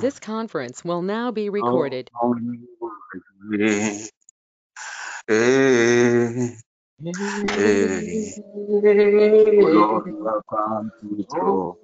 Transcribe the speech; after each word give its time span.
This 0.00 0.18
conference 0.18 0.84
will 0.84 1.02
now 1.02 1.30
be 1.30 1.48
oh, 1.48 1.52
recorded. 1.52 2.10
Hey, 5.28 6.56
hey, 6.98 8.34
Lord, 9.60 10.04
we 10.06 10.12
have 10.24 10.42
come 10.48 10.92
to 11.00 11.26
draw. 11.30 11.74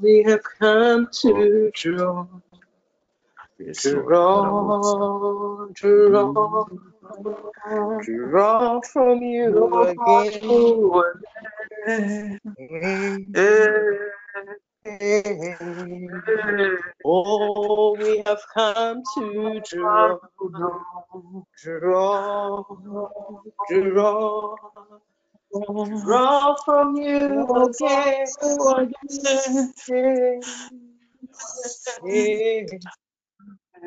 We 0.00 0.22
have 0.24 0.42
come 0.58 1.08
to 1.22 1.70
draw, 1.74 2.26
Yes, 3.58 3.82
to 3.82 4.02
Lord. 4.02 5.74
draw, 5.74 6.04
draw, 6.06 6.64
draw 8.04 8.80
from 8.80 9.22
you 9.22 9.94
again. 11.84 12.38
Oh, 17.04 17.96
we 17.98 18.22
have 18.26 18.40
come 18.54 19.02
to 19.14 19.60
draw, 19.70 20.18
draw, 21.62 22.64
draw, 23.70 24.56
draw 26.04 26.56
from 26.64 26.96
you 26.96 27.46
again. 27.56 28.26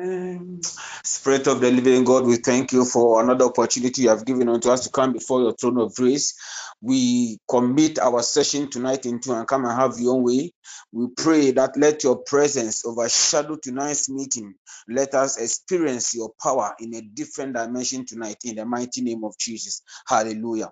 Um, 0.00 0.60
Spirit 1.04 1.46
of 1.48 1.60
the 1.60 1.70
living 1.70 2.04
God, 2.04 2.26
we 2.26 2.36
thank 2.36 2.72
you 2.72 2.84
for 2.84 3.22
another 3.22 3.46
opportunity 3.46 4.02
you 4.02 4.10
have 4.10 4.26
given 4.26 4.48
unto 4.48 4.70
us 4.70 4.84
to 4.84 4.90
come 4.90 5.12
before 5.12 5.40
your 5.42 5.54
throne 5.54 5.78
of 5.78 5.94
grace. 5.94 6.34
We 6.82 7.38
commit 7.48 7.98
our 7.98 8.22
session 8.22 8.70
tonight 8.70 9.06
into 9.06 9.32
and 9.34 9.46
come 9.48 9.64
and 9.66 9.78
have 9.78 9.98
your 9.98 10.16
own 10.16 10.24
way. 10.24 10.52
We 10.92 11.08
pray 11.16 11.52
that 11.52 11.76
let 11.76 12.04
your 12.04 12.18
presence 12.24 12.84
overshadow 12.86 13.56
tonight's 13.62 14.10
meeting. 14.10 14.54
Let 14.88 15.14
us 15.14 15.38
experience 15.38 16.14
your 16.14 16.32
power 16.42 16.74
in 16.80 16.94
a 16.94 17.02
different 17.02 17.54
dimension 17.54 18.06
tonight 18.06 18.38
in 18.44 18.56
the 18.56 18.66
mighty 18.66 19.02
name 19.02 19.24
of 19.24 19.36
Jesus. 19.38 19.82
Hallelujah. 20.08 20.70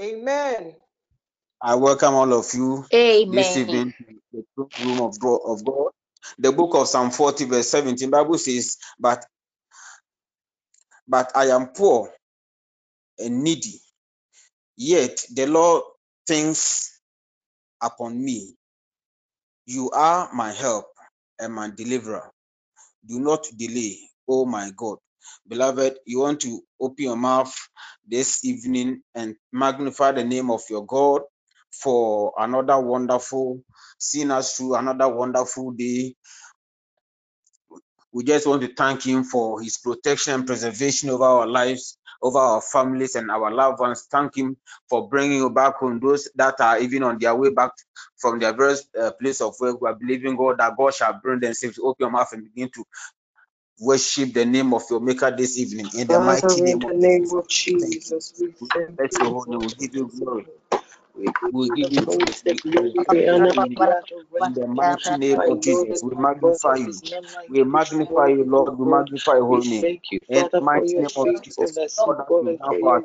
Amen. 0.00 0.76
I 1.62 1.74
welcome 1.76 2.14
all 2.14 2.32
of 2.34 2.46
you 2.54 2.84
this 3.28 3.56
evening 3.56 3.92
to 3.98 4.14
the 4.32 4.44
throne 4.54 4.70
room 4.78 5.00
of 5.02 5.18
God, 5.20 5.40
of 5.44 5.64
God. 5.64 5.90
The 6.38 6.52
book 6.52 6.74
of 6.76 6.88
Psalm 6.88 7.10
40, 7.10 7.46
verse 7.46 7.68
17, 7.70 8.10
Bible 8.10 8.38
says, 8.38 8.78
But 9.00 9.24
but 11.08 11.32
I 11.36 11.46
am 11.48 11.68
poor 11.68 12.12
and 13.18 13.44
needy, 13.44 13.80
yet 14.76 15.24
the 15.34 15.46
Lord 15.46 15.84
thinks 16.26 17.00
upon 17.82 18.22
me. 18.24 18.54
You 19.66 19.90
are 19.92 20.30
my 20.34 20.52
help 20.52 20.86
and 21.40 21.54
my 21.54 21.70
deliverer. 21.70 22.30
Do 23.06 23.20
not 23.20 23.46
delay, 23.56 23.98
oh 24.28 24.46
my 24.46 24.70
God. 24.76 24.98
Beloved, 25.48 25.98
you 26.06 26.20
want 26.20 26.40
to 26.42 26.62
open 26.80 27.04
your 27.04 27.16
mouth 27.16 27.54
this 28.06 28.44
evening 28.44 29.02
and 29.14 29.36
magnify 29.52 30.12
the 30.12 30.24
name 30.24 30.50
of 30.50 30.62
your 30.70 30.86
God 30.86 31.22
for 31.82 32.34
another 32.38 32.80
wonderful, 32.80 33.62
seeing 33.98 34.30
us 34.32 34.56
through 34.56 34.76
another 34.76 35.08
wonderful 35.08 35.72
day. 35.72 36.16
We 38.12 38.24
just 38.24 38.46
want 38.46 38.62
to 38.62 38.74
thank 38.74 39.04
Him 39.06 39.24
for 39.24 39.62
His 39.62 39.78
protection 39.78 40.34
and 40.34 40.46
preservation 40.46 41.10
over 41.10 41.24
our 41.24 41.46
lives, 41.48 41.98
over 42.22 42.38
our 42.38 42.62
families, 42.62 43.16
and 43.16 43.30
our 43.30 43.52
loved 43.52 43.80
ones. 43.80 44.06
Thank 44.10 44.36
Him 44.38 44.56
for 44.90 45.08
bringing 45.08 45.38
you 45.38 45.50
back 45.50 45.76
home. 45.76 46.00
Those 46.00 46.28
that 46.36 46.60
are 46.60 46.80
even 46.80 47.04
on 47.04 47.18
their 47.18 47.36
way 47.36 47.50
back 47.50 47.72
from 48.18 48.40
their 48.40 48.54
various 48.54 48.84
uh, 49.00 49.12
place 49.12 49.40
of 49.42 49.54
work, 49.60 49.80
we 49.80 49.88
are 49.88 49.96
believing 49.96 50.36
God 50.36 50.58
that 50.58 50.76
God 50.76 50.94
shall 50.94 51.20
bring 51.22 51.40
them 51.40 51.54
safe. 51.54 51.76
Open 51.82 51.96
your 52.04 52.10
mouth 52.10 52.32
and 52.32 52.44
begin 52.44 52.70
to 52.74 52.84
worship 53.80 54.34
the 54.34 54.46
name 54.46 54.74
of 54.74 54.82
your 54.90 55.00
Maker 55.00 55.30
this 55.36 55.58
evening 55.58 55.90
in 55.94 56.08
the 56.08 56.18
Father, 56.18 56.20
mighty 56.20 56.62
in 56.62 56.62
name 56.62 56.84
the 56.86 56.92
of 56.92 56.94
name 56.94 57.24
Jesus. 57.24 57.34
of 57.34 57.48
Jesus, 57.48 58.34
we 58.40 58.54
We 58.60 58.68
bless 58.98 59.20
your 59.20 59.30
holy 59.32 59.50
name. 59.58 59.60
We 59.66 59.74
give 59.88 59.94
you 59.96 60.12
glory. 60.18 60.46
We 61.20 61.32
We 61.52 61.70
you 61.76 61.84
give 61.84 61.92
you 61.92 62.06
praise. 62.06 62.42
We, 62.64 63.76
in 64.40 64.54
the 64.54 64.66
mighty 64.66 65.14
name 65.18 65.42
of 65.46 65.60
Lord 65.60 65.62
Jesus. 65.62 66.02
We 66.02 66.14
magnify 66.14 66.76
you. 66.76 66.92
We 67.48 67.64
magnify 67.64 68.28
you, 68.28 68.44
Lord. 68.44 68.78
We 68.78 68.86
magnify 68.86 69.34
your 69.34 69.46
holy 69.46 69.68
name. 69.68 69.80
thank 69.82 70.02
In 70.28 70.48
the 70.52 70.60
mighty 70.60 70.94
your 70.94 71.02
name 71.02 71.10
of 71.16 71.28
Jesus, 71.42 71.58
we 72.40 72.56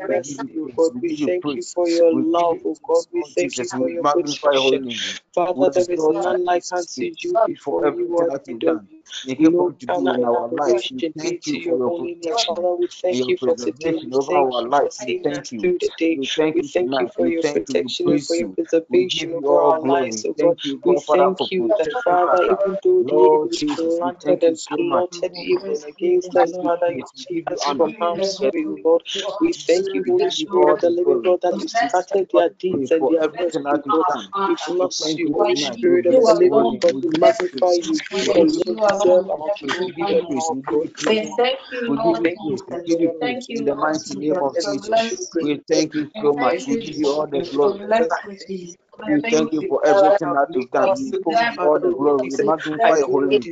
mercy, 0.07 0.43
you 0.53 0.61
praise. 0.61 0.91
We 1.01 1.09
thank 1.25 1.43
you 1.53 1.63
for 1.63 1.89
your 1.89 2.13
love, 2.13 2.59
O 2.65 2.77
God. 2.87 3.05
We 3.11 3.23
thank 3.23 3.57
you 3.57 3.67
for 3.67 3.89
your 3.89 4.03
magnify 4.03 4.51
your 4.53 4.61
holy 4.61 4.79
protection. 4.79 4.85
name. 4.85 5.19
Father, 5.33 5.69
there 5.73 5.91
is 5.91 6.07
none 6.09 6.45
like 6.45 6.63
unto 6.71 7.01
you 7.01 7.15
thank 7.15 7.21
you 7.25 7.33
for 7.33 7.45
before 7.45 7.85
you 7.97 8.15
of 8.19 8.59
done 8.59 8.87
you. 8.91 9.77
and 9.89 10.07
in 10.07 10.23
our. 10.23 10.47
We 10.49 10.59
thank 11.17 11.47
you 11.47 11.59
for 11.63 11.79
your 11.79 11.91
protection 11.91 12.55
Father, 12.55 12.75
we 12.75 12.87
thank 12.87 13.27
you 13.27 13.37
for 13.37 13.55
today. 13.55 13.91
preservation 13.91 14.09
We 14.09 14.11
over 14.13 14.31
thank 14.31 14.55
our 14.55 14.63
lives. 14.63 15.03
We 15.05 15.19
thank 15.23 15.51
you. 15.51 15.61
We 16.15 16.23
thank 16.37 16.55
you 16.55 16.63
thank 16.67 16.91
for 17.15 17.27
your 17.27 17.41
thank 17.41 17.67
protection 17.67 18.04
and 18.11 18.25
for 18.25 18.35
your. 18.35 18.49
Preservation 18.49 19.31
you 19.31 19.37
over 19.37 19.61
our 19.61 19.79
glory. 19.81 20.03
lives, 20.03 20.25
oh 20.25 20.33
God. 20.33 20.57
We 20.63 20.95
God, 20.95 21.03
Father, 21.05 21.35
for 21.37 21.37
thank 21.37 21.51
you 21.51 21.67
that, 21.77 21.93
Father, 22.03 22.43
even 22.43 22.77
though 22.83 23.03
the 23.03 23.13
Lord 23.15 23.49
enemy 23.49 23.57
Jesus, 23.57 23.97
planted 23.99 24.43
and 24.43 24.59
plotted 24.67 25.31
evil 25.37 25.83
against 25.87 26.35
us, 26.35 26.51
Father, 26.61 26.91
you. 26.91 27.03
Keep 27.15 27.49
you 27.49 27.53
us 27.53 27.63
from 27.63 27.93
harm's 27.99 28.39
way, 28.39 28.51
oh 28.67 28.79
God. 28.83 29.03
We 29.41 29.53
thank 29.53 29.93
you, 29.93 30.03
Holy 30.07 30.29
give 30.29 30.39
you 30.39 30.47
all 30.63 30.77
Spirit, 30.77 30.81
the 30.81 30.89
living 30.89 31.21
glory. 31.21 31.23
God, 31.23 31.41
that 31.41 31.61
you 31.61 31.67
started 31.67 32.29
their 32.33 32.49
deeds 32.49 32.91
and 32.91 33.09
their 33.09 33.29
rescue, 33.29 33.69
that 33.69 33.83
God. 33.89 34.27
We 34.37 34.55
bless 34.67 34.99
thank 35.03 35.19
you, 35.19 35.33
Holy 35.33 35.55
Spirit 35.55 36.05
of 36.07 36.13
the 36.21 36.33
living. 36.33 36.79
God. 36.79 36.93
We 36.93 37.09
magnify 37.19 37.73
you. 37.83 37.99
Give 38.09 38.37
you 38.37 38.39
deserve 38.39 38.67
you 38.67 38.79
our 38.81 39.49
praise. 39.59 39.79
We 39.79 39.91
give 39.91 40.09
you 40.09 40.17
praise 40.17 40.49
and 40.49 40.65
praise. 40.65 40.89
our 40.89 40.89
We 40.89 40.97
give 40.97 40.97
you 40.97 40.97
praise, 41.03 41.11
oh 41.11 41.23
praise. 41.23 41.29
God. 41.29 41.49
We 41.87 41.89
We 41.89 41.97
give 41.97 42.19
you 42.19 42.23
thank 42.23 42.39
you 42.43 42.57
praise. 42.67 42.67
We 42.67 42.85
you 42.89 42.99
your 42.99 43.13
In 43.59 43.65
the 43.65 43.75
mighty 43.75 44.15
name 44.15 44.41
of 44.41 44.57
Jesus. 44.59 45.29
We 45.41 45.61
thank 45.67 45.93
you 45.95 46.11
so 46.21 46.33
much. 46.33 46.67
We 46.67 46.77
give 46.77 46.97
you 46.97 47.09
all 47.09 47.27
the 47.27 47.43
Jesus. 47.97 48.07
glory. 48.11 48.37
We 49.07 49.21
thank 49.31 49.53
you 49.53 49.63
for 49.67 49.85
everything 49.85 50.33
that 50.33 50.47
you've 50.53 50.71
done. 50.71 50.95
We 50.95 51.35
give 51.35 51.51
you 51.53 51.59
all 51.63 51.79
the 51.79 51.91
glory. 51.91 52.29
We 52.31 52.37
magnify 52.37 52.97
your 52.99 53.09
holy 53.09 53.27
name. 53.29 53.47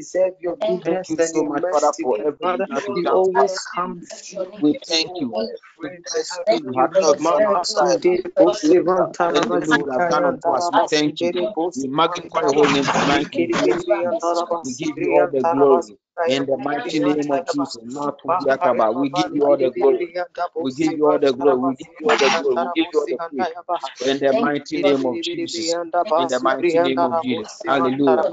We 0.67 0.77
thank 0.83 1.09
you 1.09 1.17
so 1.19 1.43
much, 1.43 1.63
Father, 1.71 1.93
for 2.01 2.17
everything 2.25 2.69
that 2.73 2.83
you've 2.87 3.03
done 3.03 3.17
for 3.33 3.45
always 3.45 3.59
come 3.75 4.01
through 4.01 4.45
We 4.59 4.79
thank 4.87 5.19
you. 5.19 5.35
We 5.81 5.89
having 6.29 6.63
you. 6.65 6.73
you. 6.73 6.79
Had 6.79 6.93
not 7.01 7.23
been 7.25 7.45
on 7.45 7.45
Mama 7.45 7.55
our 7.55 7.65
side, 7.65 8.01
Sunday, 8.01 8.23
whatever 8.37 8.83
Bosivan 8.85 9.13
the 9.29 9.37
enemy 9.37 9.73
would 9.73 9.91
have 9.93 10.07
done 10.07 10.25
Tarabazikaya, 10.25 10.25
unto 10.25 10.73
we 10.73 10.81
thank 10.89 11.21
you. 11.21 11.33
We 11.75 11.87
magnify 11.87 12.41
your 12.43 12.53
holy 12.53 12.73
name 12.73 12.89
tonight. 12.93 13.27
We 13.35 13.43
bless 13.45 13.67
Ikiri 13.67 14.07
and 14.07 14.19
you. 14.19 14.19
We 14.63 14.73
give 14.75 14.97
you 14.97 15.13
all 15.13 15.27
the 15.31 15.43
glory. 15.45 15.97
In 16.27 16.45
the 16.45 16.57
mighty 16.57 16.99
name 16.99 17.31
of 17.31 17.47
Jesus, 17.51 17.79
not 17.83 18.19
to 18.23 18.29
the 18.39 18.93
We 18.97 19.09
give 19.09 19.27
you 19.33 19.45
all 19.45 19.57
the 19.57 19.71
glory. 19.71 20.15
We 20.59 20.73
give 20.73 20.93
you 20.97 21.07
all 21.07 21.19
the 21.19 21.33
glory. 21.33 21.59
We 21.61 21.75
give 21.75 21.89
you 21.99 22.09
all 22.09 22.17
the 22.17 22.29
glory. 22.29 22.57
We 22.57 22.69
give 22.73 22.87
you 22.93 22.99
all 22.99 23.07
the 23.07 23.13
and 23.13 23.19
praise. 23.29 23.47
Dayabaha, 23.55 24.11
In 24.11 24.19
the 24.19 24.33
mighty 24.33 24.79
name 24.79 25.05
of 25.05 25.21
Jesus. 25.21 25.75
In 26.17 26.27
the 26.29 26.39
mighty 26.39 26.79
name 26.79 27.03
of 27.03 27.21
Jesus. 27.21 27.63
Hallelujah. 27.67 28.23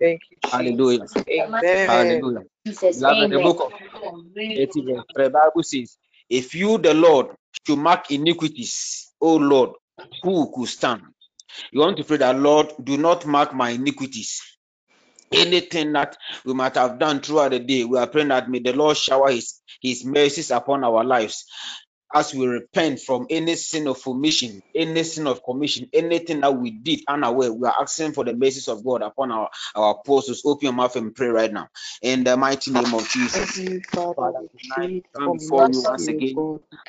Thank 0.00 0.22
you, 0.30 0.38
Hallelujah. 0.50 1.06
Amen. 1.30 1.62
Hallelujah. 1.86 2.44
Beloved, 2.94 3.30
the 3.30 3.40
book 3.40 3.60
of 3.60 3.72
80 4.56 4.82
verse 4.82 5.04
3 5.16 5.28
Bible 5.30 5.62
says, 5.62 5.98
If 6.30 6.54
you, 6.54 6.78
the 6.78 6.94
Lord, 6.94 7.28
should 7.66 7.78
mark 7.78 8.10
iniquities, 8.10 9.12
O 9.20 9.36
Lord, 9.36 9.70
who 10.22 10.52
could 10.54 10.68
stand? 10.68 11.02
You 11.72 11.80
want 11.80 11.96
to 11.98 12.04
pray 12.04 12.18
that, 12.18 12.38
Lord, 12.38 12.72
do 12.82 12.96
not 12.98 13.26
mark 13.26 13.54
my 13.54 13.70
iniquities. 13.70 14.42
Anything 15.34 15.92
that 15.92 16.16
we 16.44 16.54
might 16.54 16.76
have 16.76 16.98
done 16.98 17.20
throughout 17.20 17.50
the 17.50 17.60
day, 17.60 17.84
we 17.84 17.98
are 17.98 18.06
praying 18.06 18.28
that 18.28 18.48
may 18.48 18.60
the 18.60 18.72
Lord 18.72 18.96
shower 18.96 19.30
his, 19.30 19.60
his 19.82 20.04
mercies 20.04 20.50
upon 20.50 20.84
our 20.84 21.04
lives 21.04 21.44
as 22.14 22.34
we 22.34 22.46
repent 22.46 23.00
from 23.00 23.26
any 23.30 23.56
sin 23.56 23.86
of 23.88 24.06
omission, 24.06 24.62
any 24.74 25.04
sin 25.04 25.26
of 25.26 25.42
commission, 25.44 25.88
anything 25.92 26.40
that 26.40 26.56
we 26.56 26.70
did 26.72 27.00
unaware, 27.08 27.52
we 27.52 27.68
are 27.68 27.76
asking 27.80 28.12
for 28.12 28.24
the 28.24 28.34
mercies 28.34 28.68
of 28.68 28.84
God 28.84 29.02
upon 29.02 29.30
our, 29.32 29.50
our 29.76 29.92
apostles. 30.00 30.42
Open 30.44 30.66
your 30.66 30.72
mouth 30.74 30.96
and 30.96 31.14
pray 31.14 31.28
right 31.28 31.52
now. 31.52 31.68
In 32.02 32.24
the 32.24 32.36
mighty 32.36 32.72
name 32.72 32.94
of 32.94 33.08
Jesus. 33.08 33.62
Father, 34.16 34.32
Father, 34.32 34.42
tonight 34.60 35.06
come 35.16 35.32
before 35.32 35.66
you 35.66 35.82
once 35.82 36.08
again, 36.08 36.44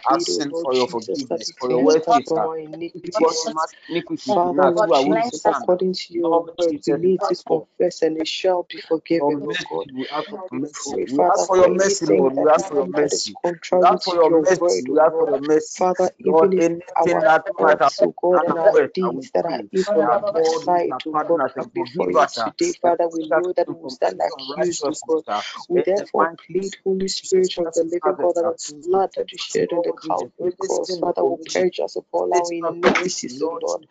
asking 0.10 0.56
for 0.62 0.74
your 0.76 0.88
forgiveness. 0.88 1.54
For 1.60 1.70
your 1.70 1.82
cleanse 1.82 1.84
word 1.84 2.04
us 2.08 2.08
says 2.10 2.26
from 2.28 2.36
that 2.36 2.48
our 2.48 2.58
if 3.04 3.14
God 3.20 3.36
iniquities. 3.38 3.54
marks 3.54 3.76
iniquity 3.90 4.40
in 4.44 4.58
Father, 4.58 4.72
us, 4.78 4.82
are 4.94 5.04
we 5.08 5.22
to 5.24 5.32
Jesus, 5.32 5.42
stand? 5.42 5.66
according 5.66 5.94
to 5.94 6.14
your 6.14 6.32
Lord 6.32 6.52
word, 6.58 6.80
we 6.88 6.94
Jesus, 6.94 6.98
we 7.02 7.12
need 7.12 7.24
to 7.24 7.36
ask 7.36 7.46
confess 7.48 8.02
and 8.04 8.18
it 8.18 8.28
shall 8.28 8.64
be 8.72 8.80
forgiven, 8.82 9.46
O 9.48 9.60
God. 9.70 9.92
We 9.94 10.08
ask 10.12 10.30
for 10.30 10.50
We 10.52 10.60
mercy. 10.60 10.98
We 11.08 11.24
ask 11.34 11.48
for 11.48 11.58
for 11.58 11.58
your 11.58 11.70
mercy, 11.76 12.08
Lord. 12.08 12.36
We 12.36 12.50
ask 12.50 12.68
for 12.68 12.78
your 12.78 12.88
is 12.98 13.22
mercy. 13.22 13.38
We 13.72 13.84
ask 13.86 14.04
for 14.06 14.16
your 14.16 14.32
mercy. 14.32 14.84
We 15.20 15.28
O 15.28 15.28
Lord. 15.32 15.44
Father, 15.78 16.12
even 16.20 16.54
if 16.54 16.68
our 16.98 17.36
thoughts, 17.58 18.02
oh 18.04 18.16
God, 18.22 18.44
and 18.46 18.58
our 18.60 18.76
deeds 18.94 19.32
that 19.34 19.46
are 19.46 19.62
evil 19.72 20.12
on 20.12 20.24
our 20.24 20.44
side, 20.46 20.98
oh 21.08 21.18
God, 21.28 21.42
before 21.74 22.12
you 22.12 22.28
today, 22.28 22.74
Father, 22.82 23.08
we 23.10 23.28
know 23.30 23.54
that 23.54 23.68
we 23.82 23.90
stand 23.90 24.22
accused, 24.22 24.86
oh 24.86 25.02
God. 25.08 25.24
We 25.70 25.82
therefore 25.82 26.30
plead, 26.48 26.76
Holy 26.86 27.08
Spirit 27.08 27.56
of 27.58 27.72
the 27.74 27.84
living 27.84 28.18
God, 28.22 28.36
that 28.36 28.54
blood 28.86 29.12
that 29.16 29.32
you 29.32 29.38
shed 29.40 29.70
on 29.74 29.82
the 29.84 29.94
Calvary 29.94 30.54
cross, 30.60 30.98
Father, 30.98 31.24
will 31.26 31.42
purge 31.54 31.80
us 31.82 31.96
of 31.98 32.06
all 32.12 32.34
our 32.34 32.52
iniquities, 32.54 33.42
oh 33.44 33.60
Lord. 33.62 33.86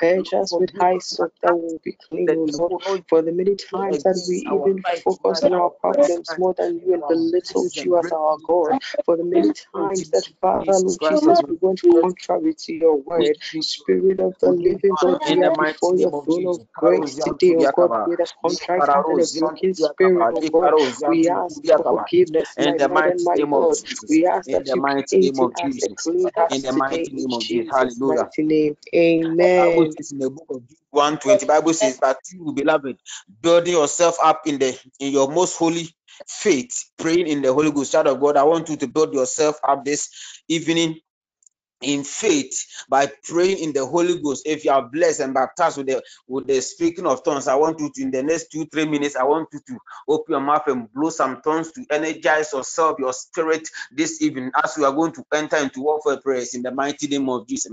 Purge 0.00 0.34
us 0.34 0.58
with 0.58 0.70
hyssop 0.80 1.32
that 1.42 1.54
will 1.56 1.80
be 1.84 1.96
clean, 2.10 2.34
oh 2.34 2.48
Lord. 2.52 2.82
For 3.08 3.22
the 3.22 3.32
many 3.32 3.56
times 3.56 4.04
that 4.04 4.22
we 4.28 4.38
even 4.38 4.84
focus 5.04 5.42
on 5.44 5.54
our 5.54 5.70
problems 5.70 6.34
more 6.38 6.54
than 6.58 6.78
you 6.80 6.94
and 6.94 7.06
belittled 7.06 7.74
you 7.84 7.98
as 7.98 8.12
our 8.12 8.38
God. 8.46 8.76
For 9.06 9.16
the 9.16 9.24
many 9.24 9.52
times 9.74 10.10
that, 10.10 10.24
Father, 10.40 10.57
Jesus, 10.66 11.42
we 11.48 11.56
went 11.60 11.80
contrary 12.00 12.54
to 12.54 12.74
your 12.74 12.96
word. 12.96 13.36
Spirit 13.60 14.20
of 14.20 14.34
the 14.40 14.48
living 14.50 14.96
God, 15.00 15.18
we 15.26 15.42
are 15.42 15.52
before 15.52 15.96
your 15.96 16.12
throne 16.24 16.46
of 16.46 16.60
grace 16.74 17.18
today, 17.18 17.54
oh 17.56 17.68
God, 17.74 17.90
with 18.04 18.20
a 18.20 18.28
contrite 18.42 18.88
and 19.08 19.20
a 19.20 19.26
broken 19.26 19.74
spirit, 19.74 20.28
oh 20.32 20.48
God. 20.52 20.74
We 21.06 21.28
ask 21.28 21.62
for 21.64 21.84
forgiveness, 21.90 22.56
my 22.60 22.76
Lord 22.86 23.06
and 23.06 23.24
my 23.24 23.40
God. 23.52 23.78
We 24.08 24.26
ask 24.26 24.50
that 24.50 24.74
you 24.74 24.82
create 24.82 25.34
in 25.38 25.52
us 25.56 25.82
a 25.82 25.88
clean 25.96 26.30
heart 26.36 26.52
today 26.72 27.10
in 27.16 27.36
Jesus' 27.38 28.00
mighty 28.04 28.42
name. 28.42 28.76
Amen. 28.94 29.88
in 30.10 30.18
the 30.18 30.30
book 30.30 30.46
of 30.50 30.62
120 30.90 31.46
bible 31.46 31.74
says 31.74 31.98
but 32.00 32.18
you 32.32 32.52
beloved 32.52 32.96
building 33.42 33.74
yourself 33.74 34.16
up 34.22 34.46
in 34.46 34.58
the 34.58 34.78
in 35.00 35.12
your 35.12 35.30
most 35.30 35.56
holy 35.56 35.88
faith 36.26 36.72
praying 36.98 37.26
in 37.28 37.42
the 37.42 37.52
holy 37.52 37.72
ghost. 37.72 37.92
Child 37.92 38.08
of 38.08 38.20
god 38.20 38.36
i 38.36 38.44
want 38.44 38.68
you 38.68 38.76
to 38.76 38.88
build 38.88 39.14
yourself 39.14 39.56
up 39.66 39.84
this 39.84 40.10
evening 40.48 40.98
in 41.80 42.04
faith 42.04 42.66
by 42.88 43.10
praying 43.24 43.58
in 43.58 43.72
the 43.72 43.86
Holy 43.86 44.20
Ghost. 44.20 44.46
If 44.46 44.64
you 44.64 44.70
are 44.72 44.88
blessed 44.88 45.20
and 45.20 45.34
baptized 45.34 45.78
with 45.78 45.86
the 45.86 46.02
with 46.26 46.46
the 46.46 46.60
speaking 46.60 47.06
of 47.06 47.24
tongues, 47.24 47.48
I 47.48 47.54
want 47.54 47.78
you 47.80 47.90
to 47.94 48.02
in 48.02 48.10
the 48.10 48.22
next 48.22 48.50
two 48.50 48.66
three 48.66 48.86
minutes. 48.86 49.16
I 49.16 49.24
want 49.24 49.48
you 49.52 49.60
to 49.68 49.78
open 50.08 50.32
your 50.32 50.40
mouth 50.40 50.66
and 50.66 50.92
blow 50.92 51.10
some 51.10 51.40
tongues 51.42 51.72
to 51.72 51.84
energize 51.90 52.52
yourself, 52.52 52.98
your 52.98 53.12
spirit 53.12 53.68
this 53.92 54.20
evening 54.22 54.50
as 54.62 54.76
we 54.76 54.84
are 54.84 54.92
going 54.92 55.12
to 55.12 55.24
enter 55.32 55.56
into 55.56 55.82
warfare 55.82 56.18
prayers 56.18 56.54
in 56.54 56.62
the 56.62 56.70
mighty 56.70 57.06
name 57.06 57.28
of 57.28 57.46
Jesus. 57.46 57.70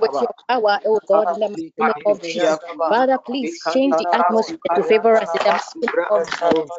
With 0.00 0.12
your 0.20 0.30
power, 0.48 0.78
oh 0.86 1.00
God, 1.08 1.28
in 1.30 1.38
the 1.76 1.78
name 1.78 1.92
of 2.06 2.22
Jesus. 2.22 2.58
Father, 2.88 3.18
please 3.26 3.68
change 3.72 3.96
the 3.96 4.06
atmosphere 4.14 4.58
to 4.76 4.82
favor 4.82 5.16
us 5.16 5.28
in 5.74 5.80
the 5.82 5.88
name 5.88 6.06
of 6.10 6.26
Jesus 6.26 6.78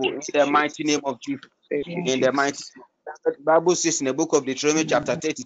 In 0.01 0.21
the 0.33 0.45
mighty 0.47 0.83
name 0.83 1.01
of 1.05 1.19
Jesus. 1.21 1.49
In 1.71 2.21
the 2.21 2.31
mighty 2.31 2.63
the 3.25 3.35
Bible 3.43 3.75
says 3.75 4.01
in 4.01 4.07
the 4.07 4.13
book 4.13 4.33
of 4.33 4.45
Deuteronomy, 4.45 4.85
chapter 4.85 5.15
32, 5.15 5.45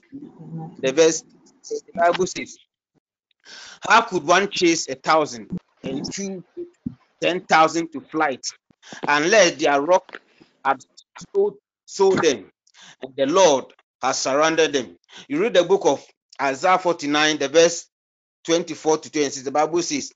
the 0.81 0.92
verse, 0.94 1.24
the 1.69 1.94
Bible 1.95 2.27
says, 2.27 2.57
How 3.88 4.01
could 4.01 4.24
one 4.24 4.50
chase 4.50 4.88
a 4.89 4.95
thousand 4.95 5.50
and 5.83 6.04
two 6.12 6.44
ten 7.21 7.42
thousand 7.45 7.92
to 7.94 8.01
flight, 8.01 8.45
unless 9.07 9.56
their 9.62 9.81
rock 9.81 10.21
had 10.66 10.80
sold, 11.33 11.56
sold 11.86 12.21
them, 12.21 12.51
and 13.01 13.13
the 13.18 13.25
Lord 13.27 13.66
has 14.01 14.19
surrounded 14.19 14.74
them? 14.74 14.98
You 15.27 15.42
read 15.42 15.54
the 15.54 15.63
book 15.63 15.86
of 15.86 16.06
Isaiah 16.42 16.80
49, 16.80 17.39
the 17.39 17.50
verse 17.50 17.88
24 18.45 19.00
to 19.00 19.12
26. 19.12 19.44
The 19.44 19.51
Bible 19.51 19.81
says, 19.81 20.12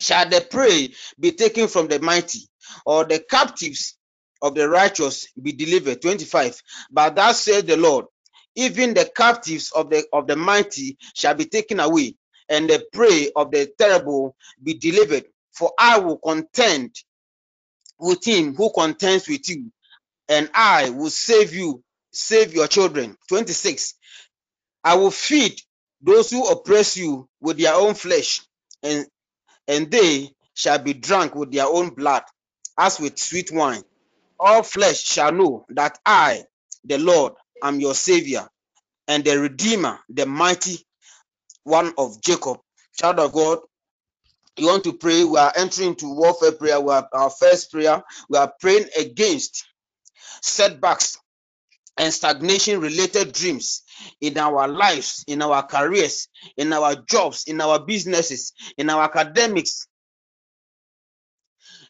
Shall 0.00 0.28
the 0.28 0.40
prey 0.50 0.94
be 1.20 1.32
taken 1.32 1.68
from 1.68 1.88
the 1.88 2.00
mighty, 2.00 2.40
or 2.86 3.04
the 3.04 3.20
captives 3.30 3.96
of 4.44 4.56
the 4.56 4.68
righteous 4.70 5.28
be 5.42 5.52
delivered. 5.52 6.02
25. 6.02 6.62
But 6.92 7.16
thus 7.16 7.42
said 7.42 7.68
the 7.68 7.78
Lord, 7.78 8.06
even 8.56 8.94
the 8.94 9.06
captives 9.16 9.72
of 9.72 9.90
the 9.90 10.06
of 10.14 10.28
the 10.28 10.36
mighty 10.36 10.98
shall 11.14 11.34
be 11.36 11.46
taken 11.46 11.80
away, 11.80 12.16
and 12.50 12.70
the 12.70 12.86
prey 12.94 13.32
of 13.36 13.52
the 13.52 13.72
terrible 13.78 14.36
be 14.62 14.74
delivered. 14.76 15.26
For 15.54 15.72
I 15.78 16.00
will 16.00 16.18
contend 16.18 16.96
with 17.98 18.24
him 18.26 18.54
who 18.54 18.72
contends 18.72 19.28
with 19.28 19.48
you, 19.48 19.72
and 20.28 20.50
I 20.54 20.90
will 20.90 21.10
save 21.10 21.54
you, 21.54 21.82
save 22.12 22.54
your 22.54 22.68
children. 22.68 23.16
26. 23.28 23.94
I 24.84 24.96
will 24.96 25.12
feed 25.12 25.60
those 26.02 26.30
who 26.30 26.48
oppress 26.48 26.96
you 26.96 27.28
with 27.40 27.58
their 27.58 27.74
own 27.74 27.94
flesh, 27.94 28.42
and 28.82 29.06
and 29.68 29.90
they 29.90 30.30
shall 30.54 30.78
be 30.78 30.94
drunk 30.94 31.34
with 31.36 31.52
their 31.52 31.66
own 31.66 31.90
blood, 31.90 32.24
as 32.78 33.00
with 33.00 33.18
sweet 33.18 33.52
wine 33.52 33.82
all 34.44 34.62
flesh 34.64 35.02
shall 35.02 35.32
know 35.32 35.66
that 35.70 35.98
I, 36.06 36.44
the 36.84 36.98
Lord, 36.98 37.34
am 37.64 37.80
your 37.80 37.94
Savior 37.94 38.46
and 39.08 39.24
the 39.24 39.38
Redeemer, 39.40 40.00
the 40.10 40.26
mighty 40.26 40.78
one 41.64 41.94
of 41.98 42.22
Jacob. 42.22 42.58
Child 42.98 43.20
of 43.20 43.32
God, 43.32 43.60
you 44.56 44.66
want 44.66 44.84
to 44.84 44.92
pray? 44.94 45.24
We 45.24 45.38
are 45.38 45.52
entering 45.56 45.90
into 45.90 46.14
warfare 46.14 46.52
prayer. 46.52 46.80
We 46.80 46.92
are 46.92 47.08
our 47.12 47.30
first 47.30 47.72
prayer. 47.72 48.02
We 48.28 48.38
are 48.38 48.52
praying 48.60 48.86
against 48.98 49.66
setbacks 50.42 51.18
and 51.98 52.12
stagnation 52.12 52.80
related 52.80 53.32
dreams 53.32 53.82
in 54.20 54.38
our 54.38 54.68
lives, 54.68 55.24
in 55.28 55.42
our 55.42 55.64
careers, 55.66 56.28
in 56.56 56.72
our 56.72 56.96
jobs, 57.08 57.44
in 57.46 57.60
our 57.60 57.80
businesses, 57.84 58.52
in 58.78 58.90
our 58.90 59.04
academics, 59.04 59.86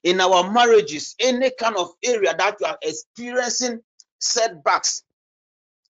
in 0.05 0.21
our 0.21 0.53
marriages, 0.53 1.17
any 1.21 1.51
kind 1.59 1.77
of 1.77 1.91
area 2.05 2.35
that 2.39 2.57
you 2.61 2.67
are 2.67 2.79
experiencing 2.83 3.81
setbacks, 4.21 5.03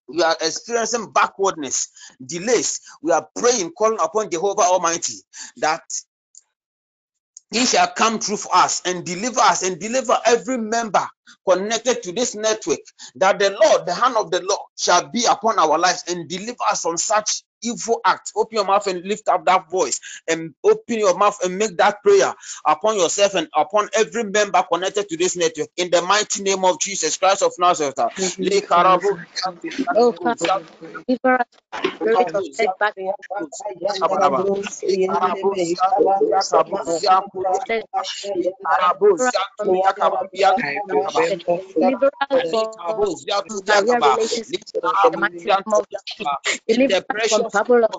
we 0.07 0.23
are 0.23 0.37
experiencing 0.41 1.11
backwardness, 1.13 1.89
delays. 2.25 2.81
We 3.01 3.11
are 3.11 3.27
praying, 3.35 3.71
calling 3.77 3.99
upon 4.01 4.31
Jehovah 4.31 4.63
Almighty 4.63 5.15
that 5.57 5.81
he 7.51 7.65
shall 7.65 7.87
come 7.87 8.19
through 8.19 8.37
for 8.37 8.55
us 8.55 8.83
and 8.85 9.05
deliver 9.05 9.39
us 9.41 9.63
and 9.63 9.79
deliver 9.79 10.17
every 10.25 10.57
member 10.59 11.07
connected 11.49 12.03
to 12.03 12.11
this 12.13 12.35
network 12.35 12.79
that 13.15 13.39
the 13.39 13.51
Lord, 13.51 13.87
the 13.87 13.93
hand 13.95 14.17
of 14.17 14.31
the 14.31 14.41
Lord, 14.41 14.61
shall 14.77 15.09
be 15.09 15.25
upon 15.25 15.59
our 15.59 15.79
lives 15.79 16.03
and 16.09 16.29
deliver 16.29 16.63
us 16.69 16.83
from 16.83 16.97
such 16.97 17.43
evil 17.65 18.01
act. 18.05 18.31
Open 18.35 18.55
your 18.57 18.65
mouth 18.65 18.87
and 18.87 19.03
lift 19.05 19.29
up 19.29 19.45
that 19.45 19.69
voice 19.69 19.99
and 20.27 20.53
open 20.63 20.99
your 20.99 21.17
mouth 21.17 21.37
and 21.43 21.57
make 21.57 21.77
that 21.77 22.03
prayer 22.03 22.33
upon 22.65 22.97
yourself 22.97 23.35
and 23.35 23.47
upon 23.55 23.89
every 23.95 24.23
member 24.25 24.63
connected 24.71 25.09
to 25.09 25.17
this 25.17 25.35
network. 25.37 25.69
In 25.77 25.91
the 25.91 26.01
mighty 26.01 26.43
name 26.43 26.65
of 26.65 26.79
Jesus 26.79 27.17
Christ 27.17 27.43
of 27.43 27.53
Nazareth. 27.59 27.95
Oh, 47.45 47.54
trouble 47.55 47.85
of 47.85 47.91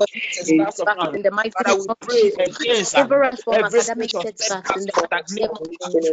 in 1.13 1.23
the 1.23 1.31
mighty 1.31 1.55
name 1.67 1.87
of 1.89 1.97
Jesus. 2.11 2.59
Deliver 2.95 3.25
us 3.25 3.43
from 3.43 3.65
academic 3.65 4.15
setbacks 4.15 4.77
in 4.77 4.87
the 4.87 4.93
mighty 5.01 5.37
name 5.37 5.49
of 5.51 5.61
Jesus. 5.71 6.13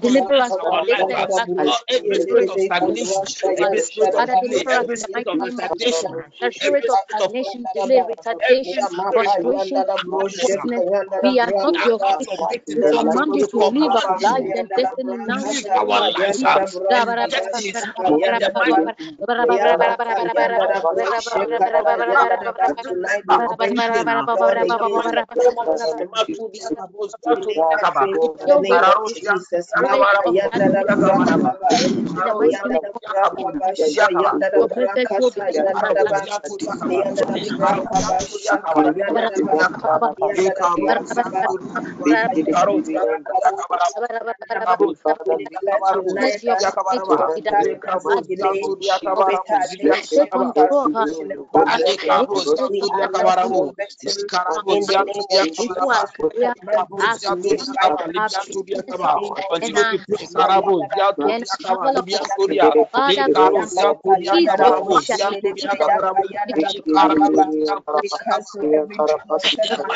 deliver 0.00 0.34
us 0.36 0.56
from 0.56 0.80
every 1.88 2.16
spirit 2.16 2.48
of 2.50 2.60
stagnation, 2.60 3.24
every 3.58 3.78
spirit 3.78 4.14
of 4.14 4.30
delay, 4.30 4.66
every 4.70 4.96
spirit 4.96 5.26
of 5.28 5.40
retardation, 5.40 6.16
the 6.40 6.52
spirit 6.52 6.88
of 6.88 7.00
stagnation, 7.00 7.68
delay, 7.74 8.02
retardation, 8.02 8.88
frustration, 9.12 9.86
hopelessness, 10.20 10.84
we 11.22 11.38
are 11.40 11.52
not 11.62 11.84
your 11.84 12.00
people. 12.00 12.48
We 12.74 12.84
command 12.92 13.34
you 13.34 13.46
to 13.52 13.58
leave 13.58 13.94
our 13.94 14.18
lives 14.20 14.50
and 14.54 14.70
destiny 14.74 15.16
now. 15.16 15.54
Our 15.76 16.10
lives 16.10 16.42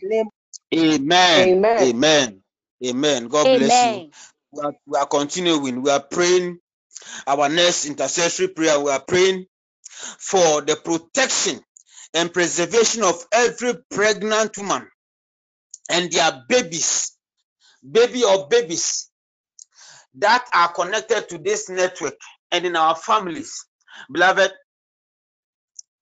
Amen. 0.73 1.49
Amen. 1.49 1.79
Amen. 1.81 2.41
Amen. 2.85 3.27
God 3.27 3.47
Amen. 3.47 3.59
bless 3.59 3.83
you. 3.83 4.03
We 4.51 4.61
are, 4.61 4.73
we 4.87 4.97
are 4.97 5.07
continuing. 5.07 5.81
We 5.81 5.89
are 5.91 6.03
praying 6.03 6.59
our 7.27 7.49
next 7.49 7.85
intercessory 7.85 8.49
prayer. 8.49 8.79
We 8.79 8.91
are 8.91 9.03
praying 9.05 9.45
for 10.19 10.61
the 10.61 10.75
protection 10.75 11.61
and 12.13 12.33
preservation 12.33 13.03
of 13.03 13.25
every 13.31 13.73
pregnant 13.91 14.57
woman 14.57 14.87
and 15.89 16.11
their 16.11 16.43
babies 16.47 17.15
baby 17.91 18.23
or 18.23 18.47
babies 18.47 19.09
that 20.15 20.45
are 20.53 20.71
connected 20.73 21.29
to 21.29 21.37
this 21.37 21.69
network 21.69 22.15
and 22.51 22.65
in 22.65 22.75
our 22.75 22.95
families. 22.95 23.65
Beloved, 24.11 24.51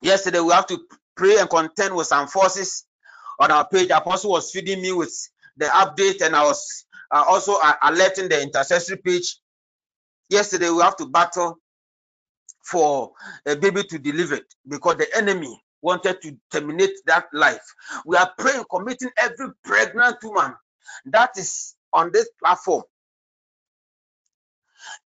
yesterday 0.03 0.39
we 0.39 0.53
have 0.53 0.67
to 0.67 0.79
pray 1.15 1.37
and 1.39 1.49
contend 1.49 1.95
with 1.95 2.07
some 2.07 2.27
forces 2.27 2.85
on 3.39 3.51
our 3.51 3.67
page. 3.67 3.89
Apostle 3.89 4.31
was 4.31 4.51
feeding 4.51 4.81
me 4.81 4.91
with 4.93 5.13
the 5.57 5.65
update, 5.65 6.21
and 6.25 6.35
I 6.35 6.43
was 6.43 6.85
uh, 7.11 7.23
also 7.27 7.55
uh, 7.63 7.73
alerting 7.83 8.29
the 8.29 8.41
intercessory 8.41 8.97
page. 8.97 9.37
Yesterday 10.29 10.69
we 10.69 10.81
have 10.81 10.97
to 10.97 11.07
battle 11.07 11.57
for 12.65 13.11
a 13.45 13.55
baby 13.55 13.83
to 13.83 13.99
deliver 13.99 14.35
it 14.35 14.53
because 14.67 14.97
the 14.97 15.07
enemy 15.17 15.61
wanted 15.81 16.21
to 16.21 16.37
terminate 16.51 16.93
that 17.07 17.25
life. 17.33 17.63
We 18.05 18.17
are 18.17 18.31
praying, 18.37 18.63
committing 18.71 19.09
every 19.17 19.47
pregnant 19.65 20.17
woman 20.23 20.55
that 21.07 21.31
is 21.37 21.75
on 21.93 22.11
this 22.13 22.29
platform 22.41 22.83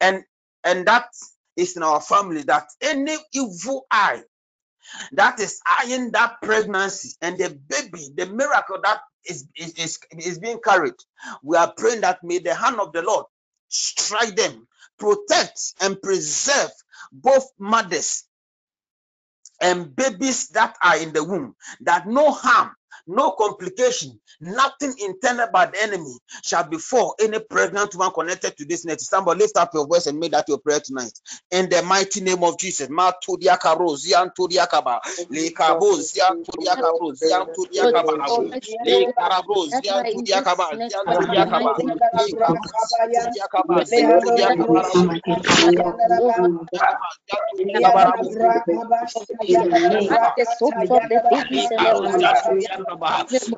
and 0.01 0.23
and 0.65 0.87
that 0.87 1.09
is 1.57 1.77
in 1.77 1.83
our 1.83 2.01
family 2.01 2.43
that 2.43 2.67
any 2.83 3.17
evil 3.33 3.87
eye 3.91 4.23
that 5.13 5.41
is 5.41 5.61
eyeing 5.81 6.13
that 6.13 6.37
pregnancy 6.43 7.11
and 7.23 7.39
the 7.39 7.51
baby 7.69 8.09
the 8.17 8.27
miracle 8.27 8.79
that 8.85 9.01
is, 9.27 9.47
is, 9.57 9.75
is, 9.75 10.01
is 10.19 10.39
being 10.41 10.61
carried. 10.65 10.95
We 11.43 11.57
are 11.57 11.73
praying 11.77 12.03
that 12.03 12.25
may 12.25 12.41
the 12.41 12.55
hand 12.55 12.81
of 12.81 12.93
the 12.93 13.03
lord 13.03 13.27
strike 13.69 14.37
them 14.37 14.69
protect 14.99 15.61
and 15.83 16.01
preserve 16.03 16.71
both 17.13 17.47
mothers 17.59 18.25
and 19.61 19.95
babies 19.97 20.49
that 20.51 20.77
are 20.85 20.99
in 20.99 21.13
the 21.15 21.25
womb 21.25 21.57
that 21.83 22.07
no 22.09 22.33
harm 22.33 22.73
no 23.07 23.33
complication, 23.33 24.21
nothing 24.41 24.95
intended 24.99 25.49
by 25.53 25.67
the 25.67 25.83
enemy 25.83 26.15
shall 26.45 26.65
befall 26.69 27.15
any 27.21 27.41
pregnant 27.41 27.95
woman 27.95 28.13
connected 28.15 28.57
to 28.57 28.67
this 28.67 28.85
net. 28.85 29.01
Somebody 29.01 29.41
lift 29.41 29.57
up 29.59 29.71
your 29.75 29.87
voice 29.87 30.07
and 30.07 30.19
make 30.19 30.33
that 30.33 30.47
your 30.49 30.59
prayer 30.59 30.81
tonight. 30.81 31.13
In 31.51 31.69
the 31.71 31.83
mighty 31.83 32.21
name 32.23 32.43
of 32.45 32.59
Jesus. 32.59 32.89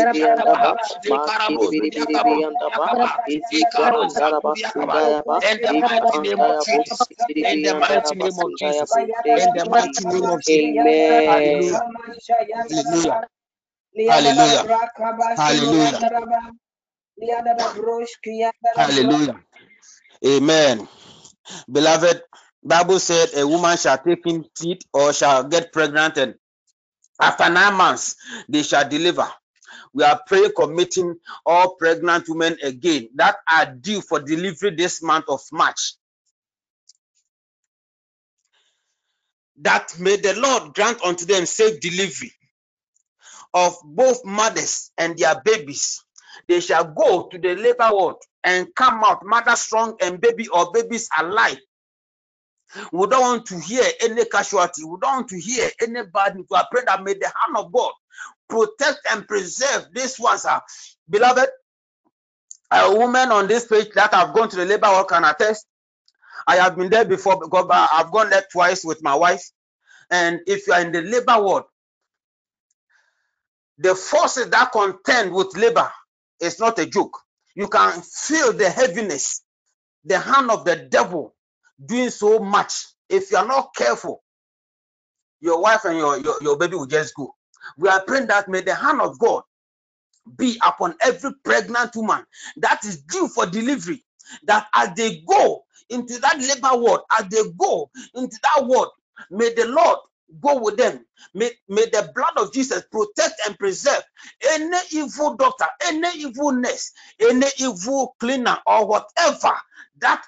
In 5.43 5.63
the 5.65 5.75
mighty 5.81 6.19
name 6.29 6.39
of 6.41 6.55
You've 6.61 6.73
given 6.73 6.89
us 6.89 7.09
in 7.43 7.61
the 7.63 7.75
mighty 7.75 8.15
name 8.15 8.39
of 8.39 8.55
Jesus. 8.55 8.99
In 9.35 9.53
the 9.53 9.65
mighty 9.65 10.05
name 10.05 10.25
of 10.29 10.41
Jesus. 10.43 10.83
Hallelujah. 18.75 19.41
Amen. 20.25 20.87
Beloved, 21.71 22.23
Bible 22.63 22.99
said 22.99 23.29
a 23.37 23.47
woman 23.47 23.77
shall 23.77 23.97
take 23.99 24.25
in 24.27 24.45
teeth 24.55 24.83
or 24.93 25.13
shall 25.13 25.45
get 25.45 25.73
pregnant 25.73 26.17
and 26.17 26.35
after 27.21 27.49
nine 27.49 27.75
months 27.75 28.15
they 28.49 28.63
shall 28.63 28.87
deliver 28.89 29.27
we 29.93 30.03
are 30.03 30.21
praying 30.27 30.53
committing 30.55 31.17
all 31.45 31.75
pregnant 31.75 32.25
women 32.29 32.57
again 32.63 33.09
that 33.15 33.37
are 33.51 33.67
due 33.67 34.01
for 34.01 34.19
delivery 34.21 34.75
this 34.75 35.03
month 35.03 35.25
of 35.29 35.41
March. 35.51 35.95
That 39.61 39.97
may 39.99 40.17
the 40.17 40.39
Lord 40.39 40.73
grant 40.75 41.03
unto 41.03 41.25
them 41.25 41.45
safe 41.45 41.81
delivery 41.81 42.33
of 43.53 43.75
both 43.85 44.25
mothers 44.25 44.91
and 44.97 45.17
their 45.17 45.41
babies. 45.45 46.03
They 46.47 46.61
shall 46.61 46.85
go 46.85 47.27
to 47.29 47.39
the 47.39 47.55
labor 47.55 47.89
ward 47.91 48.17
and 48.43 48.67
come 48.75 49.03
out, 49.03 49.25
mother 49.25 49.55
strong 49.57 49.97
and 50.01 50.21
baby 50.21 50.47
or 50.49 50.71
babies 50.73 51.09
alive. 51.19 51.59
We 52.93 53.07
don't 53.07 53.21
want 53.21 53.47
to 53.47 53.59
hear 53.59 53.83
any 54.01 54.25
casualty. 54.25 54.83
We 54.85 54.97
don't 55.01 55.15
want 55.17 55.29
to 55.29 55.39
hear 55.39 55.69
any 55.81 56.03
bad 56.03 56.35
news. 56.35 56.47
Are 56.51 56.67
praying 56.71 56.87
that 56.87 57.03
may 57.03 57.13
the 57.15 57.25
hand 57.25 57.57
of 57.57 57.71
God 57.73 57.91
protect 58.51 58.99
and 59.11 59.27
preserve 59.27 59.87
these 59.93 60.19
ones. 60.19 60.45
Uh, 60.45 60.59
beloved, 61.09 61.49
a 62.71 62.95
woman 62.95 63.31
on 63.31 63.47
this 63.47 63.67
page 63.67 63.89
that 63.95 64.13
have 64.13 64.33
gone 64.35 64.49
to 64.49 64.57
the 64.57 64.65
labor 64.65 64.89
work 64.91 65.09
can 65.09 65.25
attest. 65.25 65.65
I 66.47 66.57
have 66.57 66.75
been 66.77 66.89
there 66.89 67.05
before 67.05 67.39
because 67.39 67.67
I've 67.71 68.11
gone 68.11 68.29
there 68.29 68.43
twice 68.51 68.83
with 68.85 69.01
my 69.03 69.15
wife. 69.15 69.43
And 70.11 70.41
if 70.47 70.67
you 70.67 70.73
are 70.73 70.81
in 70.81 70.91
the 70.91 71.01
labor 71.01 71.41
ward, 71.41 71.63
the 73.79 73.95
forces 73.95 74.49
that 74.49 74.71
contend 74.71 75.33
with 75.33 75.55
labor 75.57 75.89
is 76.41 76.59
not 76.59 76.79
a 76.79 76.85
joke. 76.85 77.17
You 77.55 77.67
can 77.67 78.01
feel 78.01 78.53
the 78.53 78.69
heaviness, 78.69 79.43
the 80.05 80.19
hand 80.19 80.51
of 80.51 80.65
the 80.65 80.75
devil 80.91 81.35
doing 81.83 82.09
so 82.09 82.39
much. 82.39 82.73
If 83.09 83.31
you 83.31 83.37
are 83.37 83.47
not 83.47 83.75
careful, 83.75 84.23
your 85.41 85.61
wife 85.61 85.85
and 85.85 85.97
your, 85.97 86.19
your, 86.19 86.35
your 86.41 86.57
baby 86.57 86.75
will 86.75 86.87
just 86.87 87.15
go. 87.15 87.33
We 87.77 87.89
are 87.89 88.03
praying 88.03 88.27
that 88.27 88.49
may 88.49 88.61
the 88.61 88.75
hand 88.75 89.01
of 89.01 89.19
God 89.19 89.43
be 90.37 90.59
upon 90.65 90.95
every 91.01 91.31
pregnant 91.45 91.95
woman 91.95 92.25
that 92.57 92.85
is 92.85 93.01
due 93.03 93.27
for 93.27 93.45
delivery. 93.45 94.03
That 94.45 94.67
as 94.75 94.91
they 94.95 95.23
go 95.27 95.63
into 95.89 96.19
that 96.19 96.39
labor 96.39 96.81
ward, 96.81 97.01
as 97.19 97.27
they 97.29 97.43
go 97.57 97.91
into 98.15 98.37
that 98.43 98.65
ward, 98.65 98.89
may 99.31 99.53
the 99.53 99.67
Lord 99.67 99.99
go 100.41 100.59
with 100.61 100.77
them. 100.77 101.05
May, 101.35 101.51
may 101.69 101.85
the 101.87 102.11
blood 102.15 102.33
of 102.37 102.53
Jesus 102.53 102.83
protect 102.91 103.35
and 103.47 103.59
preserve 103.59 104.03
any 104.49 104.77
evil 104.93 105.35
doctor, 105.35 105.65
any 105.85 106.21
evil 106.21 106.53
nurse, 106.53 106.93
any 107.21 107.47
evil 107.59 108.15
cleaner, 108.19 108.57
or 108.67 108.87
whatever 108.87 109.53
that 109.99 110.23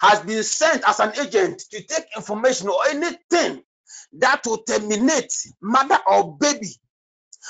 has 0.00 0.20
been 0.20 0.44
sent 0.44 0.84
as 0.88 1.00
an 1.00 1.12
agent 1.20 1.60
to 1.72 1.82
take 1.84 2.06
information 2.16 2.68
or 2.68 2.86
anything 2.88 3.62
that 4.20 4.42
will 4.46 4.58
terminate 4.64 5.32
mother 5.62 5.98
or 6.10 6.36
baby. 6.38 6.68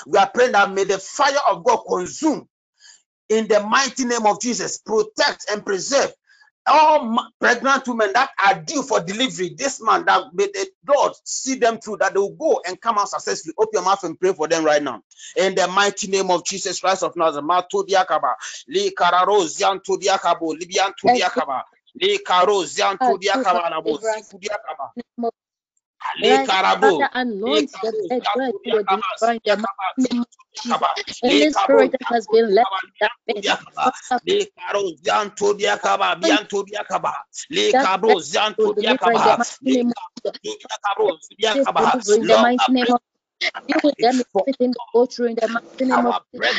We 0.07 0.19
are 0.19 0.29
praying 0.29 0.53
that 0.53 0.71
may 0.73 0.85
the 0.85 0.99
fire 0.99 1.37
of 1.49 1.65
God 1.65 1.83
consume 1.89 2.47
in 3.29 3.47
the 3.49 3.61
mighty 3.61 4.05
name 4.05 4.25
of 4.27 4.41
Jesus, 4.41 4.79
protect 4.79 5.47
and 5.51 5.65
preserve 5.65 6.13
all 6.69 7.29
pregnant 7.39 7.87
women 7.87 8.11
that 8.13 8.29
are 8.45 8.61
due 8.61 8.83
for 8.83 8.99
delivery 9.01 9.55
this 9.57 9.81
man 9.81 10.05
that 10.05 10.21
may 10.33 10.47
the 10.47 10.67
Lord 10.93 11.13
see 11.23 11.55
them 11.55 11.79
through 11.79 11.99
that 11.99 12.13
they 12.13 12.19
will 12.19 12.35
go 12.35 12.61
and 12.67 12.79
come 12.81 12.99
out 12.99 13.09
successfully. 13.09 13.55
Open 13.57 13.71
your 13.75 13.83
mouth 13.85 14.03
and 14.03 14.19
pray 14.19 14.33
for 14.33 14.49
them 14.49 14.65
right 14.65 14.83
now. 14.83 15.01
In 15.37 15.55
the 15.55 15.67
mighty 15.69 16.09
name 16.09 16.29
of 16.31 16.45
Jesus 16.45 16.81
Christ 16.81 17.03
of 17.03 17.15
Nazareth. 17.15 17.45
Matodiakaba. 17.45 18.33
Li 18.67 18.91
kararo 18.91 19.47
zian 19.47 19.79
todiakabo. 19.81 20.55
Libian 20.59 20.91
todiakaba. 21.01 21.63
Li 22.01 22.19
karo 22.19 22.63
zian 22.65 22.99
todiakaba. 22.99 23.71
Nabo. 26.21 26.23
Sifudiakaba. 26.23 26.23
Right, 26.23 26.51
Father, 26.73 27.09
anoint 27.13 27.71
the 27.81 27.93
bed 28.09 28.23
where 28.33 28.51
you 28.63 28.71
were 28.71 28.83
destroying 28.83 29.41
the 29.45 29.57
name 29.97 30.21
of 30.21 30.27
Jesus. 30.55 30.79
Any 31.23 31.51
spirit 31.51 31.91
that 31.93 32.01
has 32.05 32.27
been 32.27 32.53
left 32.55 32.71
in 32.85 32.93
that 33.01 33.11
bed, 33.27 33.45
Father, 33.75 34.21
in 42.15 42.25
the 42.27 42.37
mighty 42.37 42.61
name 42.71 42.93
of 42.93 43.01
be 43.67 43.75
with 43.83 43.95
them 43.99 44.23
everything 44.39 44.71
they 44.71 44.79
go 44.93 45.05
through 45.07 45.27
in 45.27 45.35
the 45.35 45.47
mighty 45.49 45.91
name 45.91 46.05
of 46.05 46.15
Jesus. 46.33 46.55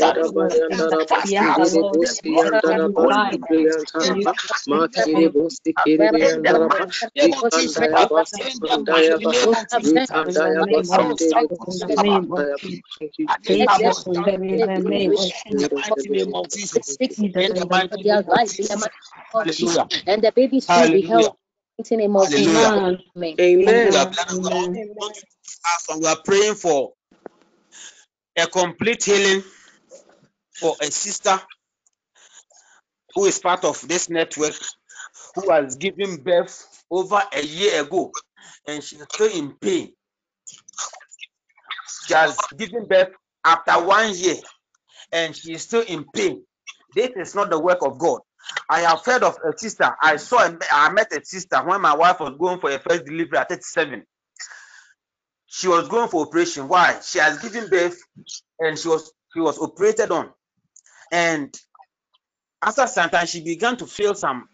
We 0.00 0.12
destroy 0.12 0.46
it 0.46 0.64
now 14.10 14.38
in 15.92 15.98
the 15.98 16.08
name 16.12 16.34
of 16.34 16.50
Jesus. 16.50 16.98
We 16.98 17.08
commit 17.08 17.44
them 17.44 17.68
now 17.68 17.78
in 17.78 18.26
the 18.26 18.48
name 18.48 18.64
of 18.64 19.30
and 20.06 20.22
the 20.22 20.32
babies 20.32 20.68
will 20.68 20.88
be 20.90 21.02
held 21.02 21.36
in 21.78 21.84
the 21.84 21.96
name 21.96 22.16
of 22.16 22.32
Amen. 22.32 22.98
Amen. 23.40 23.94
Amen. 24.30 24.94
We 25.98 26.06
are 26.06 26.16
praying 26.24 26.54
for 26.54 26.92
a 28.36 28.46
complete 28.46 29.04
healing 29.04 29.42
for 30.60 30.76
a 30.82 30.86
sister 30.90 31.40
who 33.14 33.26
is 33.26 33.38
part 33.38 33.64
of 33.64 33.86
this 33.88 34.10
network 34.10 34.54
who 35.34 35.50
has 35.50 35.76
given 35.76 36.18
birth 36.22 36.84
over 36.90 37.20
a 37.32 37.42
year 37.42 37.82
ago 37.82 38.12
and 38.66 38.82
she's 38.82 39.02
still 39.02 39.30
in 39.32 39.52
pain. 39.60 39.92
She 42.06 42.14
has 42.14 42.36
given 42.56 42.86
birth 42.86 43.10
after 43.44 43.84
one 43.84 44.14
year 44.14 44.36
and 45.12 45.34
she 45.36 45.54
is 45.54 45.62
still 45.62 45.82
in 45.82 46.04
pain. 46.14 46.44
This 46.94 47.10
is 47.16 47.34
not 47.34 47.50
the 47.50 47.60
work 47.60 47.78
of 47.82 47.98
God. 47.98 48.20
I 48.68 48.80
have 48.80 49.04
heard 49.04 49.22
of 49.22 49.36
a 49.46 49.56
sister. 49.56 49.94
I 50.02 50.16
saw, 50.16 50.50
I 50.72 50.92
met 50.92 51.12
a 51.16 51.24
sister 51.24 51.58
when 51.64 51.80
my 51.80 51.94
wife 51.94 52.20
was 52.20 52.36
going 52.38 52.60
for 52.60 52.70
a 52.70 52.78
first 52.78 53.04
delivery 53.06 53.38
at 53.38 53.48
37. 53.48 54.04
She 55.46 55.68
was 55.68 55.88
going 55.88 56.08
for 56.08 56.26
operation. 56.26 56.68
Why? 56.68 57.00
She 57.04 57.18
has 57.18 57.38
given 57.38 57.68
birth 57.68 57.98
and 58.60 58.78
she 58.78 58.88
was 58.88 59.12
she 59.34 59.40
was 59.40 59.58
operated 59.58 60.10
on. 60.10 60.30
And 61.10 61.54
after 62.62 62.86
some 62.86 63.10
time, 63.10 63.26
she 63.26 63.42
began 63.44 63.76
to 63.78 63.86
feel 63.86 64.14
some 64.14 64.48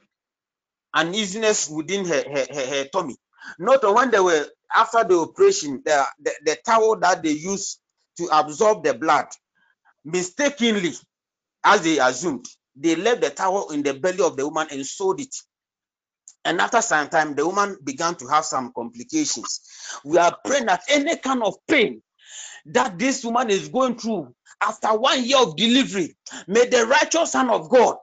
uneasiness 0.94 1.68
within 1.70 2.04
her, 2.06 2.24
her, 2.24 2.46
her, 2.52 2.66
her 2.66 2.84
tummy. 2.92 3.16
Not 3.58 3.82
when 3.94 4.10
they 4.10 4.20
were 4.20 4.46
after 4.74 5.04
the 5.04 5.18
operation, 5.20 5.82
the, 5.84 6.04
the, 6.20 6.32
the 6.44 6.58
towel 6.66 6.98
that 7.00 7.22
they 7.22 7.32
used 7.32 7.80
to 8.18 8.28
absorb 8.32 8.84
the 8.84 8.94
blood, 8.94 9.26
mistakenly, 10.04 10.92
as 11.64 11.82
they 11.82 11.98
assumed, 11.98 12.46
they 12.76 12.96
left 12.96 13.22
the 13.22 13.30
towel 13.30 13.70
in 13.70 13.82
the 13.82 13.94
belly 13.94 14.22
of 14.24 14.36
the 14.36 14.46
woman 14.46 14.68
and 14.72 14.86
sewed 14.86 15.20
it. 15.20 15.34
And 16.44 16.60
after 16.60 16.82
some 16.82 17.08
time, 17.08 17.34
the 17.36 17.46
woman 17.46 17.78
began 17.84 18.16
to 18.16 18.28
have 18.28 18.44
some 18.44 18.72
complications. 18.74 19.60
We 20.04 20.18
are 20.18 20.36
praying 20.44 20.66
that 20.66 20.82
any 20.88 21.16
kind 21.18 21.42
of 21.42 21.56
pain 21.68 22.02
that 22.66 22.98
this 22.98 23.24
woman 23.24 23.50
is 23.50 23.68
going 23.70 23.96
through 23.98 24.34
after 24.62 24.88
one 24.98 25.24
year 25.24 25.38
of 25.38 25.56
delivery, 25.56 26.16
may 26.48 26.66
the 26.68 26.86
righteous 26.86 27.32
Son 27.32 27.50
of 27.50 27.70
God 27.70 27.96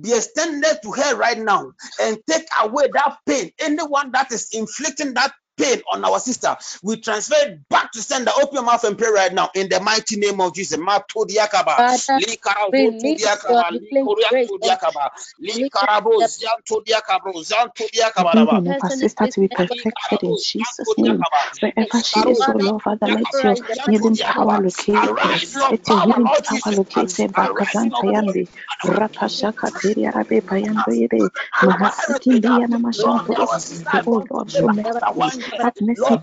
be 0.00 0.12
extended 0.14 0.78
to 0.82 0.92
her 0.92 1.16
right 1.16 1.38
now 1.38 1.72
and 2.00 2.18
take 2.28 2.46
away 2.62 2.86
that 2.94 3.18
pain. 3.26 3.50
Anyone 3.60 4.12
that 4.12 4.32
is 4.32 4.50
inflicting 4.52 5.14
that 5.14 5.32
pain 5.58 5.82
on 5.92 6.04
our 6.04 6.20
sister, 6.20 6.56
we 6.82 6.96
transfer 6.98 7.36
it 7.40 7.68
back 7.68 7.92
to 7.92 8.02
sender. 8.02 8.32
Open 8.36 8.54
your 8.56 8.64
mouth 8.64 8.84
and 8.84 8.98
pray 8.98 9.10
right 9.10 9.32
now. 9.34 9.50
In 9.54 9.68
the 9.68 9.80
mighty 9.80 10.16
name 10.16 10.40
of 10.40 10.54
Jesus. 10.54 10.78
Our 18.76 18.90
sister 18.90 19.26
to 19.28 19.40
be 19.40 19.48
perfected 19.48 20.22
in 20.22 20.36
Jesus' 20.40 20.94
name. 20.98 21.26
Wherever 21.60 22.02
she 22.02 22.20
is, 22.28 22.48
oh 22.48 22.58
Lord, 22.58 22.82
Father, 22.82 23.08
let 23.10 23.42
your 23.44 23.56
healing 23.86 24.20
power 24.20 24.58
locate 24.58 25.04
her. 25.04 25.14
Let 25.22 25.30
your 25.30 25.48
healing 25.58 25.82
power 25.88 26.20
locate 26.20 26.64
her. 26.70 26.82
Bakazanta 27.36 28.04
yandi. 28.06 28.48
Rakashaka 28.84 29.72
tiri 29.76 30.06
arabe 30.06 30.42
payando 30.42 30.92
yebe. 30.92 31.30
Mahasikin 31.62 32.40
diya 32.42 32.68
namashanto. 32.68 33.34
Oh 34.06 34.22
Lord, 34.30 34.50
so 34.50 34.68
many 34.70 34.90
Have 35.58 35.74
mercy 35.80 36.20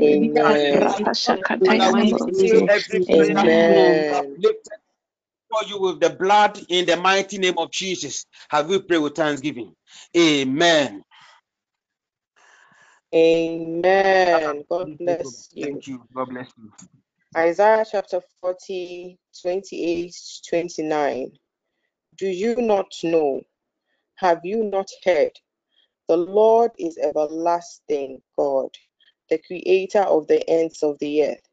Amen. 0.01 1.15
For 5.51 5.63
you 5.67 5.81
with 5.81 5.99
the 5.99 6.15
blood 6.17 6.59
in 6.69 6.85
the 6.85 6.95
mighty 6.97 7.37
name 7.39 7.57
of 7.57 7.71
Jesus. 7.71 8.25
Have 8.49 8.69
we 8.69 8.79
pray 8.81 8.99
with 8.99 9.15
thanksgiving? 9.15 9.75
Amen. 10.15 11.03
Amen. 13.13 14.63
God 14.69 14.97
bless 14.99 15.49
you. 15.53 15.65
Thank 15.65 15.87
you. 15.87 16.03
God 16.13 16.29
bless 16.29 16.51
you. 16.57 16.71
Isaiah 17.35 17.85
chapter 17.89 18.21
40, 18.41 19.17
28 19.41 20.15
29. 20.47 21.31
Do 22.17 22.27
you 22.27 22.55
not 22.57 22.91
know? 23.03 23.41
Have 24.15 24.41
you 24.43 24.63
not 24.63 24.89
heard? 25.03 25.31
The 26.07 26.17
Lord 26.17 26.71
is 26.77 26.97
everlasting 26.97 28.21
God, 28.37 28.69
the 29.29 29.37
creator 29.37 30.01
of 30.01 30.27
the 30.27 30.47
ends 30.49 30.83
of 30.83 30.97
the 30.99 31.25
earth. 31.25 31.47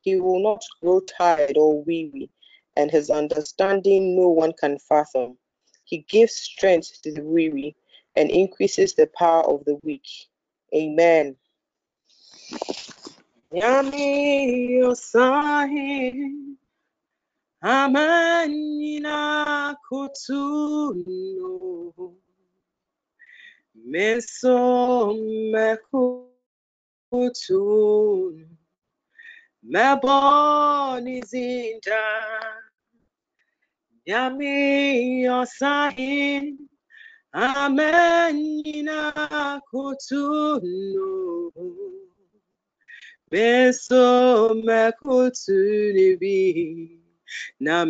He 0.00 0.20
will 0.20 0.42
not 0.42 0.64
grow 0.80 1.00
tired 1.00 1.56
or 1.56 1.82
weary, 1.82 2.30
and 2.76 2.90
his 2.90 3.10
understanding 3.10 4.16
no 4.16 4.28
one 4.28 4.52
can 4.58 4.78
fathom. 4.78 5.38
He 5.84 5.98
gives 6.08 6.34
strength 6.34 7.00
to 7.02 7.12
the 7.12 7.22
weary 7.22 7.76
and 8.16 8.30
increases 8.30 8.94
the 8.94 9.08
power 9.16 9.44
of 9.44 9.64
the 9.64 9.78
weak. 9.82 10.06
Amen. 10.74 11.36
Amanina 17.62 19.76
Kutuno 19.90 21.92
Meso 23.76 25.12
Mekutun 27.12 28.46
Meboni 29.66 31.20
Zinda 31.26 32.02
Yami 34.06 35.26
Osahi 35.28 36.54
Amenina 37.34 39.12
Kutuno 39.72 41.52
Meso 43.32 44.54
Mekutunibi 44.64 46.40
Na 47.60 47.84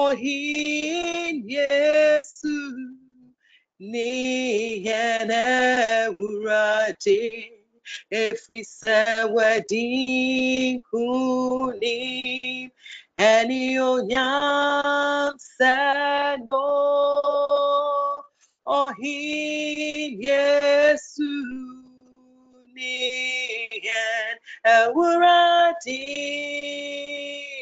ohim 0.00 1.44
yesu 1.54 2.56
ni 3.78 4.10
yene 4.86 5.44
uradi 6.28 7.20
wedi 9.34 9.86
kuni 10.88 12.00
eni 13.30 13.62
onyam 13.90 15.34
seno 15.56 16.68
ohin 18.80 20.10
yesu 20.28 21.32
ni 22.74 22.96
uradi 24.96 26.00
efise 26.96 27.61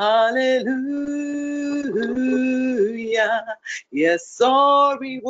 hallelujah. 0.00 0.64
Yes 3.92 4.32
sorry 4.32 5.20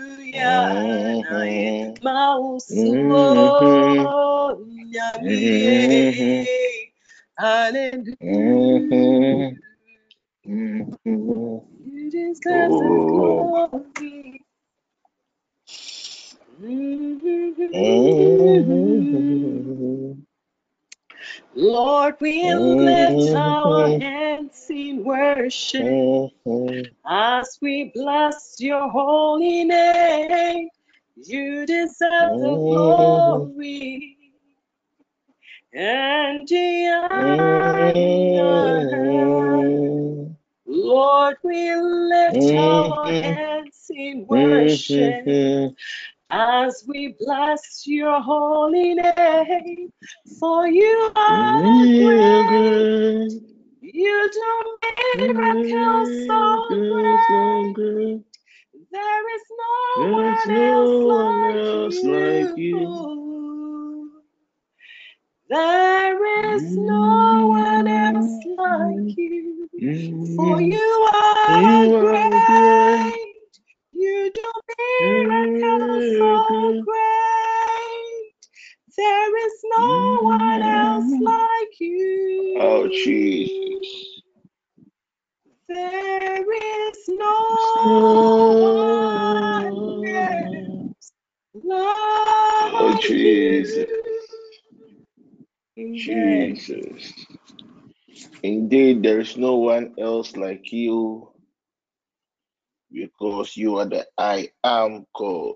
Naye 0.41 1.93
mausuo 2.03 3.47
nyamie. 4.91 6.47
Hallelujah. 7.37 8.15
You 11.85 12.11
deserve 12.11 12.77
the 12.79 13.01
glory. 13.07 14.41
Mhm. 16.61 17.85
Lord, 21.53 22.15
we 22.21 22.49
lift 22.53 23.11
mm-hmm. 23.11 23.35
our 23.35 23.89
hands 23.99 24.67
in 24.69 25.03
worship 25.03 25.83
Mhm. 25.83 26.87
as 27.05 27.57
we 27.61 27.91
bless 27.93 28.55
your 28.59 28.89
holy 28.89 29.65
name. 29.65 30.69
You 31.15 31.65
deserve 31.65 32.39
the 32.39 32.55
mm-hmm. 32.55 32.71
glory 32.71 34.17
and 35.73 36.47
the 36.47 36.87
honor. 37.11 37.91
Mm-hmm. 37.93 40.31
Lord, 40.65 41.37
we 41.43 41.75
lift 41.75 42.53
our 42.57 43.11
hands 43.11 43.91
in 43.93 44.25
worship. 44.25 45.75
As 46.31 46.83
we 46.87 47.15
bless 47.19 47.83
your 47.85 48.21
holy 48.21 48.95
name. 48.95 49.91
For 50.39 50.67
you 50.67 51.11
are 51.15 51.87
great. 51.97 53.41
You 53.81 54.29
do 54.31 54.77
miracles 55.17 56.09
so 56.27 56.77
great. 56.89 57.73
great. 57.73 58.23
There 58.91 59.35
is 59.35 59.43
no 59.57 60.09
There's 60.15 60.45
one 60.47 60.49
no 60.49 60.61
else 60.61 61.03
one 61.03 61.43
like 61.43 61.55
else 61.55 62.03
like 62.03 62.51
you. 62.55 62.95
There 65.49 66.55
is 66.55 66.77
no 66.77 67.47
one 67.47 67.87
else 67.87 68.39
like 68.57 69.17
you. 69.17 69.69
For 70.35 70.61
you 70.61 71.09
are 71.13 71.87
You 71.87 71.95
are 71.95 72.39
great. 72.39 72.43
great. 72.45 73.35
You 73.93 74.31
do 74.33 74.51
miracles 75.01 76.03
so 76.17 76.83
great. 76.83 78.33
There 78.97 79.45
is 79.45 79.53
no 79.77 80.19
one 80.21 80.61
else 80.61 81.05
mm. 81.05 81.21
like 81.21 81.79
you. 81.79 82.57
Oh, 82.59 82.87
Jesus. 82.87 84.21
There 85.67 86.53
is 86.53 86.97
no 87.07 87.35
one 88.73 90.07
else 90.07 91.11
oh, 91.65 92.71
like 92.73 92.73
Oh, 92.73 92.99
Jesus. 93.01 93.87
you. 95.75 95.97
Jesus. 95.97 97.13
Indeed, 98.43 99.03
there 99.03 99.19
is 99.19 99.37
no 99.37 99.55
one 99.55 99.93
else 99.97 100.35
like 100.35 100.71
you 100.71 101.31
because 102.93 103.57
you 103.57 103.77
are 103.77 103.85
the 103.87 104.07
I 104.17 104.49
am 104.63 105.07
God. 105.15 105.55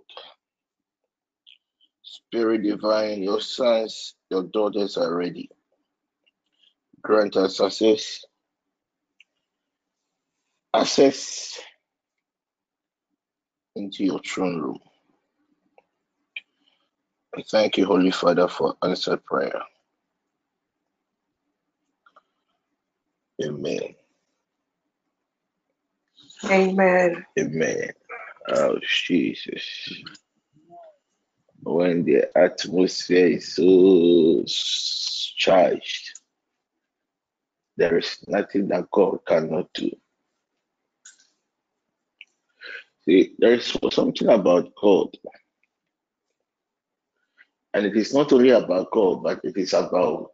Spirit 2.03 2.63
divine, 2.63 3.23
your 3.23 3.41
sons, 3.41 4.15
your 4.31 4.43
daughters 4.43 4.97
are 4.97 5.15
ready. 5.15 5.49
Grant 7.01 7.37
us 7.37 7.61
access. 7.61 8.25
Access 10.75 11.59
into 13.75 14.05
your 14.05 14.19
throne 14.21 14.61
room. 14.61 14.79
I 17.37 17.43
thank 17.49 17.77
you, 17.77 17.85
Holy 17.85 18.11
Father, 18.11 18.47
for 18.47 18.75
answered 18.83 19.25
prayer. 19.25 19.61
Amen. 23.43 23.95
Amen. 26.43 27.25
Amen. 27.39 27.91
Oh, 28.49 28.77
Jesus. 28.81 29.93
When 31.63 32.03
the 32.03 32.25
atmosphere 32.37 33.27
is 33.27 33.55
so 33.55 34.43
charged, 35.37 36.19
there 37.77 37.97
is 37.97 38.17
nothing 38.27 38.67
that 38.67 38.89
God 38.91 39.19
cannot 39.25 39.73
do. 39.73 39.91
See, 43.05 43.33
there 43.37 43.53
is 43.53 43.77
something 43.91 44.27
about 44.27 44.73
God. 44.75 45.09
And 47.73 47.85
it 47.85 47.95
is 47.97 48.13
not 48.13 48.31
only 48.31 48.49
about 48.49 48.91
God, 48.91 49.23
but 49.23 49.41
it 49.43 49.57
is 49.57 49.73
about 49.73 50.31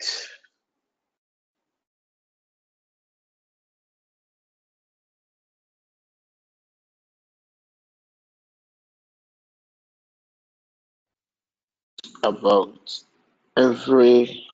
about 12.24 13.00
every 13.58 14.48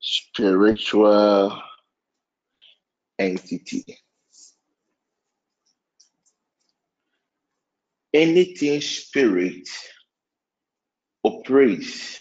spiritual 0.00 1.60
entity. 3.18 3.84
Anything 8.14 8.80
spirit 8.80 9.68
operates 11.24 12.20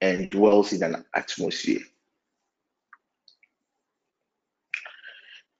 and 0.00 0.28
dwells 0.30 0.72
in 0.72 0.82
an 0.82 1.04
atmosphere. 1.14 1.80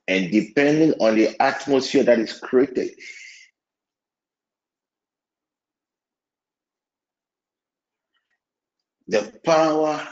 And 0.09 0.31
depending 0.31 0.95
on 1.01 1.15
the 1.15 1.41
atmosphere 1.41 2.03
that 2.03 2.19
is 2.19 2.39
created, 2.39 2.91
the 9.13 9.31
power 9.45 10.09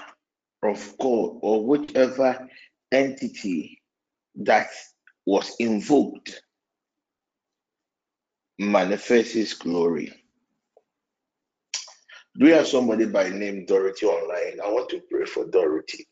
of 0.62 0.94
God 0.98 1.38
or 1.40 1.64
whichever 1.64 2.46
entity 2.92 3.80
that 4.34 4.68
was 5.24 5.56
invoked 5.58 6.42
manifests 8.58 9.32
his 9.32 9.54
glory. 9.54 10.12
Do 12.38 12.46
you 12.46 12.52
have 12.52 12.66
somebody 12.66 13.06
by 13.06 13.30
name 13.30 13.64
Dorothy 13.64 14.04
online? 14.04 14.60
I 14.62 14.68
want 14.70 14.90
to 14.90 15.00
pray 15.10 15.24
for 15.24 15.46
Dorothy. 15.46 16.06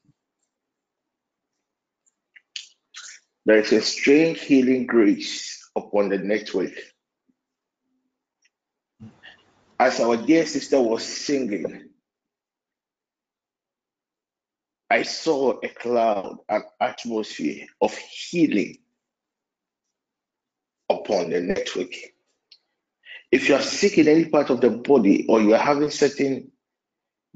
There 3.44 3.58
is 3.58 3.70
a 3.72 3.82
strange 3.82 4.40
healing 4.40 4.86
grace 4.86 5.62
upon 5.76 6.08
the 6.08 6.18
network. 6.18 6.72
As 9.78 10.00
our 10.00 10.16
dear 10.16 10.46
sister 10.46 10.80
was 10.80 11.04
singing, 11.04 11.87
I 14.90 15.02
saw 15.02 15.58
a 15.62 15.68
cloud, 15.68 16.38
an 16.48 16.62
atmosphere 16.80 17.66
of 17.80 17.94
healing 17.96 18.78
upon 20.88 21.30
the 21.30 21.40
network. 21.40 21.92
If 23.30 23.48
you 23.48 23.54
are 23.56 23.62
sick 23.62 23.98
in 23.98 24.08
any 24.08 24.24
part 24.26 24.48
of 24.48 24.62
the 24.62 24.70
body 24.70 25.26
or 25.28 25.40
you 25.42 25.54
are 25.54 25.62
having 25.62 25.90
certain 25.90 26.50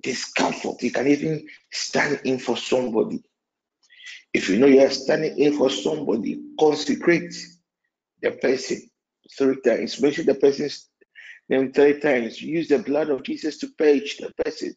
discomfort, 0.02 0.82
you 0.82 0.90
can 0.90 1.06
even 1.06 1.46
stand 1.70 2.22
in 2.24 2.38
for 2.38 2.56
somebody. 2.56 3.22
If 4.32 4.48
you 4.48 4.58
know 4.58 4.66
you 4.66 4.80
are 4.80 4.90
standing 4.90 5.38
in 5.38 5.58
for 5.58 5.68
somebody, 5.68 6.40
consecrate 6.58 7.34
the 8.22 8.30
person 8.30 8.80
three 9.36 9.60
times. 9.60 10.00
Mention 10.00 10.24
the 10.24 10.34
person's 10.34 10.88
name 11.50 11.72
three 11.72 12.00
times. 12.00 12.40
Use 12.40 12.68
the 12.68 12.78
blood 12.78 13.10
of 13.10 13.22
Jesus 13.22 13.58
to 13.58 13.68
purge 13.76 14.16
the 14.16 14.32
person. 14.42 14.74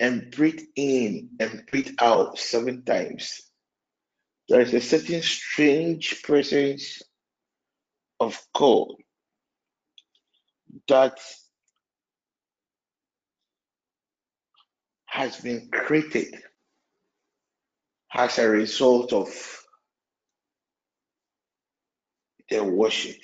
And 0.00 0.32
breathe 0.32 0.62
in 0.76 1.30
and 1.40 1.64
breathe 1.70 1.94
out 2.00 2.38
seven 2.38 2.84
times. 2.84 3.42
There 4.48 4.62
is 4.62 4.74
a 4.74 4.80
certain 4.80 5.22
strange 5.22 6.22
presence 6.22 7.02
of 8.20 8.40
God 8.54 8.88
that 10.88 11.18
has 15.06 15.40
been 15.40 15.68
created 15.72 16.34
as 18.14 18.38
a 18.38 18.48
result 18.48 19.12
of 19.12 19.28
the 22.50 22.64
worship. 22.64 23.20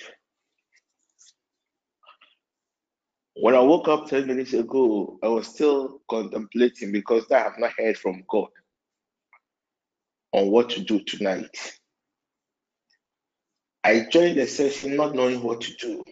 When 3.41 3.55
I 3.55 3.59
woke 3.61 3.87
up 3.87 4.07
10 4.07 4.27
minutes 4.27 4.53
ago, 4.53 5.19
I 5.23 5.27
was 5.27 5.47
still 5.47 6.01
contemplating 6.09 6.91
because 6.91 7.25
I 7.31 7.39
have 7.39 7.59
not 7.59 7.73
heard 7.77 7.97
from 7.97 8.23
God 8.29 8.49
on 10.33 10.51
what 10.51 10.69
to 10.71 10.81
do 10.81 11.01
tonight. 11.03 11.55
I 13.83 14.07
joined 14.11 14.37
the 14.37 14.47
session 14.47 14.95
not 14.97 15.15
knowing 15.15 15.43
what 15.43 15.61
to 15.61 15.73
do. 15.75 16.03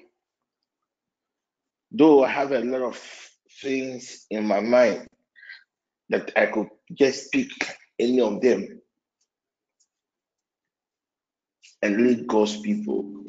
Though 1.92 2.24
I 2.26 2.30
have 2.30 2.52
a 2.54 2.60
lot 2.62 2.84
of 2.84 2.98
things 3.62 4.26
in 4.32 4.46
my 4.46 4.62
mind 4.62 5.08
that 6.10 6.32
I 6.38 6.48
could 6.48 6.68
just 6.94 7.32
pick 7.32 7.50
any 8.00 8.22
of 8.22 8.42
them 8.42 8.82
and 11.82 11.98
lead 11.98 12.28
God's 12.28 12.60
people. 12.62 13.26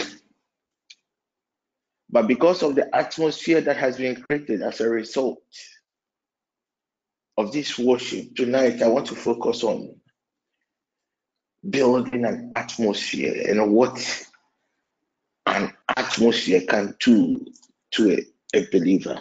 But 2.11 2.29
because 2.29 2.63
of 2.63 2.75
the 2.75 2.95
atmosphere 2.95 3.61
that 3.61 3.77
has 3.77 3.97
been 3.97 4.23
created 4.23 4.63
as 4.63 4.81
a 4.81 4.89
result 4.89 5.43
of 7.37 7.53
this 7.53 7.79
worship, 7.79 8.35
tonight 8.35 8.83
I 8.83 8.89
want 8.89 9.07
to 9.07 9.15
focus 9.15 9.65
on 9.65 9.97
building 11.69 12.25
an 12.25 12.53
atmosphere 12.55 13.51
and 13.51 13.73
what 13.73 14.27
an 15.47 15.73
atmosphere 15.97 16.63
can 16.69 16.95
do 17.01 17.45
to 17.93 18.13
a, 18.13 18.59
a 18.59 18.67
believer. 18.71 19.21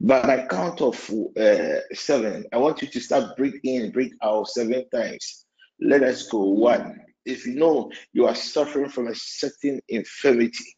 But 0.00 0.26
by 0.26 0.46
count 0.46 0.80
of 0.80 1.10
uh, 1.38 1.80
seven, 1.92 2.44
I 2.52 2.56
want 2.56 2.82
you 2.82 2.88
to 2.88 3.00
start 3.00 3.36
breathe 3.36 3.60
in, 3.62 3.92
breathe 3.92 4.14
out 4.22 4.48
seven 4.48 4.84
times. 4.90 5.44
Let 5.80 6.02
us 6.02 6.28
go. 6.28 6.42
One. 6.42 7.00
If 7.24 7.46
you 7.46 7.54
know 7.54 7.92
you 8.12 8.26
are 8.26 8.34
suffering 8.34 8.88
from 8.88 9.06
a 9.06 9.14
certain 9.14 9.80
infirmity, 9.88 10.76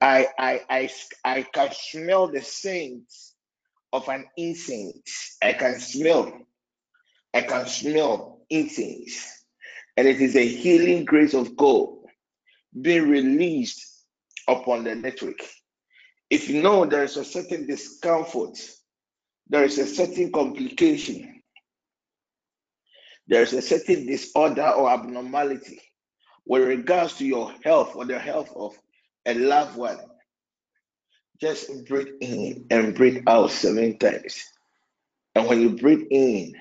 I 0.00 0.26
I 0.38 0.60
I 0.70 0.90
I 1.24 1.42
can 1.42 1.70
smell 1.72 2.28
the 2.28 2.40
scent 2.40 3.12
of 3.92 4.08
an 4.08 4.26
incense. 4.36 5.36
I 5.42 5.52
can 5.52 5.78
smell, 5.78 6.32
I 7.34 7.42
can 7.42 7.66
smell 7.66 8.40
incense. 8.48 9.44
And 9.96 10.08
it 10.08 10.20
is 10.20 10.36
a 10.36 10.46
healing 10.46 11.04
grace 11.04 11.34
of 11.34 11.56
God 11.56 11.88
being 12.80 13.08
released 13.08 14.04
upon 14.48 14.84
the 14.84 14.94
network. 14.94 15.40
If 16.30 16.48
you 16.48 16.62
know 16.62 16.86
there 16.86 17.04
is 17.04 17.16
a 17.16 17.24
certain 17.24 17.66
discomfort, 17.66 18.58
there 19.48 19.64
is 19.64 19.78
a 19.78 19.86
certain 19.86 20.30
complication, 20.32 21.42
there 23.26 23.42
is 23.42 23.52
a 23.52 23.60
certain 23.60 24.06
disorder 24.06 24.68
or 24.68 24.90
abnormality 24.90 25.80
with 26.46 26.66
regards 26.66 27.16
to 27.18 27.26
your 27.26 27.52
health 27.64 27.96
or 27.96 28.06
the 28.06 28.18
health 28.18 28.50
of 28.56 28.74
a 29.26 29.34
loved 29.34 29.76
one, 29.76 29.98
just 31.40 31.86
breathe 31.86 32.08
in 32.20 32.66
and 32.70 32.94
breathe 32.94 33.24
out 33.28 33.50
seven 33.52 33.98
times. 33.98 34.44
And 35.34 35.48
when 35.48 35.60
you 35.62 35.70
breathe 35.76 36.06
in 36.10 36.54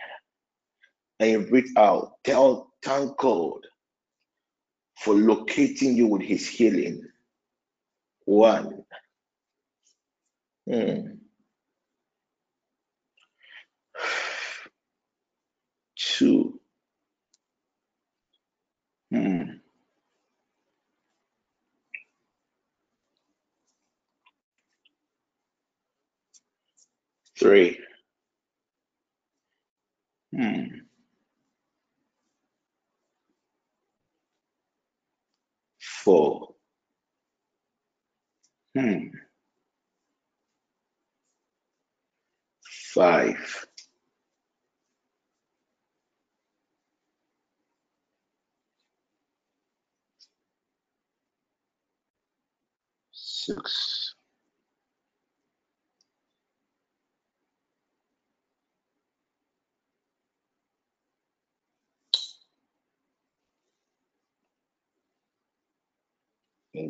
and 1.20 1.32
you 1.32 1.42
breathe 1.48 1.72
out, 1.78 2.14
tell 2.24 2.72
thank 2.84 3.18
God 3.18 3.60
for 5.00 5.16
locating 5.16 5.96
you 5.96 6.08
with 6.08 6.24
his 6.24 6.48
healing. 6.48 7.04
One. 8.26 8.84
Hmm. 10.70 11.02
two, 15.98 16.60
hmm, 19.12 19.44
three, 27.40 27.80
hmm, 30.34 30.80
four, 35.80 36.56
hmm, 38.76 39.10
five, 42.94 43.68
six, 53.12 53.99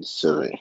seven. 0.04 0.52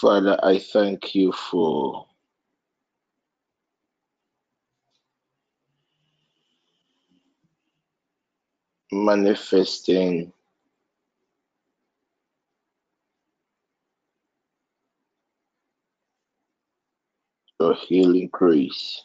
Father, 0.00 0.38
I 0.42 0.58
thank 0.58 1.14
you 1.14 1.32
for 1.32 2.06
manifesting 8.92 10.32
your 17.60 17.74
healing 17.74 18.28
grace. 18.32 19.02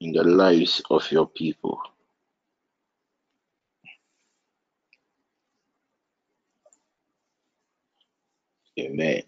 in 0.00 0.12
the 0.12 0.24
lives 0.24 0.82
of 0.90 1.10
your 1.12 1.26
people. 1.28 1.80
Amen. 8.78 9.22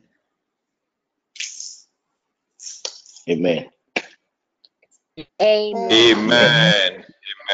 Amen. 3.29 3.71
Amen. 5.93 5.93
Amen. 5.93 7.05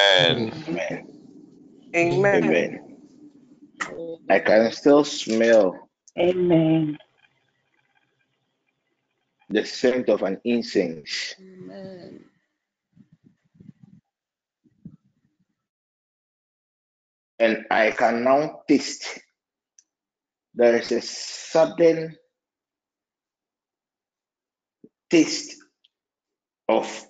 Amen. 0.08 0.52
Amen. 1.96 2.56
Amen. 2.56 2.80
I 4.30 4.40
can 4.40 4.72
still 4.72 5.04
smell. 5.04 5.88
Amen. 6.18 6.98
The 9.50 9.64
scent 9.64 10.08
of 10.08 10.22
an 10.22 10.40
incense. 10.44 11.36
Amen. 11.40 12.24
And 17.38 17.66
I 17.70 17.90
can 17.90 18.24
now 18.24 18.62
taste 18.68 19.20
there 20.56 20.76
is 20.76 20.90
a 20.90 21.02
sudden 21.02 22.16
taste 25.10 25.56
of 26.66 27.06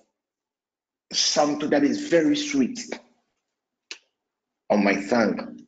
something 1.13 1.69
that 1.69 1.85
is 1.85 2.09
very 2.09 2.35
sweet 2.35 2.77
on 4.69 4.83
my 4.83 5.01
tongue. 5.07 5.59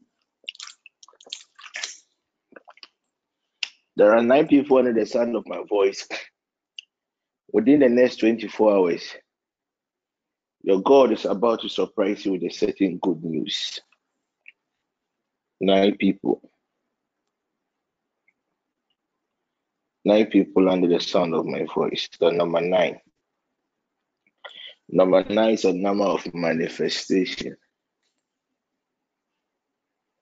There 3.95 4.13
are 4.13 4.21
nine 4.21 4.47
people 4.47 4.77
under 4.77 4.93
the 4.93 5.05
sound 5.05 5.35
of 5.37 5.47
my 5.47 5.61
voice. 5.69 6.07
Within 7.53 7.79
the 7.79 7.89
next 7.89 8.17
24 8.17 8.75
hours, 8.75 9.15
your 10.63 10.81
God 10.81 11.13
is 11.13 11.25
about 11.25 11.61
to 11.61 11.69
surprise 11.69 12.25
you 12.25 12.33
with 12.33 12.43
a 12.43 12.49
certain 12.49 12.99
good 13.01 13.23
news. 13.23 13.79
Nine 15.61 15.97
people. 15.97 16.41
Nine 20.05 20.27
people 20.27 20.69
under 20.69 20.87
the 20.87 20.99
sound 20.99 21.33
of 21.33 21.45
my 21.45 21.65
voice. 21.73 22.07
The 22.19 22.31
number 22.31 22.61
nine. 22.61 22.99
Number 24.87 25.23
nine 25.29 25.53
is 25.53 25.65
a 25.65 25.73
number 25.73 26.05
of 26.05 26.33
manifestation. 26.33 27.55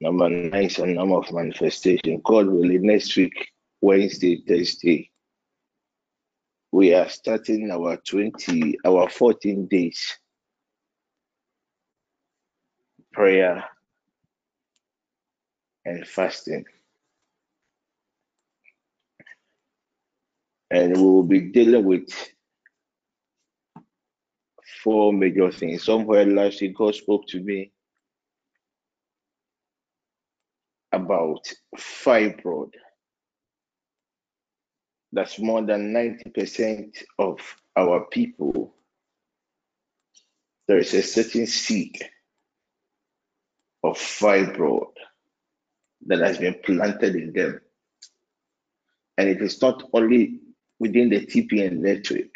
Number 0.02 0.30
nine 0.30 0.66
is 0.66 0.80
a 0.80 0.88
number 0.88 1.16
of 1.16 1.32
manifestation. 1.32 2.22
God 2.24 2.48
willing, 2.48 2.86
next 2.86 3.16
week, 3.16 3.50
Wednesday, 3.82 4.44
Thursday, 4.48 5.12
we 6.72 6.94
are 6.94 7.10
starting 7.10 7.72
our 7.72 7.98
20, 7.98 8.78
our 8.86 9.10
14 9.10 9.68
days 9.68 10.18
prayer 13.14 13.64
and 15.88 16.06
fasting. 16.06 16.66
And 20.70 20.98
we 20.98 21.02
will 21.02 21.24
be 21.24 21.40
dealing 21.40 21.86
with 21.86 22.10
four 24.84 25.14
major 25.14 25.50
things. 25.50 25.86
Somewhere 25.86 26.26
last 26.26 26.62
week, 26.62 26.76
God 26.76 26.94
spoke 26.94 27.26
to 27.28 27.40
me 27.40 27.72
about 30.92 31.52
fibroid. 31.78 32.74
That's 35.14 35.40
more 35.40 35.62
than 35.62 35.94
90% 35.94 37.02
of 37.18 37.40
our 37.78 38.06
people. 38.08 38.74
There 40.68 40.80
is 40.80 40.94
a 40.94 41.02
certain 41.02 41.48
seed 41.48 41.98
of 43.84 43.98
fibroid 43.98 44.92
that 46.06 46.20
has 46.20 46.38
been 46.38 46.56
planted 46.64 47.16
in 47.16 47.34
them. 47.34 47.60
And 49.18 49.30
it 49.30 49.42
is 49.42 49.62
not 49.62 49.84
only 49.94 50.40
within 50.80 51.10
the 51.10 51.26
TPN 51.26 51.80
network. 51.80 52.34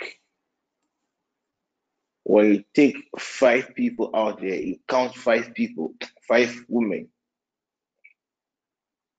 When 2.23 2.45
you 2.53 2.63
take 2.73 2.95
five 3.19 3.75
people 3.75 4.11
out 4.15 4.41
there, 4.41 4.55
you 4.55 4.77
count 4.87 5.15
five 5.15 5.53
people, 5.53 5.93
five 6.27 6.55
women, 6.67 7.09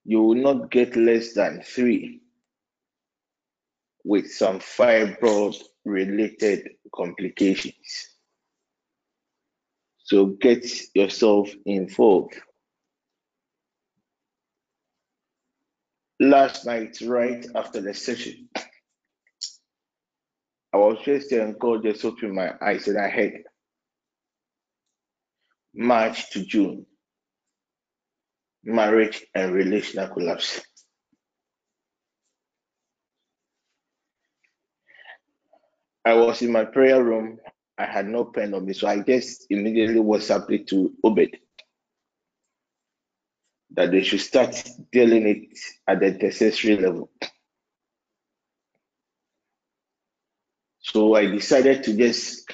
you 0.05 0.21
will 0.21 0.35
not 0.35 0.71
get 0.71 0.95
less 0.95 1.33
than 1.33 1.61
three 1.61 2.21
with 4.03 4.31
some 4.31 4.59
fibroid 4.59 5.61
related 5.85 6.69
complications. 6.93 8.09
So 9.99 10.25
get 10.27 10.65
yourself 10.93 11.49
involved. 11.65 12.35
Last 16.23 16.65
night, 16.65 16.97
right 17.05 17.45
after 17.55 17.81
the 17.81 17.93
session, 17.93 18.49
I 20.73 20.77
was 20.77 20.99
just 21.05 21.29
there 21.29 21.45
and 21.45 21.59
God 21.59 21.83
just 21.83 22.05
opened 22.05 22.33
my 22.35 22.53
eyes 22.61 22.87
and 22.87 22.97
I 22.99 23.09
had 23.09 23.33
March 25.75 26.31
to 26.31 26.45
June, 26.45 26.85
marriage 28.63 29.25
and 29.35 29.53
relational 29.53 30.09
collapse. 30.09 30.61
I 36.05 36.15
was 36.15 36.41
in 36.41 36.51
my 36.51 36.65
prayer 36.65 37.03
room. 37.03 37.39
I 37.77 37.85
had 37.85 38.07
no 38.07 38.25
pen 38.25 38.53
on 38.53 38.65
me, 38.65 38.73
so 38.73 38.87
I 38.87 38.99
just 39.01 39.47
immediately 39.49 40.01
WhatsApped 40.01 40.51
it 40.51 40.67
to 40.69 40.93
Obed 41.03 41.37
that 43.73 43.91
they 43.91 44.03
should 44.03 44.21
start 44.21 44.63
dealing 44.91 45.27
it 45.27 45.59
at 45.87 45.99
the 45.99 46.11
necessary 46.11 46.77
level. 46.77 47.09
So 50.79 51.15
I 51.15 51.25
decided 51.25 51.83
to 51.83 51.97
just 51.97 52.51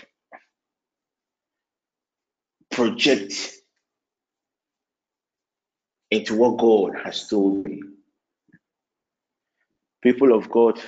project 2.72 3.34
into 6.12 6.36
what 6.36 6.58
God 6.58 6.94
has 7.04 7.28
told 7.28 7.68
me. 7.68 7.82
People 10.02 10.34
of 10.34 10.50
God, 10.50 10.80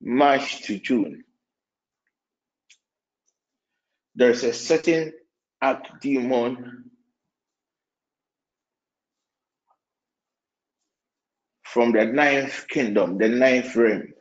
March 0.00 0.62
to 0.62 0.78
June, 0.78 1.24
there's 4.14 4.42
a 4.44 4.52
certain 4.52 5.12
arch 5.60 5.86
from 11.72 11.92
the 11.92 12.04
ninth 12.04 12.66
kingdom, 12.68 13.18
the 13.18 13.28
ninth 13.28 13.76
realm, 13.76 14.14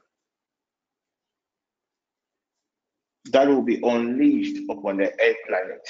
that 3.32 3.48
will 3.48 3.62
be 3.62 3.80
unleashed 3.84 4.64
upon 4.70 4.98
the 4.98 5.06
earth 5.06 5.38
planet. 5.48 5.88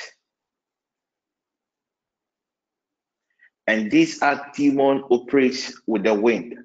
And 3.66 3.92
this 3.92 4.22
demon 4.56 5.04
operates 5.10 5.74
with 5.88 6.04
the 6.04 6.14
wind. 6.14 6.56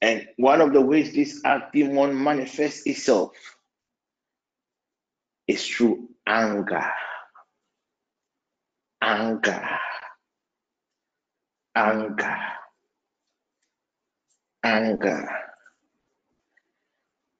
And 0.00 0.26
one 0.36 0.60
of 0.60 0.72
the 0.72 0.80
ways 0.80 1.14
this 1.14 1.42
demon 1.72 2.22
manifests 2.22 2.86
itself 2.86 3.32
is 5.46 5.66
through 5.66 6.08
anger. 6.26 6.90
Anger. 9.00 9.78
Anger. 11.74 12.38
Anger. 14.62 15.28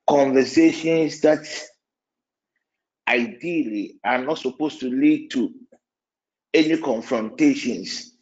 Conversations 0.09 1.21
that 1.21 1.47
ideally 3.09 3.99
are 4.05 4.19
not 4.19 4.39
supposed 4.39 4.81
to 4.81 4.91
lead 4.91 5.31
to 5.31 5.53
any 6.53 6.77
confrontations 6.79 8.13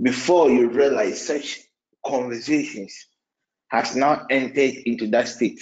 before 0.00 0.50
you 0.50 0.68
realize 0.68 1.26
such 1.26 1.60
conversations 2.04 3.06
has 3.68 3.96
now 3.96 4.24
entered 4.30 4.74
into 4.86 5.08
that 5.08 5.28
state. 5.28 5.60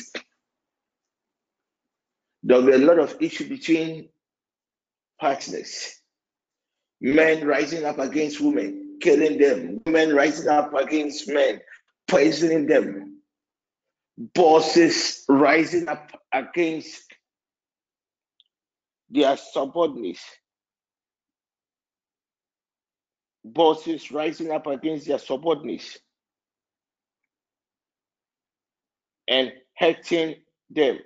There'll 2.43 2.66
be 2.66 2.72
a 2.72 2.78
lot 2.78 2.99
of 2.99 3.16
issue 3.20 3.49
between 3.49 4.11
partners. 5.18 5.99
Men 7.01 7.47
rising 7.47 7.85
up 7.85 7.99
against 7.99 8.41
women, 8.41 8.84
killing 9.05 9.38
them. 9.38 9.80
Women 9.86 10.16
rising 10.16 10.48
up 10.48 10.74
against 10.74 11.28
men, 11.28 11.61
poisoning 12.09 12.66
them. 12.66 13.20
Bosses 14.34 15.24
rising 15.28 15.88
up 15.88 16.11
against 16.32 17.02
their 19.11 19.36
subordinates 19.36 20.24
bosses 23.44 24.11
rising 24.11 24.50
up 24.50 24.66
against 24.66 25.07
their 25.07 25.18
subordinates 25.18 25.98
and 29.28 29.52
hurting 29.76 30.36
them. 30.70 30.98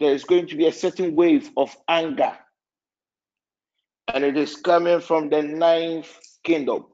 There 0.00 0.14
is 0.14 0.24
going 0.24 0.46
to 0.48 0.56
be 0.56 0.66
a 0.66 0.72
certain 0.72 1.16
wave 1.16 1.50
of 1.56 1.76
anger, 1.88 2.36
and 4.12 4.24
it 4.24 4.36
is 4.36 4.56
coming 4.56 5.00
from 5.00 5.30
the 5.30 5.42
ninth 5.42 6.10
kingdom. 6.44 6.86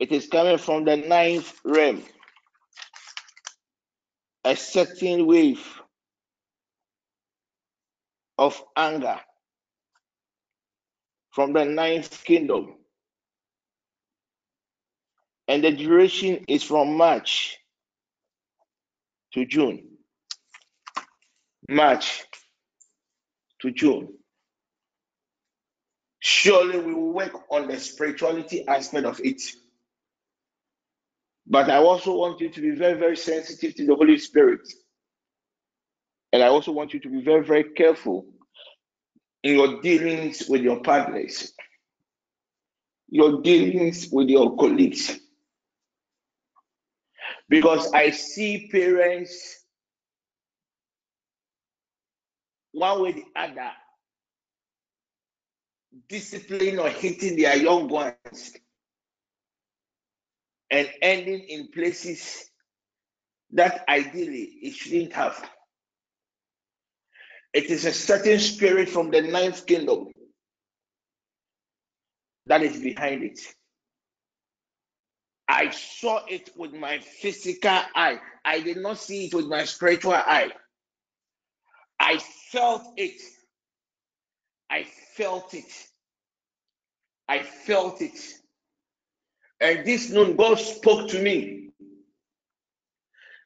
It 0.00 0.12
is 0.12 0.28
coming 0.28 0.58
from 0.58 0.84
the 0.84 0.96
ninth 0.96 1.54
realm. 1.64 2.02
A 4.44 4.56
certain 4.56 5.26
wave 5.26 5.64
of 8.38 8.62
anger 8.76 9.18
from 11.32 11.52
the 11.52 11.64
ninth 11.64 12.24
kingdom. 12.24 12.74
And 15.48 15.64
the 15.64 15.72
duration 15.72 16.44
is 16.48 16.62
from 16.62 16.96
March 16.96 17.58
to 19.34 19.46
June. 19.46 19.88
March 21.68 22.24
to 23.62 23.70
June. 23.72 24.08
Surely 26.26 26.78
we 26.78 26.94
will 26.94 27.12
work 27.12 27.32
on 27.50 27.68
the 27.68 27.78
spirituality 27.78 28.66
aspect 28.66 29.04
of 29.04 29.20
it. 29.22 29.42
But 31.46 31.68
I 31.68 31.76
also 31.76 32.16
want 32.16 32.40
you 32.40 32.48
to 32.48 32.60
be 32.62 32.70
very, 32.70 32.98
very 32.98 33.18
sensitive 33.18 33.74
to 33.74 33.84
the 33.84 33.94
Holy 33.94 34.16
Spirit. 34.16 34.66
And 36.32 36.42
I 36.42 36.46
also 36.46 36.72
want 36.72 36.94
you 36.94 37.00
to 37.00 37.10
be 37.10 37.20
very, 37.20 37.44
very 37.44 37.64
careful 37.74 38.24
in 39.42 39.56
your 39.56 39.82
dealings 39.82 40.48
with 40.48 40.62
your 40.62 40.80
partners, 40.80 41.52
your 43.10 43.42
dealings 43.42 44.08
with 44.10 44.30
your 44.30 44.56
colleagues. 44.56 45.20
Because 47.50 47.92
I 47.92 48.12
see 48.12 48.70
parents, 48.72 49.58
one 52.72 53.02
way 53.02 53.10
or 53.10 53.12
the 53.12 53.24
other, 53.36 53.72
discipline 56.08 56.78
or 56.78 56.88
hitting 56.88 57.36
their 57.36 57.56
young 57.56 57.88
ones 57.88 58.52
and 60.70 60.88
ending 61.02 61.40
in 61.48 61.68
places 61.68 62.50
that 63.52 63.84
ideally 63.88 64.42
it 64.62 64.74
shouldn't 64.74 65.12
have. 65.12 65.50
It 67.52 67.66
is 67.66 67.84
a 67.84 67.92
certain 67.92 68.40
spirit 68.40 68.88
from 68.88 69.10
the 69.10 69.22
ninth 69.22 69.66
kingdom 69.66 70.08
that 72.46 72.62
is 72.62 72.80
behind 72.80 73.22
it. 73.24 73.40
I 75.48 75.70
saw 75.70 76.24
it 76.26 76.50
with 76.56 76.72
my 76.72 76.98
physical 77.00 77.80
eye. 77.94 78.20
I 78.44 78.60
did 78.60 78.78
not 78.78 78.98
see 78.98 79.26
it 79.26 79.34
with 79.34 79.46
my 79.46 79.64
spiritual 79.64 80.14
eye. 80.14 80.50
I 82.00 82.18
felt 82.50 82.94
it. 82.96 83.20
I 84.70 84.84
felt 85.16 85.54
it. 85.54 85.72
I 87.28 87.42
felt 87.42 88.00
it. 88.02 88.18
And 89.60 89.84
this 89.84 90.10
noon, 90.10 90.36
God 90.36 90.58
spoke 90.58 91.08
to 91.10 91.22
me 91.22 91.70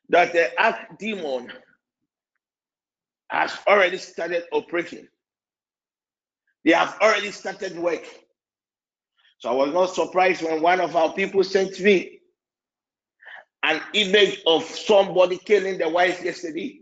that 0.08 0.32
the 0.32 0.50
arch 0.60 0.80
demon 0.98 1.52
has 3.30 3.56
already 3.66 3.98
started 3.98 4.44
operating. 4.52 5.06
They 6.64 6.72
have 6.72 6.96
already 7.00 7.30
started 7.30 7.78
work. 7.78 8.04
So 9.38 9.50
I 9.50 9.52
was 9.52 9.72
not 9.72 9.94
surprised 9.94 10.42
when 10.42 10.60
one 10.60 10.80
of 10.80 10.96
our 10.96 11.12
people 11.12 11.44
sent 11.44 11.78
me 11.80 12.20
an 13.62 13.80
image 13.92 14.40
of 14.46 14.64
somebody 14.64 15.38
killing 15.38 15.78
the 15.78 15.88
wife 15.88 16.24
yesterday. 16.24 16.80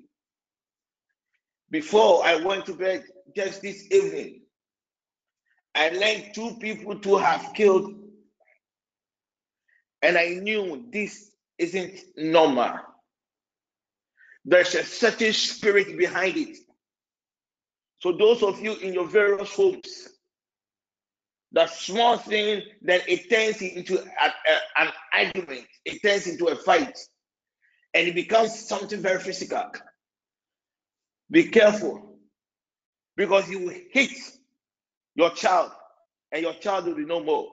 Before 1.70 2.24
I 2.24 2.36
went 2.36 2.64
to 2.66 2.74
bed 2.74 3.04
just 3.34 3.60
this 3.60 3.90
evening, 3.90 4.42
I 5.76 5.90
learned 5.90 6.34
two 6.34 6.56
people 6.58 6.98
to 7.00 7.18
have 7.18 7.52
killed, 7.54 7.94
and 10.00 10.16
I 10.16 10.28
knew 10.40 10.86
this 10.90 11.30
isn't 11.58 12.00
normal. 12.16 12.78
There's 14.46 14.74
a 14.74 14.84
certain 14.84 15.34
spirit 15.34 15.98
behind 15.98 16.36
it. 16.38 16.56
So, 17.98 18.12
those 18.12 18.42
of 18.42 18.60
you 18.60 18.74
in 18.76 18.94
your 18.94 19.06
various 19.06 19.52
homes, 19.54 20.08
that 21.52 21.70
small 21.70 22.16
thing, 22.16 22.62
then 22.80 23.02
it 23.06 23.28
turns 23.28 23.60
into 23.60 23.98
a, 24.00 24.06
a, 24.06 24.82
an 24.82 24.88
argument, 25.12 25.66
it 25.84 26.00
turns 26.02 26.26
into 26.26 26.46
a 26.46 26.56
fight, 26.56 26.98
and 27.92 28.08
it 28.08 28.14
becomes 28.14 28.58
something 28.66 29.00
very 29.00 29.20
physical. 29.20 29.70
Be 31.30 31.48
careful 31.48 32.18
because 33.16 33.48
you 33.50 33.58
will 33.58 33.74
hit 33.90 34.12
your 35.16 35.30
child, 35.30 35.72
and 36.30 36.42
your 36.42 36.54
child 36.54 36.86
will 36.86 36.94
be 36.94 37.04
no 37.04 37.22
more. 37.22 37.48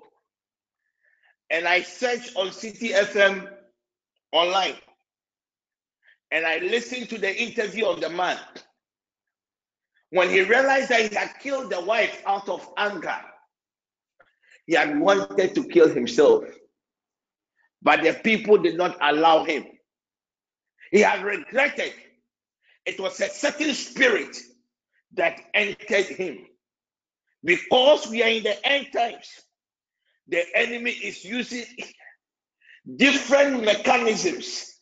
And 1.49 1.67
I 1.67 1.81
searched 1.81 2.35
on 2.35 2.51
City 2.51 2.89
FM 2.89 3.49
online 4.31 4.75
and 6.33 6.47
I 6.47 6.57
listened 6.57 7.09
to 7.09 7.19
the 7.19 7.31
interview 7.41 7.85
of 7.85 8.01
the 8.01 8.09
man. 8.09 8.39
When 10.09 10.29
he 10.29 10.41
realized 10.41 10.89
that 10.89 11.09
he 11.11 11.15
had 11.15 11.29
killed 11.39 11.71
the 11.71 11.81
wife 11.81 12.23
out 12.25 12.49
of 12.49 12.67
anger, 12.75 13.19
he 14.65 14.73
had 14.73 14.99
wanted 14.99 15.53
to 15.53 15.63
kill 15.63 15.89
himself, 15.89 16.45
but 17.83 18.01
the 18.01 18.13
people 18.13 18.57
did 18.57 18.77
not 18.77 18.97
allow 18.99 19.43
him. 19.43 19.65
He 20.91 21.01
had 21.01 21.23
regretted. 21.23 21.93
It 22.85 22.99
was 22.99 23.19
a 23.21 23.29
certain 23.29 23.73
spirit 23.75 24.35
that 25.13 25.39
entered 25.53 26.05
him. 26.05 26.47
Because 27.43 28.07
we 28.09 28.23
are 28.23 28.29
in 28.29 28.43
the 28.43 28.67
end 28.67 28.87
times, 28.93 29.27
the 30.27 30.43
enemy 30.55 30.91
is 30.91 31.25
using 31.25 31.65
different 32.95 33.63
mechanisms 33.63 34.73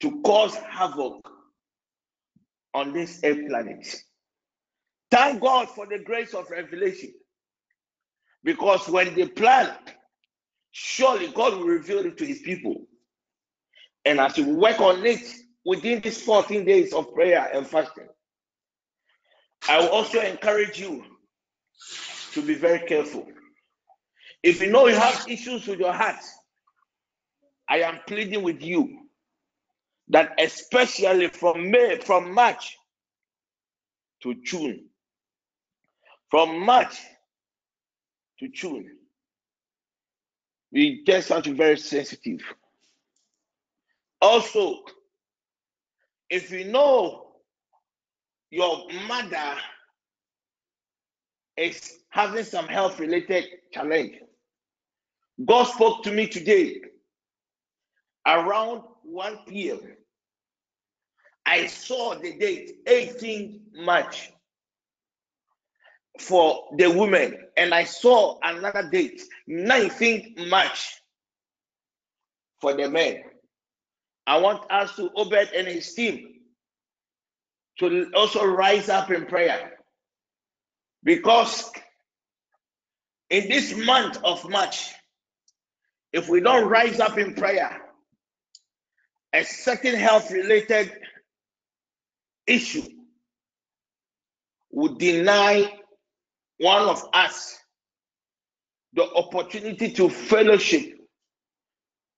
to 0.00 0.22
cause 0.22 0.54
havoc 0.56 1.28
on 2.74 2.92
this 2.92 3.20
earth 3.24 3.46
planet. 3.48 3.96
Thank 5.10 5.40
God 5.40 5.68
for 5.70 5.86
the 5.86 5.98
grace 5.98 6.34
of 6.34 6.50
revelation. 6.50 7.12
Because 8.44 8.88
when 8.88 9.14
they 9.14 9.26
plan, 9.26 9.74
surely 10.70 11.28
God 11.28 11.54
will 11.54 11.66
reveal 11.66 12.00
it 12.00 12.16
to 12.18 12.26
his 12.26 12.40
people. 12.40 12.86
And 14.04 14.20
as 14.20 14.36
we 14.36 14.44
work 14.44 14.80
on 14.80 15.04
it 15.04 15.26
within 15.64 16.00
these 16.00 16.22
14 16.22 16.64
days 16.64 16.92
of 16.92 17.12
prayer 17.14 17.50
and 17.52 17.66
fasting, 17.66 18.06
I 19.68 19.80
will 19.80 19.88
also 19.88 20.20
encourage 20.20 20.78
you 20.78 21.04
to 22.32 22.42
be 22.42 22.54
very 22.54 22.86
careful. 22.86 23.26
If 24.42 24.60
you 24.60 24.70
know 24.70 24.86
you 24.86 24.94
have 24.94 25.26
issues 25.28 25.66
with 25.66 25.78
your 25.80 25.92
heart, 25.92 26.22
I 27.68 27.80
am 27.82 28.00
pleading 28.06 28.42
with 28.42 28.62
you 28.62 29.08
that 30.08 30.32
especially 30.38 31.28
from 31.28 31.70
May, 31.70 31.98
from 31.98 32.32
March 32.32 32.76
to 34.22 34.34
June, 34.42 34.86
from 36.30 36.60
March 36.64 36.96
to 38.40 38.48
June, 38.48 38.90
we 40.72 41.02
just 41.04 41.28
have 41.28 41.42
to 41.44 41.50
be 41.50 41.56
very 41.56 41.78
sensitive. 41.78 42.40
Also, 44.20 44.80
if 46.30 46.50
you 46.50 46.64
know 46.64 47.26
your 48.50 48.86
mother 49.06 49.56
is 51.58 51.98
having 52.10 52.44
some 52.44 52.68
health 52.68 52.98
related 52.98 53.44
challenge, 53.72 54.14
God 55.44 55.64
spoke 55.64 56.02
to 56.04 56.12
me 56.12 56.26
today 56.26 56.80
around 58.26 58.82
1 59.02 59.38
p.m. 59.46 59.80
I 61.46 61.66
saw 61.66 62.14
the 62.14 62.36
date 62.38 62.78
18 62.86 63.60
March 63.74 64.30
for 66.18 66.64
the 66.76 66.90
women, 66.90 67.38
and 67.56 67.72
I 67.72 67.84
saw 67.84 68.38
another 68.42 68.88
date 68.90 69.22
19th 69.48 70.48
March 70.48 71.00
for 72.60 72.74
the 72.74 72.88
men. 72.88 73.22
I 74.26 74.38
want 74.38 74.70
us 74.70 74.94
to 74.96 75.10
Obed 75.16 75.50
and 75.54 75.66
his 75.66 75.94
team 75.94 76.34
to 77.78 78.10
also 78.14 78.44
rise 78.44 78.88
up 78.88 79.10
in 79.10 79.24
prayer 79.24 79.77
because 81.02 81.70
in 83.30 83.48
this 83.48 83.76
month 83.76 84.18
of 84.24 84.48
March, 84.48 84.90
if 86.12 86.28
we 86.28 86.40
don't 86.40 86.68
rise 86.68 87.00
up 87.00 87.18
in 87.18 87.34
prayer, 87.34 87.80
a 89.32 89.44
certain 89.44 89.94
health 89.94 90.30
related 90.30 90.92
issue 92.46 92.82
would 94.72 94.98
deny 94.98 95.70
one 96.58 96.82
of 96.88 97.04
us 97.12 97.56
the 98.94 99.04
opportunity 99.14 99.92
to 99.92 100.08
fellowship 100.08 100.98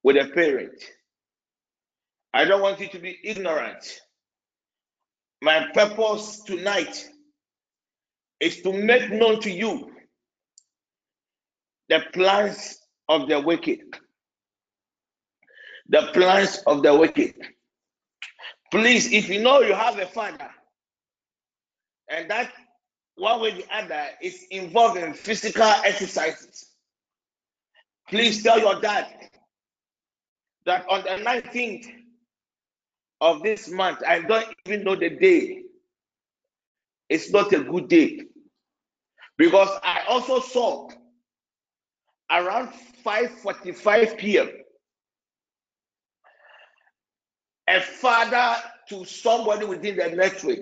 with 0.02 0.16
a 0.16 0.30
parent. 0.30 0.82
I 2.32 2.44
don't 2.44 2.62
want 2.62 2.80
you 2.80 2.88
to 2.88 2.98
be 2.98 3.18
ignorant. 3.24 4.00
My 5.42 5.66
purpose 5.74 6.42
tonight 6.46 7.09
is 8.40 8.62
to 8.62 8.72
make 8.72 9.10
known 9.12 9.40
to 9.40 9.50
you 9.50 9.90
the 11.88 12.02
plans 12.12 12.78
of 13.08 13.28
the 13.28 13.40
wicked. 13.40 13.80
The 15.88 16.08
plans 16.12 16.62
of 16.66 16.82
the 16.82 16.94
wicked. 16.96 17.34
Please, 18.70 19.12
if 19.12 19.28
you 19.28 19.40
know 19.42 19.60
you 19.60 19.74
have 19.74 19.98
a 19.98 20.06
father 20.06 20.48
and 22.08 22.30
that 22.30 22.52
one 23.16 23.40
way 23.40 23.50
or 23.50 23.54
the 23.56 23.64
other 23.72 24.06
is 24.22 24.46
involved 24.50 24.96
in 24.96 25.12
physical 25.12 25.62
exercises, 25.84 26.70
please 28.08 28.42
tell 28.42 28.58
your 28.58 28.80
dad 28.80 29.06
that 30.64 30.86
on 30.88 31.02
the 31.02 31.24
19th 31.24 31.86
of 33.20 33.42
this 33.42 33.68
month, 33.68 33.98
I 34.06 34.20
don't 34.20 34.46
even 34.66 34.84
know 34.84 34.94
the 34.94 35.10
day. 35.10 35.62
It's 37.08 37.30
not 37.30 37.52
a 37.52 37.60
good 37.60 37.88
day. 37.88 38.20
Because 39.40 39.70
I 39.82 40.02
also 40.06 40.38
saw 40.38 40.90
around 42.30 42.74
5:45 43.02 44.18
p.m. 44.18 44.50
a 47.66 47.80
father 47.80 48.62
to 48.90 49.06
somebody 49.06 49.64
within 49.64 49.96
the 49.96 50.10
network 50.10 50.58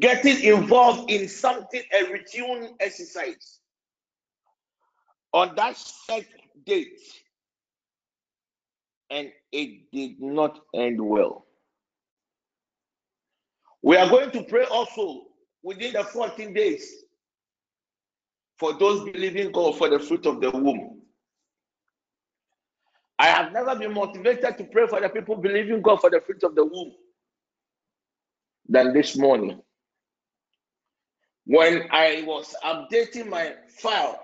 getting 0.00 0.42
involved 0.42 1.08
in 1.12 1.28
something 1.28 1.82
a 1.92 2.10
routine 2.10 2.74
exercise 2.80 3.60
on 5.32 5.54
that 5.54 5.76
set 5.76 6.26
date 6.66 6.98
and 9.10 9.30
it 9.52 9.92
did 9.92 10.20
not 10.20 10.58
end 10.74 11.00
well. 11.00 11.46
We 13.80 13.96
are 13.96 14.10
going 14.10 14.32
to 14.32 14.42
pray 14.42 14.64
also 14.64 15.27
within 15.62 15.92
the 15.92 16.04
14 16.04 16.52
days 16.54 17.04
for 18.58 18.78
those 18.78 19.04
believing 19.10 19.52
God 19.52 19.76
for 19.76 19.88
the 19.88 19.98
fruit 19.98 20.26
of 20.26 20.40
the 20.40 20.50
womb. 20.50 21.02
I 23.18 23.26
have 23.26 23.52
never 23.52 23.74
been 23.76 23.94
motivated 23.94 24.58
to 24.58 24.64
pray 24.64 24.86
for 24.86 25.00
the 25.00 25.08
people 25.08 25.36
believing 25.36 25.82
God 25.82 26.00
for 26.00 26.10
the 26.10 26.20
fruit 26.20 26.42
of 26.44 26.54
the 26.54 26.64
womb 26.64 26.92
than 28.68 28.92
this 28.92 29.16
morning. 29.16 29.60
When 31.46 31.88
I 31.90 32.22
was 32.26 32.54
updating 32.64 33.28
my 33.28 33.54
file 33.80 34.22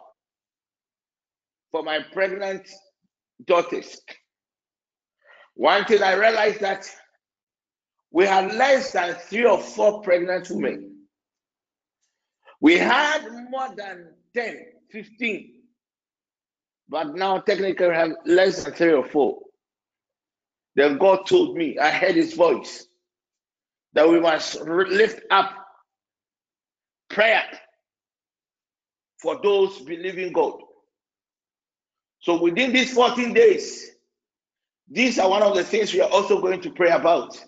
for 1.71 1.83
my 1.83 2.01
pregnant 2.13 2.69
daughters, 3.47 4.01
one 5.55 5.85
thing 5.87 6.03
I 6.03 6.15
realized 6.15 6.61
that 6.61 6.89
we 8.11 8.27
had 8.27 8.55
less 8.55 8.93
than 8.93 9.15
three 9.15 9.47
or 9.47 9.61
four 9.61 10.03
pregnant 10.03 10.49
women. 10.51 10.94
We 12.65 12.79
had 12.79 13.29
more 13.51 13.69
than 13.77 14.07
10, 14.33 14.57
15, 14.91 15.53
but 16.89 17.15
now 17.15 17.41
technically 17.41 17.95
have 17.95 18.13
less 18.25 18.65
than 18.65 18.73
three 18.73 18.95
or 18.95 19.05
four. 19.07 19.41
Then 20.75 20.97
God 20.97 21.27
told 21.27 21.59
me, 21.59 21.77
I 21.79 21.91
heard 21.91 22.15
his 22.15 22.33
voice, 22.33 22.87
that 23.93 24.09
we 24.09 24.19
must 24.19 24.63
lift 24.63 25.21
up 25.31 25.51
prayer 27.11 27.45
for 29.21 29.39
those 29.43 29.81
believing 29.81 30.33
God. 30.33 30.55
So 32.21 32.41
within 32.41 32.73
these 32.73 32.95
14 32.95 33.35
days, 33.35 33.91
these 34.91 35.19
are 35.19 35.29
one 35.29 35.43
of 35.43 35.55
the 35.55 35.65
things 35.65 35.93
we 35.93 36.01
are 36.01 36.11
also 36.11 36.41
going 36.41 36.63
to 36.63 36.71
pray 36.71 36.93
about. 36.93 37.39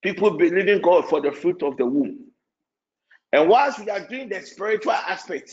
People 0.00 0.38
believing 0.38 0.80
God 0.80 1.08
for 1.08 1.20
the 1.20 1.32
fruit 1.32 1.60
of 1.64 1.76
the 1.76 1.84
womb. 1.84 2.31
And 3.32 3.48
whilst 3.48 3.80
we 3.80 3.90
are 3.90 4.06
doing 4.06 4.28
the 4.28 4.42
spiritual 4.42 4.92
aspect, 4.92 5.52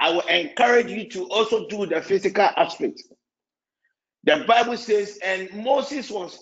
I 0.00 0.10
will 0.12 0.22
encourage 0.22 0.90
you 0.90 1.08
to 1.10 1.28
also 1.28 1.68
do 1.68 1.86
the 1.86 2.02
physical 2.02 2.44
aspect. 2.56 3.02
The 4.24 4.44
Bible 4.46 4.76
says, 4.76 5.18
and 5.24 5.52
Moses 5.54 6.10
was 6.10 6.38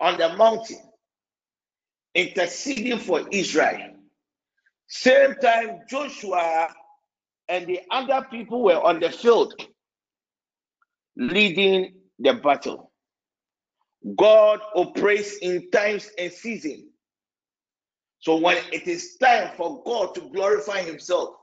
on 0.00 0.18
the 0.18 0.36
mountain 0.36 0.80
interceding 2.14 2.98
for 2.98 3.26
Israel. 3.30 3.90
Same 4.88 5.34
time, 5.36 5.80
Joshua 5.88 6.68
and 7.48 7.66
the 7.66 7.80
other 7.90 8.26
people 8.30 8.62
were 8.64 8.80
on 8.82 9.00
the 9.00 9.10
field 9.10 9.54
leading 11.16 11.94
the 12.18 12.34
battle. 12.34 12.92
God 14.16 14.60
operates 14.74 15.36
in 15.38 15.70
times 15.70 16.10
and 16.18 16.32
seasons. 16.32 16.91
So 18.22 18.36
when 18.36 18.56
it 18.72 18.86
is 18.86 19.16
time 19.16 19.50
for 19.56 19.82
God 19.82 20.14
to 20.14 20.20
glorify 20.20 20.82
Himself, 20.82 21.34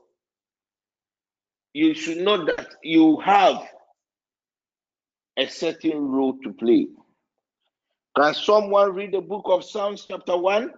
you 1.74 1.92
should 1.92 2.18
know 2.18 2.46
that 2.46 2.74
you 2.82 3.20
have 3.20 3.68
a 5.36 5.46
certain 5.46 6.08
role 6.08 6.38
to 6.42 6.54
play. 6.54 6.88
Can 8.16 8.34
someone 8.34 8.94
read 8.94 9.12
the 9.12 9.20
book 9.20 9.44
of 9.44 9.62
Psalms, 9.62 10.06
chapter 10.08 10.36
1, 10.36 10.70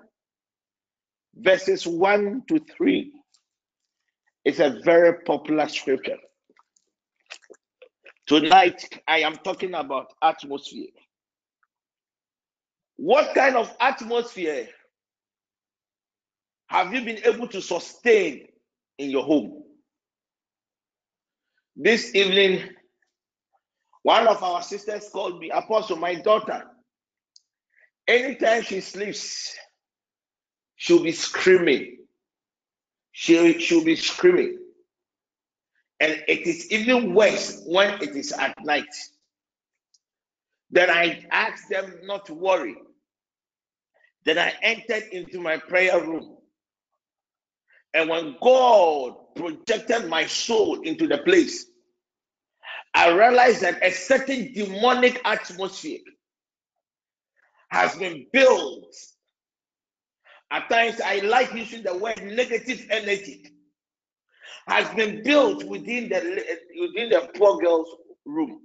verses 1.36 1.86
1 1.86 2.42
to 2.48 2.58
3? 2.76 3.12
It's 4.44 4.58
a 4.58 4.80
very 4.84 5.22
popular 5.22 5.68
scripture. 5.68 6.18
Tonight, 8.26 9.00
I 9.06 9.20
am 9.20 9.36
talking 9.36 9.74
about 9.74 10.12
atmosphere. 10.20 10.88
What 12.96 13.36
kind 13.36 13.54
of 13.54 13.72
atmosphere 13.80 14.68
have 16.72 16.94
you 16.94 17.04
been 17.04 17.18
able 17.26 17.46
to 17.48 17.60
sustain 17.60 18.48
in 18.96 19.10
your 19.10 19.24
home? 19.24 19.62
This 21.76 22.14
evening, 22.14 22.62
one 24.02 24.26
of 24.26 24.42
our 24.42 24.62
sisters 24.62 25.10
called 25.12 25.38
me, 25.38 25.50
Apostle, 25.50 25.98
my 25.98 26.14
daughter. 26.14 26.64
Anytime 28.08 28.62
she 28.62 28.80
sleeps, 28.80 29.54
she'll 30.76 31.02
be 31.02 31.12
screaming. 31.12 31.98
She, 33.12 33.60
she'll 33.60 33.84
be 33.84 33.96
screaming. 33.96 34.58
And 36.00 36.24
it 36.26 36.46
is 36.46 36.72
even 36.72 37.12
worse 37.12 37.62
when 37.66 38.02
it 38.02 38.16
is 38.16 38.32
at 38.32 38.56
night. 38.64 38.94
Then 40.70 40.88
I 40.88 41.26
asked 41.30 41.68
them 41.68 41.96
not 42.04 42.24
to 42.26 42.34
worry. 42.34 42.76
Then 44.24 44.38
I 44.38 44.54
entered 44.62 45.04
into 45.12 45.38
my 45.38 45.58
prayer 45.58 46.00
room. 46.00 46.38
And 47.94 48.08
when 48.08 48.36
God 48.40 49.34
projected 49.34 50.08
my 50.08 50.26
soul 50.26 50.80
into 50.82 51.06
the 51.06 51.18
place, 51.18 51.66
I 52.94 53.10
realized 53.10 53.62
that 53.62 53.84
a 53.84 53.90
certain 53.90 54.52
demonic 54.52 55.20
atmosphere 55.24 56.00
has 57.70 57.94
been 57.96 58.26
built. 58.32 58.94
At 60.50 60.68
times, 60.68 61.00
I 61.00 61.20
like 61.20 61.54
using 61.54 61.82
the 61.82 61.96
word 61.96 62.22
negative 62.22 62.86
energy 62.90 63.46
has 64.68 64.88
been 64.94 65.22
built 65.22 65.64
within 65.64 66.08
the 66.08 66.44
within 66.80 67.10
the 67.10 67.30
poor 67.36 67.58
girl's 67.58 67.88
room. 68.24 68.60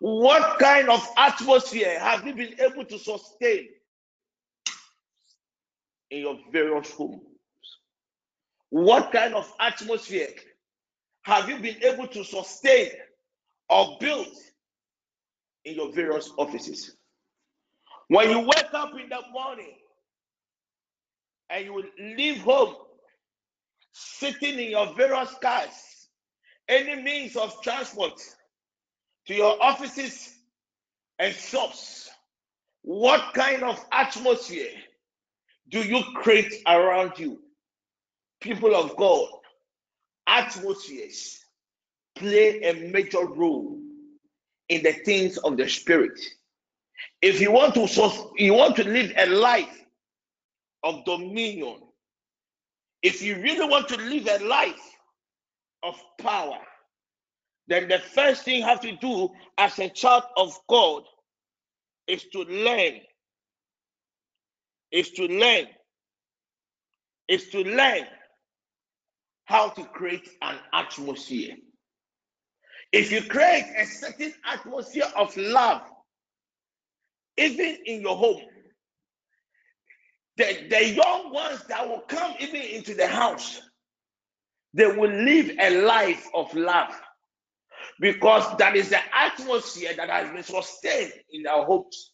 What 0.00 0.58
kind 0.58 0.88
of 0.88 1.06
atmosphere 1.16 1.98
have 1.98 2.26
you 2.26 2.34
been 2.34 2.60
able 2.60 2.84
to 2.84 2.98
sustain 2.98 3.68
in 6.10 6.20
your 6.20 6.38
various 6.52 6.90
homes? 6.92 7.31
What 8.72 9.12
kind 9.12 9.34
of 9.34 9.52
atmosphere 9.60 10.30
have 11.24 11.46
you 11.46 11.58
been 11.58 11.76
able 11.84 12.06
to 12.06 12.24
sustain 12.24 12.88
or 13.68 13.98
build 14.00 14.34
in 15.66 15.74
your 15.74 15.92
various 15.92 16.30
offices? 16.38 16.96
When 18.08 18.30
you 18.30 18.38
wake 18.40 18.72
up 18.72 18.92
in 18.98 19.10
the 19.10 19.20
morning 19.30 19.74
and 21.50 21.66
you 21.66 21.84
leave 22.16 22.38
home 22.38 22.74
sitting 23.92 24.58
in 24.58 24.70
your 24.70 24.94
various 24.94 25.34
cars, 25.42 26.08
any 26.66 27.02
means 27.02 27.36
of 27.36 27.60
transport 27.60 28.18
to 29.26 29.34
your 29.34 29.62
offices 29.62 30.34
and 31.18 31.34
shops, 31.34 32.08
what 32.80 33.34
kind 33.34 33.64
of 33.64 33.84
atmosphere 33.92 34.72
do 35.68 35.80
you 35.82 36.02
create 36.14 36.54
around 36.66 37.18
you? 37.18 37.38
People 38.42 38.74
of 38.74 38.96
God, 38.96 39.28
atmospheres 40.26 41.44
play 42.16 42.60
a 42.62 42.90
major 42.90 43.24
role 43.24 43.78
in 44.68 44.82
the 44.82 44.92
things 44.92 45.38
of 45.38 45.56
the 45.56 45.68
spirit. 45.68 46.18
If 47.20 47.40
you 47.40 47.52
want 47.52 47.74
to 47.74 47.88
you 48.36 48.54
want 48.54 48.74
to 48.76 48.84
live 48.84 49.12
a 49.16 49.26
life 49.26 49.84
of 50.82 51.04
dominion, 51.04 51.76
if 53.02 53.22
you 53.22 53.36
really 53.36 53.68
want 53.68 53.88
to 53.88 53.96
live 53.96 54.26
a 54.26 54.44
life 54.44 54.96
of 55.84 55.94
power, 56.20 56.58
then 57.68 57.88
the 57.88 58.00
first 58.00 58.44
thing 58.44 58.56
you 58.56 58.64
have 58.64 58.80
to 58.80 58.96
do 58.96 59.30
as 59.56 59.78
a 59.78 59.88
child 59.88 60.24
of 60.36 60.58
God 60.68 61.04
is 62.08 62.24
to 62.32 62.40
learn. 62.40 63.00
Is 64.90 65.10
to 65.12 65.26
learn. 65.26 65.66
Is 67.28 67.48
to 67.50 67.62
learn 67.62 68.06
how 69.52 69.68
to 69.68 69.84
create 69.84 70.30
an 70.40 70.56
atmosphere. 70.72 71.54
If 72.90 73.12
you 73.12 73.22
create 73.22 73.66
a 73.78 73.84
certain 73.84 74.32
atmosphere 74.50 75.04
of 75.14 75.36
love, 75.36 75.82
even 77.36 77.76
in 77.84 78.00
your 78.00 78.16
home, 78.16 78.40
the, 80.38 80.66
the 80.70 80.94
young 80.94 81.34
ones 81.34 81.62
that 81.68 81.86
will 81.86 82.00
come 82.00 82.34
even 82.40 82.62
into 82.62 82.94
the 82.94 83.06
house, 83.06 83.60
they 84.72 84.86
will 84.86 85.12
live 85.12 85.50
a 85.60 85.82
life 85.82 86.26
of 86.34 86.54
love 86.54 86.98
because 88.00 88.56
that 88.56 88.74
is 88.74 88.88
the 88.88 89.00
atmosphere 89.14 89.92
that 89.98 90.08
has 90.08 90.30
been 90.30 90.42
sustained 90.42 91.12
in 91.30 91.46
our 91.46 91.66
homes. 91.66 92.12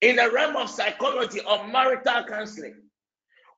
In 0.00 0.16
the 0.16 0.28
realm 0.32 0.56
of 0.56 0.68
psychology 0.68 1.38
or 1.48 1.68
marital 1.68 2.24
counseling, 2.28 2.87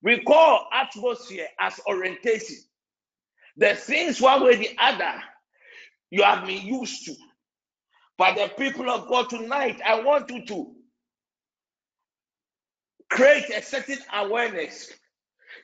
we 0.03 0.21
call 0.23 0.69
atmosphere 0.73 1.49
as 1.61 1.81
orientation. 1.87 2.57
The 3.57 3.75
things 3.75 4.21
one 4.21 4.43
way 4.45 4.51
or 4.55 4.57
the 4.57 4.71
other 4.79 5.15
you 6.11 6.23
have 6.23 6.47
been 6.47 6.67
used 6.67 7.05
to. 7.07 7.15
But 8.19 8.37
the 8.37 8.49
people 8.59 8.89
of 8.91 9.09
God 9.09 9.31
tonight, 9.31 9.81
I 9.85 10.03
want 10.03 10.31
you 10.31 10.45
to 10.47 10.75
create 13.11 13.51
a 13.51 13.63
certain 13.63 13.99
awareness 14.13 14.93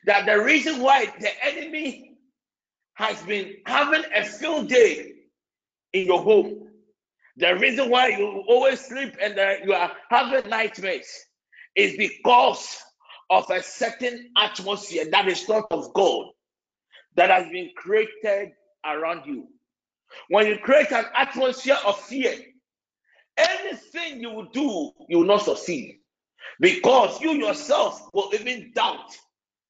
that 0.05 0.25
the 0.25 0.41
reason 0.41 0.81
why 0.81 1.05
the 1.19 1.29
enemy 1.45 2.17
has 2.95 3.21
been 3.23 3.55
having 3.65 4.03
a 4.15 4.25
field 4.25 4.69
day 4.69 5.13
in 5.93 6.07
your 6.07 6.21
home, 6.21 6.67
the 7.37 7.55
reason 7.55 7.89
why 7.89 8.09
you 8.09 8.43
always 8.47 8.79
sleep 8.81 9.15
and 9.21 9.37
uh, 9.37 9.53
you 9.63 9.73
are 9.73 9.91
having 10.09 10.49
nightmares 10.49 11.07
is 11.75 11.95
because 11.97 12.77
of 13.29 13.49
a 13.49 13.61
certain 13.61 14.31
atmosphere 14.37 15.05
that 15.11 15.27
is 15.27 15.47
not 15.47 15.65
of 15.71 15.93
God 15.93 16.27
that 17.15 17.29
has 17.29 17.49
been 17.51 17.71
created 17.75 18.51
around 18.85 19.25
you. 19.25 19.47
When 20.29 20.47
you 20.47 20.57
create 20.59 20.91
an 20.91 21.05
atmosphere 21.15 21.77
of 21.85 21.99
fear, 21.99 22.33
anything 23.37 24.21
you 24.21 24.29
will 24.31 24.49
do, 24.51 24.91
you 25.09 25.19
will 25.19 25.25
not 25.25 25.43
succeed 25.43 25.99
because 26.59 27.19
you 27.21 27.31
yourself 27.31 28.09
will 28.13 28.31
even 28.33 28.71
doubt 28.73 29.15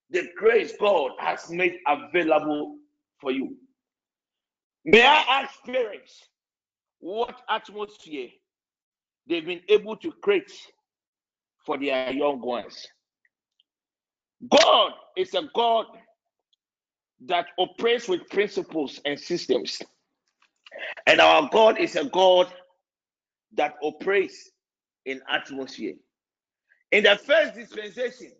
the 0.09 0.29
grace 0.37 0.73
God 0.79 1.11
has 1.19 1.49
made 1.49 1.77
available 1.87 2.77
for 3.19 3.31
you. 3.31 3.57
May 4.85 5.05
I 5.05 5.41
ask 5.41 5.63
parents 5.65 6.23
what 6.99 7.41
atmosphere 7.49 8.29
they've 9.27 9.45
been 9.45 9.61
able 9.67 9.97
to 9.97 10.11
create 10.21 10.51
for 11.65 11.77
their 11.77 12.11
young 12.13 12.39
ones? 12.39 12.87
God 14.49 14.93
is 15.15 15.33
a 15.33 15.49
God 15.55 15.85
that 17.25 17.47
operates 17.57 18.07
with 18.07 18.29
principles 18.29 18.99
and 19.05 19.19
systems. 19.19 19.81
And 21.07 21.19
our 21.19 21.49
God 21.51 21.79
is 21.79 21.95
a 21.95 22.05
God 22.05 22.47
that 23.53 23.75
operates 23.81 24.51
in 25.05 25.21
atmosphere. 25.29 25.95
In 26.91 27.03
the 27.03 27.17
first 27.17 27.55
dispensation, 27.55 28.31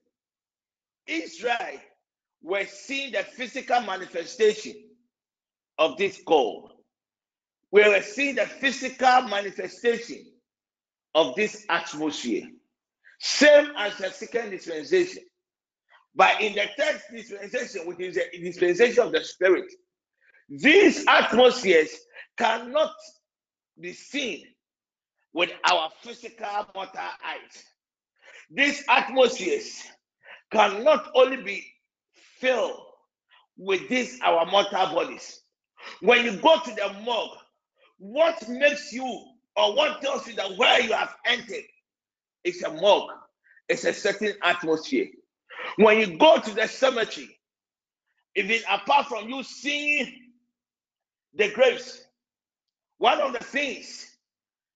Israel 1.07 1.79
were 2.43 2.65
seeing 2.65 3.13
the 3.13 3.23
physical 3.23 3.81
manifestation 3.81 4.75
of 5.79 5.97
this 5.97 6.21
God. 6.25 6.71
We 7.71 7.87
were 7.87 8.01
seeing 8.01 8.35
the 8.35 8.45
physical 8.45 9.23
manifestation 9.23 10.25
of 11.15 11.35
this 11.35 11.65
atmosphere. 11.69 12.47
Same 13.19 13.71
as 13.77 13.97
the 13.97 14.11
second 14.11 14.51
dispensation. 14.51 15.23
But 16.18 16.41
in 16.41 16.53
the 16.53 16.68
third 16.78 16.99
dispensation, 17.11 17.88
which 17.88 17.99
is 17.99 18.15
the 18.15 18.24
dispensation 18.41 19.03
of 19.03 19.11
the 19.11 19.24
Spirit, 19.24 19.72
these 20.49 21.05
atmospheres 21.07 21.91
cannot 22.38 22.93
be 23.80 23.93
seen 23.93 24.43
with 25.34 25.51
our 25.70 25.91
physical 26.01 26.68
mortal 26.74 26.99
eyes. 26.99 27.63
These 28.49 28.84
atmospheres 28.89 29.84
cannot 30.51 31.11
only 31.13 31.38
be 31.38 31.63
filled 32.39 32.82
with 33.57 33.88
these 33.88 34.20
our 34.24 34.47
mortal 34.47 34.88
bodies. 34.88 35.41
When 36.01 36.26
you 36.26 36.38
go 36.38 36.59
to 36.59 36.72
the 36.72 36.95
morgue, 37.03 37.38
what 37.99 38.49
makes 38.49 38.91
you 38.91 39.05
or 39.55 39.76
what 39.76 40.01
tells 40.01 40.28
you 40.28 40.36
that 40.36 40.57
where 40.57 40.82
you 40.82 40.93
have 40.93 41.15
entered 41.28 41.65
is 42.43 42.63
a 42.63 42.72
morgue, 42.72 43.11
it's 43.70 43.86
a 43.86 43.93
certain 43.93 44.34
atmosphere. 44.43 45.07
When 45.78 45.99
you 45.99 46.18
go 46.18 46.39
to 46.39 46.51
the 46.51 46.68
cemetery, 46.68 47.38
even 48.36 48.60
apart 48.70 49.08
from 49.08 49.30
you 49.30 49.43
seeing 49.43 50.32
the 51.34 51.51
graves, 51.51 52.03
one 52.97 53.20
of 53.20 53.34
the 53.34 53.43
things 53.43 54.18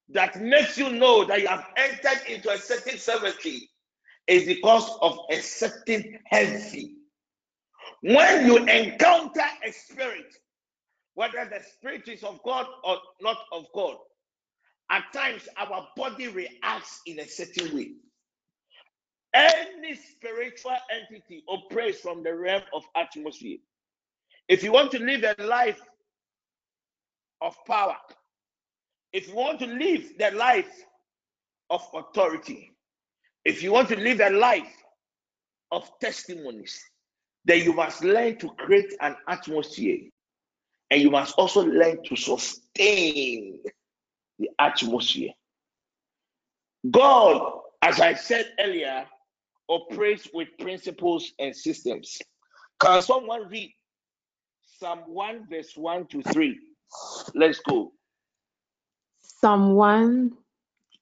that 0.09 0.41
makes 0.41 0.77
you 0.77 0.91
know 0.91 1.25
that 1.25 1.41
you 1.41 1.47
have 1.47 1.67
entered 1.77 2.27
into 2.27 2.49
a 2.49 2.57
certain 2.57 2.97
cemetery 2.97 3.69
is 4.27 4.45
because 4.45 4.89
of 5.01 5.17
a 5.29 5.37
certain 5.41 6.19
healthy. 6.25 6.95
When 8.01 8.45
you 8.45 8.57
encounter 8.57 9.43
a 9.65 9.71
spirit, 9.71 10.35
whether 11.13 11.45
the 11.45 11.61
spirit 11.63 12.07
is 12.07 12.23
of 12.23 12.41
God 12.43 12.67
or 12.83 12.97
not 13.21 13.37
of 13.51 13.65
God, 13.73 13.97
at 14.89 15.03
times 15.13 15.47
our 15.57 15.87
body 15.95 16.27
reacts 16.27 17.01
in 17.05 17.19
a 17.19 17.27
certain 17.27 17.75
way. 17.75 17.91
Any 19.33 19.95
spiritual 19.95 20.75
entity 20.89 21.43
operates 21.47 21.99
from 21.99 22.23
the 22.23 22.35
realm 22.35 22.63
of 22.73 22.83
atmosphere. 22.95 23.57
If 24.47 24.63
you 24.63 24.71
want 24.71 24.91
to 24.91 24.99
live 24.99 25.23
a 25.23 25.43
life 25.43 25.81
of 27.41 27.55
power, 27.65 27.95
if 29.13 29.27
you 29.27 29.35
want 29.35 29.59
to 29.59 29.67
live 29.67 30.13
the 30.17 30.31
life 30.31 30.71
of 31.69 31.81
authority, 31.93 32.71
if 33.45 33.63
you 33.63 33.71
want 33.71 33.89
to 33.89 33.95
live 33.95 34.19
a 34.19 34.29
life 34.29 34.83
of 35.71 35.89
testimonies, 35.99 36.83
then 37.45 37.63
you 37.63 37.73
must 37.73 38.03
learn 38.03 38.37
to 38.37 38.49
create 38.49 38.93
an 38.99 39.15
atmosphere 39.27 39.99
and 40.91 41.01
you 41.01 41.09
must 41.09 41.33
also 41.37 41.63
learn 41.65 42.03
to 42.03 42.15
sustain 42.15 43.59
the 44.37 44.49
atmosphere. 44.59 45.31
God, 46.89 47.59
as 47.81 47.99
I 48.01 48.13
said 48.13 48.51
earlier, 48.59 49.05
operates 49.71 50.27
with 50.33 50.49
principles 50.59 51.31
and 51.39 51.55
systems. 51.55 52.19
Can 52.79 53.01
someone 53.01 53.47
read 53.47 53.73
Psalm 54.79 54.99
1, 55.07 55.47
verse 55.49 55.71
1 55.75 56.07
to 56.07 56.21
3? 56.21 56.59
Let's 57.33 57.59
go. 57.61 57.93
Psalm 59.21 59.73
1, 59.75 60.31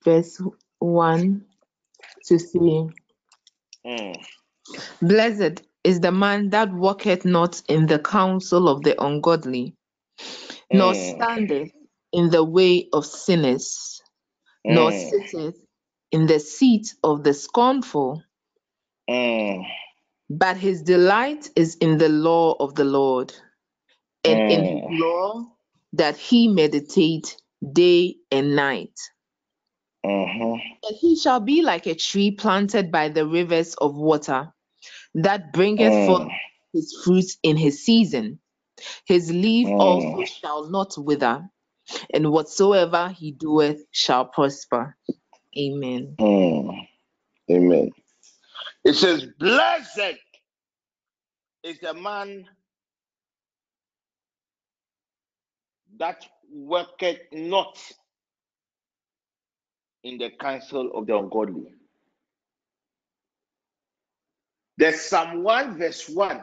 verse 0.05 0.41
1 0.78 1.41
to 2.26 2.38
3. 2.38 2.89
Mm. 3.86 4.15
Blessed 5.01 5.63
is 5.84 5.99
the 5.99 6.11
man 6.11 6.51
that 6.51 6.72
walketh 6.72 7.26
not 7.26 7.61
in 7.67 7.88
the 7.88 7.97
counsel 7.97 8.70
of 8.70 8.84
the 8.84 9.01
ungodly, 9.03 9.76
mm. 10.20 10.47
nor 10.72 10.93
standeth 10.93 11.72
in 12.13 12.30
the 12.30 12.43
way 12.43 12.88
of 12.93 13.05
sinners, 13.05 14.01
mm. 14.67 14.76
nor 14.76 14.91
sitteth 14.91 15.55
in 16.11 16.28
the 16.28 16.39
seat 16.39 16.93
of 17.03 17.24
the 17.24 17.34
scornful. 17.34 18.24
Mm. 19.10 19.66
But 20.30 20.57
his 20.57 20.84
delight 20.84 21.49
is 21.55 21.76
in 21.76 21.97
the 21.97 22.10
law 22.10 22.55
of 22.60 22.76
the 22.76 22.84
Lord, 22.84 23.34
and 24.24 24.51
in 24.51 24.64
his 24.64 24.84
mm. 24.84 24.99
law 24.99 25.45
that 25.93 26.18
he 26.18 26.47
meditate 26.47 27.36
day 27.74 28.18
and 28.32 28.55
night. 28.55 28.93
Uh-huh. 30.03 30.57
And 30.84 30.97
he 30.99 31.16
shall 31.18 31.39
be 31.39 31.62
like 31.62 31.88
a 31.88 31.95
tree 31.95 32.32
planted 32.32 32.91
by 32.91 33.10
the 33.10 33.26
rivers 33.26 33.74
of 33.76 33.95
water, 33.95 34.53
that 35.16 35.51
bringeth 35.51 35.91
mm. 35.91 36.05
forth 36.05 36.32
his 36.74 36.95
fruits 37.03 37.38
in 37.41 37.57
his 37.57 37.84
season. 37.84 38.39
His 39.05 39.32
leaf 39.32 39.68
mm. 39.68 39.80
also 39.80 40.24
shall 40.26 40.70
not 40.70 40.93
wither, 40.97 41.49
and 42.14 42.32
whatsoever 42.32 43.10
he 43.10 43.32
doeth 43.32 43.82
shall 43.91 44.26
prosper. 44.26 44.95
Amen. 45.57 46.16
Mm. 46.20 46.88
Amen. 47.49 47.89
It 48.84 48.94
says, 48.94 49.26
Blessed 49.40 50.18
is 51.64 51.80
the 51.80 51.94
man 51.94 52.46
that 55.98 56.26
worketh 56.52 57.20
not 57.32 57.78
in 60.04 60.18
the 60.18 60.30
counsel 60.40 60.92
of 60.96 61.08
the 61.08 61.18
ungodly. 61.18 61.74
The 64.78 64.94
Psalm 64.94 65.44
1 65.44 65.78
verse 65.78 66.08
1 66.08 66.42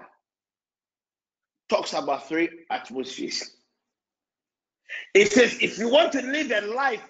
talks 1.70 1.94
about 1.94 2.28
three 2.28 2.48
atmospheres. 2.70 3.56
It 5.14 5.32
says, 5.32 5.56
if 5.60 5.78
you 5.78 5.88
want 5.88 6.12
to 6.12 6.22
live 6.22 6.50
a 6.50 6.66
life 6.66 7.02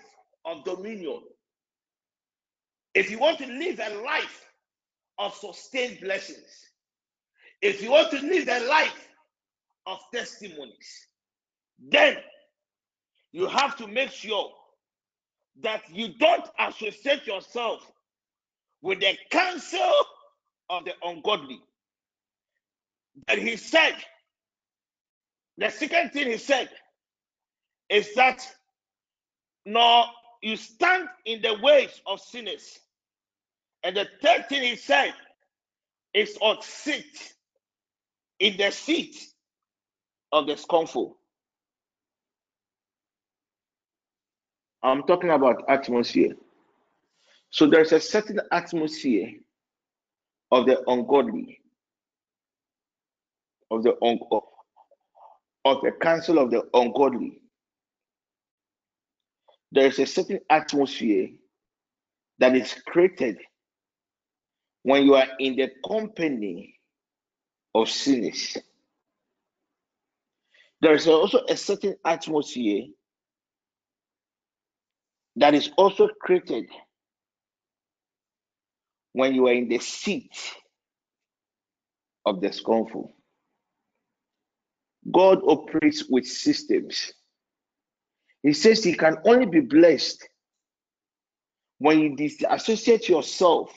of 0.44 0.64
dominion, 0.64 1.20
if 2.94 3.10
you 3.10 3.18
want 3.18 3.38
to 3.38 3.46
live 3.46 3.80
a 3.80 4.02
life 4.02 4.45
of 5.18 5.34
sustained 5.34 5.98
blessings, 6.00 6.66
if 7.62 7.82
you 7.82 7.90
want 7.90 8.10
to 8.10 8.20
live 8.20 8.48
a 8.48 8.66
life 8.68 9.08
of 9.86 9.98
testimonies, 10.12 11.06
then 11.78 12.16
you 13.32 13.46
have 13.46 13.76
to 13.76 13.86
make 13.86 14.10
sure 14.10 14.50
that 15.62 15.82
you 15.90 16.08
don't 16.18 16.46
associate 16.58 17.26
yourself 17.26 17.90
with 18.82 19.00
the 19.00 19.16
counsel 19.30 19.92
of 20.68 20.84
the 20.84 20.92
ungodly. 21.02 21.60
But 23.26 23.38
he 23.38 23.56
said, 23.56 23.94
the 25.56 25.70
second 25.70 26.12
thing 26.12 26.26
he 26.26 26.36
said 26.36 26.68
is 27.88 28.14
that 28.14 28.46
nor 29.66 30.04
you 30.42 30.56
stand 30.56 31.08
in 31.24 31.42
the 31.42 31.58
ways 31.62 32.00
of 32.06 32.20
sinners. 32.20 32.78
And 33.84 33.96
the 33.96 34.08
third 34.22 34.48
thing 34.48 34.62
he 34.62 34.76
said 34.76 35.14
is 36.14 36.38
or 36.40 36.56
sit 36.62 37.06
in 38.40 38.56
the 38.58 38.70
seat 38.72 39.16
of 40.32 40.46
the 40.46 40.56
scornful. 40.56 41.18
I'm 44.82 45.04
talking 45.04 45.30
about 45.30 45.64
atmosphere. 45.68 46.34
So 47.50 47.66
there's 47.68 47.92
a 47.92 48.00
certain 48.00 48.40
atmosphere 48.52 49.30
of 50.52 50.66
the 50.66 50.82
ungodly, 50.90 51.60
of 53.70 53.82
the 53.84 53.94
un- 54.02 54.20
of 55.66 55.82
the 55.82 55.92
counsel 56.00 56.38
of 56.38 56.50
the 56.50 56.64
ungodly. 56.74 57.42
There 59.72 59.86
is 59.86 59.98
a 59.98 60.06
certain 60.06 60.40
atmosphere 60.50 61.28
that 62.40 62.56
is 62.56 62.74
created 62.86 63.38
when 64.86 65.04
you 65.04 65.16
are 65.16 65.26
in 65.40 65.56
the 65.56 65.68
company 65.84 66.78
of 67.74 67.90
sinners. 67.90 68.56
There 70.80 70.94
is 70.94 71.08
also 71.08 71.40
a 71.48 71.56
certain 71.56 71.96
atmosphere 72.04 72.84
that 75.34 75.54
is 75.54 75.72
also 75.76 76.08
created 76.20 76.66
when 79.12 79.34
you 79.34 79.48
are 79.48 79.54
in 79.54 79.68
the 79.68 79.80
seat 79.80 80.30
of 82.24 82.40
the 82.40 82.52
scornful. 82.52 83.12
God 85.12 85.40
operates 85.48 86.04
with 86.08 86.28
systems. 86.28 87.12
He 88.44 88.52
says 88.52 88.84
he 88.84 88.94
can 88.94 89.16
only 89.24 89.46
be 89.46 89.62
blessed 89.62 90.28
when 91.78 91.98
you 91.98 92.14
disassociate 92.14 93.08
yourself 93.08 93.72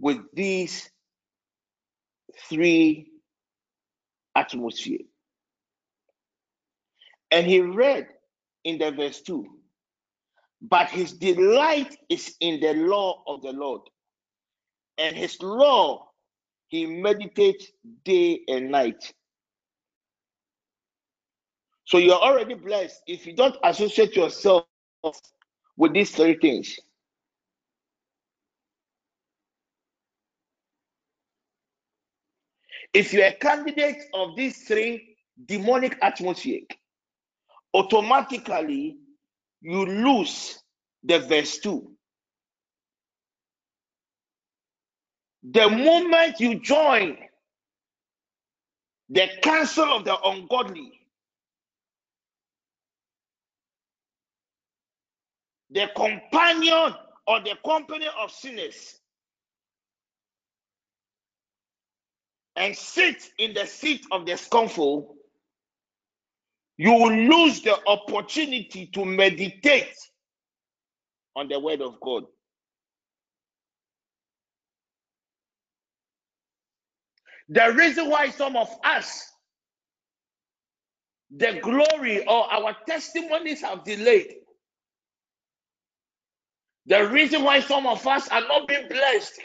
with 0.00 0.18
these 0.34 0.90
three 2.48 3.10
atmosphere. 4.36 5.00
And 7.30 7.46
he 7.46 7.60
read 7.60 8.08
in 8.64 8.78
the 8.78 8.92
verse 8.92 9.22
2 9.22 9.46
but 10.62 10.90
his 10.90 11.12
delight 11.14 11.96
is 12.08 12.36
in 12.40 12.60
the 12.60 12.74
law 12.74 13.22
of 13.26 13.42
the 13.42 13.52
Lord, 13.52 13.82
and 14.98 15.16
his 15.16 15.42
law 15.42 16.08
he 16.68 16.86
meditates 16.86 17.66
day 18.04 18.42
and 18.48 18.70
night. 18.70 19.12
So 21.86 21.98
you're 21.98 22.14
already 22.20 22.54
blessed 22.54 23.02
if 23.06 23.26
you 23.26 23.34
don't 23.34 23.56
associate 23.64 24.16
yourself 24.16 24.66
with 25.76 25.94
these 25.94 26.12
three 26.12 26.36
things. 26.40 26.78
If 32.92 33.12
you're 33.12 33.26
a 33.26 33.34
candidate 33.34 34.02
of 34.14 34.36
these 34.36 34.64
three 34.64 35.16
demonic 35.46 35.96
atmosphere, 36.02 36.62
automatically 37.74 38.96
you 39.60 39.86
lose 39.86 40.58
the 41.04 41.20
verse 41.20 41.58
2. 41.60 41.90
The 45.52 45.68
moment 45.70 46.40
you 46.40 46.60
join 46.60 47.16
the 49.08 49.28
counsel 49.42 49.84
of 49.92 50.04
the 50.04 50.16
ungodly, 50.22 50.92
the 55.70 55.90
companion 55.96 56.94
or 57.26 57.40
the 57.40 57.56
company 57.64 58.06
of 58.22 58.30
sinners, 58.32 58.99
and 62.56 62.76
sit 62.76 63.22
in 63.38 63.54
the 63.54 63.66
seat 63.66 64.06
of 64.12 64.26
the 64.26 64.36
scornful, 64.36 65.16
you 66.78 66.92
will 66.92 67.12
lose 67.12 67.62
the 67.62 67.76
opportunity 67.86 68.86
to 68.94 69.04
meditate 69.04 69.94
on 71.36 71.48
the 71.48 71.60
word 71.60 71.82
of 71.82 72.00
God. 72.00 72.24
The 77.48 77.72
reason 77.74 78.10
why 78.10 78.30
some 78.30 78.56
of 78.56 78.68
us, 78.84 79.24
the 81.36 81.60
glory 81.62 82.26
or 82.26 82.52
our 82.52 82.76
testimonies 82.88 83.62
have 83.62 83.84
delayed. 83.84 84.34
The 86.86 87.08
reason 87.08 87.44
why 87.44 87.60
some 87.60 87.86
of 87.86 88.06
us 88.06 88.28
are 88.28 88.42
not 88.42 88.68
being 88.68 88.88
blessed 88.88 89.40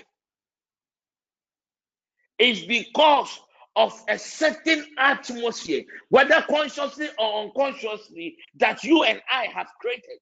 is 2.39 2.65
because 2.65 3.39
of 3.75 3.93
a 4.07 4.17
certain 4.17 4.85
atmosphere, 4.97 5.83
whether 6.09 6.43
consciously 6.49 7.09
or 7.19 7.43
unconsciously, 7.43 8.37
that 8.57 8.83
you 8.83 9.03
and 9.03 9.21
I 9.29 9.47
have 9.53 9.67
created. 9.81 10.19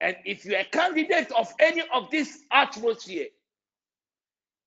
And 0.00 0.16
if 0.24 0.44
you're 0.44 0.60
a 0.60 0.64
candidate 0.64 1.30
of 1.32 1.52
any 1.60 1.82
of 1.92 2.10
this 2.10 2.38
atmosphere, 2.50 3.26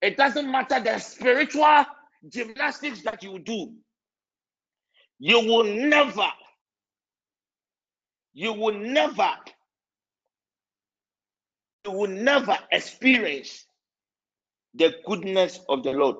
it 0.02 0.18
doesn't 0.18 0.50
matter 0.50 0.80
the 0.80 1.00
spiritual 1.00 1.86
gymnastics 2.30 3.02
that 3.04 3.24
you 3.24 3.40
do, 3.40 3.74
you 5.20 5.40
will 5.40 5.64
never, 5.64 6.28
you 8.34 8.54
will 8.54 8.74
never, 8.74 9.32
you 11.86 11.92
will 11.92 12.10
never 12.10 12.58
experience 12.72 13.66
the 14.76 14.96
goodness 15.06 15.60
of 15.70 15.84
the 15.84 15.92
Lord. 15.92 16.18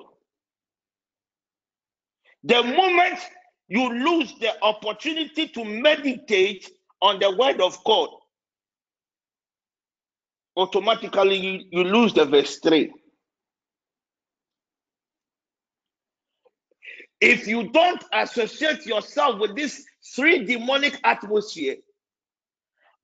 The 2.44 2.62
moment 2.62 3.18
you 3.68 3.92
lose 3.92 4.34
the 4.40 4.52
opportunity 4.62 5.48
to 5.48 5.64
meditate 5.64 6.70
on 7.02 7.18
the 7.18 7.34
word 7.36 7.60
of 7.60 7.82
God, 7.84 8.08
automatically 10.56 11.36
you, 11.36 11.64
you 11.70 11.84
lose 11.84 12.14
the 12.14 12.24
verse 12.24 12.58
3. 12.60 12.92
If 17.20 17.48
you 17.48 17.70
don't 17.72 18.02
associate 18.12 18.86
yourself 18.86 19.40
with 19.40 19.56
this 19.56 19.84
three 20.14 20.44
demonic 20.44 21.00
atmosphere, 21.04 21.76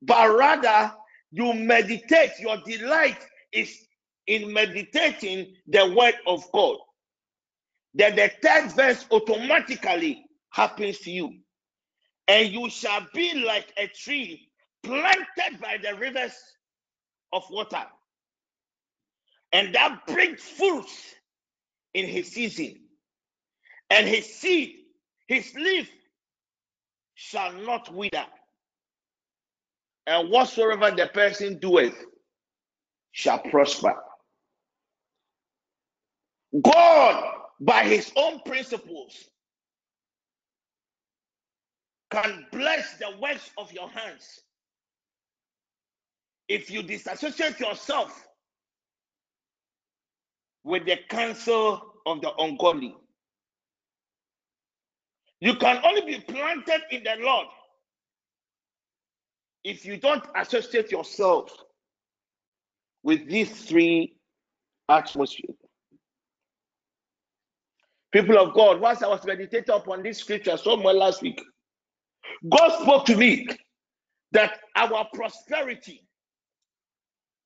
but 0.03 0.36
rather 0.36 0.92
you 1.30 1.55
meditate, 1.55 2.32
your 2.38 2.59
delight 2.66 3.18
is 3.53 3.74
in 4.26 4.52
meditating 4.52 5.54
the 5.66 5.94
word 5.94 6.14
of 6.26 6.44
God, 6.52 6.78
then 7.94 8.16
the 8.16 8.30
third 8.42 8.72
verse 8.72 9.04
automatically 9.10 10.24
happens 10.50 10.98
to 11.00 11.10
you. 11.10 11.34
And 12.28 12.48
you 12.48 12.70
shall 12.70 13.06
be 13.14 13.34
like 13.34 13.72
a 13.76 13.88
tree 13.88 14.48
planted 14.82 15.60
by 15.60 15.78
the 15.82 15.94
rivers 15.96 16.34
of 17.32 17.44
water, 17.50 17.84
and 19.52 19.74
that 19.74 20.06
brings 20.06 20.40
fruits 20.40 21.14
in 21.94 22.06
his 22.06 22.28
season, 22.28 22.80
and 23.90 24.06
his 24.06 24.26
seed, 24.34 24.76
his 25.28 25.52
leaf 25.54 25.90
shall 27.14 27.52
not 27.52 27.92
wither. 27.94 28.24
And 30.06 30.30
whatsoever 30.30 30.90
the 30.90 31.08
person 31.08 31.58
doeth 31.58 31.96
shall 33.12 33.38
prosper. 33.38 33.94
God, 36.61 37.34
by 37.61 37.84
his 37.84 38.12
own 38.16 38.40
principles, 38.44 39.24
can 42.11 42.46
bless 42.53 42.98
the 42.98 43.16
works 43.20 43.50
of 43.57 43.72
your 43.72 43.88
hands 43.88 44.40
if 46.48 46.70
you 46.70 46.82
disassociate 46.82 47.59
yourself 47.59 48.26
with 50.64 50.84
the 50.84 50.98
counsel 51.09 51.94
of 52.07 52.20
the 52.20 52.34
ungodly. 52.36 52.94
You 55.40 55.55
can 55.57 55.80
only 55.84 56.03
be 56.03 56.20
planted 56.20 56.82
in 56.90 57.03
the 57.03 57.16
Lord 57.20 57.46
if 59.64 59.84
you 59.86 59.96
don't 59.96 60.24
associate 60.36 60.90
yourself 60.90 61.50
with 63.03 63.26
these 63.28 63.50
three 63.64 64.16
atmospheres. 64.88 65.57
People 68.12 68.38
of 68.38 68.54
God, 68.54 68.80
once 68.80 69.02
I 69.02 69.08
was 69.08 69.24
meditating 69.24 69.74
upon 69.74 70.02
this 70.02 70.18
scripture 70.18 70.56
somewhere 70.56 70.94
last 70.94 71.22
week, 71.22 71.42
God 72.50 72.82
spoke 72.82 73.06
to 73.06 73.16
me 73.16 73.48
that 74.32 74.60
our 74.76 75.06
prosperity, 75.14 76.06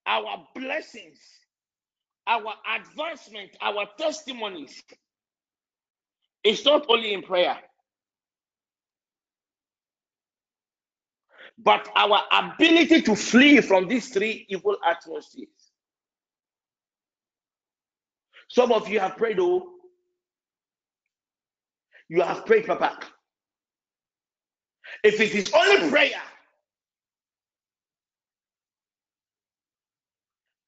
our 0.07 0.47
blessings, 0.55 1.19
our 2.27 2.55
advancement, 2.77 3.51
our 3.61 3.87
testimonies 3.99 4.83
is 6.45 6.65
not 6.65 6.87
only 6.89 7.15
in 7.15 7.23
prayer, 7.23 7.59
but 11.59 11.89
our 11.97 12.23
ability 12.33 13.03
to 13.03 13.17
flee 13.17 13.61
from 13.61 13.89
these 13.89 14.09
three 14.11 14.47
evil 14.49 14.77
atmospheres. 14.87 15.49
Some 18.49 18.73
of 18.73 18.89
you 18.89 19.01
have 19.01 19.17
prayed, 19.17 19.39
oh, 19.41 19.71
you 22.09 22.23
have 22.23 22.47
prayed, 22.47 22.67
Papa. 22.67 22.99
If 25.05 25.21
it 25.21 25.35
is 25.35 25.53
only 25.55 25.91
prayer 25.91 26.23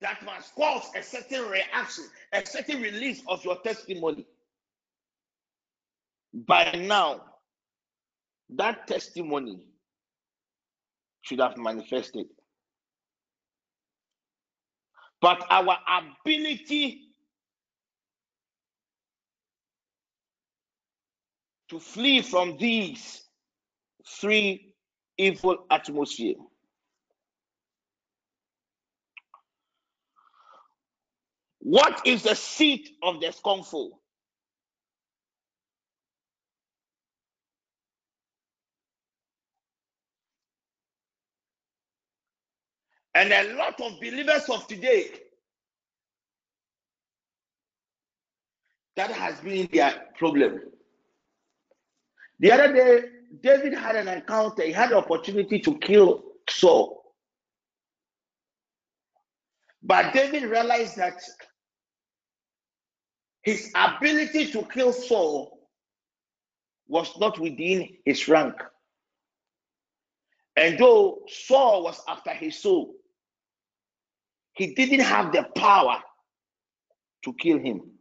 that 0.01 0.24
must 0.24 0.55
cause 0.55 0.91
a 0.97 1.03
certain 1.03 1.49
reaction, 1.49 2.05
a 2.32 2.45
certain 2.47 2.82
release 2.82 3.22
of 3.28 3.45
your 3.45 3.59
testimony, 3.62 4.26
by 6.34 6.72
now, 6.72 7.22
that 8.51 8.86
testimony 8.86 9.61
should 11.22 11.41
have 11.41 11.57
manifested. 11.59 12.26
But 15.20 15.45
our 15.51 15.76
ability 16.24 17.07
to 21.71 21.79
flee 21.79 22.23
from 22.23 22.57
these 22.57 23.23
three 24.07 24.75
evil 25.19 25.66
atmosphere. 25.71 26.37
What 31.61 32.07
is 32.07 32.23
the 32.23 32.35
seat 32.35 32.91
of 33.03 33.21
the 33.21 33.33
scornful? 33.33 34.01
And 43.14 43.33
a 43.33 43.55
lot 43.55 43.81
of 43.81 44.01
believers 44.01 44.49
of 44.49 44.66
today 44.69 45.11
that 48.97 49.11
has 49.11 49.41
been 49.41 49.69
their 49.73 50.07
problem. 50.16 50.61
The 52.41 52.53
other 52.53 52.72
day, 52.72 53.03
David 53.43 53.74
had 53.74 53.97
an 53.97 54.09
encounter, 54.09 54.62
he 54.62 54.72
had 54.72 54.91
the 54.91 54.97
opportunity 54.97 55.59
to 55.61 55.76
kill 55.78 56.22
Saul. 56.49 57.03
But 59.82 60.12
David 60.12 60.45
realized 60.45 60.97
that 60.97 61.20
his 63.43 63.72
ability 63.74 64.51
to 64.53 64.62
kill 64.64 64.93
Saul 64.93 65.68
was 66.86 67.18
not 67.18 67.39
within 67.39 67.89
his 68.05 68.28
rank. 68.28 68.55
And 70.57 70.78
though 70.78 71.20
Saul 71.28 71.84
was 71.84 72.01
after 72.09 72.30
his 72.30 72.61
soul, 72.61 72.95
he 74.55 74.74
didn't 74.74 75.01
have 75.01 75.32
the 75.32 75.45
power 75.55 76.03
to 77.24 77.32
kill 77.34 77.59
him. 77.59 77.97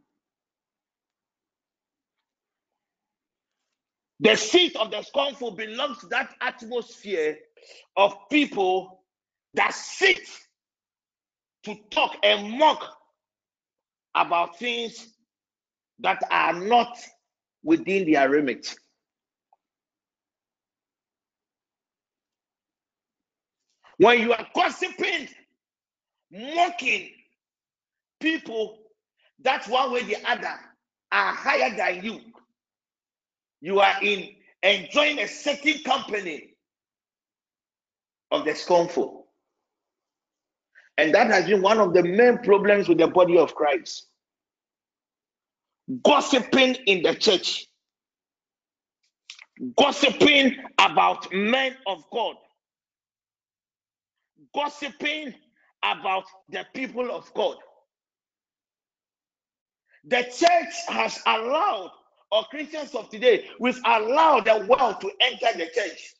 The 4.20 4.36
seat 4.36 4.74
of 4.76 4.90
the 4.90 5.02
scornful 5.02 5.52
belongs 5.52 5.98
to 5.98 6.06
that 6.08 6.34
atmosphere 6.40 7.38
of 7.96 8.16
people 8.30 9.04
that 9.54 9.74
sit 9.74 10.20
to 11.64 11.76
talk 11.90 12.16
and 12.22 12.58
mock 12.58 12.84
about 14.14 14.58
things 14.58 15.08
that 16.00 16.20
are 16.30 16.52
not 16.52 16.98
within 17.62 18.10
their 18.10 18.28
remit. 18.28 18.74
When 23.98 24.20
you 24.20 24.32
are 24.32 24.46
gossiping, 24.54 25.28
mocking 26.32 27.10
people 28.20 28.78
that 29.40 29.66
one 29.68 29.92
way 29.92 30.00
or 30.00 30.04
the 30.04 30.16
other 30.30 30.54
are 31.12 31.34
higher 31.34 31.76
than 31.76 32.04
you, 32.04 32.20
you 33.60 33.80
are 33.80 33.96
in 34.02 34.28
enjoying 34.62 35.18
a 35.20 35.28
certain 35.28 35.82
company 35.84 36.54
of 38.30 38.44
the 38.44 38.54
scornful. 38.54 39.26
And 40.98 41.14
that 41.14 41.28
has 41.28 41.46
been 41.46 41.62
one 41.62 41.78
of 41.80 41.94
the 41.94 42.02
main 42.02 42.38
problems 42.38 42.88
with 42.88 42.98
the 42.98 43.08
body 43.08 43.38
of 43.38 43.54
Christ. 43.54 44.06
Gossiping 46.04 46.76
in 46.86 47.02
the 47.02 47.14
church, 47.14 47.66
gossiping 49.76 50.56
about 50.78 51.32
men 51.32 51.74
of 51.86 52.04
God, 52.12 52.36
gossiping 54.54 55.34
about 55.82 56.24
the 56.50 56.66
people 56.74 57.10
of 57.10 57.32
God. 57.34 57.56
The 60.06 60.22
church 60.24 60.74
has 60.88 61.20
allowed 61.26 61.92
or 62.30 62.44
Christians 62.44 62.94
of 62.94 63.08
today, 63.08 63.48
will 63.58 63.74
allow 63.84 64.40
the 64.40 64.66
world 64.66 65.00
to 65.00 65.10
enter 65.20 65.56
the 65.56 65.66
church. 65.74 66.14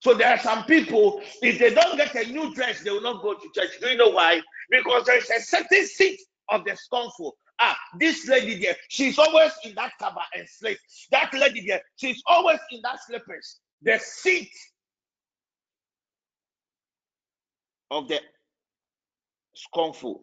So 0.00 0.14
there 0.14 0.28
are 0.28 0.38
some 0.38 0.64
people, 0.64 1.20
if 1.42 1.58
they 1.58 1.74
don't 1.74 1.96
get 1.96 2.14
a 2.14 2.30
new 2.30 2.54
dress, 2.54 2.80
they 2.82 2.90
will 2.90 3.02
not 3.02 3.22
go 3.22 3.34
to 3.34 3.50
church. 3.54 3.72
Do 3.80 3.88
you 3.88 3.96
know 3.96 4.08
why? 4.08 4.40
Because 4.70 5.04
there 5.04 5.18
is 5.18 5.28
a 5.30 5.40
certain 5.40 5.86
seat 5.86 6.18
of 6.48 6.64
the 6.64 6.74
scornful. 6.76 7.36
Ah, 7.60 7.76
this 7.98 8.26
lady 8.26 8.58
there, 8.58 8.76
she's 8.88 9.18
always 9.18 9.52
in 9.64 9.74
that 9.74 9.92
cover 9.98 10.22
and 10.34 10.48
slip. 10.48 10.78
That 11.10 11.32
lady 11.34 11.66
there, 11.66 11.82
she's 11.96 12.22
always 12.26 12.58
in 12.70 12.80
that 12.82 12.98
slippers. 13.06 13.60
The 13.82 13.98
seat 13.98 14.50
of 17.90 18.08
the 18.08 18.20
scornful. 19.54 20.22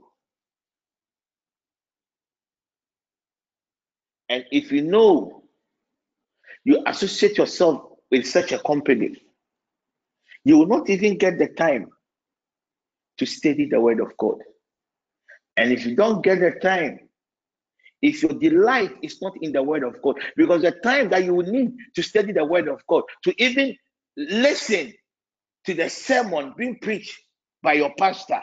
And 4.30 4.46
if 4.52 4.72
you 4.72 4.82
know 4.82 5.44
you 6.64 6.84
associate 6.86 7.38
yourself 7.38 7.82
with 8.12 8.26
such 8.26 8.52
a 8.52 8.60
company, 8.60 9.16
you 10.44 10.58
will 10.58 10.68
not 10.68 10.90
even 10.90 11.18
get 11.18 11.38
the 11.38 11.48
time 11.48 11.88
to 13.18 13.26
study 13.26 13.68
the 13.70 13.80
word 13.80 14.00
of 14.00 14.16
God. 14.18 14.38
And 15.56 15.72
if 15.72 15.86
you 15.86 15.96
don't 15.96 16.24
get 16.24 16.40
the 16.40 16.52
time, 16.52 17.00
if 18.02 18.22
your 18.22 18.34
delight 18.34 18.92
is 19.02 19.22
not 19.22 19.34
in 19.42 19.52
the 19.52 19.64
word 19.64 19.84
of 19.84 20.02
God, 20.02 20.20
because 20.36 20.62
the 20.62 20.72
time 20.72 21.10
that 21.10 21.24
you 21.24 21.34
will 21.34 21.48
need 21.48 21.72
to 21.96 22.04
study 22.04 22.32
the 22.32 22.46
word 22.46 22.68
of 22.68 22.86
God, 22.88 23.04
to 23.24 23.44
even 23.44 23.76
listen 24.16 24.94
to 25.66 25.74
the 25.74 25.90
sermon 25.90 26.54
being 26.58 26.78
preached 26.80 27.20
by 27.64 27.74
your 27.74 27.94
pastor, 27.98 28.42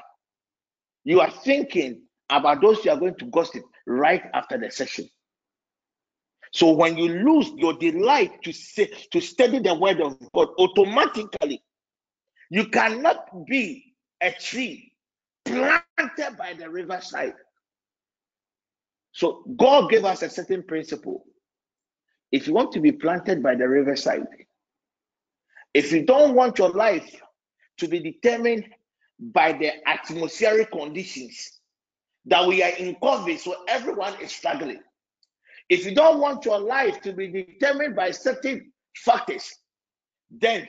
you 1.05 1.20
are 1.20 1.31
thinking 1.31 2.02
about 2.31 2.61
those 2.61 2.85
you 2.85 2.90
are 2.90 2.98
going 2.98 3.16
to 3.16 3.27
gossip 3.27 3.62
right 3.86 4.23
after 4.32 4.59
the 4.59 4.70
session. 4.70 5.09
So 6.55 6.70
when 6.70 6.97
you 6.97 7.09
lose 7.09 7.51
your 7.56 7.72
delight 7.72 8.40
to 8.44 8.52
say, 8.52 8.89
to 9.10 9.20
study 9.20 9.59
the 9.59 9.74
word 9.74 10.01
of 10.01 10.16
God, 10.32 10.51
automatically 10.56 11.60
you 12.48 12.68
cannot 12.68 13.26
be 13.47 13.97
a 14.20 14.31
tree 14.31 14.93
planted 15.44 16.36
by 16.39 16.55
the 16.56 16.70
riverside. 16.70 17.35
So 19.10 19.43
God 19.56 19.90
gave 19.90 20.05
us 20.05 20.22
a 20.22 20.31
certain 20.31 20.62
principle. 20.62 21.24
If 22.31 22.47
you 22.47 22.55
want 22.55 22.70
to 22.72 22.81
be 22.81 22.93
planted 22.93 23.43
by 23.43 23.56
the 23.56 23.68
riverside, 23.68 24.22
if 25.74 25.90
you 25.90 26.06
don't 26.06 26.36
want 26.36 26.59
your 26.59 26.70
life 26.70 27.20
to 27.78 27.89
be 27.89 27.98
determined 27.98 28.64
by 29.18 29.55
the 29.55 29.72
atmospheric 29.89 30.70
conditions 30.70 31.59
that 32.26 32.47
we 32.47 32.62
are 32.62 32.76
in 32.78 32.94
COVID, 32.94 33.40
so 33.40 33.56
everyone 33.66 34.14
is 34.22 34.31
struggling. 34.31 34.81
If 35.68 35.84
you 35.86 35.94
don't 35.94 36.20
want 36.20 36.44
your 36.44 36.58
life 36.58 37.00
to 37.02 37.12
be 37.12 37.28
determined 37.28 37.96
by 37.96 38.10
certain 38.10 38.72
factors, 38.96 39.50
then 40.30 40.68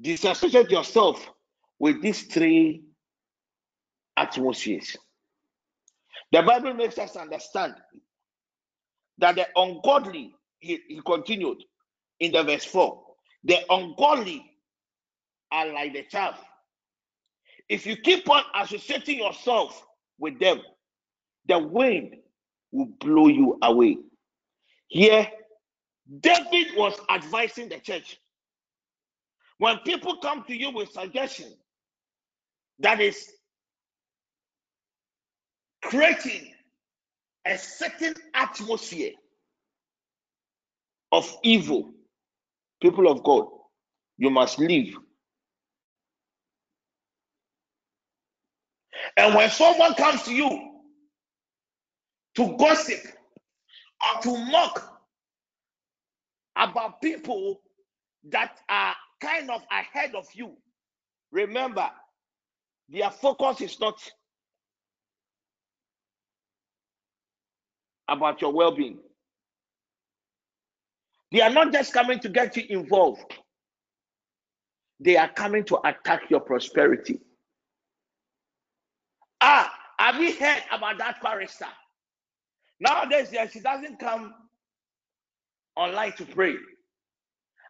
disassociate 0.00 0.70
yourself 0.70 1.30
with 1.78 2.00
these 2.00 2.22
three 2.22 2.84
atmospheres. 4.16 4.96
The 6.32 6.42
Bible 6.42 6.74
makes 6.74 6.98
us 6.98 7.16
understand 7.16 7.74
that 9.18 9.36
the 9.36 9.46
ungodly, 9.56 10.34
he, 10.58 10.80
he 10.88 11.00
continued 11.04 11.62
in 12.20 12.32
the 12.32 12.42
verse 12.42 12.64
4, 12.64 13.02
the 13.44 13.58
ungodly 13.70 14.44
are 15.52 15.72
like 15.72 15.92
the 15.92 16.04
chaff. 16.10 16.42
If 17.68 17.86
you 17.86 17.96
keep 17.96 18.28
on 18.30 18.42
associating 18.54 19.18
yourself 19.18 19.84
with 20.18 20.38
them, 20.38 20.60
the 21.46 21.58
wind 21.58 22.16
will 22.72 22.86
blow 23.00 23.28
you 23.28 23.58
away. 23.62 23.98
Here, 24.88 25.28
David 26.20 26.68
was 26.76 26.94
advising 27.10 27.68
the 27.68 27.78
church. 27.78 28.18
When 29.58 29.78
people 29.78 30.18
come 30.18 30.44
to 30.44 30.54
you 30.54 30.70
with 30.70 30.90
suggestion 30.90 31.52
that 32.80 33.00
is 33.00 33.32
creating 35.82 36.52
a 37.46 37.56
certain 37.56 38.14
atmosphere 38.34 39.12
of 41.12 41.36
evil, 41.42 41.92
people 42.82 43.08
of 43.08 43.22
God, 43.22 43.46
you 44.18 44.30
must 44.30 44.58
leave. 44.58 44.96
And 49.16 49.34
when 49.34 49.48
someone 49.50 49.94
comes 49.94 50.22
to 50.24 50.34
you 50.34 50.75
to 52.36 52.56
gossip 52.58 53.00
or 54.14 54.22
to 54.22 54.36
mock 54.50 55.00
about 56.56 57.00
people 57.02 57.60
that 58.28 58.58
are 58.68 58.94
kind 59.20 59.50
of 59.50 59.62
ahead 59.70 60.14
of 60.14 60.26
you, 60.34 60.52
remember, 61.32 61.88
their 62.88 63.10
focus 63.10 63.60
is 63.60 63.80
not 63.80 63.98
about 68.08 68.40
your 68.40 68.52
well 68.52 68.74
being. 68.74 68.98
They 71.32 71.40
are 71.40 71.50
not 71.50 71.72
just 71.72 71.92
coming 71.92 72.20
to 72.20 72.28
get 72.28 72.56
you 72.56 72.64
involved, 72.68 73.34
they 75.00 75.16
are 75.16 75.28
coming 75.28 75.64
to 75.64 75.78
attack 75.86 76.30
your 76.30 76.40
prosperity. 76.40 77.20
Ah, 79.40 79.72
have 79.98 80.20
you 80.20 80.32
heard 80.34 80.62
about 80.72 80.98
that 80.98 81.20
chorister? 81.20 81.66
Nowadays, 82.80 83.28
yeah, 83.32 83.46
she 83.48 83.60
doesn't 83.60 83.98
come 83.98 84.34
online 85.76 86.12
to 86.14 86.24
pray. 86.26 86.54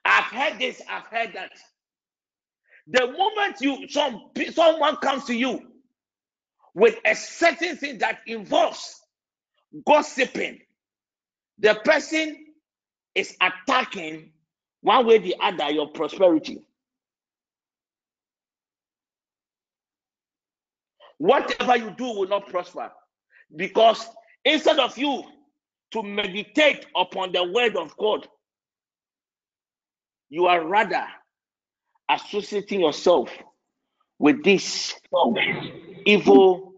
I've 0.04 0.24
heard 0.24 0.58
this, 0.58 0.80
I've 0.88 1.06
heard 1.06 1.32
that. 1.34 1.50
The 2.88 3.06
moment 3.12 3.56
you 3.60 3.88
some 3.88 4.30
someone 4.52 4.96
comes 4.96 5.24
to 5.24 5.34
you 5.34 5.60
with 6.74 6.96
a 7.04 7.14
certain 7.14 7.76
thing 7.76 7.98
that 7.98 8.20
involves 8.26 9.00
gossiping, 9.86 10.60
the 11.58 11.74
person 11.84 12.46
is 13.14 13.36
attacking 13.40 14.30
one 14.82 15.06
way 15.06 15.16
or 15.16 15.20
the 15.20 15.34
other 15.42 15.70
your 15.70 15.88
prosperity. 15.88 16.62
Whatever 21.18 21.76
you 21.76 21.90
do 21.96 22.04
will 22.04 22.28
not 22.28 22.48
prosper 22.48 22.92
because 23.56 24.06
instead 24.46 24.80
of 24.80 24.98
you 24.98 25.24
to 25.92 26.02
meditate 26.04 26.86
upon 26.96 27.32
the 27.32 27.44
word 27.44 27.76
of 27.76 27.96
God, 27.98 28.28
you 30.30 30.46
are 30.46 30.66
rather 30.66 31.06
associating 32.10 32.80
yourself 32.80 33.30
with 34.18 34.44
this 34.44 34.94
evil 36.06 36.72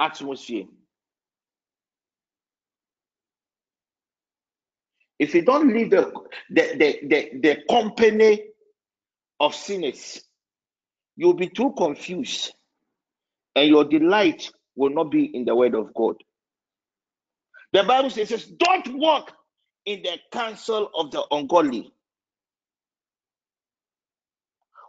atmosphere. 0.00 0.66
If 5.18 5.34
you 5.34 5.42
don't 5.42 5.72
leave 5.74 5.90
the, 5.90 6.12
the, 6.50 6.62
the, 6.78 7.00
the, 7.08 7.30
the 7.40 7.58
company 7.70 8.44
of 9.40 9.54
sinners, 9.54 10.22
you'll 11.16 11.34
be 11.34 11.48
too 11.48 11.74
confused 11.78 12.54
and 13.56 13.68
your 13.68 13.84
delight 13.84 14.50
will 14.76 14.90
not 14.90 15.10
be 15.10 15.24
in 15.34 15.46
the 15.46 15.56
word 15.56 15.74
of 15.74 15.94
God. 15.94 16.16
The 17.76 17.82
Bible 17.82 18.08
says, 18.08 18.30
says 18.30 18.46
Don't 18.46 18.98
walk 18.98 19.34
in 19.84 20.00
the 20.00 20.18
counsel 20.32 20.90
of 20.94 21.10
the 21.10 21.22
ungodly. 21.30 21.92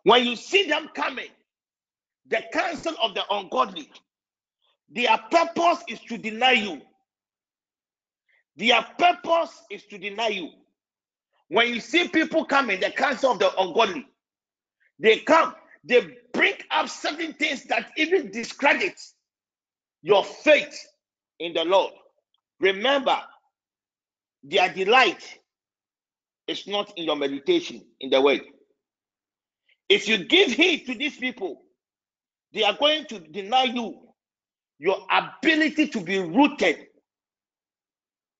When 0.03 0.25
you 0.25 0.37
see 0.37 0.69
them 0.69 0.89
coming, 0.95 1.27
the 2.27 2.41
counsel 2.53 2.95
of 3.03 3.13
the 3.13 3.23
ungodly, 3.29 3.91
their 4.89 5.17
purpose 5.29 5.83
is 5.89 5.99
to 6.07 6.17
deny 6.17 6.53
you. 6.53 6.81
Their 8.55 8.81
purpose 8.97 9.61
is 9.69 9.83
to 9.87 9.97
deny 9.97 10.29
you. 10.29 10.51
When 11.49 11.67
you 11.67 11.81
see 11.81 12.07
people 12.07 12.45
coming, 12.45 12.79
the 12.79 12.91
counsel 12.91 13.33
of 13.33 13.39
the 13.39 13.51
ungodly, 13.59 14.07
they 14.97 15.17
come, 15.17 15.55
they 15.83 16.19
bring 16.31 16.53
up 16.71 16.87
certain 16.87 17.33
things 17.33 17.65
that 17.65 17.91
even 17.97 18.31
discredit 18.31 18.97
your 20.03 20.23
faith 20.23 20.87
in 21.39 21.51
the 21.51 21.65
Lord. 21.65 21.91
Remember, 22.59 23.17
their 24.43 24.73
delight 24.73 25.39
is 26.47 26.67
not 26.67 26.93
in 26.97 27.05
your 27.05 27.15
meditation 27.17 27.83
in 27.99 28.09
the 28.11 28.21
word. 28.21 28.41
If 29.89 30.07
you 30.07 30.25
give 30.25 30.51
heed 30.51 30.85
to 30.87 30.95
these 30.95 31.17
people, 31.17 31.63
they 32.53 32.63
are 32.63 32.77
going 32.77 33.05
to 33.07 33.19
deny 33.19 33.65
you 33.65 33.99
your 34.79 34.99
ability 35.11 35.89
to 35.89 36.01
be 36.01 36.19
rooted 36.19 36.87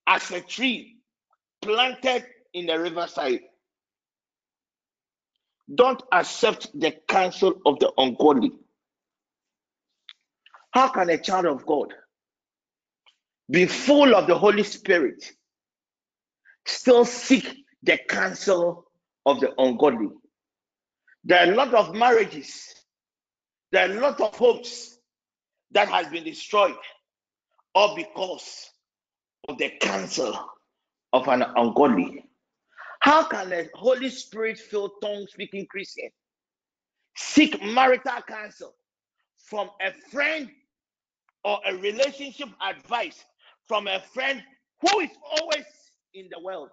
as 0.06 0.30
a 0.30 0.40
tree 0.40 0.98
planted 1.62 2.24
in 2.54 2.66
the 2.66 2.78
riverside. 2.78 3.40
Don't 5.74 6.02
accept 6.12 6.68
the 6.78 6.92
counsel 7.08 7.54
of 7.66 7.78
the 7.80 7.92
ungodly. 7.98 8.52
How 10.72 10.88
can 10.88 11.10
a 11.10 11.18
child 11.18 11.46
of 11.46 11.66
God 11.66 11.94
be 13.50 13.66
full 13.66 14.14
of 14.14 14.26
the 14.26 14.36
Holy 14.36 14.62
Spirit, 14.62 15.32
still 16.66 17.04
seek 17.04 17.64
the 17.82 17.98
counsel 18.08 18.86
of 19.26 19.40
the 19.40 19.52
ungodly? 19.58 20.10
There 21.24 21.40
are 21.40 21.52
a 21.52 21.56
lot 21.56 21.74
of 21.74 21.94
marriages, 21.94 22.74
there 23.72 23.88
are 23.88 23.92
a 23.92 24.00
lot 24.00 24.20
of 24.20 24.34
hopes 24.36 24.98
that 25.72 25.88
has 25.88 26.08
been 26.08 26.24
destroyed, 26.24 26.76
all 27.74 27.94
because 27.94 28.70
of 29.48 29.58
the 29.58 29.70
counsel 29.80 30.38
of 31.12 31.28
an 31.28 31.42
ungodly. 31.56 32.24
How 33.00 33.24
can 33.24 33.52
a 33.52 33.68
Holy 33.74 34.10
Spirit 34.10 34.58
filled 34.58 34.92
tongue 35.02 35.26
speaking 35.30 35.66
Christian 35.70 36.10
seek 37.16 37.62
marital 37.62 38.22
counsel 38.26 38.74
from 39.36 39.70
a 39.80 39.92
friend 40.10 40.48
or 41.44 41.58
a 41.66 41.74
relationship 41.76 42.48
advice 42.62 43.24
from 43.68 43.86
a 43.86 44.00
friend 44.00 44.42
who 44.80 45.00
is 45.00 45.10
always 45.38 45.64
in 46.14 46.28
the 46.30 46.40
world, 46.40 46.70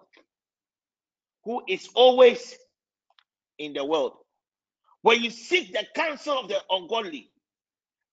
who 1.44 1.62
is 1.68 1.88
always 1.94 2.56
in 3.58 3.74
the 3.74 3.84
world. 3.84 4.14
When 5.02 5.22
you 5.22 5.30
seek 5.30 5.72
the 5.72 5.86
counsel 5.94 6.38
of 6.38 6.48
the 6.48 6.58
ungodly, 6.70 7.30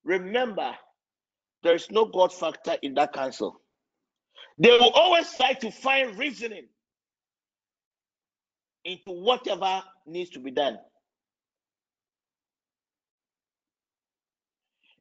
remember 0.03 0.75
there 1.63 1.75
is 1.75 1.89
no 1.89 2.05
God 2.05 2.33
factor 2.33 2.75
in 2.81 2.93
that 2.95 3.13
counsel. 3.13 3.61
They 4.59 4.69
will 4.69 4.91
always 4.91 5.31
try 5.35 5.53
to 5.53 5.71
find 5.71 6.17
reasoning 6.17 6.67
into 8.85 9.11
whatever 9.11 9.81
needs 10.05 10.29
to 10.31 10.39
be 10.39 10.51
done. 10.51 10.77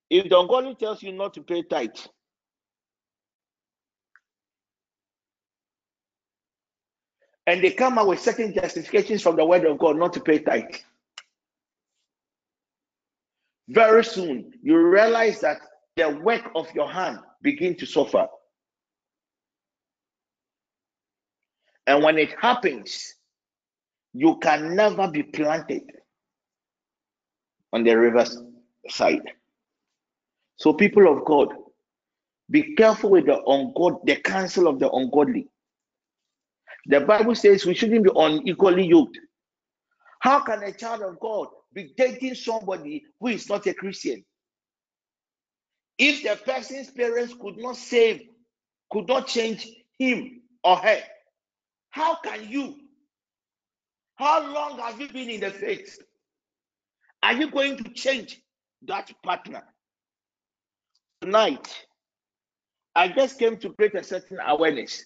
If 0.09 0.29
the 0.29 0.39
ungodly 0.39 0.75
tells 0.77 1.03
you 1.03 1.13
not 1.13 1.35
to 1.35 1.43
pay 1.43 1.63
tithe, 1.63 1.91
and 7.47 7.63
they 7.63 7.71
come 7.71 7.99
out 7.99 8.09
with 8.09 8.21
certain 8.21 8.55
justifications 8.55 9.23
from 9.23 9.37
the 9.37 9.45
word 9.45 9.65
of 9.65 9.79
God 9.79 9.97
not 9.97 10.13
to 10.15 10.21
pay 10.21 10.39
tithe, 10.39 10.75
very 13.69 14.05
soon 14.05 14.53
you 14.63 14.77
realize 14.79 15.41
that 15.41 15.59
the 15.97 16.09
work 16.23 16.51
of 16.55 16.73
your 16.75 16.91
hand 16.91 17.19
begin 17.43 17.77
to 17.77 17.87
suffer. 17.87 18.27
And 21.87 22.03
when 22.03 22.19
it 22.19 22.35
happens, 22.41 23.15
you 24.15 24.39
can 24.39 24.77
never 24.77 25.09
be 25.09 25.23
planted 25.23 25.83
on 27.73 27.83
the 27.83 27.95
river 27.95 28.25
side. 28.89 29.33
So, 30.57 30.73
people 30.73 31.11
of 31.11 31.25
God, 31.25 31.49
be 32.51 32.75
careful 32.75 33.11
with 33.11 33.27
the 33.27 33.41
ungod, 33.49 34.05
the 34.05 34.17
counsel 34.17 34.69
of 34.69 34.79
the 34.79 34.91
ungodly. 34.91 35.49
The 36.87 37.01
Bible 37.01 37.35
says 37.35 37.65
we 37.65 37.75
shouldn't 37.75 38.05
be 38.05 38.11
unequally 38.15 38.87
yoked. 38.87 39.19
How 40.21 40.41
can 40.41 40.63
a 40.63 40.73
child 40.73 41.03
of 41.03 41.19
God 41.21 41.49
be 41.73 41.93
dating 41.97 42.35
somebody 42.35 43.05
who 43.21 43.29
is 43.29 43.49
not 43.49 43.67
a 43.67 43.75
Christian? 43.75 44.25
If 45.99 46.23
the 46.23 46.37
person's 46.45 46.91
parents 46.91 47.35
could 47.41 47.59
not 47.59 47.77
save, 47.77 48.23
could 48.91 49.09
not 49.09 49.27
change 49.27 49.69
him 49.99 50.43
or 50.65 50.77
her, 50.77 51.01
how 51.91 52.17
can 52.17 52.49
you? 52.49 52.77
How 54.17 54.53
long 54.53 54.79
have 54.79 55.01
you 55.01 55.09
been 55.09 55.31
in 55.31 55.41
the 55.41 55.51
faith? 55.51 55.99
Are 57.23 57.35
you 57.35 57.51
going 57.51 57.77
to 57.79 57.91
change 57.93 58.41
that 58.87 59.11
partner? 59.23 59.63
Tonight, 61.21 61.87
I 62.95 63.09
just 63.09 63.39
came 63.39 63.57
to 63.59 63.71
create 63.71 63.95
a 63.95 64.03
certain 64.03 64.39
awareness 64.45 65.05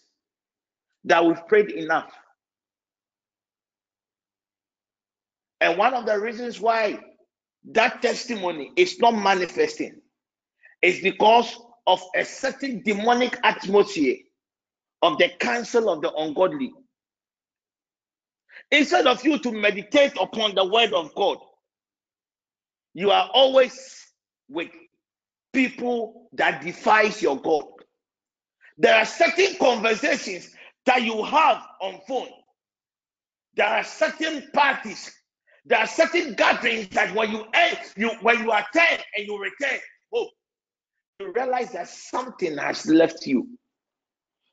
that 1.07 1.25
we've 1.25 1.47
prayed 1.49 1.71
enough. 1.71 2.13
And 5.61 5.79
one 5.79 5.95
of 5.95 6.07
the 6.07 6.19
reasons 6.19 6.61
why 6.61 6.99
that 7.73 8.03
testimony 8.03 8.73
is 8.77 8.99
not 9.01 9.13
manifesting 9.13 10.01
is 10.83 11.01
because 11.01 11.59
of 11.87 12.03
a 12.15 12.25
certain 12.25 12.83
demonic 12.85 13.39
atmosphere 13.43 14.17
of 15.03 15.19
the 15.19 15.31
counsel 15.41 15.89
of 15.89 16.03
the 16.03 16.13
ungodly. 16.15 16.73
Instead 18.71 19.07
of 19.07 19.25
you 19.25 19.39
to 19.39 19.53
meditate 19.53 20.13
upon 20.21 20.55
the 20.55 20.65
word 20.65 20.93
of 20.93 21.15
God, 21.15 21.39
you 22.95 23.11
are 23.11 23.31
always 23.33 24.07
with 24.49 24.71
people 25.53 26.29
that 26.33 26.63
defies 26.63 27.23
your 27.23 27.41
God. 27.41 27.65
There 28.79 28.95
are 28.95 29.05
certain 29.05 29.57
conversations 29.59 30.51
that 30.87 31.03
you 31.03 31.23
have 31.25 31.63
on 31.81 32.01
phone. 32.09 32.29
There 33.57 33.67
are 33.67 33.85
certain 33.85 34.49
parties. 34.53 35.13
There 35.65 35.79
are 35.79 35.87
certain 35.87 36.35
gatherings 36.35 36.89
that 36.91 37.15
when 37.15 37.33
you 37.33 37.45
end, 37.53 37.79
you 37.97 38.11
when 38.23 38.39
you 38.39 38.53
attend 38.53 39.03
and 39.17 39.27
you 39.27 39.39
return, 39.39 39.81
oh, 40.15 40.29
you 41.19 41.33
realize 41.33 41.73
that 41.73 41.89
something 41.89 42.57
has 42.57 42.87
left 42.87 43.27
you. 43.27 43.49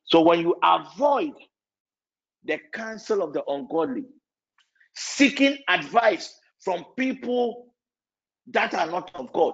So 0.06 0.22
when 0.22 0.40
you 0.40 0.56
avoid 0.64 1.34
the 2.44 2.60
counsel 2.74 3.22
of 3.22 3.34
the 3.34 3.44
ungodly, 3.46 4.06
seeking 4.96 5.58
advice 5.70 6.34
from 6.60 6.86
people 6.98 7.68
that 8.48 8.74
are 8.74 8.88
not 8.88 9.12
of 9.16 9.32
God, 9.34 9.54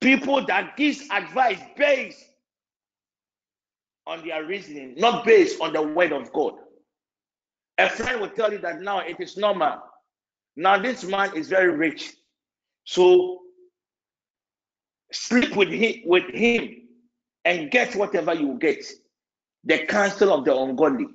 people 0.00 0.44
that 0.46 0.76
gives 0.76 1.02
advice 1.10 1.60
based 1.76 2.24
on 4.06 4.26
their 4.26 4.44
reasoning, 4.44 4.94
not 4.96 5.24
based 5.24 5.60
on 5.60 5.72
the 5.72 5.82
word 5.82 6.12
of 6.12 6.32
God. 6.32 6.54
A 7.78 7.88
friend 7.88 8.20
will 8.20 8.30
tell 8.30 8.52
you 8.52 8.58
that 8.58 8.80
now 8.80 9.00
it 9.00 9.16
is 9.20 9.36
normal. 9.36 9.78
Now 10.56 10.78
this 10.78 11.04
man 11.04 11.36
is 11.36 11.48
very 11.48 11.76
rich, 11.76 12.12
so 12.84 13.40
sleep 15.12 15.54
with 15.54 15.68
him, 15.68 16.02
with 16.06 16.24
him 16.32 16.88
and 17.44 17.70
get 17.70 17.94
whatever 17.94 18.34
you 18.34 18.56
get. 18.58 18.84
The 19.64 19.84
counsel 19.86 20.32
of 20.32 20.44
the 20.44 20.56
ungodly. 20.56 21.06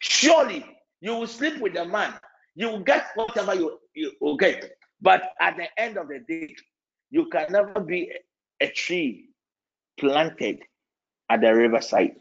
Surely 0.00 0.64
you 1.00 1.14
will 1.14 1.26
sleep 1.26 1.60
with 1.60 1.74
the 1.74 1.84
man, 1.84 2.14
you 2.54 2.68
will 2.68 2.80
get 2.80 3.06
whatever 3.14 3.54
you, 3.54 3.78
you 3.94 4.12
will 4.20 4.36
get. 4.36 4.70
But 5.00 5.22
at 5.40 5.56
the 5.56 5.66
end 5.80 5.96
of 5.96 6.08
the 6.08 6.20
day, 6.28 6.54
you 7.10 7.26
can 7.26 7.52
never 7.52 7.80
be 7.80 8.10
a 8.60 8.68
tree 8.68 9.28
planted 9.98 10.60
at 11.30 11.40
the 11.40 11.54
riverside. 11.54 12.16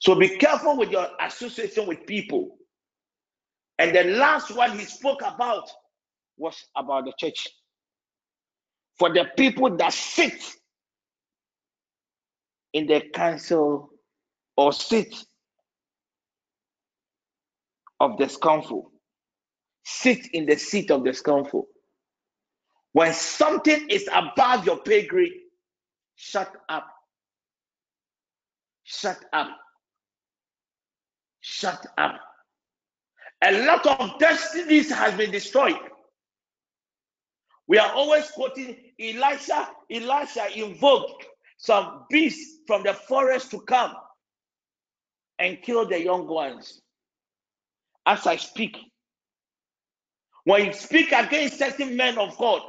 So 0.00 0.14
be 0.14 0.36
careful 0.38 0.76
with 0.76 0.90
your 0.90 1.08
association 1.20 1.86
with 1.86 2.06
people. 2.06 2.58
And 3.78 3.94
the 3.94 4.04
last 4.04 4.54
one 4.54 4.78
he 4.78 4.84
spoke 4.84 5.22
about 5.22 5.70
was 6.38 6.56
about 6.76 7.06
the 7.06 7.12
church. 7.18 7.48
For 8.98 9.12
the 9.12 9.26
people 9.36 9.76
that 9.76 9.92
sit 9.92 10.42
in 12.72 12.86
the 12.86 13.02
council 13.14 13.90
or 14.56 14.72
sit 14.72 15.14
of 18.00 18.18
the 18.18 18.28
scornful, 18.28 18.92
sit 19.84 20.28
in 20.34 20.46
the 20.46 20.56
seat 20.56 20.90
of 20.90 21.04
the 21.04 21.12
scornful. 21.14 21.66
When 22.92 23.12
something 23.12 23.88
is 23.90 24.08
above 24.12 24.66
your 24.66 24.78
pay 24.78 25.06
grade, 25.06 25.32
shut 26.16 26.52
up. 26.68 26.88
Shut 28.84 29.18
up. 29.32 29.58
Shut 31.48 31.86
up. 31.96 32.18
A 33.44 33.64
lot 33.64 33.86
of 33.86 34.18
destinies 34.18 34.90
has 34.90 35.14
been 35.14 35.30
destroyed. 35.30 35.78
We 37.68 37.78
are 37.78 37.92
always 37.92 38.28
quoting 38.32 38.76
Elisha. 38.98 39.68
Elisha 39.88 40.58
invoked 40.58 41.24
some 41.56 42.04
beasts 42.10 42.58
from 42.66 42.82
the 42.82 42.94
forest 42.94 43.52
to 43.52 43.60
come 43.60 43.94
and 45.38 45.62
kill 45.62 45.86
the 45.86 46.02
young 46.02 46.26
ones. 46.26 46.82
As 48.06 48.26
I 48.26 48.34
speak, 48.36 48.76
when 50.42 50.66
you 50.66 50.72
speak 50.72 51.12
against 51.12 51.60
certain 51.60 51.94
men 51.96 52.18
of 52.18 52.36
God, 52.38 52.62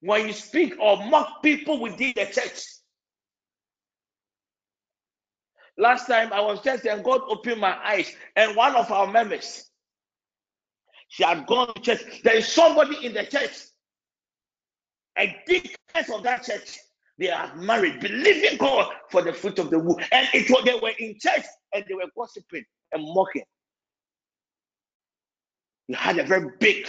when 0.00 0.26
you 0.26 0.32
speak 0.32 0.74
or 0.80 0.96
mock 0.96 1.44
people 1.44 1.78
within 1.78 2.12
the 2.16 2.26
church, 2.26 2.60
Last 5.78 6.06
time 6.06 6.32
I 6.32 6.40
was 6.40 6.60
just 6.62 6.86
and 6.86 7.04
God 7.04 7.20
opened 7.28 7.60
my 7.60 7.76
eyes, 7.84 8.14
and 8.34 8.56
one 8.56 8.74
of 8.74 8.90
our 8.90 9.06
members, 9.06 9.70
she 11.08 11.22
had 11.22 11.46
gone 11.46 11.72
to 11.74 11.80
church. 11.80 12.22
There 12.22 12.36
is 12.36 12.48
somebody 12.48 13.04
in 13.04 13.12
the 13.12 13.24
church, 13.24 13.52
a 15.18 15.36
deacons 15.46 16.10
of 16.12 16.22
that 16.22 16.44
church. 16.44 16.78
They 17.18 17.30
are 17.30 17.54
married, 17.56 18.00
believing 18.00 18.58
God 18.58 18.92
for 19.10 19.22
the 19.22 19.32
fruit 19.32 19.58
of 19.58 19.70
the 19.70 19.78
womb. 19.78 19.98
And 20.12 20.28
it 20.34 20.50
was 20.50 20.64
they 20.64 20.78
were 20.78 20.92
in 20.98 21.16
church 21.18 21.44
and 21.72 21.84
they 21.88 21.94
were 21.94 22.10
gossiping 22.16 22.64
and 22.92 23.02
mocking. 23.14 23.44
You 25.88 25.94
had 25.94 26.18
a 26.18 26.24
very 26.24 26.50
big 26.60 26.88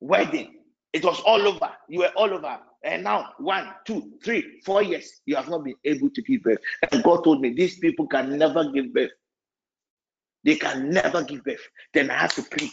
wedding. 0.00 0.56
It 0.92 1.04
was 1.04 1.20
all 1.20 1.46
over. 1.46 1.70
You 1.88 2.00
were 2.00 2.12
all 2.16 2.32
over. 2.32 2.58
And 2.84 3.04
now, 3.04 3.30
one, 3.38 3.68
two, 3.84 4.12
three, 4.22 4.60
four 4.64 4.82
years, 4.82 5.20
you 5.26 5.36
have 5.36 5.48
not 5.48 5.64
been 5.64 5.76
able 5.84 6.10
to 6.10 6.22
give 6.22 6.42
birth. 6.42 6.58
And 6.92 7.02
God 7.02 7.24
told 7.24 7.40
me, 7.40 7.50
these 7.52 7.78
people 7.78 8.06
can 8.06 8.38
never 8.38 8.70
give 8.70 8.92
birth. 8.92 9.10
They 10.44 10.56
can 10.56 10.90
never 10.90 11.24
give 11.24 11.42
birth. 11.44 11.66
Then 11.92 12.10
I 12.10 12.18
have 12.18 12.34
to 12.36 12.42
plead. 12.42 12.70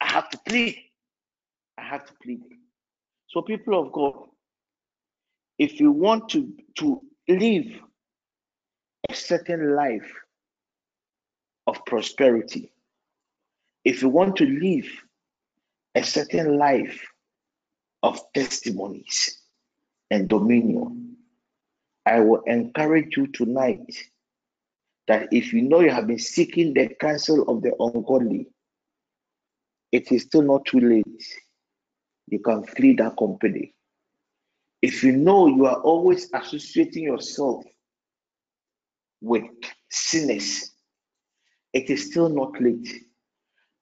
I 0.00 0.12
have 0.12 0.30
to 0.30 0.38
plead. 0.46 0.76
I 1.78 1.82
have 1.82 2.06
to 2.06 2.12
plead. 2.22 2.40
So, 3.28 3.42
people 3.42 3.80
of 3.80 3.92
God, 3.92 4.14
if 5.58 5.80
you 5.80 5.90
want 5.90 6.28
to, 6.30 6.52
to 6.76 7.00
live 7.28 7.66
a 9.08 9.14
certain 9.14 9.74
life 9.74 10.12
of 11.66 11.84
prosperity, 11.86 12.70
if 13.84 14.02
you 14.02 14.08
want 14.08 14.36
to 14.36 14.44
live 14.46 14.86
a 15.94 16.02
certain 16.02 16.58
life 16.58 17.00
of 18.04 18.20
testimonies 18.34 19.40
and 20.10 20.28
dominion. 20.28 21.16
I 22.04 22.20
will 22.20 22.42
encourage 22.46 23.16
you 23.16 23.28
tonight 23.28 23.96
that 25.08 25.28
if 25.32 25.54
you 25.54 25.62
know 25.62 25.80
you 25.80 25.90
have 25.90 26.06
been 26.06 26.18
seeking 26.18 26.74
the 26.74 26.90
counsel 27.00 27.48
of 27.48 27.62
the 27.62 27.72
ungodly, 27.80 28.48
it 29.90 30.12
is 30.12 30.24
still 30.24 30.42
not 30.42 30.66
too 30.66 30.80
late. 30.80 31.24
You 32.26 32.40
can 32.40 32.64
flee 32.64 32.94
that 32.96 33.16
company. 33.16 33.74
If 34.82 35.02
you 35.02 35.12
know 35.12 35.46
you 35.46 35.64
are 35.64 35.80
always 35.80 36.28
associating 36.34 37.04
yourself 37.04 37.64
with 39.22 39.44
sinners, 39.90 40.72
it 41.72 41.88
is 41.88 42.10
still 42.10 42.28
not 42.28 42.60
late 42.60 43.02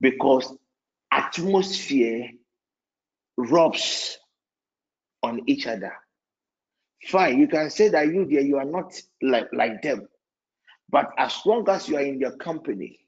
because 0.01 0.57
atmosphere 1.11 2.31
rubs 3.37 4.19
on 5.23 5.41
each 5.47 5.67
other. 5.67 5.93
Fine, 7.09 7.39
you 7.41 7.49
can 7.49 7.71
say 7.71 7.89
that 7.89 8.07
you 8.07 8.27
there 8.27 8.43
you 8.43 8.59
are 8.59 8.65
not 8.65 8.93
like, 9.23 9.49
like 9.53 9.83
them, 9.83 10.09
but 10.89 11.11
as 11.19 11.35
long 11.45 11.69
as 11.69 11.89
you 11.89 11.97
are 11.97 12.03
in 12.03 12.19
their 12.19 12.37
company, 12.37 13.01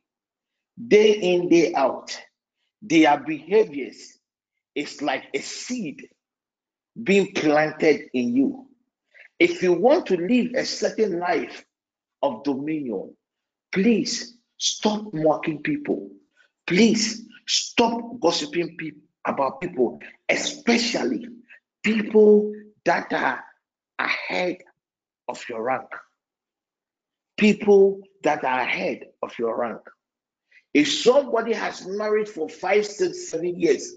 day 0.89 1.13
in, 1.13 1.49
day 1.49 1.73
out, 1.75 2.17
their 2.83 3.19
behaviors 3.21 4.19
is 4.75 5.01
like 5.01 5.25
a 5.35 5.41
seed 5.41 6.09
being 7.03 7.33
planted 7.35 8.09
in 8.15 8.35
you. 8.37 8.67
If 9.39 9.63
you 9.63 9.73
want 9.73 10.07
to 10.07 10.17
live 10.17 10.53
a 10.57 10.65
certain 10.65 11.19
life 11.21 11.65
of 12.23 12.43
dominion, 12.45 13.17
please 13.73 14.37
stop 14.59 15.05
mocking 15.13 15.63
people. 15.63 16.11
Please 16.67 17.25
stop 17.47 18.01
gossiping 18.21 18.77
people 18.77 19.04
about 19.27 19.61
people, 19.61 19.99
especially 20.29 21.27
people 21.83 22.53
that 22.85 23.13
are 23.13 23.43
ahead 23.99 24.59
of 25.29 25.43
your 25.49 25.63
rank. 25.63 25.89
People 27.37 28.01
that 28.23 28.45
are 28.45 28.61
ahead 28.61 29.07
of 29.23 29.37
your 29.39 29.59
rank. 29.59 29.81
If 30.73 30.93
somebody 30.93 31.53
has 31.53 31.87
married 31.87 32.29
for 32.29 32.49
five, 32.49 32.87
six, 32.87 33.31
seven 33.31 33.59
years, 33.61 33.95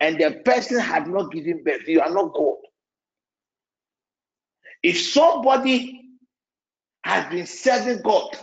and 0.00 0.18
the 0.18 0.42
person 0.44 0.78
had 0.78 1.06
not 1.06 1.32
given 1.32 1.62
birth, 1.64 1.86
you 1.86 2.00
are 2.00 2.10
not 2.10 2.34
God. 2.34 2.56
If 4.82 5.00
somebody 5.00 6.02
has 7.04 7.30
been 7.30 7.46
serving 7.46 8.02
God 8.02 8.36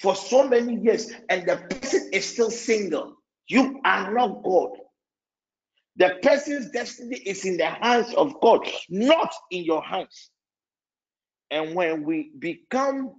for 0.00 0.14
so 0.14 0.46
many 0.46 0.76
years 0.76 1.10
and 1.30 1.48
the 1.48 1.56
person 1.56 2.10
is 2.12 2.26
still 2.26 2.50
single, 2.50 3.14
you 3.48 3.80
are 3.84 4.12
not 4.12 4.42
God. 4.42 4.70
The 5.98 6.16
person's 6.22 6.70
destiny 6.70 7.16
is 7.16 7.44
in 7.44 7.56
the 7.56 7.66
hands 7.66 8.14
of 8.14 8.40
God, 8.40 8.66
not 8.88 9.34
in 9.50 9.64
your 9.64 9.82
hands. 9.82 10.30
And 11.50 11.74
when 11.74 12.04
we 12.04 12.30
become 12.38 13.14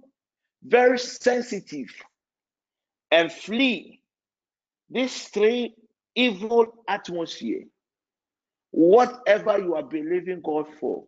very 0.62 0.98
sensitive 0.98 1.88
and 3.10 3.30
flee 3.30 4.00
these 4.88 5.24
three 5.28 5.74
evil 6.14 6.66
atmosphere, 6.88 7.64
whatever 8.70 9.58
you 9.58 9.74
are 9.74 9.82
believing 9.82 10.40
God 10.42 10.66
for 10.80 11.04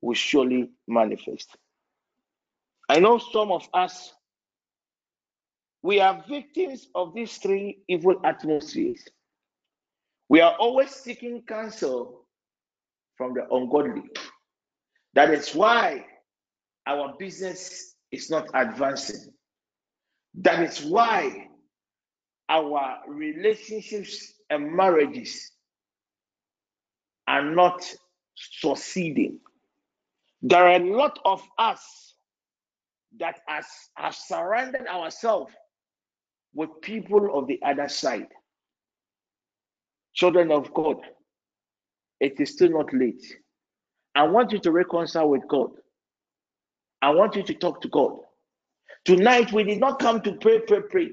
will 0.00 0.14
surely 0.14 0.70
manifest. 0.88 1.54
I 2.88 3.00
know 3.00 3.18
some 3.18 3.52
of 3.52 3.68
us, 3.74 4.14
we 5.82 6.00
are 6.00 6.24
victims 6.28 6.88
of 6.94 7.14
these 7.14 7.36
three 7.36 7.82
evil 7.86 8.20
atmospheres. 8.24 9.04
We 10.28 10.40
are 10.40 10.54
always 10.58 10.90
seeking 10.90 11.42
counsel 11.46 12.26
from 13.16 13.34
the 13.34 13.46
ungodly. 13.54 14.04
That 15.14 15.30
is 15.30 15.54
why 15.54 16.06
our 16.86 17.14
business 17.18 17.94
is 18.10 18.30
not 18.30 18.48
advancing. 18.54 19.32
That 20.36 20.62
is 20.62 20.82
why 20.82 21.48
our 22.48 22.98
relationships 23.08 24.32
and 24.50 24.72
marriages 24.74 25.52
are 27.28 27.44
not 27.44 27.84
succeeding. 28.34 29.40
There 30.42 30.66
are 30.66 30.80
a 30.80 30.96
lot 30.96 31.18
of 31.24 31.42
us 31.58 32.14
that 33.18 33.40
has, 33.46 33.66
have 33.96 34.14
surrounded 34.14 34.86
ourselves 34.86 35.52
with 36.54 36.70
people 36.82 37.38
of 37.38 37.46
the 37.46 37.60
other 37.62 37.88
side. 37.88 38.28
Children 40.14 40.52
of 40.52 40.72
God, 40.74 40.98
it 42.20 42.38
is 42.40 42.52
still 42.52 42.70
not 42.70 42.92
late. 42.92 43.24
I 44.14 44.24
want 44.24 44.52
you 44.52 44.58
to 44.60 44.70
reconcile 44.72 45.28
with 45.28 45.46
God. 45.48 45.70
I 47.00 47.10
want 47.10 47.34
you 47.34 47.42
to 47.42 47.54
talk 47.54 47.80
to 47.82 47.88
God. 47.88 48.18
Tonight, 49.04 49.52
we 49.52 49.64
did 49.64 49.80
not 49.80 49.98
come 49.98 50.20
to 50.22 50.34
pray, 50.34 50.60
pray, 50.60 50.82
pray. 50.88 51.10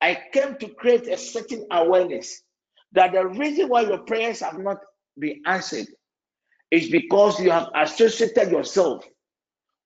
I 0.00 0.18
came 0.32 0.56
to 0.56 0.68
create 0.68 1.06
a 1.06 1.16
certain 1.16 1.66
awareness 1.70 2.42
that 2.92 3.12
the 3.12 3.26
reason 3.26 3.68
why 3.68 3.82
your 3.82 3.98
prayers 3.98 4.40
have 4.40 4.58
not 4.58 4.78
been 5.18 5.42
answered 5.46 5.86
is 6.70 6.90
because 6.90 7.38
you 7.40 7.50
have 7.50 7.68
associated 7.74 8.50
yourself 8.50 9.04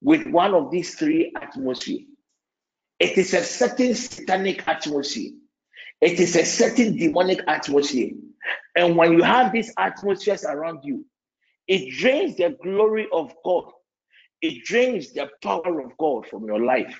with 0.00 0.26
one 0.28 0.54
of 0.54 0.70
these 0.70 0.94
three 0.94 1.32
atmospheres. 1.40 2.00
It 2.98 3.18
is 3.18 3.34
a 3.34 3.44
certain 3.44 3.94
satanic 3.94 4.66
atmosphere. 4.66 5.32
It 6.00 6.20
is 6.20 6.36
a 6.36 6.44
certain 6.44 6.96
demonic 6.96 7.40
atmosphere. 7.48 8.12
And 8.76 8.96
when 8.96 9.12
you 9.14 9.22
have 9.22 9.52
these 9.52 9.72
atmospheres 9.78 10.44
around 10.44 10.80
you, 10.84 11.04
it 11.66 11.92
drains 11.98 12.36
the 12.36 12.56
glory 12.62 13.08
of 13.12 13.34
God. 13.44 13.64
It 14.42 14.64
drains 14.64 15.12
the 15.12 15.28
power 15.42 15.80
of 15.80 15.96
God 15.98 16.26
from 16.28 16.44
your 16.46 16.60
life. 16.64 16.98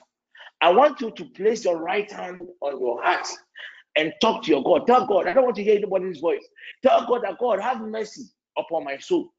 I 0.60 0.70
want 0.72 1.00
you 1.00 1.12
to 1.12 1.24
place 1.26 1.64
your 1.64 1.78
right 1.80 2.10
hand 2.10 2.42
on 2.60 2.80
your 2.80 3.02
heart 3.02 3.28
and 3.96 4.12
talk 4.20 4.44
to 4.44 4.50
your 4.50 4.64
God. 4.64 4.86
Tell 4.86 5.06
God, 5.06 5.28
I 5.28 5.34
don't 5.34 5.44
want 5.44 5.56
to 5.56 5.64
hear 5.64 5.76
anybody's 5.76 6.20
voice. 6.20 6.46
Tell 6.82 7.06
God 7.06 7.22
that 7.24 7.38
God, 7.38 7.60
have 7.60 7.80
mercy 7.80 8.24
upon 8.58 8.84
my 8.84 8.98
soul. 8.98 9.32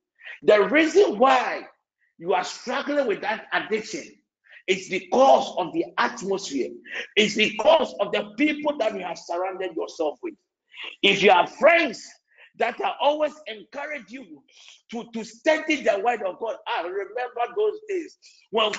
The 0.43 0.63
reason 0.69 1.19
why 1.19 1.63
you 2.17 2.33
are 2.33 2.43
struggling 2.45 3.07
with 3.07 3.21
that 3.21 3.47
addiction 3.53 4.03
is 4.69 4.87
because 4.87 5.53
of 5.57 5.73
the 5.73 5.83
atmosphere, 5.97 6.69
it's 7.15 7.35
because 7.35 7.93
of 7.99 8.11
the 8.11 8.31
people 8.37 8.77
that 8.77 8.93
you 8.93 9.01
have 9.01 9.17
surrounded 9.17 9.75
yourself 9.75 10.19
with. 10.21 10.35
If 11.01 11.23
you 11.23 11.31
have 11.31 11.51
friends 11.55 12.07
that 12.59 12.79
are 12.79 12.95
always 13.01 13.33
encourage 13.47 14.11
you 14.11 14.43
to, 14.91 15.05
to 15.13 15.23
study 15.23 15.81
the 15.81 16.01
word 16.05 16.21
of 16.21 16.39
God, 16.39 16.57
I 16.67 16.83
remember 16.83 17.55
those 17.57 17.79
days 17.89 18.17
when 18.51 18.71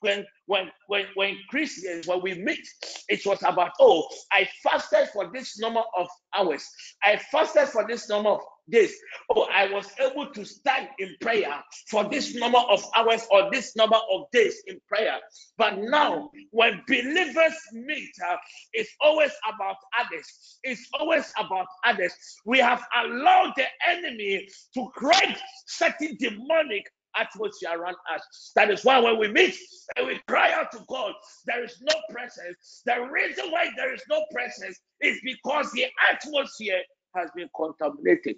when 0.00 0.24
when 0.46 0.70
when 0.88 1.06
when 1.14 1.36
Christians 1.48 2.06
when 2.06 2.20
we 2.22 2.34
meet, 2.34 2.66
it 3.08 3.24
was 3.24 3.38
about 3.42 3.72
oh, 3.80 4.06
I 4.32 4.46
fasted 4.62 5.08
for 5.08 5.30
this 5.32 5.58
number 5.58 5.82
of 5.96 6.06
hours, 6.36 6.68
I 7.02 7.16
fasted 7.32 7.68
for 7.68 7.86
this 7.86 8.08
number 8.08 8.30
of 8.30 8.40
days. 8.70 8.94
Oh, 9.34 9.46
I 9.52 9.70
was 9.72 9.86
able 10.00 10.26
to 10.32 10.44
stand 10.44 10.88
in 10.98 11.14
prayer 11.20 11.62
for 11.88 12.04
this 12.08 12.34
number 12.34 12.58
of 12.58 12.84
hours 12.96 13.26
or 13.30 13.50
this 13.50 13.76
number 13.76 13.98
of 14.12 14.22
days 14.32 14.62
in 14.66 14.80
prayer. 14.88 15.18
But 15.58 15.78
now, 15.78 16.30
when 16.50 16.82
believers 16.86 17.54
meet, 17.72 18.10
uh, 18.26 18.36
it's 18.72 18.90
always 19.00 19.32
about 19.52 19.76
others. 19.98 20.58
It's 20.62 20.86
always 20.98 21.32
about 21.38 21.66
others. 21.84 22.12
We 22.46 22.58
have 22.58 22.82
allowed 23.04 23.52
the 23.56 23.66
enemy 23.88 24.48
to 24.74 24.88
create 24.94 25.38
certain 25.66 26.16
demonic 26.18 26.84
atmosphere 27.16 27.70
around 27.78 27.96
us. 28.14 28.52
That 28.54 28.70
is 28.70 28.84
why 28.84 28.98
when 29.00 29.18
we 29.18 29.28
meet 29.28 29.56
and 29.96 30.06
we 30.06 30.20
cry 30.28 30.52
out 30.52 30.70
to 30.72 30.78
God, 30.88 31.12
there 31.46 31.64
is 31.64 31.76
no 31.82 31.94
presence. 32.10 32.82
The 32.86 33.08
reason 33.10 33.50
why 33.50 33.70
there 33.76 33.94
is 33.94 34.02
no 34.08 34.24
presence 34.32 34.78
is 35.00 35.18
because 35.24 35.70
the 35.72 35.86
atmosphere 36.10 36.80
has 37.16 37.30
been 37.34 37.48
contaminated. 37.56 38.36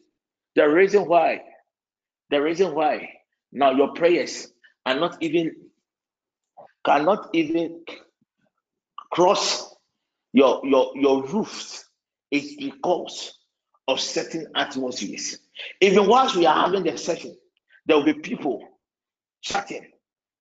The 0.57 0.69
reason 0.69 1.07
why, 1.07 1.43
the 2.31 2.43
reason 2.43 2.75
why 2.75 3.11
now 3.53 3.73
your 3.73 3.95
prayers 3.95 4.49
are 4.87 4.99
not 4.99 5.17
even 5.23 5.57
cannot 6.85 7.31
even 7.33 7.85
cross 9.13 9.75
your 10.33 10.61
your 10.65 10.93
your 10.97 11.25
roofs 11.25 11.85
is 12.31 12.57
because 12.59 13.39
of 13.89 14.01
certain 14.01 14.47
atmospheres. 14.57 15.39
Even 15.81 16.07
once 16.09 16.35
we 16.35 16.47
are 16.47 16.65
having 16.65 16.85
the 16.85 16.97
session, 16.97 17.37
there 17.87 17.97
will 17.97 18.05
be 18.05 18.15
people 18.15 18.67
chatting 19.43 19.87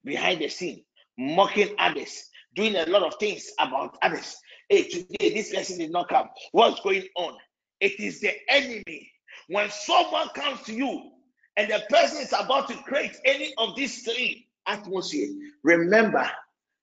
behind 0.04 0.40
the 0.42 0.48
scene, 0.48 0.84
mocking 1.18 1.76
others, 1.78 2.30
doing 2.56 2.76
a 2.76 2.86
lot 2.86 3.04
of 3.04 3.16
things 3.20 3.52
about 3.60 3.98
others. 4.02 4.38
Hey, 4.70 4.84
today 4.84 5.34
this 5.34 5.54
person 5.54 5.78
did 5.80 5.92
not 5.92 6.08
come. 6.08 6.30
What's 6.52 6.80
going 6.82 7.08
on? 7.18 7.36
It 7.80 8.00
is 8.00 8.22
the 8.22 8.32
enemy. 8.48 9.12
When 9.52 9.70
someone 9.70 10.30
comes 10.30 10.62
to 10.62 10.74
you 10.74 11.12
and 11.58 11.70
the 11.70 11.84
person 11.90 12.22
is 12.22 12.32
about 12.32 12.70
to 12.70 12.76
create 12.84 13.18
any 13.26 13.54
of 13.58 13.76
these 13.76 14.02
three 14.02 14.48
atmosphere, 14.66 15.28
remember 15.62 16.26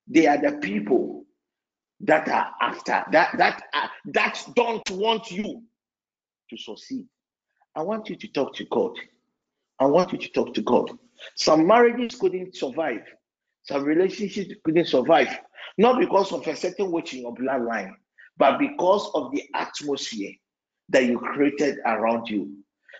they 0.06 0.26
are 0.26 0.36
the 0.36 0.58
people 0.58 1.24
that 2.00 2.28
are 2.28 2.50
after 2.60 3.04
that 3.10 3.38
that 3.38 3.62
uh, 3.72 3.88
that 4.12 4.44
don't 4.54 4.88
want 4.90 5.30
you 5.30 5.62
to 6.50 6.58
succeed. 6.58 7.06
I 7.74 7.80
want 7.80 8.10
you 8.10 8.16
to 8.16 8.28
talk 8.28 8.54
to 8.56 8.66
God. 8.66 8.92
I 9.80 9.86
want 9.86 10.12
you 10.12 10.18
to 10.18 10.28
talk 10.28 10.52
to 10.52 10.60
God. 10.60 10.90
Some 11.36 11.66
marriages 11.66 12.20
couldn't 12.20 12.54
survive. 12.54 13.00
Some 13.62 13.82
relationships 13.82 14.52
couldn't 14.62 14.88
survive. 14.88 15.38
Not 15.78 16.00
because 16.00 16.32
of 16.32 16.46
a 16.46 16.54
certain 16.54 16.92
witch 16.92 17.14
in 17.14 17.22
your 17.22 17.34
bloodline, 17.34 17.92
but 18.36 18.58
because 18.58 19.10
of 19.14 19.32
the 19.32 19.44
atmosphere 19.54 20.32
that 20.90 21.04
you 21.04 21.18
created 21.18 21.78
around 21.84 22.28
you. 22.28 22.56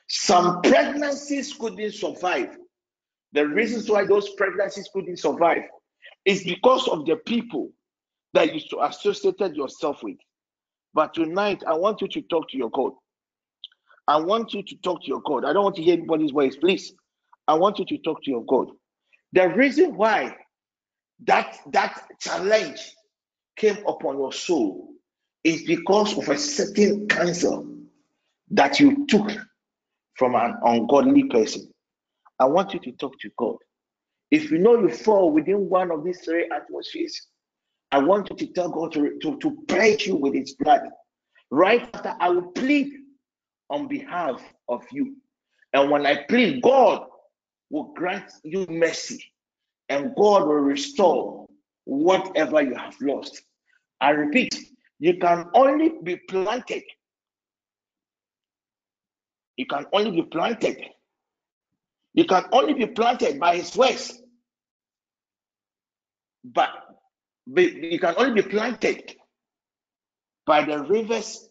Some 0.08 0.62
pregnancies 0.62 1.52
couldn't 1.54 1.92
survive. 1.92 2.56
The 3.32 3.46
reasons 3.46 3.90
why 3.90 4.04
those 4.06 4.30
pregnancies 4.30 4.88
couldn't 4.92 5.18
survive 5.18 5.62
is 6.24 6.44
because 6.44 6.88
of 6.88 7.06
the 7.06 7.16
people 7.16 7.70
that 8.34 8.54
you 8.54 8.60
associated 8.82 9.56
yourself 9.56 10.02
with. 10.02 10.16
But 10.94 11.14
tonight, 11.14 11.62
I 11.66 11.74
want 11.74 12.00
you 12.00 12.08
to 12.08 12.22
talk 12.22 12.48
to 12.50 12.56
your 12.56 12.70
God. 12.70 12.92
I 14.06 14.18
want 14.18 14.54
you 14.54 14.62
to 14.62 14.76
talk 14.78 15.02
to 15.02 15.08
your 15.08 15.20
God. 15.26 15.44
I 15.44 15.52
don't 15.52 15.64
want 15.64 15.76
to 15.76 15.82
hear 15.82 15.94
anybody's 15.94 16.30
voice, 16.30 16.56
please. 16.56 16.94
I 17.46 17.54
want 17.54 17.78
you 17.78 17.84
to 17.86 17.98
talk 17.98 18.22
to 18.24 18.30
your 18.30 18.44
God. 18.44 18.68
The 19.32 19.48
reason 19.50 19.96
why 19.96 20.36
that 21.26 21.58
that 21.72 22.02
challenge 22.20 22.80
came 23.56 23.78
upon 23.86 24.16
your 24.16 24.32
soul 24.32 24.88
is 25.44 25.64
because 25.64 26.16
of 26.16 26.28
a 26.28 26.38
certain 26.38 27.08
cancer 27.08 27.60
that 28.50 28.80
you 28.80 29.06
took 29.06 29.30
from 30.16 30.34
an 30.34 30.56
ungodly 30.64 31.24
person. 31.24 31.72
I 32.40 32.46
want 32.46 32.74
you 32.74 32.80
to 32.80 32.92
talk 32.92 33.18
to 33.20 33.30
God. 33.36 33.56
If 34.30 34.50
you 34.50 34.58
know 34.58 34.78
you 34.78 34.90
fall 34.90 35.32
within 35.32 35.68
one 35.68 35.90
of 35.90 36.04
these 36.04 36.20
three 36.20 36.50
atmospheres, 36.54 37.28
I 37.90 37.98
want 37.98 38.28
you 38.30 38.36
to 38.36 38.52
tell 38.52 38.68
God 38.68 38.92
to, 38.92 39.18
to, 39.22 39.38
to 39.38 39.58
pledge 39.66 40.06
you 40.06 40.16
with 40.16 40.34
his 40.34 40.54
blood. 40.54 40.82
Right 41.50 41.88
after 41.94 42.14
I 42.20 42.28
will 42.28 42.52
plead 42.52 42.92
on 43.70 43.88
behalf 43.88 44.42
of 44.68 44.84
you. 44.92 45.16
And 45.72 45.90
when 45.90 46.04
I 46.04 46.24
plead, 46.24 46.62
God 46.62 47.06
will 47.70 47.92
grant 47.94 48.30
you 48.44 48.66
mercy 48.68 49.22
and 49.88 50.14
God 50.16 50.46
will 50.46 50.54
restore 50.54 51.46
whatever 51.84 52.60
you 52.62 52.74
have 52.74 52.96
lost. 53.00 53.42
I 54.00 54.10
repeat, 54.10 54.58
you 54.98 55.16
can 55.18 55.46
only 55.54 55.92
be 56.02 56.16
planted. 56.28 56.82
You 59.58 59.66
can 59.66 59.86
only 59.92 60.12
be 60.12 60.22
planted. 60.22 60.78
You 62.14 62.24
can 62.24 62.44
only 62.52 62.74
be 62.74 62.86
planted 62.86 63.40
by 63.40 63.56
his 63.56 63.76
words. 63.76 64.16
But 66.44 66.70
you 67.56 67.98
can 67.98 68.14
only 68.16 68.40
be 68.40 68.48
planted 68.48 69.16
by 70.46 70.64
the 70.64 70.84
rivers 70.84 71.48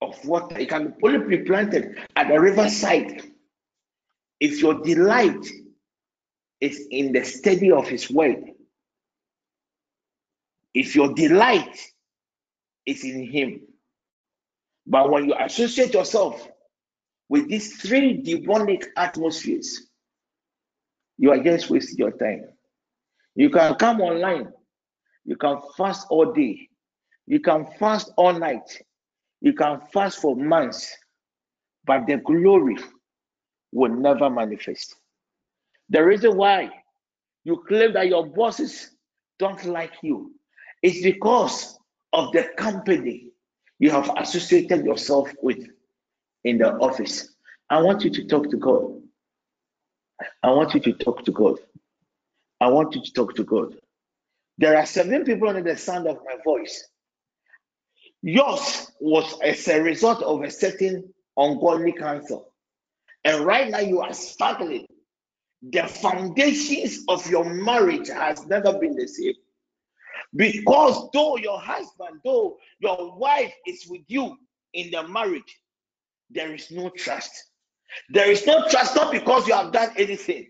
of 0.00 0.24
water. 0.24 0.58
You 0.58 0.66
can 0.66 0.94
only 1.04 1.36
be 1.36 1.44
planted 1.44 1.98
at 2.16 2.28
the 2.28 2.40
riverside. 2.40 3.22
If 4.40 4.62
your 4.62 4.82
delight 4.82 5.46
is 6.62 6.88
in 6.90 7.12
the 7.12 7.24
study 7.24 7.70
of 7.70 7.86
his 7.86 8.10
word, 8.10 8.42
if 10.72 10.96
your 10.96 11.12
delight 11.12 11.78
is 12.86 13.04
in 13.04 13.30
him, 13.30 13.60
but 14.90 15.08
when 15.08 15.26
you 15.26 15.34
associate 15.38 15.94
yourself 15.94 16.48
with 17.28 17.48
these 17.48 17.76
three 17.76 18.20
demonic 18.20 18.88
atmospheres, 18.96 19.86
you 21.16 21.30
are 21.30 21.38
just 21.38 21.70
wasting 21.70 21.96
your 21.98 22.10
time. 22.10 22.46
You 23.36 23.50
can 23.50 23.76
come 23.76 24.00
online, 24.00 24.52
you 25.24 25.36
can 25.36 25.58
fast 25.76 26.08
all 26.10 26.32
day, 26.32 26.68
you 27.24 27.38
can 27.38 27.66
fast 27.78 28.10
all 28.16 28.32
night, 28.32 28.82
you 29.40 29.52
can 29.52 29.80
fast 29.92 30.20
for 30.20 30.34
months, 30.34 30.92
but 31.86 32.08
the 32.08 32.16
glory 32.16 32.76
will 33.70 33.94
never 33.94 34.28
manifest. 34.28 34.96
The 35.90 36.04
reason 36.04 36.36
why 36.36 36.68
you 37.44 37.62
claim 37.68 37.92
that 37.92 38.08
your 38.08 38.26
bosses 38.26 38.90
don't 39.38 39.64
like 39.66 39.94
you 40.02 40.32
is 40.82 41.00
because 41.00 41.78
of 42.12 42.32
the 42.32 42.48
company 42.56 43.29
you 43.80 43.90
have 43.90 44.10
associated 44.16 44.84
yourself 44.84 45.32
with 45.42 45.66
in 46.44 46.58
the 46.58 46.72
office. 46.74 47.34
I 47.68 47.80
want 47.80 48.04
you 48.04 48.10
to 48.10 48.24
talk 48.26 48.50
to 48.50 48.56
God. 48.58 49.00
I 50.42 50.50
want 50.50 50.74
you 50.74 50.80
to 50.80 50.92
talk 50.92 51.24
to 51.24 51.32
God. 51.32 51.58
I 52.60 52.68
want 52.68 52.94
you 52.94 53.02
to 53.02 53.12
talk 53.12 53.34
to 53.36 53.42
God. 53.42 53.74
There 54.58 54.76
are 54.76 54.84
seven 54.84 55.24
people 55.24 55.48
under 55.48 55.62
the 55.62 55.78
sound 55.78 56.06
of 56.06 56.18
my 56.26 56.36
voice. 56.44 56.86
Yours 58.22 58.92
was 59.00 59.40
as 59.42 59.66
a 59.68 59.82
result 59.82 60.22
of 60.22 60.42
a 60.42 60.50
certain 60.50 61.14
ungodly 61.38 61.92
cancer. 61.92 62.38
And 63.24 63.46
right 63.46 63.70
now 63.70 63.78
you 63.78 64.00
are 64.00 64.12
struggling. 64.12 64.86
The 65.62 65.86
foundations 65.86 67.04
of 67.08 67.26
your 67.30 67.44
marriage 67.44 68.08
has 68.08 68.46
never 68.46 68.78
been 68.78 68.94
the 68.94 69.06
same. 69.06 69.34
Because 70.34 71.08
though 71.12 71.36
your 71.36 71.58
husband, 71.60 72.20
though 72.24 72.56
your 72.78 73.16
wife 73.18 73.52
is 73.66 73.86
with 73.88 74.02
you 74.06 74.36
in 74.74 74.90
the 74.90 75.06
marriage, 75.08 75.58
there 76.30 76.54
is 76.54 76.70
no 76.70 76.90
trust. 76.90 77.32
There 78.10 78.30
is 78.30 78.46
no 78.46 78.68
trust 78.68 78.94
not 78.94 79.10
because 79.10 79.48
you 79.48 79.54
have 79.54 79.72
done 79.72 79.90
anything. 79.96 80.48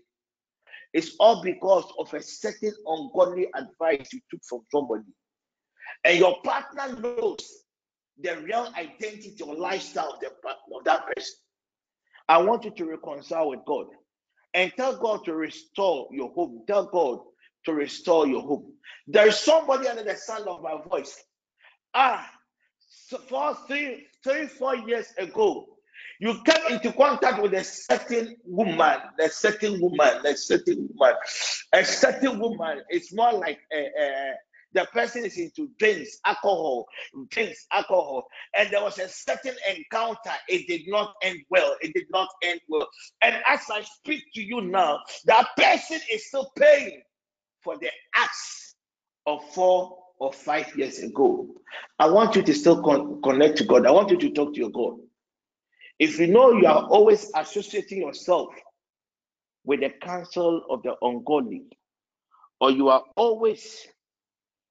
It's 0.93 1.15
all 1.19 1.41
because 1.41 1.85
of 1.97 2.13
a 2.13 2.21
certain 2.21 2.73
ungodly 2.85 3.47
advice 3.55 4.11
you 4.13 4.19
took 4.29 4.41
from 4.47 4.61
somebody. 4.71 5.03
And 6.03 6.19
your 6.19 6.41
partner 6.43 6.99
knows 6.99 7.63
the 8.19 8.37
real 8.41 8.71
identity 8.77 9.35
or 9.43 9.55
lifestyle 9.55 10.19
of, 10.23 10.51
of 10.75 10.83
that 10.83 11.05
person. 11.07 11.33
I 12.27 12.37
want 12.37 12.65
you 12.65 12.71
to 12.71 12.85
reconcile 12.85 13.49
with 13.49 13.61
God 13.65 13.87
and 14.53 14.71
tell 14.75 14.97
God 14.97 15.25
to 15.25 15.33
restore 15.33 16.07
your 16.11 16.29
home. 16.31 16.63
Tell 16.67 16.85
God 16.85 17.19
to 17.65 17.73
restore 17.73 18.27
your 18.27 18.41
home. 18.41 18.73
There 19.07 19.27
is 19.27 19.37
somebody 19.37 19.87
under 19.87 20.03
the 20.03 20.15
sound 20.15 20.47
of 20.47 20.61
my 20.61 20.77
voice. 20.89 21.21
Ah, 21.93 22.29
so 22.87 23.17
for 23.17 23.57
three, 23.67 24.07
three, 24.23 24.47
four 24.47 24.75
years 24.75 25.07
ago, 25.17 25.65
you 26.19 26.39
came 26.45 26.73
into 26.75 26.93
contact 26.93 27.41
with 27.41 27.53
a 27.53 27.63
certain 27.63 28.37
woman, 28.45 28.99
a 29.19 29.29
certain 29.29 29.81
woman, 29.81 30.25
a 30.25 30.35
certain 30.35 30.87
woman, 30.93 31.15
a 31.73 31.83
certain 31.83 32.39
woman. 32.39 32.81
It's 32.89 33.13
more 33.13 33.33
like 33.33 33.59
a, 33.73 33.89
a, 33.99 34.33
the 34.73 34.87
person 34.93 35.25
is 35.25 35.37
into 35.37 35.69
drinks, 35.79 36.19
alcohol, 36.23 36.85
drinks, 37.29 37.65
alcohol, 37.71 38.27
and 38.55 38.69
there 38.71 38.83
was 38.83 38.99
a 38.99 39.09
certain 39.09 39.55
encounter. 39.75 40.31
It 40.47 40.67
did 40.67 40.87
not 40.87 41.13
end 41.23 41.39
well. 41.49 41.75
It 41.81 41.93
did 41.93 42.05
not 42.11 42.29
end 42.43 42.61
well. 42.69 42.87
And 43.21 43.35
as 43.47 43.61
I 43.71 43.81
speak 43.81 44.23
to 44.35 44.41
you 44.41 44.61
now, 44.61 44.99
that 45.25 45.47
person 45.57 45.99
is 46.11 46.27
still 46.27 46.51
paying 46.55 47.01
for 47.63 47.77
the 47.77 47.89
acts 48.15 48.75
of 49.25 49.43
four 49.53 49.97
or 50.19 50.33
five 50.33 50.75
years 50.77 50.99
ago. 50.99 51.47
I 51.99 52.09
want 52.09 52.35
you 52.35 52.43
to 52.43 52.53
still 52.53 52.81
con- 52.83 53.21
connect 53.21 53.57
to 53.57 53.65
God. 53.65 53.85
I 53.85 53.91
want 53.91 54.11
you 54.11 54.17
to 54.17 54.29
talk 54.31 54.53
to 54.53 54.59
your 54.59 54.69
God. 54.71 54.97
If 55.99 56.19
you 56.19 56.27
know 56.27 56.51
you 56.53 56.65
are 56.67 56.85
always 56.85 57.31
associating 57.35 57.99
yourself 58.01 58.49
with 59.63 59.81
the 59.81 59.89
counsel 59.89 60.63
of 60.69 60.81
the 60.83 60.95
ungodly, 61.01 61.63
or 62.59 62.71
you 62.71 62.89
are 62.89 63.03
always 63.15 63.87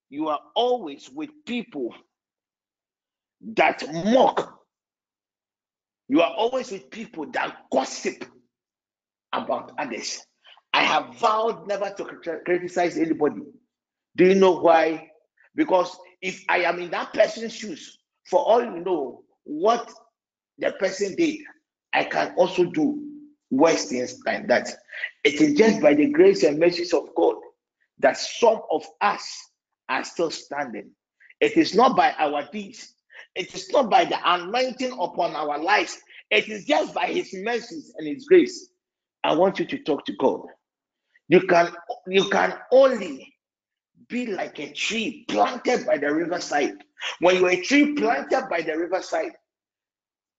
you 0.08 0.28
are 0.28 0.40
always 0.56 1.08
with 1.08 1.30
people 1.46 1.94
that 3.54 3.82
mock. 3.92 4.58
You 6.08 6.22
are 6.22 6.32
always 6.32 6.72
with 6.72 6.90
people 6.90 7.30
that 7.32 7.56
gossip 7.72 8.24
about 9.32 9.72
others. 9.78 10.24
I 10.72 10.82
have 10.82 11.16
vowed 11.18 11.66
never 11.66 11.90
to 11.97 12.05
criticize 12.44 12.97
anybody. 12.97 13.42
Do 14.16 14.26
you 14.26 14.34
know 14.34 14.60
why? 14.60 15.10
Because 15.55 15.97
if 16.22 16.44
I 16.48 16.59
am 16.59 16.78
in 16.80 16.90
that 16.90 17.12
person's 17.12 17.55
shoes, 17.55 17.98
for 18.28 18.40
all 18.40 18.62
you 18.62 18.80
know, 18.80 19.22
what 19.44 19.90
the 20.59 20.72
person 20.72 21.14
did, 21.16 21.40
I 21.92 22.05
can 22.05 22.34
also 22.36 22.64
do 22.64 23.02
worse 23.51 23.86
things 23.86 24.18
like 24.24 24.47
that. 24.48 24.68
It 25.24 25.40
is 25.40 25.55
just 25.55 25.80
by 25.80 25.94
the 25.94 26.06
grace 26.06 26.44
and 26.44 26.59
mercies 26.59 26.92
of 26.92 27.09
God 27.16 27.36
that 27.98 28.16
some 28.16 28.60
of 28.70 28.86
us 29.01 29.51
are 29.88 30.05
still 30.05 30.30
standing. 30.30 30.90
It 31.40 31.56
is 31.56 31.74
not 31.74 31.97
by 31.97 32.12
our 32.18 32.48
deeds, 32.52 32.94
it 33.34 33.55
is 33.55 33.70
not 33.70 33.90
by 33.90 34.05
the 34.05 34.18
anointing 34.24 34.92
upon 34.92 35.34
our 35.34 35.59
lives, 35.59 35.98
it 36.30 36.48
is 36.48 36.64
just 36.64 36.94
by 36.94 37.06
His 37.06 37.34
mercies 37.34 37.92
and 37.97 38.06
His 38.06 38.26
grace. 38.26 38.68
I 39.24 39.34
want 39.34 39.59
you 39.59 39.66
to 39.66 39.78
talk 39.78 40.05
to 40.06 40.12
God. 40.16 40.42
You 41.31 41.43
can 41.43 41.73
you 42.09 42.31
can 42.31 42.55
only 42.73 43.35
be 44.09 44.27
like 44.28 44.61
a 44.61 44.73
tree 44.74 45.27
planted 45.28 45.86
by 45.86 45.98
the 45.98 46.15
riverside. 46.15 46.74
When 47.20 47.36
you're 47.36 47.51
a 47.51 47.62
tree 47.62 47.94
planted 47.94 48.48
by 48.51 48.62
the 48.62 48.78
riverside, 48.78 49.32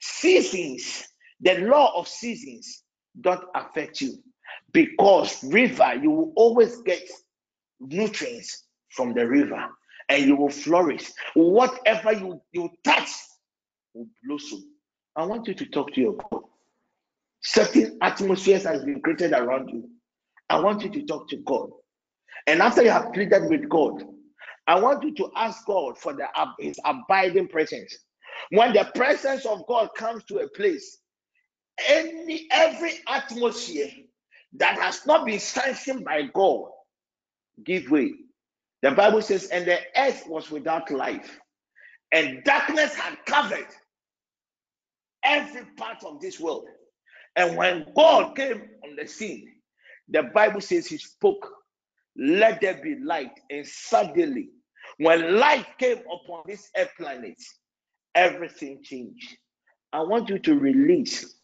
seasons, 0.02 1.06
the 1.42 1.60
law 1.60 2.00
of 2.00 2.08
seasons 2.10 2.84
don't 3.22 3.44
affect 3.56 4.02
you 4.02 4.16
because 4.74 5.44
river 5.46 5.96
you 6.02 6.12
will 6.12 6.34
always 6.38 6.82
get 6.84 7.04
nutrients 7.82 8.66
from 8.92 9.14
the 9.14 9.28
river 9.28 9.68
and 10.10 10.26
you 10.26 10.38
will 10.38 10.52
flourish. 10.52 11.12
Whatever 11.36 12.14
you, 12.14 12.42
you 12.54 12.70
touch 12.86 13.10
will 13.96 14.08
blossom. 14.26 14.64
I 15.16 15.26
want 15.26 15.48
you 15.48 15.56
to 15.56 15.68
talk 15.68 15.94
to 15.94 16.02
your 16.02 16.16
God. 16.32 16.44
certain 17.42 18.00
atmospheres 18.02 18.66
has 18.66 18.84
been 18.86 19.02
created 19.02 19.34
around 19.34 19.70
you. 19.70 19.90
I 20.52 20.60
want 20.60 20.84
you 20.84 20.90
to 20.90 21.06
talk 21.06 21.30
to 21.30 21.38
God. 21.38 21.70
And 22.46 22.62
after 22.62 22.84
you 22.84 22.90
have 22.90 23.14
pleaded 23.14 23.50
with 23.50 23.70
God, 23.70 24.04
I 24.68 24.80
want 24.80 25.04
you 25.04 25.14
to 25.16 25.32
ask 25.36 25.66
God 25.66 25.98
for 25.98 26.14
the, 26.14 26.28
his 26.60 26.80
abiding 26.86 27.48
presence. 27.48 27.98
When 28.52 28.74
the 28.74 28.92
presence 28.96 29.46
of 29.46 29.66
God 29.68 29.90
comes 29.96 30.26
to 30.26 30.40
a 30.40 30.50
place, 30.50 30.98
any 31.88 32.48
every 32.52 32.94
atmosphere 33.08 33.90
that 34.58 34.78
has 34.78 35.06
not 35.06 35.26
been 35.26 35.40
sanctioned 35.40 36.04
by 36.04 36.24
God 36.34 36.66
give 37.64 37.90
way. 37.90 38.12
The 38.82 38.92
Bible 38.92 39.22
says, 39.22 39.48
and 39.48 39.66
the 39.66 39.80
earth 39.96 40.26
was 40.28 40.52
without 40.52 40.92
life, 40.92 41.40
and 42.12 42.44
darkness 42.44 42.94
had 42.96 43.18
covered 43.26 43.68
every 45.24 45.66
part 45.78 46.04
of 46.04 46.20
this 46.20 46.40
world. 46.40 46.66
And 47.36 47.56
when 47.56 47.86
God 47.96 48.36
came 48.36 48.64
on 48.84 48.96
the 48.98 49.08
scene, 49.08 49.51
the 50.12 50.24
Bible 50.24 50.62
says 50.62 50.88
he 50.88 50.98
spoke, 50.98 51.50
let 52.18 52.62
there 52.62 52.80
be 52.82 52.96
light. 53.00 53.40
And 53.50 53.66
suddenly, 53.66 54.50
when 54.98 55.38
light 55.40 55.66
came 55.78 56.00
upon 56.00 56.44
this 56.46 56.70
earth 56.78 56.92
planet, 56.98 57.38
everything 58.14 58.84
changed. 58.84 59.38
I 59.94 60.02
want 60.02 60.30
you 60.30 60.40
to 60.40 60.60
release 60.60 61.36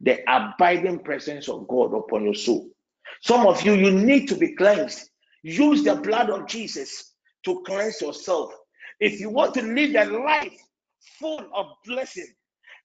the 0.00 0.20
abiding 0.28 1.00
presence 1.00 1.48
of 1.48 1.66
God 1.68 1.94
upon 1.94 2.24
your 2.24 2.34
soul. 2.34 2.68
Some 3.22 3.46
of 3.46 3.62
you, 3.62 3.74
you 3.74 3.90
need 3.90 4.28
to 4.28 4.36
be 4.36 4.54
cleansed. 4.54 5.08
Use 5.42 5.82
the 5.82 5.96
blood 5.96 6.30
of 6.30 6.46
Jesus 6.46 7.14
to 7.44 7.62
cleanse 7.66 8.00
yourself. 8.00 8.52
If 9.00 9.20
you 9.20 9.30
want 9.30 9.54
to 9.54 9.62
live 9.62 9.94
a 9.94 10.10
life 10.18 10.56
full 11.18 11.48
of 11.54 11.66
blessing, 11.84 12.32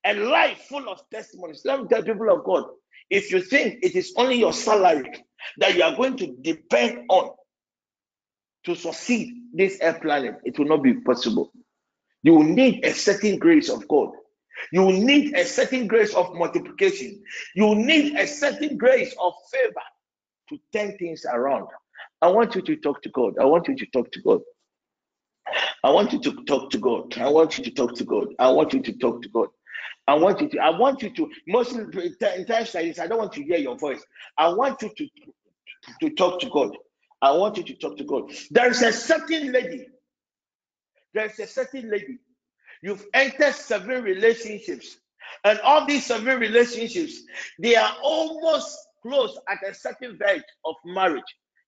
a 0.06 0.14
life 0.14 0.66
full 0.70 0.90
of 0.90 1.02
testimonies, 1.12 1.62
let 1.66 1.82
me 1.82 1.88
tell 1.88 2.04
people 2.04 2.30
of 2.32 2.44
God, 2.44 2.66
if 3.10 3.32
you 3.32 3.42
think 3.42 3.80
it 3.84 3.96
is 3.96 4.14
only 4.18 4.38
your 4.38 4.54
salary 4.54 5.12
that 5.58 5.76
you 5.76 5.84
are 5.84 5.96
going 5.96 6.18
to 6.18 6.28
depend 6.42 7.06
on 7.10 7.32
to 8.66 8.76
succeed 8.76 9.34
this 9.54 9.80
air 9.82 9.94
planet, 9.94 10.36
it 10.44 10.60
will 10.60 10.68
not 10.68 10.84
be 10.84 10.94
possible. 10.94 11.52
You 12.24 12.34
will 12.36 12.44
need 12.44 12.86
a 12.86 12.94
certain 12.94 13.40
grace 13.40 13.70
of 13.70 13.88
God. 13.88 14.12
You 14.72 14.82
will 14.82 15.02
need 15.02 15.36
a 15.36 15.46
certain 15.46 15.88
grace 15.88 16.14
of 16.14 16.34
multiplication. 16.34 17.24
You 17.56 17.66
will 17.66 17.76
need 17.76 18.16
a 18.18 18.28
certain 18.28 18.78
grace 18.78 19.16
of 19.22 19.34
favor 19.52 19.82
to 20.50 20.58
turn 20.74 20.98
things 20.98 21.26
around. 21.32 21.68
I 22.22 22.28
want 22.28 22.56
you 22.56 22.62
to 22.62 22.76
talk 22.76 23.02
to 23.04 23.10
God. 23.10 23.36
I 23.40 23.46
want 23.46 23.68
you 23.70 23.76
to 23.78 23.86
talk 23.88 24.12
to 24.12 24.22
God. 24.22 24.42
I 25.84 25.90
want 25.92 26.12
you 26.12 26.20
to 26.20 26.32
talk 26.46 26.70
to 26.72 26.78
God. 26.78 27.18
I 27.18 27.30
want 27.30 27.58
you 27.58 27.64
to 27.64 27.72
talk 27.72 27.96
to 27.96 28.04
God. 28.04 28.28
I 28.38 28.50
want 28.50 28.74
you 28.74 28.82
to 28.82 28.94
talk 28.94 29.22
to 29.22 29.30
God. 29.30 29.48
I 30.10 30.16
want 30.16 30.42
you 30.42 30.50
to, 30.50 30.60
I 30.60 30.72
want 30.72 31.04
you 31.04 31.12
to, 31.12 31.30
mostly 31.48 31.84
in 31.84 32.46
times 32.46 32.74
like 32.74 32.86
this, 32.86 33.00
I 33.00 33.06
don't 33.06 33.20
want 33.20 33.34
to 33.34 33.44
hear 33.44 33.58
your 33.58 33.78
voice. 33.78 34.04
I 34.40 34.50
want 34.50 34.82
you 34.82 34.90
to, 34.90 35.08
to 36.02 36.10
talk 36.16 36.40
to 36.42 36.50
God. 36.50 36.76
I 37.22 37.32
want 37.32 37.58
you 37.58 37.64
to 37.64 37.76
talk 37.76 37.96
to 37.98 38.04
God. 38.04 38.32
There 38.50 38.72
is 38.72 38.82
a 38.82 38.92
certain 38.92 39.52
lady. 39.52 39.88
There 41.14 41.28
is 41.28 41.38
a 41.38 41.46
certain 41.46 41.92
lady. 41.92 42.18
You've 42.82 43.06
entered 43.14 43.54
seven 43.54 44.04
relationships. 44.04 44.98
And 45.44 45.60
all 45.60 45.86
these 45.86 46.08
seven 46.08 46.40
relationships, 46.40 47.22
they 47.60 47.76
are 47.76 47.96
almost 48.02 48.76
close 49.04 49.38
at 49.48 49.60
a 49.70 49.76
certain 49.76 50.18
verge 50.18 50.42
of 50.66 50.76
marriage. 50.86 51.22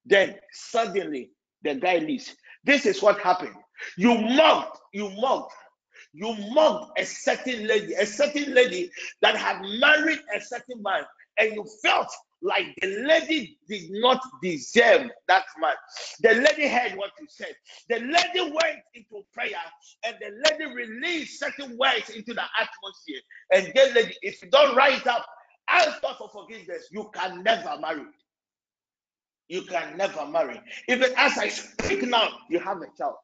Then 0.03 0.35
suddenly 0.51 1.30
the 1.61 1.76
guy 1.76 1.99
leaves. 1.99 2.35
This 2.63 2.88
is 2.88 3.03
what 3.03 3.19
happened. 3.19 3.55
You 3.97 4.18
mocked, 4.18 4.80
you 4.93 5.11
mocked, 5.11 5.53
you 6.13 6.35
mocked 6.53 6.99
a 6.99 7.05
certain 7.05 7.67
lady, 7.67 7.93
a 7.93 8.05
certain 8.05 8.53
lady 8.53 8.91
that 9.21 9.35
had 9.38 9.61
married 9.79 10.19
a 10.35 10.41
certain 10.41 10.81
man, 10.81 11.03
and 11.38 11.53
you 11.53 11.65
felt 11.83 12.09
like 12.41 12.65
the 12.81 12.88
lady 13.07 13.57
did 13.69 13.89
not 13.91 14.19
deserve 14.41 15.09
that 15.27 15.45
man. 15.59 15.75
The 16.21 16.33
lady 16.35 16.67
heard 16.67 16.97
what 16.97 17.11
you 17.19 17.27
said. 17.29 17.55
The 17.89 17.99
lady 17.99 18.51
went 18.51 18.79
into 18.95 19.23
prayer 19.33 19.51
and 20.05 20.15
the 20.19 20.31
lady 20.49 20.73
released 20.73 21.39
certain 21.39 21.77
words 21.77 22.09
into 22.09 22.33
the 22.33 22.43
atmosphere. 22.59 23.21
And 23.53 23.67
the 23.75 23.93
lady, 23.95 24.15
if 24.21 24.41
you 24.43 24.49
don't 24.49 24.75
rise 24.75 25.05
up, 25.07 25.25
ask 25.69 26.01
God 26.01 26.17
for 26.17 26.29
forgiveness, 26.29 26.89
you 26.91 27.09
can 27.13 27.43
never 27.43 27.77
marry. 27.79 28.05
You 29.49 29.63
can 29.63 29.97
never 29.97 30.25
marry. 30.27 30.59
Even 30.88 31.13
as 31.17 31.38
I 31.38 31.49
speak 31.49 32.03
now, 32.03 32.29
you 32.49 32.59
have 32.59 32.77
a 32.81 32.88
child. 32.97 33.15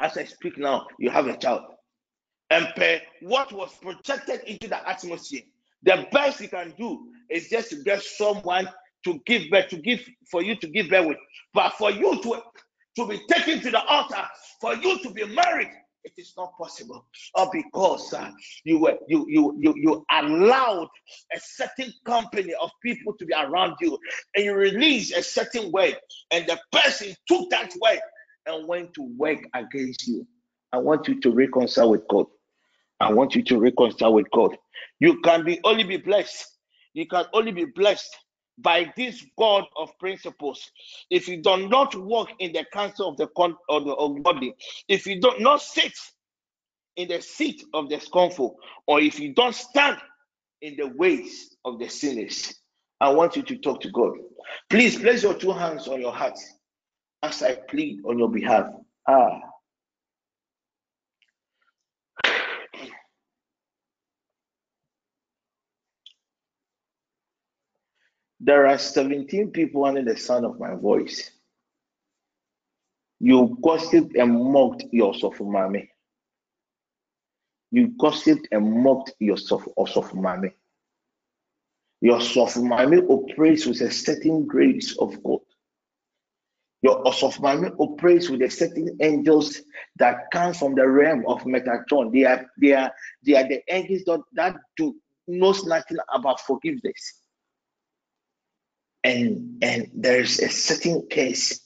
As 0.00 0.16
I 0.16 0.24
speak 0.24 0.58
now, 0.58 0.86
you 0.98 1.10
have 1.10 1.26
a 1.26 1.36
child. 1.36 1.62
And 2.48 2.66
per 2.74 3.00
what 3.20 3.52
was 3.52 3.72
projected 3.80 4.40
into 4.46 4.66
the 4.66 4.88
atmosphere, 4.88 5.42
the 5.82 6.06
best 6.10 6.40
you 6.40 6.48
can 6.48 6.74
do 6.78 7.06
is 7.28 7.48
just 7.48 7.70
to 7.70 7.76
get 7.82 8.02
someone 8.02 8.68
to 9.04 9.20
give 9.26 9.50
birth, 9.50 9.68
to 9.68 9.76
give 9.76 10.00
for 10.30 10.42
you 10.42 10.56
to 10.56 10.68
give 10.68 10.88
birth 10.88 11.06
with. 11.06 11.18
But 11.54 11.74
for 11.74 11.90
you 11.90 12.20
to, 12.22 12.42
to 12.96 13.06
be 13.06 13.20
taken 13.28 13.60
to 13.60 13.70
the 13.70 13.84
altar, 13.84 14.26
for 14.60 14.74
you 14.74 14.98
to 15.02 15.10
be 15.10 15.26
married, 15.26 15.70
it 16.02 16.12
is 16.16 16.32
not 16.36 16.56
possible. 16.58 17.06
Or 17.34 17.50
because 17.52 18.12
uh, 18.14 18.30
you 18.64 18.78
were 18.78 18.98
you 19.06 19.26
you 19.28 19.54
you 19.58 19.74
you 19.76 20.04
allowed 20.10 20.88
a 21.34 21.38
certain 21.38 21.92
company 22.06 22.54
of 22.60 22.70
people 22.82 23.14
to 23.18 23.26
be 23.26 23.34
around 23.34 23.76
you, 23.80 23.98
and 24.34 24.44
you 24.44 24.54
released 24.54 25.14
a 25.14 25.22
certain 25.22 25.70
way, 25.70 25.94
and 26.30 26.46
the 26.46 26.58
person 26.72 27.14
took 27.28 27.50
that 27.50 27.72
way 27.80 28.00
and 28.46 28.66
went 28.68 28.94
to 28.94 29.02
work 29.16 29.40
against 29.54 30.06
you. 30.06 30.26
I 30.72 30.78
want 30.78 31.08
you 31.08 31.20
to 31.20 31.30
reconcile 31.30 31.90
with 31.90 32.06
God. 32.08 32.26
I 33.00 33.12
want 33.12 33.34
you 33.34 33.42
to 33.44 33.58
reconcile 33.58 34.14
with 34.14 34.30
God. 34.30 34.56
You 34.98 35.20
can 35.20 35.44
be 35.44 35.60
only 35.64 35.84
be 35.84 35.96
blessed. 35.96 36.46
You 36.94 37.06
can 37.06 37.24
only 37.32 37.52
be 37.52 37.64
blessed 37.64 38.14
by 38.58 38.92
this 38.96 39.24
God 39.38 39.64
of 39.76 39.90
principles. 39.98 40.70
If 41.10 41.28
you 41.28 41.42
do 41.42 41.68
not 41.68 41.94
walk 41.96 42.30
in 42.38 42.52
the 42.52 42.64
counsel 42.72 43.08
of 43.08 43.16
the 43.16 43.28
con 43.36 43.56
of 43.68 43.84
the 43.84 43.92
of 43.92 44.22
body, 44.22 44.54
if 44.88 45.06
you 45.06 45.20
do 45.20 45.32
not 45.38 45.62
sit 45.62 45.94
in 46.96 47.08
the 47.08 47.22
seat 47.22 47.64
of 47.74 47.88
the 47.88 48.00
scornful, 48.00 48.56
or 48.86 49.00
if 49.00 49.18
you 49.18 49.32
don't 49.34 49.54
stand 49.54 49.98
in 50.60 50.76
the 50.76 50.88
ways 50.88 51.56
of 51.64 51.78
the 51.78 51.88
sinners, 51.88 52.54
I 53.00 53.10
want 53.10 53.36
you 53.36 53.42
to 53.42 53.56
talk 53.58 53.80
to 53.82 53.90
God. 53.90 54.12
Please 54.68 54.98
place 54.98 55.22
your 55.22 55.34
two 55.34 55.52
hands 55.52 55.88
on 55.88 56.00
your 56.00 56.12
heart 56.12 56.38
as 57.22 57.42
I 57.42 57.54
plead 57.54 58.00
on 58.04 58.18
your 58.18 58.30
behalf. 58.30 58.72
Ah. 59.06 59.40
There 68.42 68.66
are 68.66 68.78
17 68.78 69.50
people 69.50 69.84
under 69.84 70.02
the 70.02 70.16
sound 70.16 70.46
of 70.46 70.58
my 70.58 70.74
voice. 70.74 71.30
You 73.18 73.58
gossiped 73.62 74.16
and 74.16 74.32
mocked 74.32 74.84
your 75.38 75.44
mommy. 75.44 75.90
You 77.70 77.88
gossiped 77.98 78.48
and 78.50 78.82
mocked 78.82 79.12
yourself, 79.18 79.66
your 79.76 80.14
mommy. 80.14 80.52
Your 82.00 82.18
mommy 82.56 82.96
operates 82.96 83.66
with 83.66 83.82
a 83.82 83.90
certain 83.90 84.46
grace 84.46 84.96
of 84.96 85.22
God. 85.22 85.39
Your 86.82 87.02
Osofmami 87.04 87.74
operates 87.78 88.30
with 88.30 88.40
a 88.40 88.50
certain 88.50 88.96
angels 89.00 89.60
that 89.96 90.30
come 90.32 90.54
from 90.54 90.74
the 90.74 90.88
realm 90.88 91.24
of 91.26 91.42
Metatron. 91.42 92.10
They 92.10 92.24
are 92.24 92.46
they 92.60 92.72
are 92.72 92.90
they 93.22 93.34
are 93.34 93.46
the 93.46 93.62
angels 93.68 94.02
that, 94.06 94.20
that 94.34 94.56
do 94.76 94.96
knows 95.26 95.64
nothing 95.64 95.98
about 96.12 96.40
forgiveness. 96.40 97.20
And 99.04 99.62
and 99.62 99.90
there's 99.94 100.38
a 100.40 100.48
certain 100.48 101.06
case, 101.08 101.60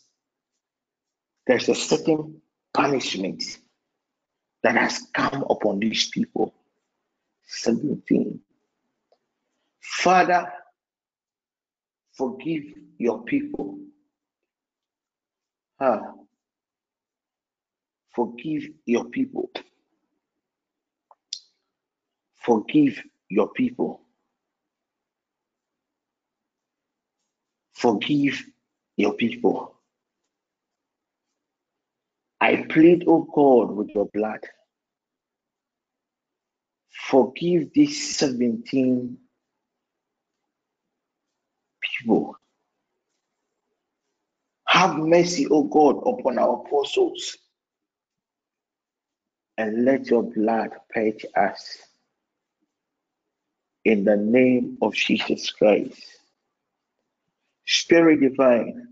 there's 1.47 1.69
a 1.69 1.75
certain 1.77 2.41
punishment 2.73 3.45
that 4.65 4.77
has 4.77 5.07
come 5.15 5.45
upon 5.49 5.79
these 5.79 6.11
people. 6.11 6.55
17. 7.47 8.41
Father, 9.81 10.51
forgive 12.17 12.65
your 12.99 13.23
people 13.23 13.84
Ah, 15.87 16.15
forgive 18.15 18.71
your 18.87 19.05
people. 19.11 19.51
Forgive 22.37 23.03
your 23.29 23.49
people. 23.53 24.01
Forgive 27.75 28.43
your 28.97 29.13
people. 29.13 29.75
I 32.41 32.65
plead, 32.71 33.05
O 33.07 33.13
oh 33.13 33.23
God, 33.35 33.77
with 33.77 33.91
your 33.95 34.09
blood. 34.15 34.41
Forgive 36.89 37.75
these 37.75 38.17
17 38.17 39.19
people 41.83 42.39
have 44.75 44.97
mercy, 44.97 45.47
O 45.51 45.65
God, 45.65 45.99
upon 46.07 46.39
our 46.39 46.65
poor 46.69 46.85
souls, 46.85 47.39
and 49.59 49.85
let 49.85 50.09
your 50.09 50.25
blood 50.25 50.71
purge 50.93 51.27
us. 51.37 51.79
in 53.85 54.05
the 54.05 54.17
name 54.17 54.79
of 54.83 54.95
Jesus 54.95 55.51
Christ. 55.51 56.03
Spirit 57.67 58.21
divine, 58.21 58.89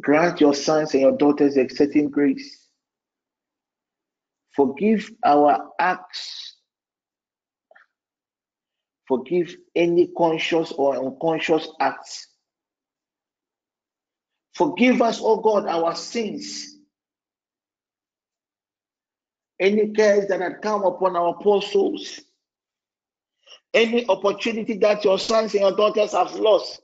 grant 0.00 0.40
your 0.40 0.54
sons 0.54 0.94
and 0.94 1.02
your 1.02 1.16
daughters 1.16 1.56
a 1.56 1.68
certain 1.68 2.08
grace. 2.10 2.66
Forgive 4.56 5.10
our 5.24 5.70
acts. 5.78 6.56
Forgive 9.08 9.56
any 9.76 10.08
conscious 10.16 10.72
or 10.72 10.96
unconscious 10.96 11.68
acts. 11.80 12.28
Forgive 14.54 15.00
us, 15.02 15.20
O 15.20 15.26
oh 15.26 15.36
God, 15.36 15.66
our 15.66 15.94
sins. 15.94 16.76
Any 19.58 19.90
cares 19.90 20.26
that 20.28 20.40
had 20.40 20.62
come 20.62 20.84
upon 20.84 21.16
our 21.16 21.34
poor 21.34 21.60
souls 21.62 22.20
any 23.74 24.06
opportunity 24.08 24.76
that 24.78 25.04
your 25.04 25.18
sons 25.18 25.54
and 25.54 25.62
your 25.62 25.76
daughters 25.76 26.12
have 26.12 26.34
lost 26.34 26.80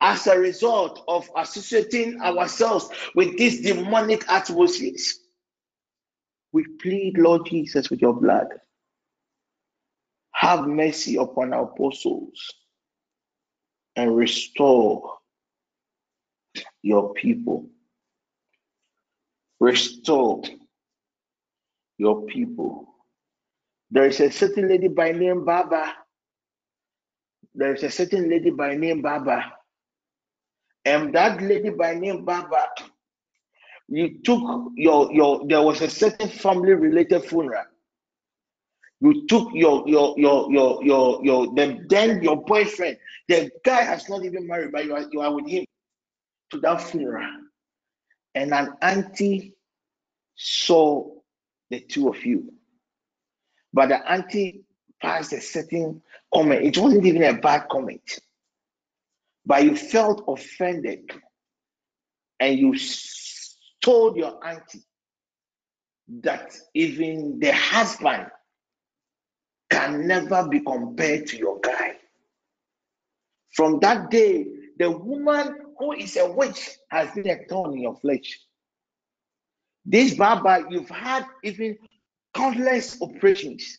as 0.00 0.26
a 0.26 0.38
result 0.38 1.04
of 1.08 1.28
associating 1.36 2.20
ourselves 2.20 2.90
with 3.14 3.36
these 3.38 3.62
demonic 3.62 4.28
atmospheres. 4.28 5.20
We 6.52 6.66
plead, 6.80 7.16
Lord 7.18 7.46
Jesus, 7.46 7.88
with 7.88 8.02
your 8.02 8.12
blood. 8.12 8.48
Have 10.32 10.66
mercy 10.66 11.16
upon 11.16 11.54
our 11.54 11.66
poor 11.66 11.92
souls 11.92 12.52
and 13.94 14.16
restore 14.16 15.18
your 16.82 17.12
people. 17.14 17.68
Restore 19.60 20.42
your 21.98 22.22
people 22.22 22.92
there 23.92 24.06
is 24.06 24.20
a 24.20 24.30
certain 24.30 24.68
lady 24.68 24.88
by 24.88 25.12
name 25.12 25.44
Baba. 25.44 25.92
There 27.54 27.74
is 27.74 27.82
a 27.82 27.90
certain 27.90 28.30
lady 28.30 28.48
by 28.48 28.74
name 28.74 29.02
Baba. 29.02 29.52
And 30.86 31.14
that 31.14 31.42
lady 31.42 31.68
by 31.68 31.94
name 31.94 32.24
Baba, 32.24 32.68
you 33.88 34.18
took 34.24 34.40
your 34.76 35.12
your 35.12 35.46
there 35.46 35.60
was 35.60 35.82
a 35.82 35.90
certain 35.90 36.30
family 36.30 36.72
related 36.72 37.22
funeral. 37.26 37.64
You 39.02 39.26
took 39.26 39.50
your 39.52 39.86
your 39.86 40.14
your 40.18 40.50
your 40.50 40.82
your 40.82 41.20
your 41.22 41.54
the, 41.54 41.84
then 41.90 42.22
your 42.22 42.42
boyfriend, 42.42 42.96
the 43.28 43.50
guy 43.62 43.82
has 43.82 44.08
not 44.08 44.24
even 44.24 44.46
married, 44.46 44.72
but 44.72 44.86
you 44.86 44.94
are 44.94 45.04
you 45.12 45.20
are 45.20 45.34
with 45.34 45.46
him 45.48 45.66
to 46.52 46.60
that 46.60 46.80
funeral. 46.80 47.28
And 48.34 48.54
an 48.54 48.74
auntie 48.80 49.54
saw 50.36 51.10
the 51.70 51.80
two 51.80 52.08
of 52.08 52.24
you 52.24 52.52
but 53.72 53.88
the 53.88 54.10
auntie 54.10 54.64
passed 55.00 55.32
a 55.32 55.40
certain 55.40 56.02
comment. 56.32 56.64
It 56.64 56.78
wasn't 56.78 57.06
even 57.06 57.22
a 57.22 57.34
bad 57.34 57.68
comment, 57.70 58.18
but 59.46 59.64
you 59.64 59.76
felt 59.76 60.24
offended 60.28 61.10
and 62.38 62.58
you 62.58 62.76
told 63.82 64.16
your 64.16 64.44
auntie 64.46 64.84
that 66.22 66.52
even 66.74 67.38
the 67.38 67.52
husband 67.52 68.26
can 69.70 70.06
never 70.06 70.46
be 70.48 70.60
compared 70.60 71.26
to 71.28 71.38
your 71.38 71.58
guy. 71.60 71.96
From 73.54 73.80
that 73.80 74.10
day, 74.10 74.46
the 74.78 74.90
woman 74.90 75.56
who 75.78 75.92
is 75.92 76.16
a 76.16 76.30
witch 76.30 76.70
has 76.90 77.10
been 77.12 77.28
a 77.28 77.44
thorn 77.48 77.74
in 77.74 77.82
your 77.82 77.96
flesh. 77.96 78.38
This 79.84 80.14
Baba, 80.14 80.64
you've 80.70 80.88
had 80.88 81.26
even 81.42 81.76
countless 82.34 83.00
operations. 83.02 83.78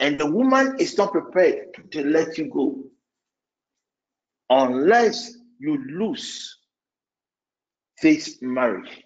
And 0.00 0.18
the 0.18 0.30
woman 0.30 0.76
is 0.78 0.98
not 0.98 1.12
prepared 1.12 1.90
to 1.92 2.04
let 2.04 2.36
you 2.36 2.50
go 2.50 2.84
unless 4.50 5.32
you 5.58 5.82
lose 5.86 6.58
this 8.02 8.38
marriage. 8.42 9.02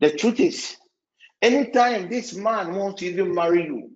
The 0.00 0.12
truth 0.12 0.38
is, 0.38 0.76
anytime 1.42 2.08
this 2.08 2.34
man 2.34 2.74
wants 2.74 3.00
to 3.00 3.06
even 3.06 3.34
marry 3.34 3.64
you, 3.64 3.90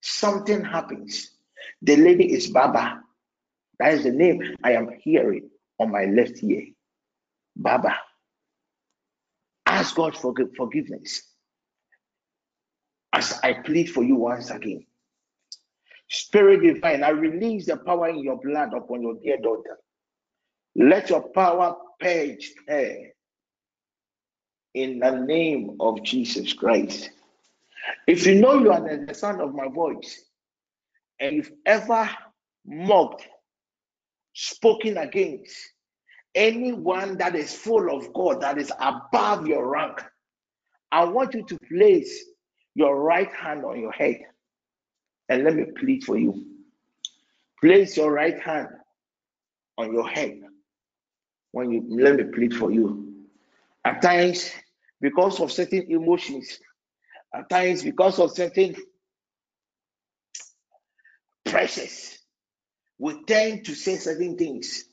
something 0.00 0.64
happens. 0.64 1.32
The 1.82 1.96
lady 1.96 2.32
is 2.32 2.46
Baba. 2.46 3.02
That 3.78 3.94
is 3.94 4.04
the 4.04 4.12
name 4.12 4.56
I 4.62 4.72
am 4.72 4.88
hearing 5.02 5.50
on 5.78 5.90
my 5.90 6.04
left 6.04 6.42
ear. 6.42 6.66
Baba. 7.54 7.96
Ask 9.64 9.96
God 9.96 10.16
for 10.16 10.34
forgiveness 10.56 11.22
as 13.12 13.38
I 13.42 13.54
plead 13.54 13.90
for 13.90 14.04
you 14.04 14.16
once 14.16 14.50
again. 14.50 14.86
Spirit 16.08 16.62
divine, 16.62 17.02
I 17.02 17.10
release 17.10 17.66
the 17.66 17.76
power 17.78 18.08
in 18.08 18.18
your 18.18 18.38
blood 18.38 18.74
upon 18.74 19.02
your 19.02 19.14
dear 19.14 19.38
daughter. 19.38 19.78
Let 20.76 21.10
your 21.10 21.22
power 21.22 21.76
purge 21.98 22.52
her 22.68 23.08
in 24.74 25.00
the 25.00 25.10
name 25.10 25.78
of 25.80 26.02
Jesus 26.02 26.52
Christ. 26.52 27.10
If 28.06 28.26
you 28.26 28.36
know 28.36 28.54
you 28.54 28.70
are 28.70 29.06
the 29.06 29.14
son 29.14 29.40
of 29.40 29.54
my 29.54 29.68
voice, 29.68 30.22
and 31.18 31.36
you've 31.36 31.52
ever 31.64 32.08
mocked, 32.66 33.26
spoken 34.36 34.98
against 34.98 35.56
anyone 36.34 37.16
that 37.16 37.34
is 37.34 37.54
full 37.54 37.90
of 37.96 38.12
God, 38.12 38.42
that 38.42 38.58
is 38.58 38.70
above 38.78 39.46
your 39.46 39.66
rank, 39.66 40.04
I 40.92 41.04
want 41.04 41.34
you 41.34 41.42
to 41.44 41.58
place 41.68 42.22
your 42.74 43.00
right 43.02 43.32
hand 43.32 43.64
on 43.64 43.80
your 43.80 43.92
head 43.92 44.18
and 45.30 45.42
let 45.42 45.54
me 45.56 45.64
plead 45.78 46.04
for 46.04 46.18
you. 46.18 46.44
Place 47.62 47.96
your 47.96 48.12
right 48.12 48.38
hand 48.38 48.68
on 49.78 49.92
your 49.92 50.06
head 50.06 50.42
when 51.52 51.70
you 51.70 51.86
let 51.88 52.16
me 52.16 52.24
plead 52.24 52.54
for 52.54 52.70
you. 52.70 53.14
At 53.86 54.02
times, 54.02 54.50
because 55.00 55.40
of 55.40 55.50
certain 55.50 55.90
emotions, 55.90 56.60
at 57.34 57.48
times, 57.48 57.82
because 57.82 58.18
of 58.18 58.32
certain 58.32 58.76
pressures, 61.46 62.15
we 62.98 63.22
tend 63.24 63.66
to 63.66 63.74
say 63.74 63.96
certain 63.96 64.36
things. 64.36 64.84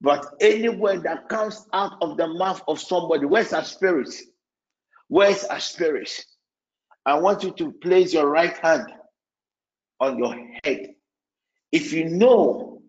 But 0.00 0.26
any 0.40 0.68
word 0.68 1.04
that 1.04 1.28
comes 1.28 1.66
out 1.72 1.94
of 2.02 2.16
the 2.16 2.26
mouth 2.26 2.62
of 2.68 2.80
somebody, 2.80 3.24
where's 3.24 3.52
our 3.52 3.64
spirit? 3.64 4.14
Where's 5.08 5.44
our 5.44 5.60
spirit? 5.60 6.10
I 7.06 7.18
want 7.18 7.42
you 7.42 7.52
to 7.52 7.72
place 7.72 8.12
your 8.12 8.28
right 8.28 8.56
hand 8.58 8.92
on 10.00 10.18
your 10.18 10.34
head. 10.62 10.94
If 11.72 11.92
you 11.92 12.06
know 12.06 12.82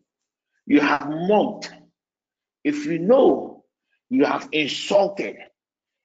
you 0.65 0.81
have 0.81 1.07
mocked, 1.09 1.71
if 2.63 2.85
you 2.85 2.99
know 2.99 3.63
you 4.09 4.25
have 4.25 4.49
insulted, 4.51 5.37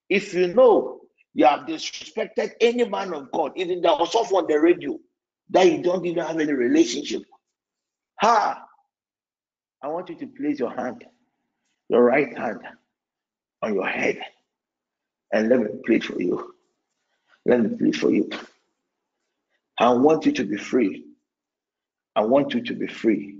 if 0.08 0.34
you 0.34 0.54
know 0.54 1.00
you 1.34 1.46
have 1.46 1.60
disrespected 1.60 2.52
any 2.60 2.88
man 2.88 3.14
of 3.14 3.30
God, 3.32 3.52
even 3.56 3.80
that 3.82 3.98
was 3.98 4.14
off 4.14 4.32
on 4.32 4.46
the 4.46 4.58
radio, 4.58 4.98
that 5.50 5.70
you 5.70 5.82
don't 5.82 6.04
even 6.04 6.24
have 6.24 6.38
any 6.38 6.52
relationship. 6.52 7.22
Ha! 8.20 8.66
I 9.82 9.88
want 9.88 10.10
you 10.10 10.14
to 10.16 10.26
place 10.26 10.58
your 10.58 10.74
hand, 10.74 11.04
your 11.88 12.02
right 12.02 12.36
hand, 12.36 12.60
on 13.62 13.74
your 13.74 13.86
head, 13.86 14.20
and 15.32 15.48
let 15.48 15.60
me 15.60 15.68
plead 15.86 16.04
for 16.04 16.20
you. 16.20 16.54
Let 17.46 17.60
me 17.60 17.76
plead 17.76 17.96
for 17.96 18.10
you. 18.10 18.28
I 19.78 19.90
want 19.94 20.26
you 20.26 20.32
to 20.32 20.44
be 20.44 20.58
free. 20.58 21.06
I 22.14 22.22
want 22.22 22.52
you 22.52 22.62
to 22.62 22.74
be 22.74 22.86
free. 22.86 23.38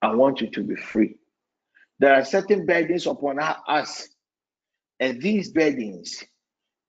I 0.00 0.14
want 0.14 0.40
you 0.40 0.50
to 0.50 0.62
be 0.62 0.76
free. 0.76 1.16
There 1.98 2.14
are 2.14 2.24
certain 2.24 2.66
burdens 2.66 3.06
upon 3.08 3.40
us, 3.40 4.08
and 5.00 5.20
these 5.20 5.50
burdens 5.50 6.22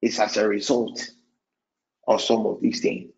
is 0.04 0.20
as 0.20 0.38
a 0.38 0.48
result 0.48 1.10
of 2.08 2.22
some 2.22 2.46
of 2.46 2.62
these 2.62 2.82
things. 2.82 3.12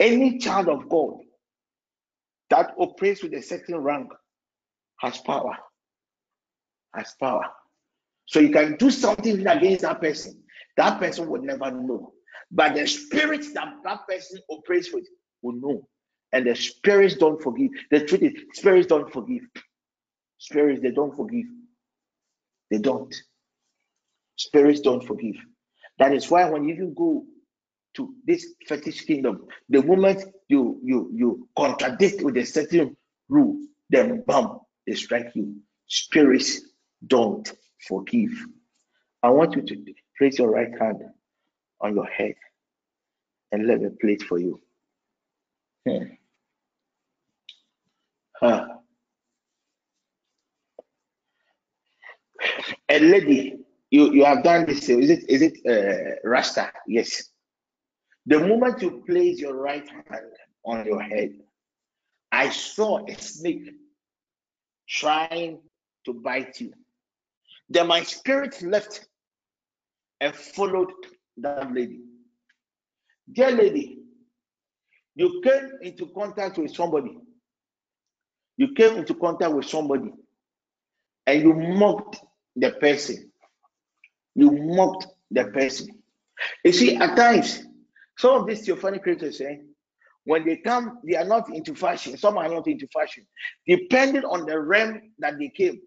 Any 0.00 0.38
child 0.38 0.68
of 0.68 0.88
God 0.88 1.21
that 2.52 2.74
operates 2.78 3.22
with 3.22 3.32
a 3.32 3.40
certain 3.40 3.78
rank 3.78 4.12
has 5.00 5.16
power. 5.18 5.56
Has 6.94 7.14
power. 7.18 7.46
So 8.26 8.40
you 8.40 8.50
can 8.50 8.76
do 8.76 8.90
something 8.90 9.46
against 9.46 9.82
that 9.82 10.02
person. 10.02 10.42
That 10.76 11.00
person 11.00 11.28
would 11.28 11.44
never 11.44 11.70
know. 11.70 12.12
But 12.50 12.74
the 12.74 12.86
spirits 12.86 13.54
that 13.54 13.72
that 13.84 14.06
person 14.06 14.38
operates 14.50 14.92
with 14.92 15.06
will 15.40 15.54
know. 15.54 15.88
And 16.34 16.46
the 16.46 16.54
spirits 16.54 17.16
don't 17.16 17.42
forgive. 17.42 17.70
The 17.90 18.04
truth 18.04 18.22
is, 18.22 18.32
spirits 18.52 18.86
don't 18.86 19.10
forgive. 19.10 19.44
Spirits, 20.36 20.82
they 20.82 20.90
don't 20.90 21.16
forgive. 21.16 21.46
They 22.70 22.78
don't. 22.78 23.14
Spirits 24.36 24.80
don't 24.80 25.06
forgive. 25.06 25.36
That 25.98 26.12
is 26.12 26.30
why 26.30 26.50
when 26.50 26.68
you 26.68 26.94
go 26.94 27.24
to 27.94 28.14
this 28.26 28.54
fetish 28.66 29.04
kingdom, 29.04 29.46
the 29.68 29.82
moment 29.82 30.24
you 30.48 30.80
you 30.82 31.10
you 31.12 31.48
contradict 31.56 32.22
with 32.22 32.36
a 32.36 32.44
certain 32.44 32.96
rule, 33.28 33.56
then 33.90 34.22
bam, 34.26 34.60
they 34.86 34.94
strike 34.94 35.30
you. 35.34 35.56
Spirits 35.86 36.60
don't 37.06 37.52
forgive. 37.86 38.32
I 39.22 39.30
want 39.30 39.54
you 39.56 39.62
to 39.62 39.94
place 40.18 40.38
your 40.38 40.50
right 40.50 40.72
hand 40.80 41.02
on 41.80 41.94
your 41.94 42.06
head 42.06 42.34
and 43.52 43.66
let 43.66 43.80
me 43.80 43.90
play 44.00 44.12
it 44.12 44.22
for 44.22 44.38
you. 44.38 44.60
Hmm. 45.86 46.04
Huh. 48.40 48.66
A 52.88 52.98
lady, 52.98 53.58
you, 53.90 54.12
you 54.12 54.24
have 54.24 54.42
done 54.42 54.66
this. 54.66 54.88
Is 54.88 55.10
it 55.10 55.24
is 55.28 55.42
it 55.42 55.58
uh, 55.68 56.28
Rasta? 56.28 56.72
Yes. 56.88 57.31
The 58.26 58.38
moment 58.38 58.82
you 58.82 59.02
place 59.06 59.38
your 59.40 59.56
right 59.56 59.88
hand 59.88 60.26
on 60.64 60.86
your 60.86 61.02
head, 61.02 61.32
I 62.30 62.50
saw 62.50 63.04
a 63.06 63.14
snake 63.14 63.70
trying 64.88 65.60
to 66.06 66.14
bite 66.14 66.60
you. 66.60 66.72
Then 67.68 67.88
my 67.88 68.02
spirit 68.02 68.62
left 68.62 69.06
and 70.20 70.34
followed 70.34 70.92
that 71.38 71.72
lady. 71.72 72.00
Dear 73.32 73.50
lady, 73.50 73.98
you 75.14 75.40
came 75.42 75.70
into 75.82 76.06
contact 76.06 76.58
with 76.58 76.74
somebody. 76.74 77.16
You 78.56 78.74
came 78.74 78.96
into 78.96 79.14
contact 79.14 79.52
with 79.52 79.66
somebody 79.66 80.10
and 81.26 81.42
you 81.42 81.54
mocked 81.54 82.20
the 82.56 82.70
person. 82.72 83.30
You 84.34 84.50
mocked 84.50 85.06
the 85.30 85.46
person. 85.46 85.88
You 86.64 86.72
see, 86.72 86.96
at 86.96 87.16
times, 87.16 87.62
some 88.22 88.40
of 88.40 88.46
these 88.46 88.64
theophanic 88.64 89.02
creators, 89.02 89.40
eh, 89.40 89.56
when 90.24 90.46
they 90.46 90.56
come, 90.58 91.00
they 91.04 91.16
are 91.16 91.24
not 91.24 91.52
into 91.52 91.74
fashion. 91.74 92.16
Some 92.16 92.38
are 92.38 92.48
not 92.48 92.68
into 92.68 92.86
fashion, 92.94 93.26
depending 93.66 94.24
on 94.24 94.46
the 94.46 94.60
realm 94.60 95.10
that 95.18 95.40
they 95.40 95.48
came. 95.48 95.80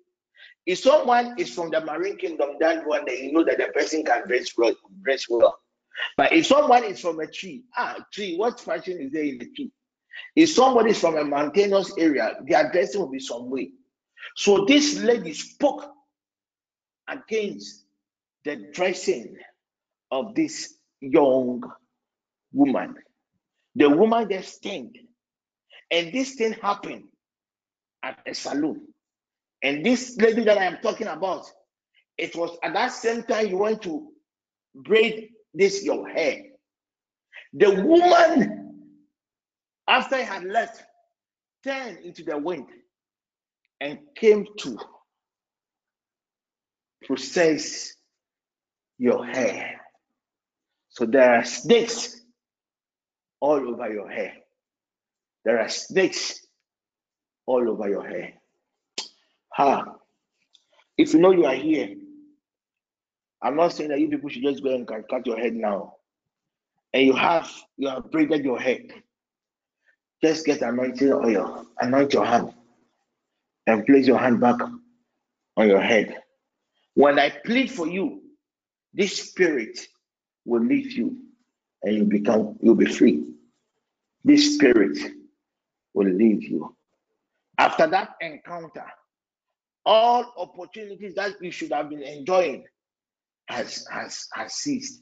If 0.66 0.80
someone 0.80 1.36
is 1.40 1.56
from 1.56 1.70
the 1.70 1.80
marine 1.80 2.18
kingdom, 2.18 2.58
that 2.60 2.86
one 2.86 3.06
day 3.06 3.24
you 3.24 3.32
know 3.32 3.46
that 3.46 3.58
the 3.58 3.68
person 3.68 4.04
can 4.04 4.28
dress 4.28 4.50
well, 4.58 4.76
dress 5.02 5.28
well. 5.30 5.58
But 6.18 6.34
if 6.34 6.46
someone 6.48 6.84
is 6.84 7.00
from 7.00 7.22
a 7.22 7.28
tree, 7.28 7.64
ah, 7.78 7.96
tree, 8.12 8.36
what 8.36 8.60
fashion 8.60 9.00
is 9.00 9.14
there 9.14 9.24
in 9.24 9.38
the 9.38 9.50
tree? 9.56 9.72
If 10.36 10.50
somebody 10.50 10.90
is 10.90 11.00
from 11.00 11.16
a 11.16 11.24
mountainous 11.24 11.94
area, 11.98 12.34
their 12.46 12.70
dressing 12.70 13.00
will 13.00 13.12
be 13.12 13.20
some 13.20 13.50
way. 13.50 13.72
So 14.36 14.66
this 14.66 15.00
lady 15.00 15.34
spoke 15.34 15.90
against 17.08 17.86
the 18.44 18.58
dressing 18.74 19.38
of 20.12 20.36
this 20.36 20.74
young 21.00 21.64
woman. 22.56 22.96
The 23.76 23.90
woman 23.90 24.30
just 24.30 24.56
stand, 24.56 24.98
and 25.92 26.14
this 26.14 26.36
thing 26.36 26.54
happened 26.54 27.04
at 28.02 28.20
a 28.26 28.34
saloon. 28.34 28.88
And 29.62 29.86
this 29.86 30.16
lady 30.18 30.44
that 30.46 30.58
I 30.58 30.64
am 30.64 30.78
talking 30.82 31.08
about, 31.08 31.46
it 32.18 32.36
was 32.36 32.58
at 32.64 32.74
that 32.74 32.94
same 32.94 33.24
time 33.24 33.48
you 33.48 33.58
went 33.58 33.82
to 33.84 34.08
braid 34.74 35.30
this 35.54 35.84
your 35.84 36.08
hair. 36.08 36.44
The 37.54 37.84
woman, 37.84 38.92
after 39.88 40.16
I 40.16 40.22
had 40.22 40.46
left, 40.46 40.84
turned 41.64 42.00
into 42.00 42.24
the 42.24 42.38
wind 42.38 42.68
and 43.82 44.00
came 44.16 44.46
to 44.60 44.78
process 47.04 47.94
your 48.98 49.26
hair. 49.26 49.82
So 50.90 51.06
there 51.06 51.36
are 51.36 51.44
snakes 51.44 52.22
all 53.40 53.70
over 53.70 53.92
your 53.92 54.10
hair. 54.10 54.34
There 55.44 55.60
are 55.60 55.70
snakes 55.70 56.46
all 57.46 57.70
over 57.70 57.90
your 57.90 58.06
hair. 58.08 58.34
Ha! 59.50 59.86
If 60.98 61.14
you 61.14 61.20
know 61.20 61.32
you 61.32 61.46
are 61.46 61.56
here, 61.56 61.96
I'm 63.42 63.56
not 63.56 63.74
saying 63.74 63.90
that 63.90 64.00
you 64.00 64.10
people 64.10 64.30
should 64.30 64.44
just 64.44 64.64
go 64.64 64.74
and 64.74 64.88
cut 64.88 65.28
your 65.28 65.38
head 65.38 65.54
now. 65.54 65.96
And 66.94 67.06
you 67.06 67.14
have 67.14 67.52
you 67.78 67.90
have 67.90 68.10
braided 68.10 68.44
your 68.44 68.60
head. 68.60 68.92
Just 70.24 70.46
get 70.46 70.62
anointing 70.62 71.12
oil, 71.12 71.66
anoint 71.80 72.14
your 72.14 72.26
hand, 72.26 72.54
and 73.68 73.86
place 73.86 74.08
your 74.08 74.18
hand 74.18 74.40
back 74.40 74.58
on 75.58 75.68
your 75.68 75.82
head. 75.82 76.18
When 76.94 77.20
I 77.20 77.30
plead 77.30 77.70
for 77.70 77.88
you, 77.88 78.22
this 78.94 79.30
spirit 79.30 79.78
will 80.46 80.64
leave 80.64 80.94
you 80.94 81.25
and 81.86 81.96
you 81.96 82.04
become 82.04 82.58
you'll 82.62 82.76
be 82.76 82.86
free. 82.86 83.24
This 84.24 84.56
spirit 84.56 84.98
will 85.94 86.12
leave 86.12 86.44
you. 86.44 86.76
After 87.58 87.88
that 87.88 88.16
encounter, 88.20 88.86
all 89.86 90.34
opportunities 90.36 91.16
that 91.16 91.42
you 91.42 91.52
should 91.52 91.72
have 91.72 91.90
been 91.90 92.02
enjoying 92.02 92.66
has 93.48 93.86
has 93.90 94.28
has 94.34 94.56
ceased 94.56 95.02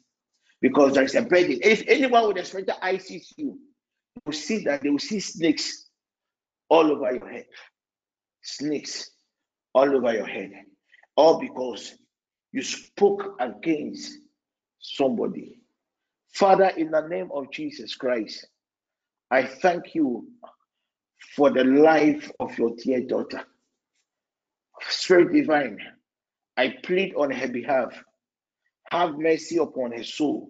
because 0.62 0.94
there 0.94 1.04
is 1.04 1.16
a 1.16 1.22
burden. 1.22 1.60
If 1.64 1.84
anyone 1.88 2.28
with 2.28 2.38
a 2.38 2.46
spiritual 2.46 2.76
eye 2.82 2.98
sees 2.98 3.34
you, 3.38 3.46
you 3.48 4.22
will 4.26 4.34
see 4.34 4.66
that 4.66 4.84
they 4.84 4.90
will 4.90 5.00
see 5.00 5.22
snakes 5.22 5.90
all 6.70 6.92
over 6.92 7.14
your 7.14 7.28
head, 7.28 7.46
snakes 8.42 9.10
all 9.74 9.96
over 9.96 10.14
your 10.14 10.26
head, 10.26 10.52
all 11.16 11.40
because 11.40 11.96
you 12.52 12.62
spoke 12.62 13.38
against 13.40 14.18
somebody. 14.80 15.63
Father, 16.34 16.72
in 16.78 16.92
the 16.92 17.08
name 17.08 17.30
of 17.32 17.52
Jesus 17.52 17.96
Christ, 17.96 18.48
I 19.30 19.44
thank 19.44 19.94
you 19.94 20.28
for 21.36 21.52
the 21.52 21.64
life 21.64 22.32
of 22.40 22.58
your 22.58 22.72
dear 22.76 23.02
daughter. 23.02 23.44
Spirit 24.82 25.32
divine, 25.32 25.80
I 26.58 26.76
plead 26.84 27.14
on 27.16 27.32
her 27.32 27.48
behalf. 27.48 28.04
Have 28.92 29.18
mercy 29.18 29.58
upon 29.58 29.92
her 29.92 30.04
soul 30.04 30.50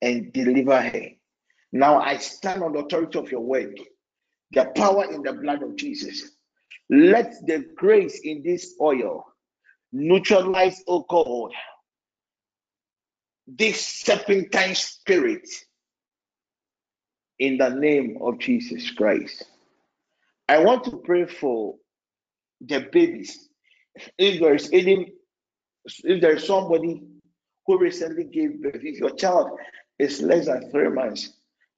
and 0.00 0.32
deliver 0.32 0.80
her. 0.80 1.06
Now 1.72 2.00
I 2.00 2.18
stand 2.18 2.62
on 2.62 2.72
the 2.72 2.80
authority 2.80 3.18
of 3.18 3.30
your 3.30 3.40
word, 3.40 3.78
the 4.52 4.66
power 4.76 5.04
in 5.12 5.22
the 5.22 5.32
blood 5.32 5.62
of 5.62 5.76
Jesus. 5.76 6.30
Let 6.90 7.34
the 7.46 7.66
grace 7.76 8.20
in 8.22 8.42
this 8.42 8.74
oil 8.80 9.24
neutralize, 9.92 10.82
oh 10.86 11.04
God, 11.08 11.52
this 13.46 13.84
serpentine 13.84 14.74
spirit 14.74 15.48
in 17.38 17.58
the 17.58 17.70
name 17.70 18.18
of 18.20 18.38
Jesus 18.38 18.90
Christ. 18.92 19.44
I 20.48 20.58
want 20.58 20.84
to 20.84 20.98
pray 20.98 21.26
for 21.26 21.76
the 22.60 22.88
babies. 22.92 23.48
If 24.18 24.40
there 24.40 24.54
is 24.54 24.70
any, 24.72 25.12
if 26.04 26.20
there 26.20 26.36
is 26.36 26.46
somebody 26.46 27.02
who 27.66 27.78
recently 27.78 28.24
gave 28.24 28.62
birth, 28.62 28.80
if 28.82 28.98
your 28.98 29.14
child 29.14 29.50
is 29.98 30.22
less 30.22 30.46
than 30.46 30.70
three 30.70 30.90
months, 30.90 31.32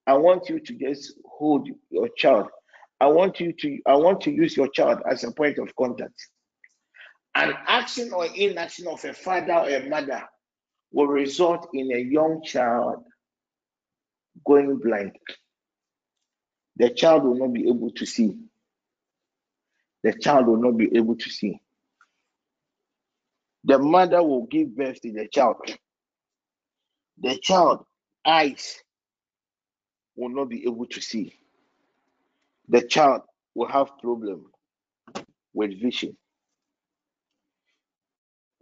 I 0.07 0.15
want 0.15 0.49
you 0.49 0.61
to 0.61 0.75
just 0.75 1.15
hold 1.25 1.69
your 1.91 2.09
child. 2.17 2.49
I 3.01 3.07
want 3.07 3.41
you 3.41 3.53
to, 3.53 3.79
I 3.87 3.97
want 3.97 4.21
to 4.23 4.31
use 4.31 4.57
your 4.57 4.69
child 4.69 5.03
as 5.11 5.25
a 5.25 5.33
point 5.33 5.59
of 5.59 5.75
contact. 5.77 6.15
An 7.35 7.55
action 7.67 8.13
or 8.13 8.27
inaction 8.27 8.87
of 8.87 9.05
a 9.05 9.13
father 9.13 9.55
or 9.55 9.69
a 9.69 9.89
mother 9.89 10.23
will 10.95 11.09
result 11.09 11.69
in 11.75 11.93
a 11.93 11.99
young 11.99 12.41
child 12.45 13.03
going 14.47 14.79
blind. 14.79 15.17
The 16.77 16.91
child 16.91 17.25
will 17.25 17.35
not 17.37 17.53
be 17.53 17.69
able 17.69 17.91
to 17.91 18.07
see. 18.07 18.39
The 20.05 20.13
child 20.13 20.47
will 20.47 20.59
not 20.63 20.77
be 20.77 20.97
able 20.97 21.17
to 21.17 21.31
see. 21.31 21.59
The 23.65 23.79
mother 23.79 24.23
will 24.23 24.47
give 24.47 24.77
birth 24.77 25.01
to 25.01 25.13
the 25.13 25.27
child. 25.27 25.57
The 27.21 27.39
child 27.43 27.85
eyes 28.25 28.81
will 30.17 30.29
not 30.29 30.49
be 30.49 30.65
able 30.65 30.87
to 30.87 31.01
see. 31.01 31.35
The 32.69 32.83
child 32.83 33.23
will 33.55 33.69
have 33.69 33.99
problem 34.01 34.47
with 35.53 35.81
vision. 35.83 36.17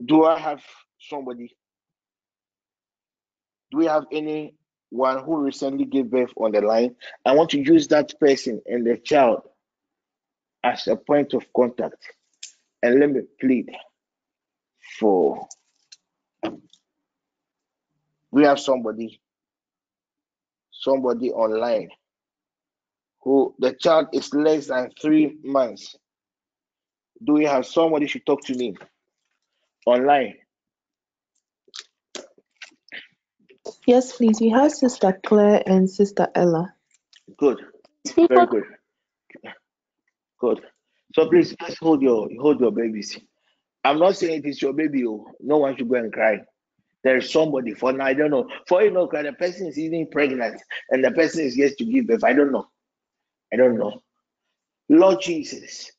Do 0.05 0.25
I 0.25 0.39
have 0.39 0.63
somebody? 0.99 1.55
Do 3.73 3.78
we 3.78 3.86
have 3.86 4.05
anyone 4.12 5.24
who 5.24 5.39
recently 5.39 5.86
gave 5.86 6.11
birth 6.11 6.32
on 6.36 6.53
the 6.53 6.61
line? 6.61 6.94
I 7.24 7.35
want 7.35 7.51
to 7.51 7.59
use 7.61 7.89
that 7.89 8.12
person 8.20 8.62
and 8.66 8.86
the 8.86 8.99
child 8.99 9.43
as 10.62 10.86
a 10.89 10.97
point 10.97 11.35
of 11.35 11.47
contact. 11.57 11.97
And 12.82 13.01
let 13.01 13.11
me 13.11 13.23
plead 13.40 13.70
for 15.01 15.49
we 18.31 18.44
have 18.44 18.61
somebody 18.61 19.20
somebody 20.73 21.31
online 21.32 21.89
who 23.23 23.55
the 23.59 23.73
child 23.73 24.09
is 24.12 24.35
less 24.35 24.66
than 24.66 24.90
three 25.01 25.39
months 25.44 25.97
do 27.24 27.35
we 27.35 27.44
have 27.44 27.66
somebody 27.66 28.07
should 28.07 28.27
talk 28.27 28.44
to 28.44 28.55
me 28.57 28.74
online. 29.86 30.35
Yes, 33.87 34.17
please. 34.17 34.41
We 34.41 34.51
have 34.51 34.73
Sister 34.73 35.21
Claire 35.27 35.63
and 35.67 35.91
Sister 35.91 36.29
Ella. 36.35 36.75
Good. 37.37 37.59
Very 38.29 38.47
good. 38.47 38.65
Good. 40.39 40.61
So 41.15 41.29
please 41.29 41.55
just 41.61 41.79
hold 41.79 42.03
your 42.03 42.29
hold 42.41 42.61
your 42.61 42.73
babies. 42.73 43.19
I'm 43.85 43.99
not 43.99 44.17
saying 44.17 44.45
it 44.45 44.49
is 44.49 44.63
your 44.63 44.73
baby. 44.73 45.07
Oh. 45.07 45.27
No 45.41 45.59
one 45.59 45.77
should 45.77 45.89
go 45.89 45.97
and 45.97 46.13
cry. 46.13 46.41
There 47.03 47.17
is 47.17 47.31
somebody 47.31 47.75
for 47.75 47.93
now. 47.93 48.05
I 48.05 48.15
don't 48.15 48.31
know. 48.31 48.49
For 48.69 48.83
you 48.83 48.93
know, 48.93 49.09
the 49.11 49.33
person 49.33 49.67
is 49.67 49.79
even 49.79 50.07
pregnant 50.11 50.61
and 50.91 51.05
the 51.05 51.11
person 51.11 51.45
is 51.45 51.57
yet 51.57 51.77
to 51.79 51.85
give 51.85 52.07
birth. 52.07 52.25
I 52.25 52.33
don't 52.33 52.53
know. 52.53 52.69
I 53.53 53.57
don't 53.57 53.77
know. 53.77 54.03
Lord 54.89 55.21
Jesus, 55.21 55.91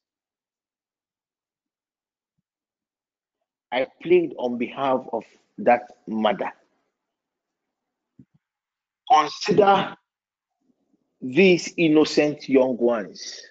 I 3.71 3.87
plead 4.01 4.33
on 4.37 4.57
behalf 4.57 5.05
of 5.11 5.25
that 5.57 5.83
mother. 6.07 6.51
Consider 9.13 9.95
these 11.21 11.71
innocent 11.77 12.49
young 12.49 12.77
ones 12.77 13.41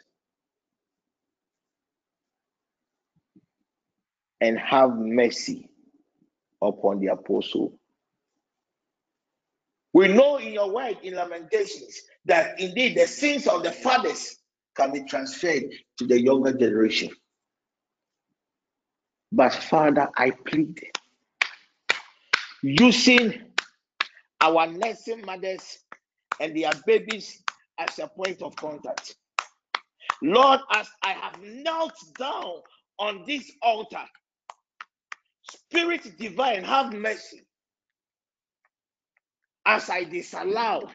and 4.40 4.58
have 4.58 4.90
mercy 4.96 5.68
upon 6.60 6.98
the 6.98 7.08
apostle. 7.08 7.78
We 9.92 10.08
know 10.08 10.38
in 10.38 10.52
your 10.52 10.74
word 10.74 10.98
in 11.04 11.14
Lamentations 11.14 12.00
that 12.24 12.58
indeed 12.58 12.96
the 12.96 13.06
sins 13.06 13.46
of 13.46 13.62
the 13.62 13.70
fathers 13.70 14.38
can 14.74 14.92
be 14.92 15.04
transferred 15.04 15.64
to 15.98 16.06
the 16.06 16.20
younger 16.20 16.52
generation. 16.52 17.10
But 19.30 19.54
Father, 19.54 20.08
I 20.16 20.30
plead 20.30 20.82
using 22.62 23.51
our 24.42 24.66
nursing 24.66 25.24
mothers 25.24 25.78
and 26.40 26.56
their 26.56 26.72
babies 26.86 27.42
as 27.78 27.98
a 27.98 28.08
point 28.08 28.42
of 28.42 28.54
contact. 28.56 29.14
Lord, 30.22 30.60
as 30.72 30.88
I 31.02 31.12
have 31.12 31.40
knelt 31.42 31.94
down 32.18 32.54
on 32.98 33.24
this 33.26 33.50
altar, 33.62 34.04
Spirit 35.44 36.18
divine, 36.18 36.64
have 36.64 36.92
mercy 36.92 37.42
as 39.66 39.88
I 39.90 40.04
disallow 40.04 40.88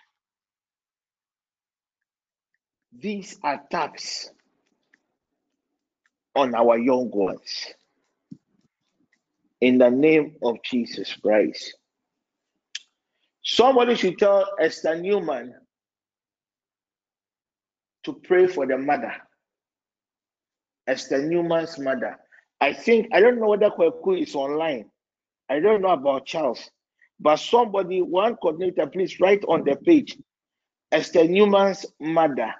these 2.97 3.37
attacks 3.43 4.29
on 6.35 6.55
our 6.55 6.77
young 6.77 7.09
ones. 7.11 7.67
In 9.61 9.77
the 9.77 9.89
name 9.89 10.35
of 10.43 10.57
Jesus 10.63 11.13
Christ. 11.15 11.75
Somebody 13.47 13.95
should 13.95 14.17
tell 14.17 14.45
Esther 14.59 14.99
Newman 14.99 15.55
to 18.03 18.13
pray 18.13 18.45
for 18.45 18.67
the 18.67 18.77
mother. 18.77 19.13
Esther 20.85 21.23
Newman's 21.23 21.79
mother. 21.79 22.17
I 22.59 22.73
think, 22.73 23.07
I 23.13 23.21
don't 23.21 23.39
know 23.39 23.47
whether 23.47 23.69
Kweku 23.69 24.21
is 24.21 24.35
online. 24.35 24.89
I 25.49 25.61
don't 25.61 25.81
know 25.81 25.91
about 25.91 26.25
Charles. 26.25 26.69
But 27.21 27.37
somebody, 27.37 28.01
one 28.01 28.35
coordinator, 28.35 28.85
please 28.85 29.17
write 29.21 29.45
on 29.47 29.63
the 29.63 29.77
page 29.77 30.17
Esther 30.91 31.23
Newman's 31.23 31.85
mother. 32.01 32.53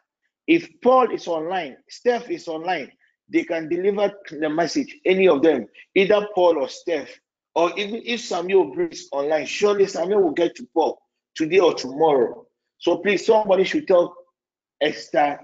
If 0.47 0.69
Paul 0.81 1.13
is 1.13 1.27
online, 1.27 1.75
Steph 1.89 2.29
is 2.29 2.47
online, 2.47 2.93
they 3.27 3.43
can 3.43 3.67
deliver 3.67 4.13
the 4.31 4.49
message, 4.49 4.95
any 5.05 5.27
of 5.27 5.41
them, 5.41 5.67
either 5.95 6.25
Paul 6.33 6.59
or 6.59 6.69
Steph, 6.69 7.09
or 7.57 7.71
even 7.75 8.03
if 8.05 8.21
Samuel 8.21 8.71
brings 8.75 9.07
online, 9.11 9.47
surely 9.47 9.87
Samuel 9.87 10.21
will 10.21 10.31
get 10.31 10.55
to 10.57 10.67
Paul 10.75 11.01
today 11.35 11.57
or 11.57 11.73
tomorrow. 11.73 12.45
So 12.77 12.97
please, 12.97 13.25
somebody 13.25 13.63
should 13.63 13.87
tell 13.87 14.15
Esther, 14.79 15.39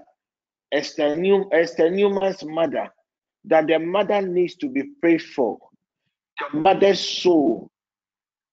Esther, 0.70 1.16
New, 1.16 1.50
Esther 1.52 1.90
Newman's 1.90 2.44
mother 2.44 2.88
that 3.46 3.66
the 3.66 3.80
mother 3.80 4.22
needs 4.22 4.54
to 4.58 4.68
be 4.68 4.84
prayed 5.00 5.22
for. 5.22 5.58
The 6.38 6.56
mother's 6.56 7.00
soul 7.00 7.68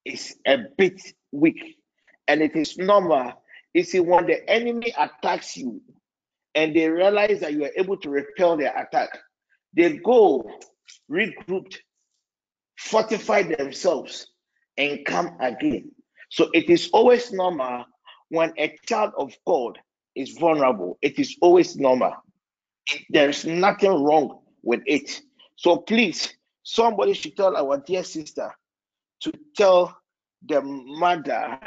is 0.04 0.34
a 0.44 0.58
bit 0.76 1.00
weak, 1.30 1.78
and 2.26 2.42
it 2.42 2.56
is 2.56 2.76
normal. 2.76 3.32
You 3.74 3.84
see, 3.84 4.00
when 4.00 4.26
the 4.26 4.50
enemy 4.50 4.92
attacks 4.98 5.56
you, 5.56 5.80
and 6.56 6.74
they 6.74 6.88
realize 6.88 7.38
that 7.38 7.52
you 7.52 7.64
are 7.66 7.72
able 7.76 7.96
to 7.98 8.10
repel 8.10 8.56
their 8.56 8.76
attack, 8.76 9.16
they 9.72 9.98
go 9.98 10.50
regrouped, 11.08 11.76
fortify 12.78 13.42
themselves, 13.42 14.28
and 14.76 15.04
come 15.04 15.36
again. 15.40 15.92
So 16.30 16.48
it 16.54 16.70
is 16.70 16.88
always 16.92 17.32
normal 17.32 17.84
when 18.30 18.52
a 18.58 18.76
child 18.86 19.12
of 19.18 19.34
God 19.46 19.78
is 20.14 20.38
vulnerable. 20.38 20.98
It 21.02 21.18
is 21.18 21.36
always 21.40 21.76
normal. 21.76 22.14
There 23.10 23.28
is 23.28 23.44
nothing 23.44 24.02
wrong 24.02 24.40
with 24.62 24.80
it. 24.86 25.20
So 25.56 25.76
please, 25.76 26.34
somebody 26.62 27.14
should 27.14 27.36
tell 27.36 27.56
our 27.56 27.78
dear 27.78 28.04
sister 28.04 28.50
to 29.20 29.32
tell 29.56 29.96
the 30.48 30.60
mother 30.62 31.58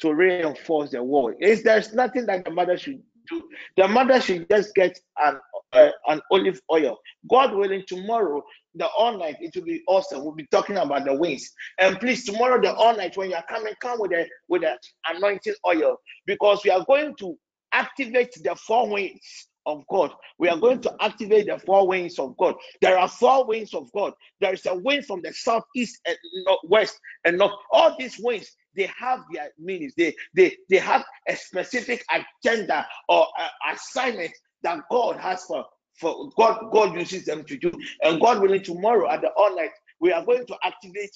to 0.00 0.14
reinforce 0.14 0.90
the 0.90 1.02
wall. 1.02 1.32
Is 1.40 1.62
there's 1.62 1.92
nothing 1.92 2.26
that 2.26 2.44
the 2.44 2.50
mother 2.50 2.76
should 2.76 3.02
do. 3.30 3.42
The 3.76 3.88
mother 3.88 4.20
should 4.20 4.48
just 4.50 4.74
get 4.74 4.98
an 5.18 5.40
uh, 5.72 5.90
an 6.08 6.20
olive 6.32 6.60
oil. 6.72 6.98
God 7.30 7.54
willing, 7.54 7.84
tomorrow 7.86 8.42
the 8.74 8.88
all 8.98 9.18
night 9.18 9.36
it 9.40 9.54
will 9.56 9.64
be 9.64 9.82
awesome. 9.88 10.24
We'll 10.24 10.34
be 10.34 10.46
talking 10.50 10.76
about 10.78 11.04
the 11.04 11.14
wings. 11.14 11.50
And 11.78 11.98
please, 12.00 12.24
tomorrow 12.24 12.60
the 12.60 12.74
all 12.74 12.96
night 12.96 13.16
when 13.16 13.30
you 13.30 13.36
are 13.36 13.44
coming, 13.48 13.74
come 13.80 14.00
with 14.00 14.12
a 14.12 14.26
with 14.48 14.64
an 14.64 14.76
anointing 15.08 15.54
oil 15.66 15.96
because 16.26 16.62
we 16.64 16.70
are 16.70 16.84
going 16.86 17.14
to 17.20 17.36
activate 17.72 18.34
the 18.42 18.54
four 18.56 18.88
wings 18.88 19.48
of 19.66 19.84
God. 19.90 20.12
We 20.38 20.48
are 20.48 20.56
going 20.58 20.80
to 20.82 20.94
activate 21.00 21.46
the 21.46 21.58
four 21.58 21.86
wings 21.86 22.18
of 22.18 22.36
God. 22.38 22.54
There 22.80 22.98
are 22.98 23.08
four 23.08 23.46
wings 23.46 23.74
of 23.74 23.90
God. 23.92 24.14
There 24.40 24.54
is 24.54 24.66
a 24.66 24.74
wind 24.76 25.06
from 25.06 25.22
the 25.22 25.32
south, 25.32 25.64
east, 25.76 26.00
and 26.06 26.16
west, 26.64 26.98
and 27.24 27.38
north. 27.38 27.52
All 27.72 27.96
these 27.98 28.16
wings, 28.18 28.50
they 28.76 28.90
have 28.98 29.20
their 29.32 29.50
meanings. 29.58 29.94
They 29.96 30.14
they 30.34 30.56
they 30.70 30.78
have 30.78 31.04
a 31.28 31.36
specific 31.36 32.04
agenda 32.10 32.86
or 33.08 33.26
uh, 33.38 33.72
assignment 33.72 34.32
that 34.62 34.80
God 34.90 35.16
has 35.16 35.44
for 35.44 35.64
for 36.00 36.30
God. 36.36 36.70
God 36.72 36.94
uses 36.94 37.24
them 37.24 37.44
to 37.44 37.56
do. 37.56 37.72
And 38.02 38.20
God 38.20 38.40
willing, 38.40 38.62
tomorrow 38.62 39.10
at 39.10 39.20
the 39.20 39.30
all 39.36 39.56
night, 39.56 39.70
we 40.00 40.12
are 40.12 40.24
going 40.24 40.46
to 40.46 40.56
activate 40.64 41.10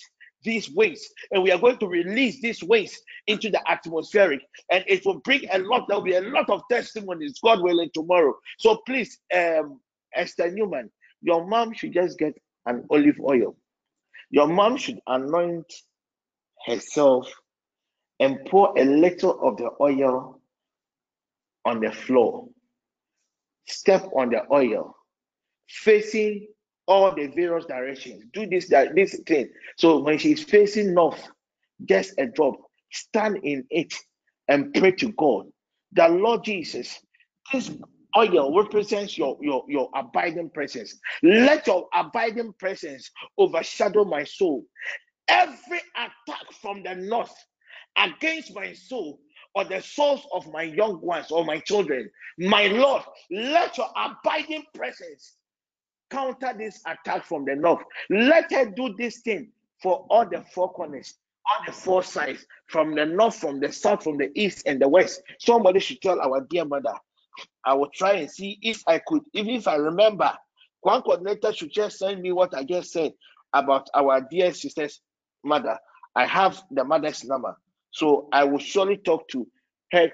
these 0.44 0.68
wings 0.70 1.00
and 1.30 1.42
we 1.42 1.50
are 1.52 1.58
going 1.58 1.78
to 1.78 1.86
release 1.86 2.40
these 2.40 2.62
wings 2.62 2.98
into 3.26 3.50
the 3.50 3.60
atmospheric 3.70 4.40
and 4.70 4.84
it 4.86 5.04
will 5.04 5.20
bring 5.20 5.42
a 5.52 5.58
lot 5.58 5.86
there 5.88 5.96
will 5.96 6.04
be 6.04 6.14
a 6.14 6.20
lot 6.20 6.48
of 6.50 6.62
testimonies 6.70 7.38
god 7.42 7.62
willing 7.62 7.90
tomorrow 7.94 8.34
so 8.58 8.80
please 8.86 9.18
um 9.34 9.78
esther 10.14 10.50
newman 10.50 10.90
your 11.20 11.46
mom 11.46 11.72
should 11.72 11.92
just 11.92 12.18
get 12.18 12.34
an 12.66 12.84
olive 12.90 13.18
oil 13.20 13.56
your 14.30 14.48
mom 14.48 14.76
should 14.76 14.98
anoint 15.06 15.72
herself 16.66 17.28
and 18.22 18.38
pour 18.46 18.72
a 18.78 18.84
little 18.84 19.38
of 19.42 19.56
the 19.56 19.68
oil 19.80 20.40
on 21.64 21.80
the 21.80 21.92
floor 21.92 22.48
step 23.66 24.08
on 24.16 24.30
the 24.30 24.42
oil 24.52 24.96
facing 25.68 26.46
all 26.86 27.14
the 27.14 27.28
various 27.28 27.64
directions. 27.66 28.24
Do 28.32 28.46
this 28.46 28.68
this 28.68 29.20
thing. 29.26 29.48
So 29.76 30.00
when 30.00 30.18
she's 30.18 30.42
facing 30.42 30.94
north, 30.94 31.28
just 31.84 32.14
a 32.18 32.26
drop, 32.26 32.56
stand 32.92 33.38
in 33.42 33.64
it 33.70 33.94
and 34.48 34.74
pray 34.74 34.92
to 34.92 35.12
God. 35.12 35.46
The 35.92 36.08
Lord 36.08 36.44
Jesus, 36.44 36.98
this 37.52 37.70
oil 38.16 38.56
represents 38.56 39.16
your, 39.16 39.38
your, 39.40 39.64
your 39.68 39.88
abiding 39.94 40.50
presence. 40.50 40.98
Let 41.22 41.66
your 41.66 41.88
abiding 41.94 42.54
presence 42.58 43.10
overshadow 43.38 44.04
my 44.04 44.24
soul. 44.24 44.64
Every 45.28 45.80
attack 45.96 46.52
from 46.60 46.82
the 46.82 46.94
north 46.94 47.34
against 47.96 48.54
my 48.54 48.72
soul 48.72 49.20
or 49.54 49.64
the 49.64 49.80
souls 49.80 50.26
of 50.32 50.50
my 50.52 50.62
young 50.62 51.00
ones 51.00 51.30
or 51.30 51.44
my 51.44 51.58
children, 51.60 52.10
my 52.38 52.68
Lord, 52.68 53.02
let 53.30 53.76
your 53.78 53.88
abiding 53.96 54.64
presence 54.74 55.36
counter 56.10 56.54
this 56.56 56.80
attack 56.86 57.24
from 57.24 57.44
the 57.44 57.56
north. 57.56 57.82
Let 58.10 58.52
her 58.52 58.66
do 58.66 58.94
this 58.98 59.20
thing 59.20 59.50
for 59.82 60.06
all 60.10 60.28
the 60.28 60.44
four 60.54 60.72
corners, 60.72 61.14
all 61.50 61.66
the 61.66 61.72
four 61.72 62.02
sides, 62.02 62.46
from 62.68 62.94
the 62.94 63.04
north, 63.04 63.36
from 63.36 63.60
the 63.60 63.72
south, 63.72 64.04
from 64.04 64.18
the 64.18 64.30
east, 64.34 64.62
and 64.66 64.80
the 64.80 64.88
west. 64.88 65.22
Somebody 65.40 65.80
should 65.80 66.00
tell 66.00 66.20
our 66.20 66.46
dear 66.50 66.64
mother. 66.64 66.94
I 67.64 67.74
will 67.74 67.90
try 67.94 68.12
and 68.14 68.30
see 68.30 68.58
if 68.62 68.82
I 68.86 69.00
could, 69.06 69.22
even 69.32 69.54
if 69.54 69.66
I 69.68 69.76
remember. 69.76 70.32
One 70.82 71.02
coordinator 71.02 71.52
should 71.52 71.72
just 71.72 71.98
send 71.98 72.20
me 72.22 72.32
what 72.32 72.54
I 72.54 72.64
just 72.64 72.92
said 72.92 73.12
about 73.52 73.88
our 73.94 74.20
dear 74.30 74.52
sister's 74.52 75.00
mother. 75.44 75.78
I 76.14 76.26
have 76.26 76.62
the 76.70 76.84
mother's 76.84 77.24
number. 77.24 77.56
So 77.92 78.28
I 78.32 78.44
will 78.44 78.58
surely 78.58 78.96
talk 78.96 79.28
to 79.28 79.46
her, 79.92 80.10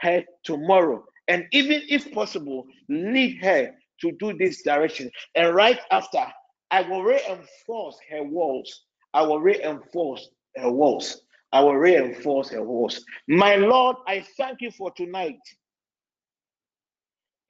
her 0.00 0.24
tomorrow. 0.44 1.04
And 1.28 1.46
even 1.52 1.82
if 1.88 2.12
possible, 2.12 2.66
lead 2.88 3.42
her 3.42 3.74
to 4.00 4.12
do 4.12 4.34
this 4.36 4.62
direction. 4.62 5.10
And 5.34 5.54
right 5.54 5.78
after, 5.90 6.24
I 6.70 6.82
will 6.82 7.02
reinforce 7.02 7.98
her 8.10 8.22
walls. 8.22 8.84
I 9.14 9.22
will 9.22 9.40
reinforce 9.40 10.28
her 10.56 10.70
walls. 10.70 11.22
I 11.52 11.60
will 11.60 11.76
reinforce 11.76 12.50
her 12.50 12.62
walls. 12.62 13.04
My 13.28 13.56
Lord, 13.56 13.96
I 14.06 14.24
thank 14.36 14.60
you 14.60 14.70
for 14.70 14.90
tonight. 14.92 15.40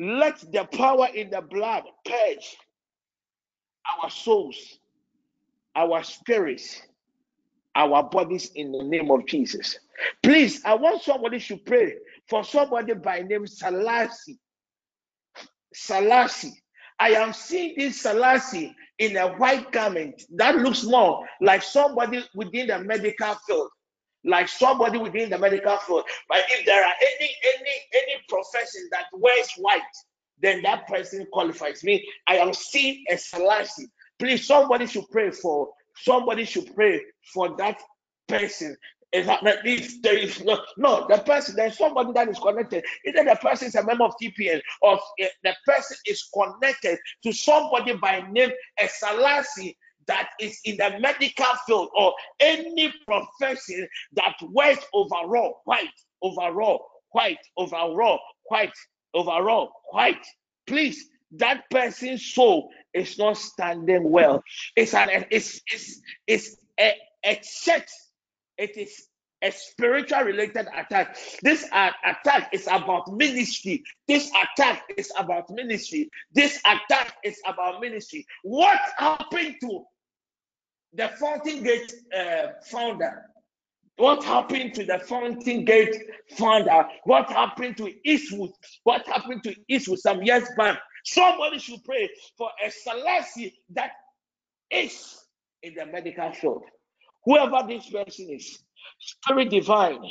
Let 0.00 0.40
the 0.52 0.64
power 0.64 1.08
in 1.14 1.30
the 1.30 1.40
blood 1.40 1.84
purge 2.04 2.56
our 4.02 4.10
souls, 4.10 4.78
our 5.76 6.02
spirits, 6.02 6.82
our 7.74 8.02
bodies 8.02 8.50
in 8.54 8.72
the 8.72 8.84
name 8.84 9.10
of 9.10 9.26
Jesus. 9.26 9.78
Please, 10.22 10.62
I 10.64 10.74
want 10.74 11.02
somebody 11.02 11.40
to 11.40 11.56
pray 11.58 11.94
for 12.28 12.44
somebody 12.44 12.94
by 12.94 13.20
name 13.20 13.46
Salasi. 13.46 14.38
Salasi. 15.74 16.50
I 16.98 17.10
am 17.10 17.32
seeing 17.32 17.74
this 17.76 18.02
Salasi 18.02 18.74
in 18.98 19.16
a 19.16 19.28
white 19.36 19.72
garment 19.72 20.22
that 20.36 20.56
looks 20.56 20.84
more 20.84 21.26
like 21.40 21.62
somebody 21.62 22.24
within 22.34 22.68
the 22.68 22.78
medical 22.78 23.34
field 23.46 23.70
like 24.24 24.48
somebody 24.48 24.98
within 24.98 25.30
the 25.30 25.38
medical 25.38 25.76
field. 25.78 26.04
But 26.28 26.40
if 26.48 26.66
there 26.66 26.84
are 26.84 26.94
any 27.18 27.30
any 27.54 27.72
any 27.94 28.22
profession 28.28 28.88
that 28.92 29.06
wears 29.12 29.50
white, 29.58 29.80
then 30.40 30.62
that 30.62 30.86
person 30.86 31.26
qualifies 31.32 31.82
me. 31.82 32.06
I 32.26 32.36
am 32.36 32.52
seeing 32.52 33.04
a 33.10 33.14
Salasi. 33.14 33.86
Please, 34.18 34.46
somebody 34.46 34.86
should 34.86 35.08
pray 35.10 35.30
for 35.30 35.68
somebody 35.96 36.44
should 36.44 36.74
pray 36.74 37.00
for 37.32 37.56
that 37.56 37.80
person. 38.28 38.76
If, 39.12 39.28
if 39.64 40.02
there 40.02 40.16
is 40.16 40.42
no, 40.42 40.58
no, 40.78 41.06
the 41.08 41.18
person, 41.18 41.54
there's 41.54 41.76
somebody 41.76 42.12
that 42.14 42.28
is 42.30 42.38
connected. 42.38 42.82
Either 43.06 43.24
the 43.24 43.36
person 43.42 43.68
is 43.68 43.74
a 43.74 43.84
member 43.84 44.04
of 44.04 44.14
TPN 44.22 44.60
or 44.80 44.98
eh, 45.20 45.28
the 45.44 45.54
person 45.66 45.98
is 46.06 46.30
connected 46.32 46.98
to 47.22 47.32
somebody 47.32 47.94
by 47.94 48.24
name 48.30 48.50
a 48.80 48.84
Salasi 48.84 49.74
that 50.06 50.30
is 50.40 50.58
in 50.64 50.78
the 50.78 50.98
medical 51.00 51.44
field 51.66 51.88
or 51.96 52.14
any 52.40 52.92
profession 53.06 53.86
that 54.14 54.34
wears 54.50 54.78
overall 54.94 55.60
white, 55.64 55.88
overall 56.22 56.86
white, 57.12 57.38
overall 57.56 58.18
white, 58.46 58.72
overall 59.14 59.70
white. 59.90 60.24
Please, 60.66 61.08
that 61.32 61.68
person's 61.70 62.24
soul 62.24 62.70
is 62.94 63.18
not 63.18 63.36
standing 63.36 64.10
well. 64.10 64.42
It's 64.76 64.94
an 64.94 65.26
it's 65.30 65.60
it's 65.66 66.00
it's 66.26 66.56
a, 66.78 66.94
a. 67.24 67.40
It 68.58 68.76
is 68.76 69.08
a 69.42 69.50
spiritual 69.50 70.20
related 70.20 70.66
attack. 70.76 71.16
This 71.42 71.64
attack 72.04 72.50
is 72.52 72.66
about 72.68 73.12
ministry. 73.12 73.82
This 74.06 74.30
attack 74.30 74.84
is 74.96 75.10
about 75.18 75.50
ministry. 75.50 76.08
This 76.32 76.60
attack 76.60 77.16
is 77.24 77.40
about 77.46 77.80
ministry. 77.80 78.24
What 78.44 78.78
happened 78.96 79.56
to 79.62 79.84
the 80.92 81.08
Fountain 81.20 81.64
Gate 81.64 81.92
uh, 82.16 82.48
founder? 82.70 83.24
What 83.96 84.22
happened 84.24 84.74
to 84.74 84.84
the 84.84 85.00
Fountain 85.00 85.64
Gate 85.64 85.96
founder? 86.38 86.86
What 87.04 87.28
happened 87.30 87.76
to 87.78 87.92
Eastwood? 88.04 88.50
What 88.84 89.06
happened 89.06 89.42
to 89.44 89.54
Eastwood 89.68 89.98
some 89.98 90.22
years 90.22 90.48
back? 90.56 90.78
Somebody 91.04 91.58
should 91.58 91.84
pray 91.84 92.08
for 92.36 92.50
a 92.64 92.70
Selassie 92.70 93.54
that 93.70 93.92
is 94.70 95.18
in 95.62 95.74
the 95.74 95.86
medical 95.86 96.32
field. 96.32 96.62
Whoever 97.24 97.66
this 97.68 97.88
person 97.88 98.30
is, 98.30 98.58
Spirit 98.98 99.50
Divine, 99.50 100.02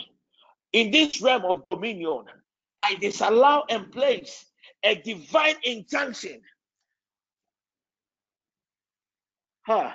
in 0.73 0.91
this 0.91 1.21
realm 1.21 1.43
of 1.45 1.63
dominion, 1.69 2.25
I 2.83 2.95
disallow 2.95 3.63
and 3.69 3.91
place 3.91 4.45
a 4.83 4.95
divine 4.95 5.55
injunction. 5.63 6.41
Huh. 9.65 9.91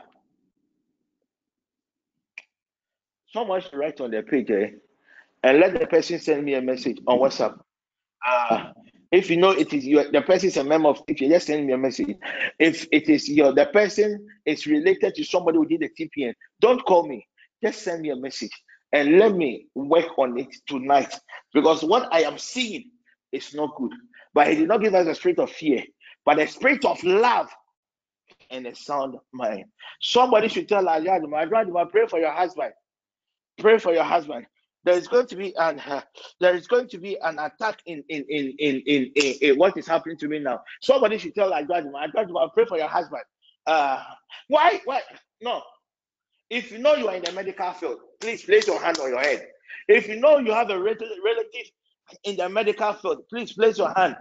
Someone 3.32 3.60
should 3.60 3.74
write 3.74 4.00
on 4.00 4.10
the 4.10 4.22
page 4.22 4.50
eh? 4.50 4.70
and 5.42 5.58
let 5.58 5.78
the 5.78 5.86
person 5.86 6.18
send 6.18 6.44
me 6.44 6.54
a 6.54 6.62
message 6.62 6.98
on 7.06 7.18
WhatsApp. 7.18 7.58
Uh, 8.26 8.72
if 9.12 9.30
you 9.30 9.36
know 9.36 9.50
it 9.50 9.72
is 9.72 9.84
your 9.86 10.10
the 10.10 10.22
person 10.22 10.48
is 10.48 10.56
a 10.56 10.64
member 10.64 10.88
of 10.88 11.04
TPN, 11.06 11.30
just 11.30 11.46
send 11.46 11.66
me 11.66 11.72
a 11.72 11.78
message. 11.78 12.16
If 12.58 12.86
it 12.92 13.08
is 13.08 13.28
your 13.28 13.52
the 13.52 13.66
person 13.66 14.26
is 14.44 14.66
related 14.66 15.14
to 15.14 15.24
somebody 15.24 15.58
who 15.58 15.66
did 15.66 15.80
the 15.80 15.90
TPN, 15.90 16.34
don't 16.60 16.84
call 16.84 17.06
me. 17.06 17.26
Just 17.62 17.82
send 17.82 18.02
me 18.02 18.10
a 18.10 18.16
message 18.16 18.50
and 18.92 19.18
let 19.18 19.34
me 19.34 19.66
work 19.74 20.18
on 20.18 20.38
it 20.38 20.54
tonight. 20.66 21.14
Because 21.54 21.82
what 21.82 22.08
I 22.12 22.22
am 22.22 22.38
seeing 22.38 22.90
is 23.32 23.54
not 23.54 23.76
good. 23.76 23.92
But 24.34 24.48
he 24.48 24.56
did 24.56 24.68
not 24.68 24.82
give 24.82 24.94
us 24.94 25.06
a 25.06 25.14
spirit 25.14 25.38
of 25.38 25.50
fear, 25.50 25.82
but 26.24 26.38
a 26.38 26.46
spirit 26.46 26.84
of 26.84 27.02
love 27.02 27.48
and 28.50 28.66
a 28.66 28.74
sound 28.74 29.16
mind. 29.32 29.64
Somebody 30.00 30.48
should 30.48 30.68
tell 30.68 30.82
my 30.82 31.46
grandma, 31.46 31.84
pray 31.86 32.06
for 32.06 32.18
your 32.18 32.32
husband. 32.32 32.72
Pray 33.58 33.78
for 33.78 33.94
your 33.94 34.04
husband 34.04 34.46
there 34.86 34.96
is 34.96 35.08
going 35.08 35.26
to 35.26 35.36
be 35.36 35.54
an 35.56 35.80
uh, 35.80 36.00
there 36.40 36.54
is 36.54 36.68
going 36.68 36.88
to 36.88 36.98
be 36.98 37.18
an 37.20 37.38
attack 37.40 37.80
in 37.86 38.02
in 38.08 38.24
in 38.30 38.54
in 38.58 38.82
in, 38.86 39.12
in, 39.16 39.34
in 39.42 39.58
what 39.58 39.76
is 39.76 39.86
happening 39.86 40.16
to 40.18 40.28
me 40.28 40.38
now. 40.38 40.60
Somebody 40.80 41.18
should 41.18 41.34
tell 41.34 41.50
Adwadima, 41.50 42.08
Adwadima, 42.08 42.52
pray 42.54 42.64
for 42.64 42.78
your 42.78 42.88
husband. 42.88 43.22
Uh, 43.66 44.02
why? 44.48 44.80
Why? 44.84 45.02
No. 45.42 45.60
If 46.48 46.70
you 46.70 46.78
know 46.78 46.94
you 46.94 47.08
are 47.08 47.16
in 47.16 47.24
the 47.24 47.32
medical 47.32 47.72
field, 47.72 47.98
please 48.20 48.44
place 48.44 48.68
your 48.68 48.80
hand 48.80 48.98
on 49.00 49.10
your 49.10 49.20
head. 49.20 49.48
If 49.88 50.06
you 50.06 50.20
know 50.20 50.38
you 50.38 50.52
have 50.52 50.70
a 50.70 50.78
relative 50.80 51.66
in 52.22 52.36
the 52.36 52.48
medical 52.48 52.92
field, 52.92 53.24
please 53.28 53.52
place 53.52 53.78
your 53.78 53.92
hand 53.96 54.14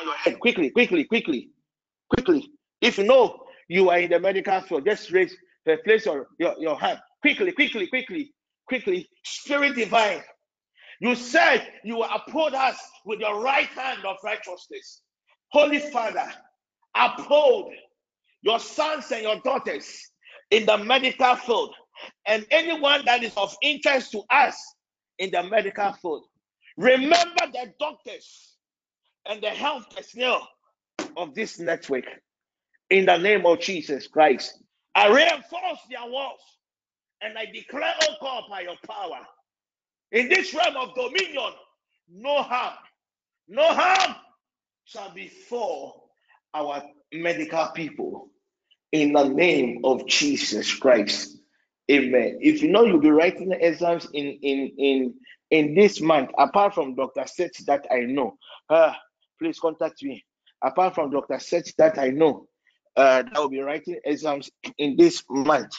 on 0.00 0.06
your 0.06 0.16
head 0.16 0.40
quickly, 0.40 0.70
quickly, 0.70 1.04
quickly, 1.04 1.50
quickly. 2.12 2.50
If 2.80 2.98
you 2.98 3.04
know 3.04 3.44
you 3.68 3.90
are 3.90 3.98
in 4.00 4.10
the 4.10 4.18
medical 4.18 4.60
field, 4.62 4.84
just 4.84 5.12
raise, 5.12 5.36
place 5.84 6.06
your, 6.06 6.26
your, 6.40 6.56
your 6.58 6.78
hand 6.80 6.98
quickly, 7.22 7.52
quickly, 7.52 7.86
quickly 7.86 8.32
quickly. 8.68 9.08
Spirit 9.24 9.74
divine, 9.74 10.22
you 11.00 11.14
said 11.14 11.66
you 11.84 11.96
will 11.96 12.08
uphold 12.14 12.54
us 12.54 12.76
with 13.04 13.20
your 13.20 13.40
right 13.42 13.68
hand 13.68 14.04
of 14.04 14.16
righteousness. 14.22 15.02
Holy 15.50 15.78
Father, 15.78 16.26
uphold 16.94 17.72
your 18.42 18.58
sons 18.60 19.10
and 19.12 19.22
your 19.22 19.40
daughters 19.40 20.10
in 20.50 20.66
the 20.66 20.76
medical 20.78 21.34
field 21.36 21.74
and 22.26 22.46
anyone 22.50 23.02
that 23.06 23.22
is 23.22 23.36
of 23.36 23.54
interest 23.62 24.12
to 24.12 24.22
us 24.30 24.56
in 25.18 25.30
the 25.30 25.42
medical 25.42 25.92
field. 25.94 26.24
Remember 26.76 27.46
the 27.52 27.72
doctors 27.80 28.54
and 29.26 29.42
the 29.42 29.50
health 29.50 29.86
personnel 29.94 30.48
of 31.16 31.34
this 31.34 31.58
network 31.58 32.04
in 32.90 33.06
the 33.06 33.16
name 33.16 33.44
of 33.46 33.60
Jesus 33.60 34.06
Christ. 34.06 34.62
I 34.94 35.08
reinforce 35.08 35.80
their 35.90 36.10
walls 36.10 36.40
and 37.22 37.36
I 37.38 37.46
declare, 37.46 37.94
oh 38.02 38.14
God, 38.20 38.44
by 38.50 38.60
your 38.62 38.76
power, 38.88 39.20
in 40.12 40.28
this 40.28 40.54
realm 40.54 40.76
of 40.76 40.94
dominion, 40.94 41.52
no 42.10 42.42
harm, 42.42 42.74
no 43.48 43.66
harm 43.68 44.14
shall 44.84 45.10
befall 45.12 46.10
our 46.54 46.82
medical 47.12 47.66
people. 47.74 48.30
In 48.92 49.12
the 49.12 49.24
name 49.24 49.82
of 49.84 50.06
Jesus 50.06 50.74
Christ. 50.74 51.36
Amen. 51.90 52.38
If 52.40 52.62
you 52.62 52.70
know 52.70 52.84
you'll 52.84 53.00
be 53.00 53.10
writing 53.10 53.52
exams 53.52 54.06
in 54.12 54.38
in 54.42 54.72
in 54.78 55.14
in 55.50 55.74
this 55.74 56.00
month, 56.00 56.30
apart 56.38 56.74
from 56.74 56.94
Dr. 56.94 57.24
Seth 57.26 57.64
that 57.66 57.86
I 57.90 58.00
know, 58.00 58.36
uh, 58.70 58.92
please 59.38 59.58
contact 59.58 60.02
me. 60.02 60.24
Apart 60.62 60.94
from 60.94 61.10
Dr. 61.10 61.38
Seth 61.38 61.74
that 61.76 61.98
I 61.98 62.08
know, 62.08 62.48
uh, 62.96 63.22
that 63.22 63.34
will 63.36 63.48
be 63.50 63.60
writing 63.60 64.00
exams 64.04 64.50
in 64.78 64.96
this 64.96 65.22
month. 65.28 65.72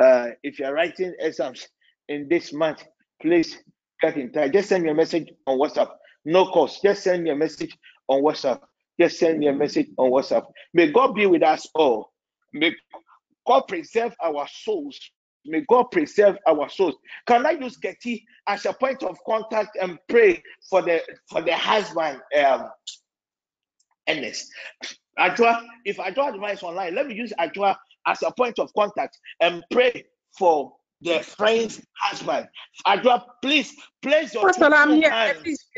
Uh, 0.00 0.28
if 0.42 0.58
you're 0.58 0.72
writing 0.72 1.14
exams 1.20 1.68
in 2.08 2.28
this 2.28 2.52
month, 2.52 2.84
please 3.22 3.58
get 4.00 4.16
in 4.16 4.32
touch. 4.32 4.52
Just 4.52 4.68
send 4.68 4.84
me 4.84 4.90
a 4.90 4.94
message 4.94 5.30
on 5.46 5.58
WhatsApp. 5.58 5.90
No 6.24 6.46
cost. 6.46 6.82
Just 6.82 7.04
send 7.04 7.24
me 7.24 7.30
a 7.30 7.36
message 7.36 7.76
on 8.08 8.22
WhatsApp. 8.22 8.60
Just 9.00 9.18
send 9.18 9.38
me 9.38 9.48
a 9.48 9.52
message 9.52 9.88
on 9.98 10.10
WhatsApp. 10.10 10.46
May 10.72 10.90
God 10.90 11.14
be 11.14 11.26
with 11.26 11.42
us 11.42 11.68
all. 11.74 12.12
May 12.52 12.74
God 13.46 13.62
preserve 13.62 14.14
our 14.22 14.46
souls. 14.48 14.98
May 15.46 15.62
God 15.68 15.84
preserve 15.90 16.38
our 16.46 16.68
souls. 16.68 16.94
Can 17.26 17.44
I 17.44 17.52
use 17.52 17.76
Getty 17.76 18.24
as 18.48 18.64
a 18.64 18.72
point 18.72 19.02
of 19.02 19.18
contact 19.26 19.76
and 19.80 19.98
pray 20.08 20.42
for 20.70 20.80
the 20.80 21.02
for 21.28 21.42
the 21.42 21.54
husband, 21.54 22.20
um, 22.38 22.70
Ernest? 24.08 24.50
Ajua, 25.18 25.62
if 25.84 25.98
Ajua 25.98 26.34
advice 26.34 26.62
online, 26.62 26.94
let 26.94 27.06
me 27.06 27.14
use 27.14 27.32
Ajua 27.38 27.76
as 28.06 28.22
a 28.22 28.32
point 28.32 28.58
of 28.58 28.72
contact 28.74 29.18
and 29.40 29.62
pray 29.70 30.04
for 30.36 30.72
the 31.00 31.20
friend's 31.20 31.80
husband. 32.00 32.48
Adwa, 32.86 33.24
please 33.42 33.74
place 34.02 34.34
your 34.34 34.50
hands. 35.10 35.68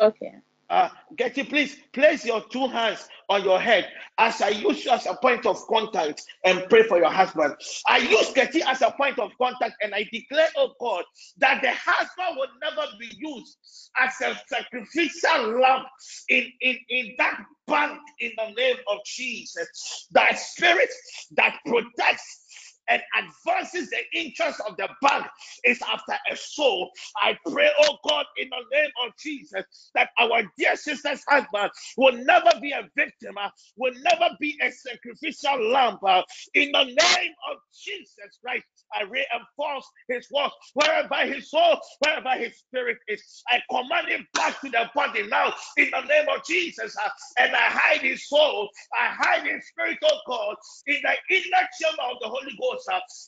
Okay. 0.00 0.32
Uh, 0.72 0.88
Getty, 1.16 1.42
please 1.44 1.76
place 1.92 2.24
your 2.24 2.42
two 2.50 2.66
hands 2.66 3.06
on 3.28 3.44
your 3.44 3.60
head 3.60 3.88
as 4.16 4.40
I 4.40 4.48
use 4.48 4.86
you 4.86 4.90
as 4.90 5.04
a 5.06 5.14
point 5.14 5.44
of 5.44 5.58
contact 5.68 6.22
and 6.46 6.64
pray 6.70 6.84
for 6.84 6.96
your 6.96 7.10
husband. 7.10 7.54
I 7.86 7.98
use 7.98 8.32
Getty 8.32 8.62
as 8.62 8.80
a 8.80 8.90
point 8.92 9.18
of 9.18 9.32
contact 9.36 9.74
and 9.82 9.94
I 9.94 10.08
declare, 10.10 10.48
oh 10.56 10.72
God, 10.80 11.04
that 11.38 11.60
the 11.60 11.72
husband 11.72 12.38
will 12.38 12.48
never 12.62 12.88
be 12.98 13.10
used 13.18 13.58
as 14.00 14.14
a 14.22 14.40
sacrificial 14.48 15.60
lamb 15.60 15.84
in, 16.30 16.50
in, 16.62 16.78
in 16.88 17.14
that 17.18 17.40
bank 17.66 18.00
in 18.20 18.32
the 18.38 18.54
name 18.56 18.76
of 18.90 18.98
Jesus. 19.04 20.08
That 20.12 20.38
spirit 20.38 20.90
that 21.36 21.58
protects 21.66 22.41
and 22.88 23.02
advances 23.18 23.90
the 23.90 24.20
interest 24.20 24.60
of 24.68 24.76
the 24.76 24.88
bank 25.02 25.26
is 25.64 25.80
after 25.82 26.14
a 26.30 26.36
soul. 26.36 26.90
I 27.22 27.36
pray, 27.50 27.70
oh 27.82 27.98
God, 28.08 28.26
in 28.38 28.48
the 28.50 28.76
name 28.76 28.90
of 29.06 29.12
Jesus, 29.22 29.64
that 29.94 30.10
our 30.20 30.42
dear 30.58 30.76
sister's 30.76 31.22
husband 31.28 31.70
will 31.96 32.12
never 32.24 32.50
be 32.60 32.72
a 32.72 32.88
victim, 32.96 33.36
uh, 33.38 33.48
will 33.76 33.94
never 34.02 34.34
be 34.40 34.58
a 34.62 34.70
sacrificial 34.70 35.70
lamb. 35.70 35.98
Uh, 36.06 36.22
in 36.54 36.72
the 36.72 36.84
name 36.84 37.32
of 37.50 37.58
Jesus 37.84 38.38
Christ, 38.42 38.64
I 38.94 39.02
reinforce 39.04 39.86
his 40.08 40.26
work 40.32 40.52
wherever 40.74 41.32
his 41.32 41.50
soul, 41.50 41.78
wherever 42.00 42.30
his 42.42 42.56
spirit 42.58 42.98
is. 43.08 43.22
I 43.48 43.60
command 43.70 44.08
him 44.08 44.26
back 44.34 44.60
to 44.60 44.70
the 44.70 44.90
body 44.94 45.26
now 45.28 45.54
in 45.76 45.90
the 45.90 46.00
name 46.02 46.26
of 46.34 46.44
Jesus. 46.44 46.96
Uh, 47.04 47.10
and 47.38 47.54
I 47.54 47.68
hide 47.70 48.00
his 48.00 48.28
soul, 48.28 48.68
I 48.94 49.08
hide 49.08 49.46
his 49.46 49.66
spirit, 49.68 49.98
oh 50.04 50.18
God, 50.26 50.56
in 50.86 50.96
the 51.02 51.36
inner 51.36 51.68
chamber 51.80 52.02
of 52.10 52.18
the 52.20 52.28
Holy 52.28 52.56
Ghost 52.60 52.71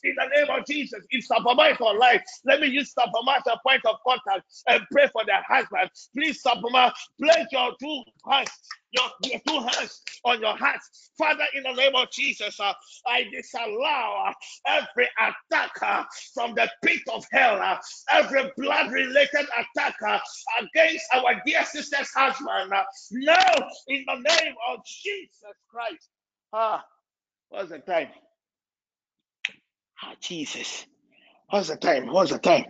in 0.03 0.15
the 0.15 0.29
name 0.35 0.59
of 0.59 0.65
Jesus. 0.65 1.03
If 1.09 1.27
Sapama 1.27 1.71
is 1.71 1.79
online, 1.79 2.21
let 2.45 2.61
me 2.61 2.67
use 2.67 2.93
Sapama 2.93 3.37
as 3.37 3.43
a 3.47 3.59
point 3.65 3.85
of 3.85 3.97
contact 4.07 4.45
and 4.67 4.83
pray 4.91 5.07
for 5.11 5.23
their 5.25 5.43
husband. 5.47 5.89
Please, 6.15 6.41
Sapama, 6.43 6.91
place 7.19 7.47
your 7.51 7.71
two 7.79 8.03
hands 8.29 8.49
your, 8.95 9.31
your 9.31 9.41
two 9.47 9.59
hands 9.59 10.01
on 10.23 10.39
your 10.39 10.55
heart. 10.55 10.79
Father, 11.17 11.43
in 11.55 11.63
the 11.63 11.73
name 11.73 11.95
of 11.95 12.09
Jesus, 12.11 12.59
uh, 12.59 12.73
I 13.07 13.23
disallow 13.31 14.25
uh, 14.27 14.33
every 14.65 15.07
attack 15.19 15.71
uh, 15.81 16.03
from 16.33 16.55
the 16.55 16.69
pit 16.83 17.01
of 17.13 17.25
hell, 17.31 17.59
uh, 17.61 17.77
every 18.11 18.51
blood 18.57 18.91
related 18.91 19.45
attack 19.57 19.95
uh, 20.05 20.19
against 20.59 21.05
our 21.13 21.41
dear 21.45 21.63
sister's 21.65 22.09
husband. 22.15 22.73
Uh, 22.73 22.83
now, 23.11 23.53
in 23.87 24.05
the 24.07 24.15
name 24.15 24.55
of 24.71 24.79
Jesus 24.85 25.55
Christ. 25.69 26.09
Ah, 26.53 26.83
what's 27.49 27.69
the 27.69 27.79
time? 27.79 28.07
Ah, 30.05 30.15
Jesus. 30.21 30.85
What's 31.49 31.69
the 31.69 31.77
time? 31.77 32.07
What's 32.07 32.31
the 32.31 32.39
time? 32.39 32.65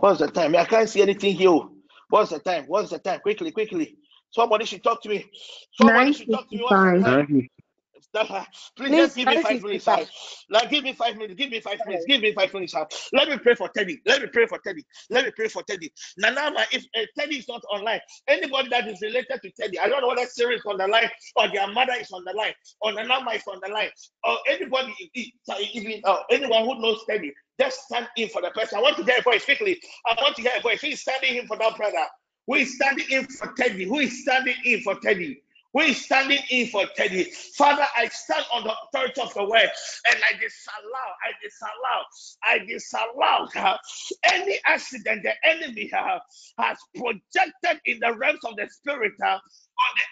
What's 0.00 0.20
the 0.20 0.28
time? 0.28 0.56
I 0.56 0.66
can't 0.66 0.88
see 0.88 1.02
anything 1.02 1.36
here. 1.36 1.60
What's 2.10 2.30
the 2.32 2.40
time? 2.40 2.64
What's 2.66 2.90
the 2.90 2.98
time? 2.98 3.20
Quickly, 3.20 3.52
quickly. 3.52 3.96
Somebody 4.30 4.66
should 4.66 4.84
talk 4.84 5.02
to 5.04 5.08
me. 5.10 5.26
Somebody 5.74 6.12
should 6.12 6.30
talk 6.30 6.48
to 6.50 6.56
me. 6.56 6.64
Please, 8.76 8.94
just 8.96 9.16
give 9.16 9.28
me 9.28 9.38
five 9.38 9.62
minutes. 9.62 9.84
Sir. 9.84 9.98
Like, 10.50 10.70
give 10.70 10.84
me 10.84 10.92
five 10.94 11.16
minutes. 11.16 11.34
Give 11.34 11.50
me 11.50 11.60
five 11.60 11.78
minutes. 11.86 12.04
Give 12.06 12.20
me 12.20 12.32
five 12.32 12.52
minutes. 12.54 12.72
Sir. 12.72 12.86
Let 13.12 13.28
me 13.28 13.38
pray 13.38 13.54
for 13.54 13.68
Teddy. 13.68 14.00
Let 14.06 14.22
me 14.22 14.28
pray 14.28 14.46
for 14.46 14.58
Teddy. 14.58 14.84
Let 15.10 15.26
me 15.26 15.30
pray 15.36 15.48
for 15.48 15.62
Teddy. 15.62 15.92
Nanama, 16.22 16.64
if 16.72 16.84
uh, 16.96 17.02
Teddy 17.18 17.36
is 17.36 17.48
not 17.48 17.62
online, 17.70 18.00
anybody 18.26 18.68
that 18.70 18.88
is 18.88 19.00
related 19.02 19.40
to 19.42 19.50
Teddy, 19.52 19.78
I 19.78 19.88
don't 19.88 20.00
know 20.00 20.08
whether 20.08 20.26
Siri 20.26 20.56
is 20.56 20.62
on 20.66 20.78
the 20.78 20.88
line 20.88 21.10
or 21.36 21.48
their 21.52 21.70
mother 21.70 21.94
is 22.00 22.10
on 22.12 22.24
the 22.24 22.32
line 22.32 22.54
or 22.80 22.92
Nanama 22.92 23.36
is 23.36 23.42
on 23.46 23.60
the 23.64 23.72
line 23.72 23.90
or 24.24 24.36
anybody, 24.48 24.94
even 25.74 26.00
uh, 26.04 26.18
anyone 26.30 26.64
who 26.64 26.80
knows 26.80 27.04
Teddy, 27.08 27.32
just 27.60 27.80
stand 27.82 28.08
in 28.16 28.28
for 28.28 28.40
the 28.40 28.50
person. 28.50 28.78
I 28.78 28.82
want 28.82 28.96
to 28.96 29.04
hear 29.04 29.16
a 29.18 29.22
voice 29.22 29.44
quickly. 29.44 29.80
I 30.06 30.14
want 30.22 30.36
to 30.36 30.42
hear 30.42 30.52
a 30.56 30.60
voice. 30.60 30.80
He's 30.80 31.00
standing 31.00 31.36
in 31.36 31.46
for 31.46 31.56
that 31.58 31.76
brother. 31.76 32.06
Who 32.46 32.54
is 32.54 32.74
standing 32.76 33.06
in 33.10 33.26
for 33.26 33.52
Teddy? 33.52 33.84
Who 33.84 33.98
is 33.98 34.22
standing 34.22 34.54
in 34.64 34.80
for 34.80 34.94
Teddy? 35.00 35.42
Is 35.74 36.04
standing 36.04 36.40
in 36.50 36.68
for 36.68 36.86
Teddy? 36.96 37.24
Father, 37.56 37.86
I 37.96 38.08
stand 38.08 38.44
on 38.52 38.64
the 38.64 38.74
authority 38.88 39.20
of 39.22 39.34
the 39.34 39.44
word 39.44 39.70
and 40.08 40.16
I 40.28 40.32
disallow, 40.40 41.08
I 41.24 41.32
disallow, 41.42 42.04
I 42.44 42.58
disallow 42.66 43.48
uh, 43.56 43.78
any 44.34 44.58
accident 44.66 45.22
the 45.24 45.32
enemy 45.48 45.90
uh, 45.92 46.18
has 46.58 46.78
projected 46.96 47.80
in 47.86 48.00
the 48.00 48.14
realms 48.16 48.40
of 48.46 48.56
the 48.56 48.68
spirit 48.68 49.12
uh, 49.24 49.38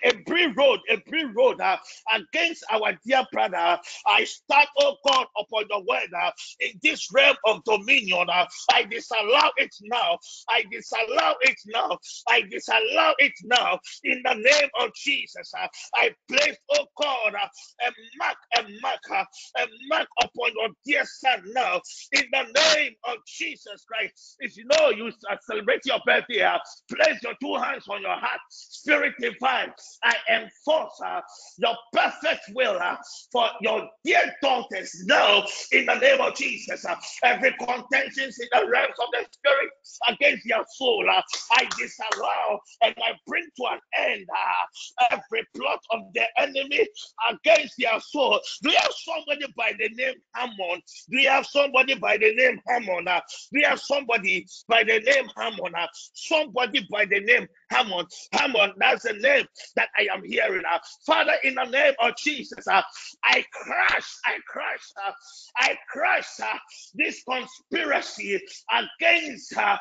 a 0.05 0.15
Bree 0.27 0.53
road, 0.57 0.81
a 0.91 0.97
Bree 1.09 1.27
road 1.37 1.61
uh, 1.61 1.77
against 2.15 2.65
our 2.71 2.99
dear 3.07 3.25
brother. 3.33 3.79
I 4.07 4.25
start, 4.25 4.69
oh 4.81 4.97
God, 5.07 5.27
upon 5.39 5.65
the 5.71 5.81
word 5.81 6.09
uh, 6.21 6.31
in 6.61 6.73
this 6.83 7.09
realm 7.13 7.37
of 7.47 7.63
dominion. 7.65 8.27
Uh, 8.33 8.47
I 8.73 8.85
disallow 8.85 9.51
it 9.57 9.75
now. 9.85 10.19
I 10.49 10.65
disallow 10.71 11.35
it 11.43 11.57
now. 11.67 11.99
I 12.29 12.43
disallow 12.51 13.15
it 13.19 13.33
now 13.45 13.79
in 14.05 14.23
the 14.25 14.35
name 14.35 14.71
of 14.81 14.91
Jesus. 14.95 15.53
Uh, 15.61 15.67
I 15.97 16.15
place, 16.31 16.57
oh 16.73 16.87
God, 17.01 17.35
uh, 17.35 17.49
a 17.87 17.91
mark, 18.19 18.37
a 18.59 18.63
mark, 18.83 19.01
uh, 19.11 19.25
a 19.63 19.67
mark 19.89 20.09
upon 20.23 20.51
your 20.57 20.69
dear 20.85 21.05
son 21.05 21.43
now 21.55 21.81
in 22.13 22.25
the 22.33 22.45
name 22.77 22.93
of 23.05 23.17
Jesus 23.27 23.85
Christ. 23.87 24.37
If 24.41 24.57
you 24.57 24.65
know 24.67 24.91
you 24.91 25.11
celebrate 25.49 25.81
your 25.85 26.01
birthday, 26.07 26.43
uh, 26.43 26.59
place 26.91 27.19
your 27.23 27.35
two 27.43 27.55
hands 27.57 27.85
on 27.89 28.03
your 28.03 28.17
heart, 28.17 28.41
spirit 28.51 29.15
divine. 29.21 29.56
I 30.05 30.15
enforce 30.31 31.01
uh, 31.05 31.21
your 31.59 31.77
perfect 31.93 32.43
will 32.55 32.79
uh, 32.81 32.97
for 33.33 33.49
your 33.61 33.89
dear 34.05 34.35
daughters 34.43 35.05
now 35.07 35.45
in 35.73 35.87
the 35.87 35.95
name 35.95 36.21
of 36.21 36.35
Jesus. 36.35 36.85
Uh, 36.85 36.97
every 37.23 37.53
contention 37.53 38.25
in 38.25 38.49
the 38.53 38.69
realms 38.69 38.95
of 38.99 39.09
the 39.13 39.27
spirit 39.33 39.71
against 40.09 40.45
your 40.47 40.65
soul, 40.77 41.05
uh, 41.11 41.23
I 41.53 41.69
disallow 41.79 42.61
and 42.83 42.95
I 42.99 43.13
bring 43.27 43.45
to 43.57 43.65
an 43.73 43.81
end 43.97 44.27
uh, 44.31 45.17
every 45.17 45.47
plot 45.57 45.81
of 45.91 46.01
the 46.15 46.25
enemy 46.39 46.87
against 47.31 47.75
your 47.79 48.01
soul. 48.01 48.41
Do 48.63 48.71
you 48.71 48.79
have 48.79 48.93
somebody 48.93 49.53
by 49.57 49.73
the 49.79 49.89
name 49.95 50.15
Hammon? 50.35 50.81
Do 51.11 51.19
you 51.21 51.29
have 51.29 51.47
somebody 51.47 51.95
by 51.95 52.17
the 52.17 52.35
name 52.35 52.61
Hammon? 52.69 53.09
Uh, 53.09 53.21
do 53.53 53.61
you 53.61 53.67
have 53.67 53.81
somebody 53.81 54.47
by 54.69 54.85
the 54.85 55.01
name 55.01 55.29
Hammon? 55.37 55.75
Uh, 55.75 55.87
somebody 56.15 56.87
by 56.91 57.05
the 57.05 57.21
name 57.21 57.47
Hammon. 57.71 58.07
Hammon, 58.33 58.73
that's 58.79 59.05
the 59.05 59.15
name 59.15 59.47
that 59.77 59.89
I 59.99 60.09
am 60.15 60.23
hearing. 60.25 60.63
Uh, 60.71 60.79
Father, 61.07 61.35
in 61.45 61.55
the 61.55 61.65
name 61.65 61.95
of 62.01 62.17
Jesus, 62.17 62.67
uh, 62.69 62.83
I 63.25 63.45
crush, 63.53 64.09
I 64.25 64.39
crush, 64.49 64.85
uh, 65.07 65.13
I 65.59 65.77
crush 65.91 66.29
uh, 66.43 66.59
this 66.95 67.23
conspiracy 67.29 68.41
against 68.73 69.57
uh, 69.57 69.77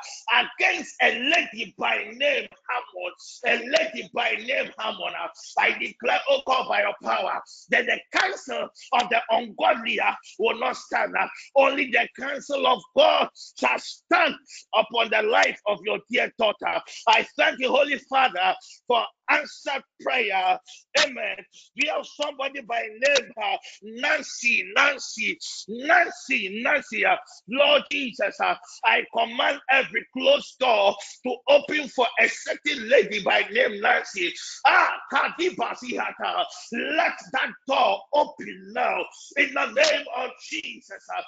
against 0.60 0.96
a 1.04 1.20
lady 1.20 1.74
by 1.78 2.06
name 2.16 2.48
Hammon, 2.70 3.14
a 3.48 3.58
lady 3.70 4.10
by 4.14 4.32
name 4.46 4.72
Hammon. 4.80 5.14
Uh, 5.22 5.28
I 5.60 5.78
declare, 5.80 6.20
oh 6.30 6.42
God, 6.48 6.68
by 6.70 6.82
your 6.82 6.96
power, 7.04 7.42
that 7.72 7.86
the 7.86 8.00
counsel 8.20 8.70
of 8.94 9.10
the 9.10 9.22
ungodly 9.32 10.00
uh, 10.00 10.14
will 10.40 10.60
not 10.60 10.78
stand. 10.78 11.14
Uh, 11.20 11.28
only 11.56 11.92
the 11.92 12.08
counsel 12.20 12.66
of 12.68 12.82
God 12.98 13.30
shall 13.60 13.80
stand 13.80 14.36
upon 14.76 15.10
the 15.12 15.24
life 15.24 15.60
of 15.68 15.80
your 15.86 16.00
dear 16.12 16.32
daughter. 16.40 16.82
I 17.08 17.28
thank 17.38 17.60
you, 17.60 17.70
Holy 17.76 17.98
Father, 18.10 18.56
for 18.88 19.04
answered 19.30 19.84
prayer. 20.02 20.60
Amen. 21.04 21.38
We 21.82 21.88
have 21.90 22.06
somebody 22.06 22.62
by 22.62 22.82
name 22.82 23.32
uh, 23.42 23.58
Nancy, 23.84 24.66
Nancy, 24.76 25.38
Nancy, 25.70 26.62
Nancy. 26.64 27.06
Uh, 27.06 27.16
Lord 27.50 27.84
Jesus, 27.92 28.36
uh, 28.42 28.56
I 28.86 29.04
command 29.18 29.60
every 29.72 30.06
closed 30.18 30.58
door 30.60 30.96
to 31.26 31.36
open 31.50 31.88
for 31.90 32.08
a 32.20 32.28
certain 32.28 32.90
lady 32.90 33.24
by 33.24 33.46
name 33.52 33.82
Nancy. 33.82 34.34
Ah, 34.66 34.94
Kadibasihata. 35.14 36.46
Let 36.74 37.14
that 37.34 37.52
door 37.68 38.02
open 38.14 38.74
now 38.74 39.00
in 39.38 39.54
the 39.54 39.66
name 39.68 40.06
of 40.18 40.30
Jesus. 40.50 41.04
Uh, 41.18 41.22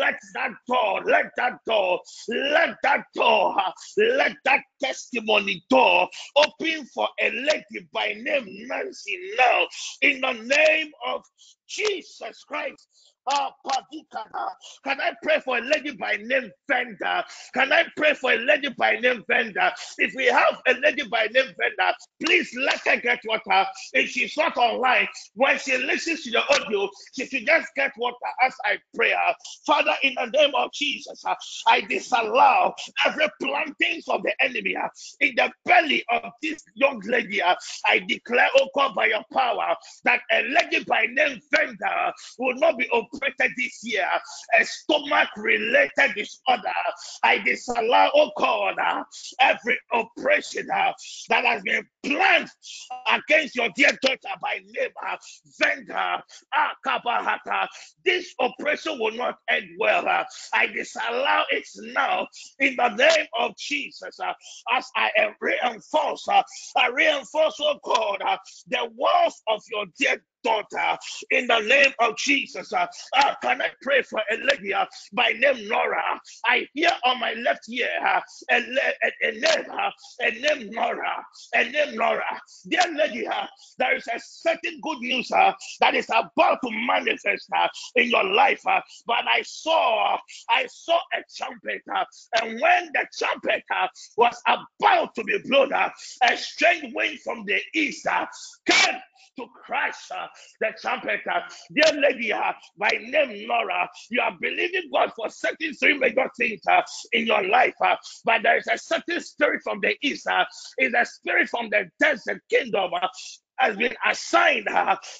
let 0.00 0.18
that 0.34 0.52
door, 0.68 1.02
let 1.04 1.26
that 1.36 1.58
door, 1.66 2.00
let 2.28 2.76
that 2.82 3.04
door, 3.14 3.56
uh, 3.58 3.72
let 3.96 4.32
that 4.44 4.60
testimony 4.82 5.64
door 5.70 6.08
open 6.36 6.86
for 6.94 7.08
a 7.20 7.30
lady 7.44 7.88
by 7.92 8.14
name 8.16 8.46
Nancy 8.68 9.18
now 9.38 9.66
in 10.02 10.20
the 10.20 10.32
name 10.32 10.90
of 11.06 11.22
Jesus 11.68 12.44
Christ. 12.46 12.88
Can 14.84 15.00
I 15.00 15.12
pray 15.22 15.40
for 15.40 15.58
a 15.58 15.60
lady 15.60 15.92
by 15.92 16.16
name 16.16 16.50
Venda? 16.68 17.24
Can 17.54 17.72
I 17.72 17.84
pray 17.96 18.14
for 18.14 18.32
a 18.32 18.36
lady 18.36 18.70
by 18.70 18.96
name 18.96 19.24
Venda? 19.28 19.72
If 19.98 20.14
we 20.14 20.26
have 20.26 20.60
a 20.66 20.74
lady 20.74 21.06
by 21.08 21.28
name 21.32 21.52
Venda, 21.58 21.94
please 22.24 22.50
let 22.58 22.80
her 22.86 22.96
get 22.96 23.20
water. 23.26 23.66
If 23.92 24.10
she's 24.10 24.36
not 24.36 24.56
online, 24.56 25.08
when 25.34 25.58
she 25.58 25.76
listens 25.78 26.22
to 26.24 26.30
the 26.30 26.42
audio, 26.54 26.88
she 27.14 27.26
should 27.26 27.46
just 27.46 27.68
get 27.76 27.92
water 27.96 28.16
as 28.42 28.54
I 28.64 28.78
pray. 28.94 29.14
Father, 29.66 29.94
in 30.02 30.14
the 30.14 30.26
name 30.26 30.52
of 30.56 30.72
Jesus, 30.72 31.24
uh, 31.24 31.34
I 31.68 31.82
disallow 31.82 32.74
every 33.04 33.28
plantings 33.42 34.08
of 34.08 34.22
the 34.22 34.32
enemy 34.40 34.76
uh, 34.76 34.88
in 35.20 35.34
the 35.36 35.50
belly 35.64 36.04
of 36.10 36.32
this 36.42 36.62
young 36.74 37.00
lady. 37.06 37.42
Uh, 37.42 37.54
I 37.86 38.00
declare, 38.00 38.48
oh 38.56 38.68
God, 38.74 38.94
by 38.94 39.06
your 39.06 39.24
power, 39.32 39.74
that 40.04 40.20
a 40.32 40.42
lady 40.42 40.84
by 40.84 41.06
name 41.06 41.40
Venda 41.52 42.12
will 42.38 42.54
not 42.56 42.78
be 42.78 42.88
open 42.90 43.19
this 43.56 43.80
year, 43.82 44.06
a 44.58 44.64
stomach 44.64 45.28
related 45.36 46.14
disorder, 46.14 46.72
I 47.22 47.38
disallow, 47.38 48.10
oh 48.14 48.30
God, 48.36 48.76
every 49.40 49.78
operation 49.92 50.66
that 50.66 50.94
has 51.30 51.62
been 51.62 51.86
planned 52.02 52.48
against 53.12 53.56
your 53.56 53.68
dear 53.76 53.92
daughter 54.02 54.36
by 54.40 54.60
neighbor, 54.66 55.18
vendor, 55.58 56.22
Akabahata. 56.54 57.66
This 58.04 58.34
oppression 58.40 58.98
will 58.98 59.12
not 59.12 59.38
end 59.48 59.66
well. 59.78 60.06
I 60.52 60.66
disallow 60.66 61.44
it 61.50 61.66
now 61.76 62.26
in 62.58 62.76
the 62.76 62.88
name 62.88 63.26
of 63.38 63.56
Jesus 63.56 64.18
as 64.72 64.90
I 64.96 65.10
reinforce, 65.40 66.26
I 66.76 66.88
reinforce, 66.88 67.56
oh 67.60 67.78
God, 67.82 68.22
the 68.68 68.90
walls 68.94 69.42
of 69.48 69.62
your 69.70 69.86
dear 69.98 70.22
daughter 70.42 70.98
in 71.30 71.46
the 71.46 71.60
name 71.60 71.92
of 72.00 72.16
Jesus. 72.16 72.72
Uh, 72.72 72.86
uh, 73.16 73.34
can 73.42 73.62
I 73.62 73.68
pray 73.82 74.02
for 74.02 74.20
a 74.30 74.36
lady 74.36 74.74
uh, 74.74 74.86
by 75.12 75.32
name 75.38 75.68
Nora? 75.68 76.20
I 76.46 76.66
hear 76.74 76.92
on 77.04 77.20
my 77.20 77.34
left 77.34 77.68
ear 77.68 77.88
uh, 78.06 78.20
a, 78.50 78.60
name, 78.60 79.70
uh, 79.70 79.90
a 80.20 80.30
name 80.30 80.70
Nora, 80.70 81.24
a 81.54 81.64
name 81.64 81.96
Nora. 81.96 82.40
Dear 82.68 82.94
lady, 82.94 83.26
uh, 83.26 83.46
there 83.78 83.96
is 83.96 84.06
a 84.08 84.18
certain 84.18 84.80
good 84.82 84.98
news 85.00 85.30
uh, 85.32 85.52
that 85.80 85.94
is 85.94 86.06
about 86.10 86.58
to 86.64 86.70
manifest 86.86 87.48
uh, 87.56 87.68
in 87.96 88.10
your 88.10 88.24
life. 88.24 88.60
Uh, 88.66 88.80
but 89.06 89.26
I 89.28 89.42
saw, 89.42 90.16
I 90.48 90.66
saw 90.68 90.98
a 91.14 91.22
trumpet, 91.36 91.82
uh, 91.94 92.04
and 92.42 92.60
when 92.60 92.90
the 92.92 93.06
trumpet 93.18 93.62
uh, 93.74 93.88
was 94.16 94.40
about 94.46 95.14
to 95.14 95.24
be 95.24 95.38
blown, 95.46 95.72
uh, 95.72 95.90
a 96.22 96.36
strange 96.36 96.92
wind 96.94 97.20
from 97.20 97.44
the 97.46 97.60
east 97.74 98.06
uh, 98.06 98.26
came 98.66 99.00
to 99.38 99.46
crash 99.64 99.96
uh, 100.14 100.26
the 100.60 100.68
trumpeter. 100.80 101.42
Dear 101.74 102.00
lady, 102.00 102.32
uh, 102.32 102.52
by 102.78 102.90
name 103.00 103.46
Nora, 103.46 103.88
you 104.10 104.20
are 104.20 104.36
believing 104.40 104.90
God 104.92 105.12
for 105.16 105.28
certain 105.28 105.74
three 105.74 105.98
major 105.98 106.28
things 106.36 106.60
uh, 106.70 106.82
in 107.12 107.26
your 107.26 107.46
life, 107.48 107.74
uh, 107.84 107.96
but 108.24 108.42
there 108.42 108.58
is 108.58 108.66
a 108.72 108.78
certain 108.78 109.20
spirit 109.20 109.60
from 109.62 109.80
the 109.80 109.96
east. 110.02 110.26
Uh, 110.26 110.44
is 110.78 110.94
a 110.96 111.04
spirit 111.04 111.48
from 111.48 111.68
the 111.70 111.88
desert 112.00 112.40
kingdom. 112.50 112.90
Uh, 113.00 113.08
has 113.60 113.76
been 113.76 113.94
assigned 114.06 114.68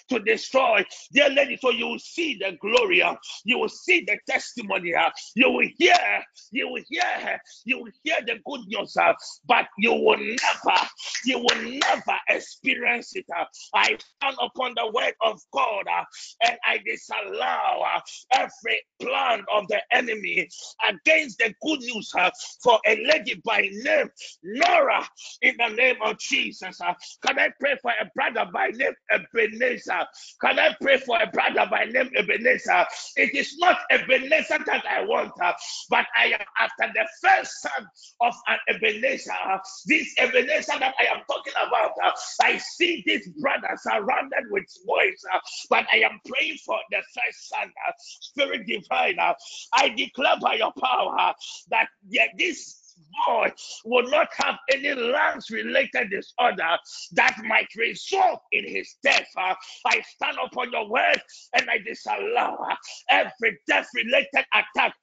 to 0.09 0.21
destroy. 0.21 0.85
Dear 1.13 1.31
lady, 1.31 1.59
so 1.61 1.71
you 1.71 1.87
will 1.89 1.99
see 1.99 2.39
the 2.41 2.57
glory, 2.61 3.03
uh, 3.03 3.15
you 3.45 3.59
will 3.59 3.69
see 3.69 4.05
the 4.07 4.19
testimony, 4.29 4.95
uh, 4.95 5.11
you 5.37 5.51
will 5.51 5.69
hear, 5.79 5.97
you 6.53 6.69
will 6.69 6.83
hear, 6.89 7.41
you 7.65 7.79
will 7.79 7.93
hear 8.05 8.17
the 8.27 8.39
good 8.47 8.63
news, 8.69 8.97
uh, 8.97 9.13
but 9.47 9.67
you 9.79 9.93
will 9.93 10.19
never, 10.19 10.81
you 11.25 11.39
will 11.39 11.63
never 11.63 12.19
experience 12.29 13.15
it. 13.17 13.27
I 13.75 13.97
stand 14.19 14.37
upon 14.43 14.75
the 14.77 14.91
word 14.93 15.15
of 15.23 15.41
God 15.53 15.87
and 16.47 16.59
I 16.67 16.79
disallow 16.85 17.85
every 18.33 18.83
plan 19.01 19.45
of 19.55 19.69
the 19.69 19.81
enemy 19.93 20.49
against 20.89 21.39
the 21.39 21.55
good 21.63 21.81
news 21.81 22.13
for 22.63 22.79
a 22.87 22.97
lady 23.07 23.41
by 23.45 23.69
name 23.73 24.11
Nora 24.43 25.05
in 25.43 25.57
the 25.59 25.69
name 25.75 25.97
of 26.03 26.19
Jesus. 26.19 26.79
Can 27.27 27.39
I 27.39 27.51
pray 27.61 27.77
for 27.83 27.93
a 28.01 28.07
brother? 28.15 28.30
Brother 28.33 28.51
by 28.53 28.69
name 28.69 28.95
Ebenezer. 29.11 30.07
Can 30.41 30.59
I 30.59 30.75
pray 30.81 30.99
for 30.99 31.21
a 31.21 31.27
brother 31.27 31.67
by 31.71 31.85
name 31.85 32.11
Ebenezer? 32.17 32.87
It 33.17 33.35
is 33.35 33.57
not 33.59 33.79
Ebenezer 33.91 34.59
that 34.67 34.85
I 34.89 35.05
want, 35.05 35.33
uh, 35.41 35.53
but 35.89 36.07
I 36.17 36.27
am 36.27 36.47
after 36.59 36.93
the 36.95 37.07
first 37.23 37.63
son 37.63 37.87
of 38.21 38.35
an 38.49 38.59
Ebenezer. 38.69 39.33
This 39.87 40.15
Ebenezer 40.19 40.79
that 40.79 40.95
I 40.99 41.15
am 41.15 41.23
talking 41.29 41.53
about, 41.67 41.93
uh, 42.05 42.13
I 42.43 42.59
see 42.59 43.03
this 43.07 43.29
brother 43.41 43.77
surrounded 43.77 44.45
with 44.51 44.65
boys, 44.87 45.23
uh, 45.33 45.39
but 45.69 45.87
I 45.93 45.99
am 45.99 46.21
praying 46.27 46.59
for 46.65 46.79
the 46.91 46.99
first 46.99 47.49
son, 47.49 47.73
Spirit 47.99 48.67
Divine. 48.67 49.19
I 49.75 49.89
declare 49.91 50.37
by 50.41 50.55
your 50.55 50.73
power 50.73 51.35
that 51.71 51.89
this 52.37 52.80
boy 53.27 53.53
will 53.85 54.09
not 54.11 54.29
have 54.37 54.57
any 54.73 54.93
lungs 54.93 55.51
related 55.51 56.11
disorder 56.11 56.77
that 57.13 57.37
might 57.45 57.69
result 57.77 58.41
in 58.53 58.67
his 58.67 58.97
death. 59.03 59.27
Uh, 59.37 59.55
I 59.87 60.03
stand 60.15 60.37
upon 60.45 60.73
your 60.73 60.89
word 60.89 61.21
and 61.55 61.69
I 61.71 61.79
disallow 61.79 62.59
uh, 62.71 62.77
every 63.11 63.59
death 63.69 63.89
related 63.95 64.45
attack 64.55 64.95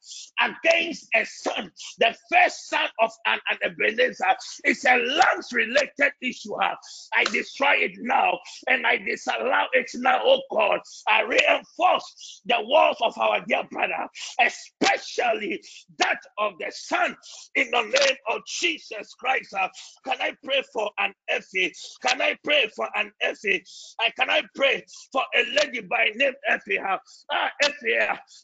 against 0.41 1.07
a 1.15 1.25
son, 1.25 1.71
the 1.99 2.15
first 2.31 2.69
son 2.69 2.87
of 3.01 3.11
an, 3.25 3.39
an 3.49 3.57
Ebenezer. 3.71 4.25
It's 4.63 4.85
a 4.85 4.97
lungs 4.97 5.49
related 5.53 6.11
issue. 6.21 6.55
Uh, 6.55 6.75
I 7.15 7.23
destroy 7.25 7.75
it 7.79 7.93
now 7.99 8.39
and 8.67 8.85
I 8.85 8.97
disallow 8.97 9.65
it 9.73 9.89
now, 9.95 10.21
oh 10.23 10.41
God. 10.51 10.79
I 11.07 11.21
reinforce 11.23 12.41
the 12.45 12.57
walls 12.61 12.97
of 13.01 13.17
our 13.17 13.43
dear 13.47 13.63
brother, 13.71 14.07
especially 14.41 15.61
that 15.99 16.19
of 16.37 16.53
the 16.59 16.71
son 16.71 17.15
in 17.55 17.69
the 17.71 17.83
name 17.87 18.17
of 18.29 18.41
Jesus 18.47 19.13
Christ. 19.15 19.53
Uh, 19.53 19.69
can 20.05 20.17
I 20.21 20.33
pray 20.43 20.61
for 20.73 20.89
an 20.99 21.13
Effie? 21.29 21.73
Can 22.05 22.21
I 22.21 22.37
pray 22.43 22.69
for 22.75 22.87
an 22.95 23.11
Effie? 23.21 23.63
Uh, 23.99 24.09
can 24.17 24.29
I 24.29 24.41
pray 24.55 24.85
for 25.11 25.23
a 25.35 25.43
lady 25.55 25.81
by 25.81 26.11
name 26.15 26.33
Effie? 26.47 26.79
Uh, 26.79 26.97
ah, 27.31 27.51
Effie, 27.63 27.97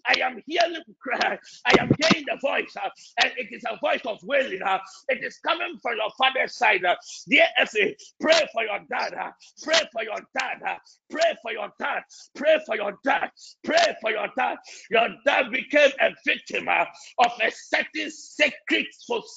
I 0.06 0.16
am 0.22 0.42
hearing 0.46 0.82
cry. 1.02 1.38
I 1.66 1.76
am 1.80 1.90
hearing 2.00 2.26
the 2.28 2.38
voice, 2.42 2.74
and 3.22 3.32
it 3.38 3.48
is 3.52 3.64
a 3.70 3.78
voice 3.80 4.02
of 4.06 4.20
wailing. 4.24 4.62
It 5.10 5.24
is 5.24 5.38
coming 5.40 5.78
from 5.82 5.96
your 5.98 6.12
father's 6.18 6.56
side. 6.56 6.84
Dear 7.28 7.48
Effie, 7.58 7.96
pray 8.20 8.40
for 8.54 8.64
your 8.64 8.80
dad. 8.90 9.34
Pray 9.64 9.80
for 9.92 10.04
your 10.04 10.20
dad. 10.38 10.78
Pray 11.10 11.36
for 11.42 11.52
your 11.52 11.72
dad. 11.80 12.04
Pray 12.36 12.58
for 12.66 12.76
your 12.76 12.98
dad. 13.04 13.30
Pray 13.64 13.96
for 14.02 14.12
your 14.12 14.28
dad. 14.38 14.58
Your 14.90 15.10
dad 15.26 15.52
became 15.52 15.92
a 16.02 16.10
victim 16.26 16.68
of 16.68 17.32
a 17.42 17.52
certain 17.52 18.12
secret 18.12 18.88
society. 18.92 19.33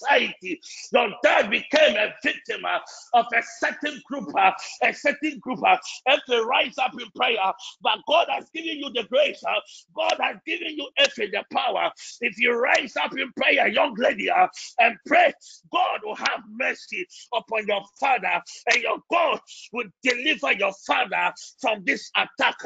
Your 0.92 1.08
dad 1.22 1.50
became 1.50 1.96
a 1.96 2.14
victim 2.22 2.64
uh, 2.64 2.78
of 3.14 3.26
a 3.34 3.42
certain 3.60 4.00
group, 4.06 4.28
uh, 4.36 4.52
a 4.82 4.92
certain 4.92 5.38
group. 5.40 5.60
Uh, 5.66 5.76
and 6.06 6.20
to 6.28 6.42
rise 6.44 6.78
up 6.78 6.92
in 7.00 7.08
prayer, 7.14 7.38
but 7.82 7.98
God 8.08 8.26
has 8.30 8.48
given 8.50 8.78
you 8.78 8.90
the 8.94 9.04
grace. 9.08 9.42
Uh, 9.46 9.60
God 9.96 10.16
has 10.20 10.36
given 10.46 10.76
you 10.76 10.88
every 10.98 11.30
the 11.30 11.44
power. 11.52 11.90
If 12.20 12.38
you 12.38 12.52
rise 12.54 12.96
up 12.96 13.12
in 13.16 13.32
prayer, 13.36 13.68
young 13.68 13.94
lady, 13.96 14.30
uh, 14.30 14.46
and 14.80 14.96
pray, 15.06 15.32
God 15.72 16.00
will 16.04 16.16
have 16.16 16.42
mercy 16.50 17.06
upon 17.34 17.66
your 17.66 17.82
father, 17.98 18.40
and 18.72 18.82
your 18.82 18.98
God 19.10 19.40
will 19.72 19.86
deliver 20.02 20.52
your 20.52 20.72
father 20.86 21.32
from 21.60 21.82
this 21.84 22.10
attack. 22.16 22.56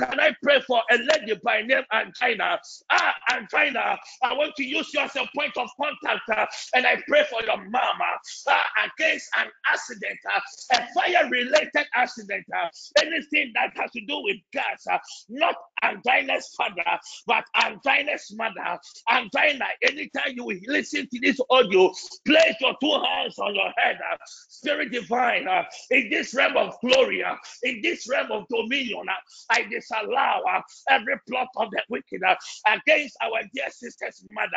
Can 0.00 0.20
I 0.20 0.34
pray 0.42 0.60
for 0.66 0.82
a 0.90 0.96
lady 0.96 1.40
by 1.42 1.62
name 1.62 1.82
Angina? 1.92 2.58
Ah, 2.90 3.14
Angina, 3.32 3.98
I 4.22 4.34
want 4.34 4.54
to 4.56 4.64
use 4.64 4.92
you 4.94 5.00
as 5.00 5.14
a 5.16 5.26
point 5.34 5.56
of 5.56 5.68
contact, 5.80 6.28
uh, 6.30 6.46
and 6.74 6.86
I 6.86 6.96
pray 7.08 7.24
for 7.30 7.42
your 7.44 7.58
mama 7.58 8.10
uh, 8.48 8.62
against 8.86 9.28
an 9.38 9.48
accident, 9.66 10.18
uh, 10.34 10.40
a 10.74 10.86
fire 10.94 11.28
related 11.30 11.86
accident, 11.94 12.44
uh, 12.56 12.68
anything 13.00 13.52
that 13.54 13.72
has 13.76 13.90
to 13.92 14.00
do 14.06 14.22
with 14.22 14.36
gas, 14.52 14.84
uh, 14.90 14.98
not 15.28 15.56
Angina's 15.82 16.48
father, 16.56 16.82
but 17.26 17.44
Angina's 17.64 18.32
mother. 18.36 18.78
Angina, 19.10 19.66
anytime 19.82 20.34
you 20.36 20.60
listen 20.66 21.08
to 21.12 21.20
this 21.20 21.40
audio, 21.50 21.92
place 22.26 22.54
your 22.60 22.74
two 22.82 22.92
hands 23.04 23.38
on 23.38 23.54
your 23.54 23.72
head, 23.76 23.96
uh, 24.12 24.16
Spirit 24.26 24.92
Divine, 24.92 25.48
uh, 25.48 25.64
in 25.90 26.10
this 26.10 26.34
realm 26.34 26.56
of 26.56 26.74
glory, 26.84 27.24
in 27.64 27.80
this 27.82 28.08
realm 28.08 28.30
of 28.32 28.44
dominion, 28.48 29.04
I 29.50 29.64
disallow 29.70 30.42
every 30.90 31.16
plot 31.28 31.48
of 31.56 31.70
the 31.70 31.82
wicked 31.88 32.22
against 32.66 33.16
our 33.22 33.40
dear 33.54 33.70
sister's 33.70 34.24
mother. 34.32 34.50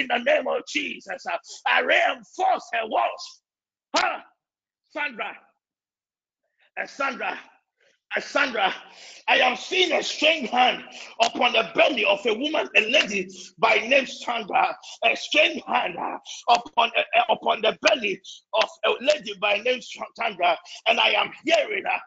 In 0.00 0.08
the 0.08 0.18
name 0.18 0.46
of 0.48 0.62
Jesus, 0.66 1.26
I 1.66 1.80
reinforce 1.80 2.68
her 2.72 2.86
walls. 2.86 3.40
Huh? 3.96 4.20
Sandra, 4.90 5.36
uh, 6.80 6.86
Sandra, 6.86 7.38
Sandra, 8.20 8.72
I 9.26 9.38
am 9.38 9.56
seeing 9.56 9.92
a 9.92 10.02
strange 10.02 10.48
hand 10.50 10.84
upon 11.20 11.52
the 11.52 11.70
belly 11.74 12.04
of 12.04 12.24
a 12.26 12.34
woman, 12.34 12.68
a 12.76 12.80
lady 12.90 13.28
by 13.58 13.76
name 13.78 14.06
Sandra. 14.06 14.76
A 15.04 15.16
strange 15.16 15.62
hand 15.66 15.96
uh, 15.98 16.18
upon 16.48 16.90
uh, 16.96 17.02
uh, 17.18 17.32
upon 17.32 17.62
the 17.62 17.76
belly 17.82 18.20
of 18.54 18.68
a 18.86 18.90
lady 19.04 19.34
by 19.40 19.58
name 19.58 19.80
Sandra, 20.16 20.56
and 20.86 21.00
I 21.00 21.10
am 21.10 21.32
hearing 21.44 21.84
uh, 21.86 21.98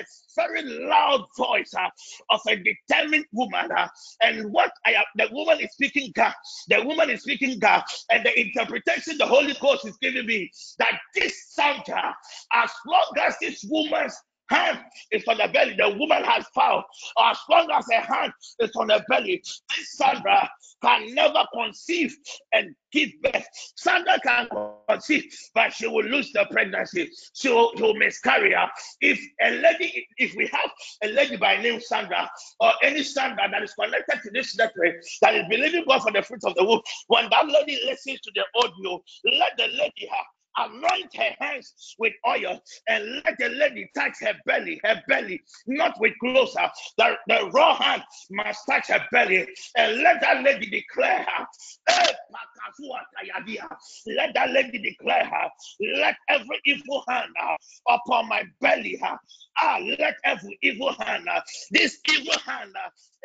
a 0.00 0.04
very 0.36 0.62
loud 0.62 1.24
voice 1.36 1.72
uh, 1.78 1.88
of 2.30 2.40
a 2.48 2.56
determined 2.56 3.26
woman. 3.32 3.70
Uh, 3.72 3.88
and 4.22 4.52
what 4.52 4.72
I 4.86 4.92
am, 4.92 5.04
the 5.16 5.28
woman 5.32 5.60
is 5.60 5.72
speaking 5.72 6.12
God. 6.14 6.34
The 6.68 6.82
woman 6.84 7.10
is 7.10 7.22
speaking 7.22 7.58
God. 7.58 7.82
And 8.10 8.24
the 8.24 8.38
interpretation 8.38 9.18
the 9.18 9.26
Holy 9.26 9.54
Ghost 9.60 9.86
is 9.86 9.96
giving 9.98 10.26
me 10.26 10.50
that 10.78 10.98
this 11.14 11.34
Sandra, 11.50 12.14
as 12.52 12.70
long 12.86 13.12
as 13.20 13.36
this 13.40 13.64
woman's 13.68 14.16
hand 14.50 14.78
is 15.10 15.24
on 15.28 15.38
the 15.38 15.48
belly. 15.52 15.74
The 15.76 15.96
woman 15.98 16.24
has 16.24 16.44
found. 16.54 16.84
As 17.20 17.38
long 17.50 17.70
as 17.70 17.86
her 17.90 18.00
hand 18.00 18.32
is 18.60 18.70
on 18.76 18.88
the 18.88 19.02
belly, 19.08 19.42
this 19.42 19.92
Sandra 19.96 20.48
can 20.82 21.14
never 21.14 21.44
conceive 21.54 22.14
and 22.52 22.74
give 22.92 23.10
birth. 23.22 23.46
Sandra 23.76 24.18
can 24.20 24.48
conceive, 24.88 25.24
but 25.54 25.72
she 25.72 25.86
will 25.86 26.04
lose 26.04 26.30
the 26.32 26.46
pregnancy. 26.50 27.10
She 27.34 27.48
will, 27.48 27.72
she 27.76 27.82
will 27.82 27.94
miscarry. 27.94 28.54
If 29.00 29.20
a 29.42 29.50
lady, 29.50 30.06
if 30.18 30.34
we 30.36 30.46
have 30.48 30.70
a 31.02 31.08
lady 31.08 31.36
by 31.36 31.56
name 31.60 31.80
Sandra 31.80 32.28
or 32.60 32.72
any 32.82 33.02
Sandra 33.02 33.48
that 33.50 33.62
is 33.62 33.74
connected 33.74 34.20
to 34.22 34.30
this 34.32 34.56
network 34.56 34.94
that 35.22 35.34
is 35.34 35.44
believing 35.48 35.84
God 35.88 36.02
for 36.02 36.12
the 36.12 36.22
fruit 36.22 36.44
of 36.44 36.54
the 36.54 36.64
womb, 36.64 36.80
when 37.06 37.28
that 37.30 37.46
lady 37.48 37.80
listens 37.84 38.20
to 38.20 38.32
the 38.34 38.44
audio, 38.62 39.02
let 39.24 39.56
the 39.56 39.68
lady 39.78 40.06
have 40.10 40.26
anoint 40.56 41.14
her 41.16 41.30
hands 41.40 41.94
with 41.98 42.12
oil 42.26 42.60
and 42.88 43.22
let 43.24 43.38
the 43.38 43.48
lady 43.48 43.88
touch 43.94 44.14
her 44.20 44.34
belly, 44.46 44.80
her 44.84 45.02
belly, 45.08 45.40
not 45.66 45.98
with 46.00 46.12
clothes. 46.20 46.54
The, 46.98 47.16
the 47.26 47.50
raw 47.52 47.74
hand 47.74 48.02
must 48.30 48.66
touch 48.68 48.88
her 48.88 49.04
belly 49.12 49.46
and 49.76 50.02
let 50.02 50.20
that 50.20 50.42
lady 50.42 50.66
declare 50.70 51.26
her. 51.28 51.46
Let 54.06 54.34
that 54.34 54.50
lady 54.50 54.78
declare 54.78 55.24
her. 55.24 55.48
Let 55.96 56.16
every 56.28 56.60
evil 56.64 57.04
hand 57.08 57.30
uh, 57.40 57.56
upon 57.88 58.28
my 58.28 58.44
belly. 58.60 59.00
Uh, 59.02 59.16
ah, 59.60 59.78
let 59.98 60.16
every 60.24 60.58
evil 60.62 60.92
hand, 60.92 61.28
uh, 61.28 61.40
this 61.70 61.98
evil 62.10 62.38
hand 62.44 62.72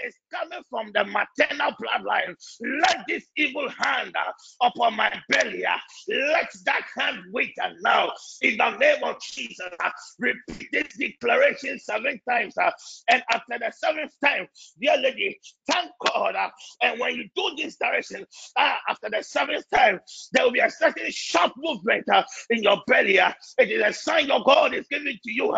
is 0.06 0.16
coming 0.34 0.62
from 0.70 0.92
the 0.94 1.04
maternal 1.06 1.72
bloodline. 1.82 2.36
Let 2.82 3.06
this 3.08 3.26
evil 3.38 3.70
hand 3.70 4.16
uh, 4.16 4.68
upon 4.68 4.96
my 4.96 5.12
belly, 5.30 5.66
uh, 5.66 5.78
let 6.08 6.50
that 6.66 6.84
hand 6.98 7.20
weaken 7.34 7.78
now. 7.82 8.12
In 8.42 8.58
the 8.58 8.78
name 8.78 9.04
of 9.04 9.22
Jesus, 9.22 9.68
uh, 9.84 9.90
repeat 10.20 10.70
this 10.72 10.98
declaration 10.98 11.80
seven 11.80 12.20
times. 12.30 12.58
Uh, 12.58 12.72
and 13.10 13.24
after 13.32 13.60
the 13.60 13.72
seventh 13.76 14.14
time, 14.24 14.48
dear 14.82 14.98
lady, 14.98 15.40
thank 15.72 15.92
God. 16.08 16.36
Uh, 16.36 16.50
and 16.82 17.00
when 17.00 17.16
you 17.16 17.30
do 17.36 17.52
this 17.58 17.78
direction, 17.78 18.26
uh, 18.58 18.76
after 18.90 19.10
the 19.10 19.24
seventh 19.24 19.66
time, 19.74 20.00
there 20.34 20.44
will 20.46 20.52
be 20.52 20.60
a 20.60 20.70
certain 20.70 21.10
sharp 21.12 21.54
movement 21.58 22.06
in 22.50 22.64
your 22.64 22.82
belly. 22.88 23.18
It 23.58 23.72
is 23.72 23.84
a 23.84 23.94
sign 23.94 24.28
your 24.28 24.44
God 24.44 24.74
is 24.74 24.88
giving 24.90 25.18
to 25.24 25.32
you 25.32 25.50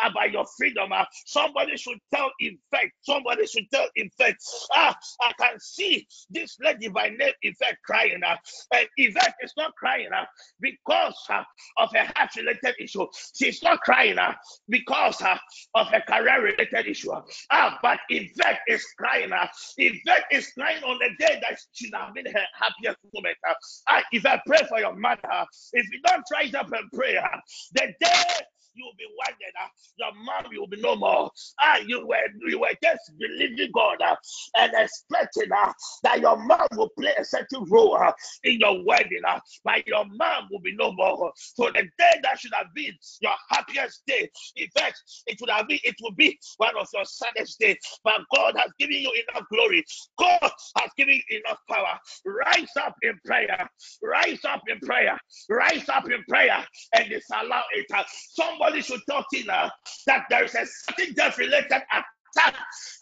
about 0.00 0.32
your 0.32 0.44
freedom. 0.56 0.90
Somebody 1.26 1.76
should 1.76 1.98
tell 2.14 2.30
effect. 2.38 2.92
Somebody 3.02 3.46
should 3.46 3.64
tell 3.72 3.81
effect. 3.94 4.42
Ah, 4.74 4.96
I 5.22 5.32
can 5.38 5.58
see 5.60 6.06
this 6.30 6.56
lady 6.60 6.88
by 6.88 7.08
name 7.08 7.32
effect 7.42 7.78
crying. 7.84 8.20
Uh, 8.24 8.36
and 8.74 8.88
effect 8.96 9.34
is 9.42 9.52
not 9.56 9.74
crying 9.76 10.08
uh, 10.14 10.24
because 10.60 11.16
uh, 11.30 11.42
of 11.78 11.90
a 11.94 12.04
heart 12.16 12.30
related 12.36 12.74
issue. 12.80 13.06
She's 13.34 13.62
not 13.62 13.80
crying 13.80 14.18
uh, 14.18 14.34
because 14.68 15.20
uh, 15.22 15.36
of 15.74 15.88
a 15.92 16.00
career 16.00 16.42
related 16.42 16.86
issue. 16.86 17.12
Ah, 17.50 17.78
but 17.82 17.98
effect 18.10 18.60
is 18.68 18.84
crying. 18.98 19.32
Uh, 19.32 19.46
effect 19.78 20.32
is 20.32 20.50
crying 20.52 20.82
on 20.82 20.98
the 20.98 21.10
day 21.18 21.40
that 21.42 21.58
she 21.72 21.90
have 21.94 22.14
been 22.14 22.26
her 22.26 22.46
happiest 22.54 22.98
moment. 23.14 23.36
Uh, 23.48 23.54
ah, 23.88 24.02
if 24.12 24.24
I 24.26 24.40
pray 24.46 24.60
for 24.68 24.78
your 24.78 24.94
mother, 24.94 25.46
if 25.72 25.86
you 25.92 26.00
don't 26.06 26.24
rise 26.32 26.54
up 26.54 26.70
and 26.72 26.90
pray, 26.92 27.16
uh, 27.16 27.26
the 27.74 27.92
day 28.00 28.24
you 28.74 28.84
will 28.84 28.96
be 28.98 29.06
wondering. 29.18 29.52
Uh, 29.62 29.68
your 29.98 30.12
mom 30.24 30.52
will 30.58 30.66
be 30.66 30.80
no 30.80 30.96
more. 30.96 31.30
Ah, 31.60 31.78
you 31.86 32.06
were 32.06 32.16
you 32.48 32.60
were 32.60 32.74
just 32.82 33.12
believing 33.18 33.70
God 33.74 34.00
uh, 34.02 34.16
and 34.58 34.72
expecting 34.76 35.52
uh, 35.52 35.72
that 36.02 36.20
your 36.20 36.36
mom 36.44 36.66
will 36.76 36.90
play 36.98 37.12
a 37.18 37.24
certain 37.24 37.64
role 37.70 37.96
uh, 37.96 38.12
in 38.44 38.60
your 38.60 38.84
wedding, 38.84 39.22
uh, 39.28 39.40
but 39.64 39.86
your 39.86 40.04
mom 40.16 40.48
will 40.50 40.60
be 40.60 40.74
no 40.76 40.92
more. 40.92 41.32
So 41.36 41.66
the 41.66 41.82
day 41.98 42.20
that 42.22 42.38
should 42.38 42.52
have 42.54 42.72
been 42.74 42.92
your 43.20 43.32
happiest 43.50 44.02
day, 44.06 44.28
in 44.56 44.68
fact, 44.76 45.00
it 45.26 45.40
would 45.40 45.50
have 45.50 45.68
been 45.68 45.78
it 45.84 45.96
will 46.02 46.14
be 46.14 46.38
one 46.58 46.76
of 46.78 46.88
your 46.92 47.04
saddest 47.04 47.58
days. 47.58 47.76
But 48.04 48.20
God 48.34 48.54
has 48.56 48.70
given 48.78 48.96
you 48.96 49.12
enough 49.30 49.46
glory. 49.52 49.84
God 50.18 50.50
has 50.78 50.90
given 50.96 51.14
you 51.28 51.40
enough 51.46 51.58
power. 51.70 51.98
Rise 52.24 52.70
up 52.80 52.94
in 53.02 53.18
prayer. 53.24 53.68
Rise 54.02 54.44
up 54.44 54.62
in 54.68 54.78
prayer. 54.80 55.18
Rise 55.48 55.88
up 55.88 56.10
in 56.10 56.22
prayer 56.28 56.64
and 56.94 57.08
disallow 57.08 57.62
it. 57.74 57.86
Uh, 57.94 58.04
somebody 58.34 58.61
somebody 58.62 58.82
should 58.82 59.00
talk 59.08 59.26
in 59.34 59.48
uh, 59.50 59.68
that 60.06 60.24
there 60.30 60.44
is 60.44 60.54
a 60.54 60.66
certain 60.66 61.14
death 61.14 61.38
related 61.38 61.66
attack 61.72 62.54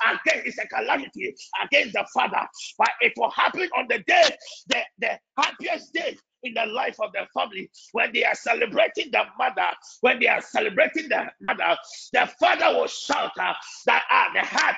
against 0.09 0.47
it's 0.47 0.59
a 0.59 0.67
calamity 0.67 1.35
against 1.63 1.93
the 1.93 2.05
father, 2.13 2.47
but 2.79 2.91
it 3.01 3.13
will 3.17 3.31
happen 3.31 3.69
on 3.77 3.87
the 3.89 3.99
day, 4.07 4.29
the, 4.69 4.79
the 4.99 5.11
happiest 5.39 5.93
day 5.93 6.17
in 6.43 6.55
the 6.55 6.67
life 6.67 6.97
of 7.01 7.13
the 7.13 7.27
family. 7.39 7.71
When 7.93 8.13
they 8.13 8.25
are 8.25 8.35
celebrating 8.35 9.11
the 9.13 9.23
mother, 9.39 9.69
when 10.01 10.19
they 10.19 10.27
are 10.27 10.41
celebrating 10.41 11.09
the 11.09 11.27
mother, 11.43 11.77
the 12.13 12.29
father 12.41 12.77
will 12.77 12.89
shout 12.89 13.31
that 13.37 13.57
ah, 13.89 14.31
the 14.35 14.41
heart 14.41 14.77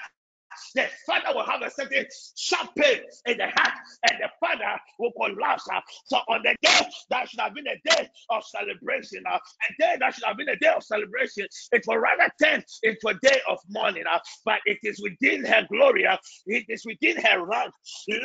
the 0.75 0.87
father 1.07 1.35
will 1.35 1.45
have 1.47 1.63
a 1.63 1.71
certain 1.71 2.07
sharp 2.37 2.71
pain 2.77 3.01
in 3.27 3.39
the 3.39 3.47
heart, 3.47 3.75
and 4.11 4.19
the 4.21 4.29
father 4.41 4.81
will 4.99 5.13
collapse. 5.13 5.65
So 6.07 6.19
on 6.29 6.43
the 6.43 6.57
day 6.63 6.87
that 7.11 7.29
should 7.29 7.41
have 7.41 7.55
been 7.55 7.67
a 7.69 7.79
day 7.89 8.09
of 8.31 8.45
celebration, 8.45 9.23
uh, 9.31 9.37
a 9.37 9.75
day 9.79 9.97
that 10.01 10.15
should 10.15 10.25
have 10.25 10.37
been 10.37 10.49
a 10.49 10.57
day 10.57 10.69
of 10.75 10.83
celebration, 10.83 11.47
it 11.73 11.85
will 11.87 11.99
rather 11.99 12.31
turn 12.43 12.63
into 12.83 13.09
a 13.09 13.15
day 13.23 13.41
of 13.49 13.59
mourning. 13.69 14.05
Uh, 14.13 14.19
but 14.45 14.61
it 14.67 14.79
is 14.83 15.01
within 15.03 15.45
her 15.45 15.67
glory, 15.71 16.07
uh, 16.07 16.17
it 16.47 16.65
is 16.69 16.85
within 16.87 17.17
her 17.23 17.45
rank. 17.45 17.73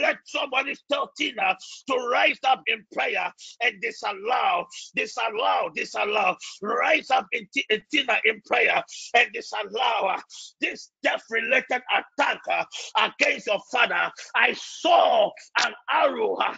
Let 0.02 0.18
somebody 0.26 0.76
tell 0.91 1.12
Tina 1.18 1.58
to 1.90 1.95
rise 2.12 2.40
up 2.45 2.62
in 2.68 2.86
prayer 2.94 3.32
and 3.64 3.82
disallow, 3.82 4.68
disallow, 4.95 5.70
disallow. 5.76 6.36
Rise 6.62 7.10
up 7.12 7.28
in, 7.32 7.48
Tina 7.91 8.18
in 8.26 8.41
prayer 8.45 8.84
and 9.16 9.30
disallow 9.34 10.18
this 10.62 10.91
death-related 11.04 11.82
attack 12.18 12.39
uh, 12.52 12.64
against 13.19 13.48
your 13.48 13.60
father. 13.72 14.11
I 14.35 14.53
saw 14.53 15.31
an 15.65 15.73
arrow 15.91 16.35
uh, 16.35 16.56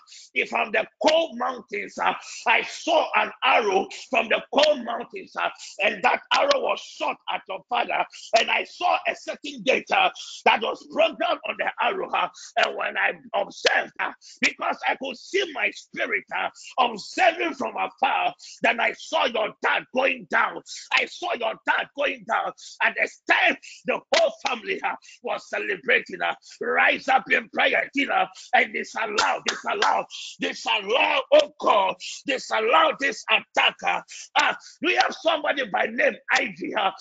from 0.49 0.71
the 0.71 0.85
cold 1.05 1.37
mountains. 1.37 1.95
Uh, 2.01 2.13
I 2.47 2.61
saw 2.63 3.07
an 3.15 3.31
arrow 3.43 3.87
from 4.09 4.29
the 4.29 4.41
cold 4.53 4.83
mountains, 4.85 5.33
uh, 5.39 5.49
and 5.83 6.03
that 6.03 6.21
arrow 6.33 6.61
was 6.61 6.79
shot 6.79 7.17
at 7.33 7.41
your 7.47 7.59
father. 7.69 8.05
And 8.39 8.49
I 8.49 8.63
saw 8.65 8.97
a 9.07 9.15
certain 9.15 9.63
gate 9.63 9.89
uh, 9.91 10.09
that 10.45 10.61
was 10.61 10.85
broken 10.91 11.17
on 11.47 11.55
the 11.57 11.71
arrow. 11.81 12.09
Uh, 12.11 12.27
and 12.57 12.75
when 12.75 12.97
I 12.97 13.13
observed, 13.35 13.93
uh, 13.99 14.11
because 14.41 14.77
I 14.87 14.95
could 14.95 15.17
see 15.17 15.43
my 15.53 15.71
spirit 15.71 16.23
uh, 16.35 16.49
observing 16.79 17.53
from 17.55 17.75
afar, 17.77 18.33
then 18.63 18.79
I 18.79 18.93
saw 18.97 19.25
your 19.25 19.53
dad 19.61 19.83
going 19.95 20.27
down. 20.29 20.61
I 20.93 21.05
saw 21.05 21.33
your 21.33 21.53
dad 21.67 21.87
going 21.97 22.25
down. 22.27 22.51
At 22.81 22.95
the 22.95 23.09
time, 23.33 23.57
the 23.85 23.99
whole 24.15 24.33
family 24.47 24.81
uh, 24.81 24.95
was 25.23 25.48
celebrating. 25.49 26.21
Uh, 26.21 26.35
rise 26.61 27.07
up 27.07 27.23
in 27.31 27.49
prayer, 27.49 27.89
Tina, 27.95 28.29
and 28.53 28.73
disallow, 28.73 29.41
disallow, 29.47 30.05
disallow, 30.39 31.21
oh 31.33 31.53
God, 31.59 31.95
disallow 32.25 32.93
this 32.99 33.23
attacker. 33.29 34.03
Uh, 34.35 34.53
we 34.81 34.95
have 34.95 35.15
somebody 35.21 35.63
by 35.71 35.85
name 35.85 36.15
Ivy. 36.33 36.73
Uh, 36.75 36.91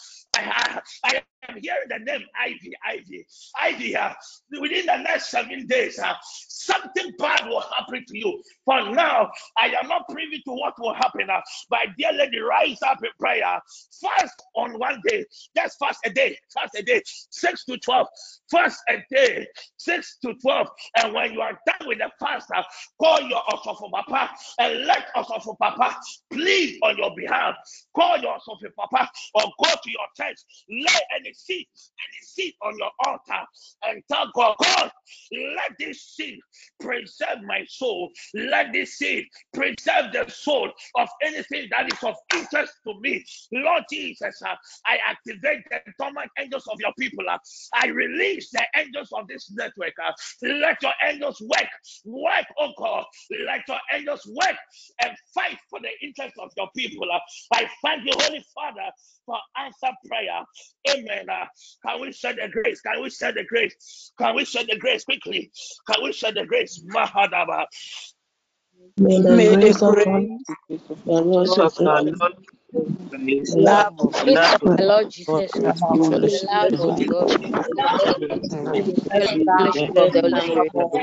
I, 0.46 0.80
I, 1.04 1.22
I'm 1.48 1.58
hearing 1.60 1.88
the 1.88 1.98
name 1.98 2.22
Ivy, 2.38 2.72
Ivy, 2.86 3.26
Ivy. 3.60 3.96
Uh, 3.96 4.12
within 4.60 4.86
the 4.86 4.96
next 4.98 5.30
seven 5.30 5.66
days, 5.66 5.98
uh, 5.98 6.14
something 6.48 7.12
bad 7.18 7.48
will 7.48 7.60
happen 7.60 8.04
to 8.06 8.18
you. 8.18 8.42
For 8.64 8.90
now, 8.90 9.30
I 9.56 9.68
am 9.68 9.88
not 9.88 10.08
privy 10.08 10.42
to 10.44 10.52
what 10.52 10.74
will 10.78 10.94
happen. 10.94 11.30
Uh, 11.30 11.40
but 11.70 11.80
dear 11.96 12.12
lady, 12.12 12.38
rise 12.40 12.78
up 12.86 12.98
in 13.02 13.10
prayer. 13.18 13.60
Fast 14.00 14.42
on 14.56 14.78
one 14.78 15.00
day, 15.06 15.24
just 15.56 15.78
fast 15.78 16.00
a 16.04 16.10
day, 16.10 16.36
fast 16.52 16.74
a 16.76 16.82
day, 16.82 17.02
six 17.30 17.64
to 17.66 17.78
twelve. 17.78 18.08
Fast 18.50 18.80
a 18.88 19.02
day, 19.10 19.46
six 19.76 20.18
to 20.24 20.34
twelve. 20.34 20.68
And 20.96 21.14
when 21.14 21.32
you 21.32 21.40
are 21.40 21.58
done 21.66 21.88
with 21.88 21.98
the 21.98 22.10
fast, 22.20 22.48
uh, 22.54 22.62
call 23.00 23.20
your 23.22 23.42
Osofo 23.50 23.90
Papa 23.90 24.30
and 24.58 24.84
let 24.86 25.06
Osofo 25.14 25.56
Papa 25.58 25.96
plead 26.32 26.78
on 26.82 26.98
your 26.98 27.14
behalf. 27.16 27.54
Call 27.94 28.18
your 28.18 28.36
Osofo 28.36 28.68
Papa 28.76 29.08
or 29.34 29.42
go 29.42 29.70
to 29.70 29.90
your 29.90 30.06
church, 30.16 30.27
lay 30.70 31.00
any 31.18 31.32
seed, 31.34 31.66
any 31.68 32.20
seed 32.22 32.54
on 32.62 32.78
your 32.78 32.90
altar, 33.06 33.46
and 33.84 34.02
tell 34.10 34.30
God, 34.34 34.56
God, 34.62 34.90
let 35.32 35.72
this 35.78 36.02
seed 36.16 36.38
preserve 36.80 37.42
my 37.46 37.64
soul. 37.68 38.10
Let 38.34 38.72
this 38.72 38.98
seed 38.98 39.26
preserve 39.54 40.12
the 40.12 40.26
soul 40.30 40.70
of 40.96 41.08
anything 41.22 41.68
that 41.70 41.92
is 41.92 42.02
of 42.04 42.14
interest 42.34 42.72
to 42.86 42.94
me. 43.00 43.24
Lord 43.52 43.84
Jesus, 43.92 44.40
uh, 44.46 44.54
I 44.86 44.98
activate 45.08 45.64
the 45.70 45.80
dormant 45.98 46.30
angels 46.38 46.66
of 46.72 46.78
your 46.80 46.92
people. 46.98 47.24
Uh, 47.30 47.38
I 47.74 47.88
release 47.88 48.50
the 48.52 48.64
angels 48.76 49.10
of 49.14 49.28
this 49.28 49.50
network. 49.52 49.94
Uh, 50.04 50.12
let 50.42 50.82
your 50.82 50.92
angels 51.08 51.40
work, 51.40 51.68
work, 52.04 52.46
oh 52.58 52.72
God. 52.78 53.04
Let 53.46 53.62
your 53.68 53.80
angels 53.94 54.22
work 54.26 54.56
and 55.04 55.12
fight 55.34 55.58
for 55.70 55.80
the 55.80 55.90
interest 56.06 56.34
of 56.40 56.50
your 56.56 56.68
people. 56.76 57.06
I 57.54 57.68
thank 57.84 58.04
you, 58.04 58.12
Holy 58.16 58.44
Father, 58.54 58.90
for 59.26 59.38
answer 59.58 59.94
prayer. 60.06 60.17
Amen. 60.90 61.26
Uh, 61.30 61.46
can 61.86 62.00
we 62.00 62.12
share 62.12 62.34
the 62.34 62.48
grace? 62.50 62.80
Can 62.80 63.02
we 63.02 63.10
share 63.10 63.32
the 63.32 63.44
grace? 63.44 64.12
Can 64.18 64.34
we 64.36 64.44
share 64.44 64.64
the 64.64 64.76
grace 64.78 65.04
quickly? 65.04 65.50
Can 65.90 66.04
we 66.04 66.12
share 66.12 66.32
the 66.32 66.44
grace? 66.46 66.82
Mahadaba. 66.94 67.66
May 68.98 69.20
the 69.20 69.56
grace 69.56 69.82
of 69.82 69.96
the 71.06 71.22
Lord 71.22 71.48
of 71.60 71.60
of 71.60 71.78
our 71.86 71.94
God, 72.00 72.06
Lord 72.20 72.32
the 73.10 73.18
Love 73.56 73.64
love 73.64 73.94
of 73.98 74.24
of 74.24 74.26
love 74.26 74.60
the 74.62 74.62
of 74.62 74.68
Lord 74.84 75.04
God, 75.26 75.42
Jesus 75.46 75.60
Christ, 75.60 75.82
the 76.22 76.28
love 76.50 76.84
of 76.84 77.06
God, 77.06 77.24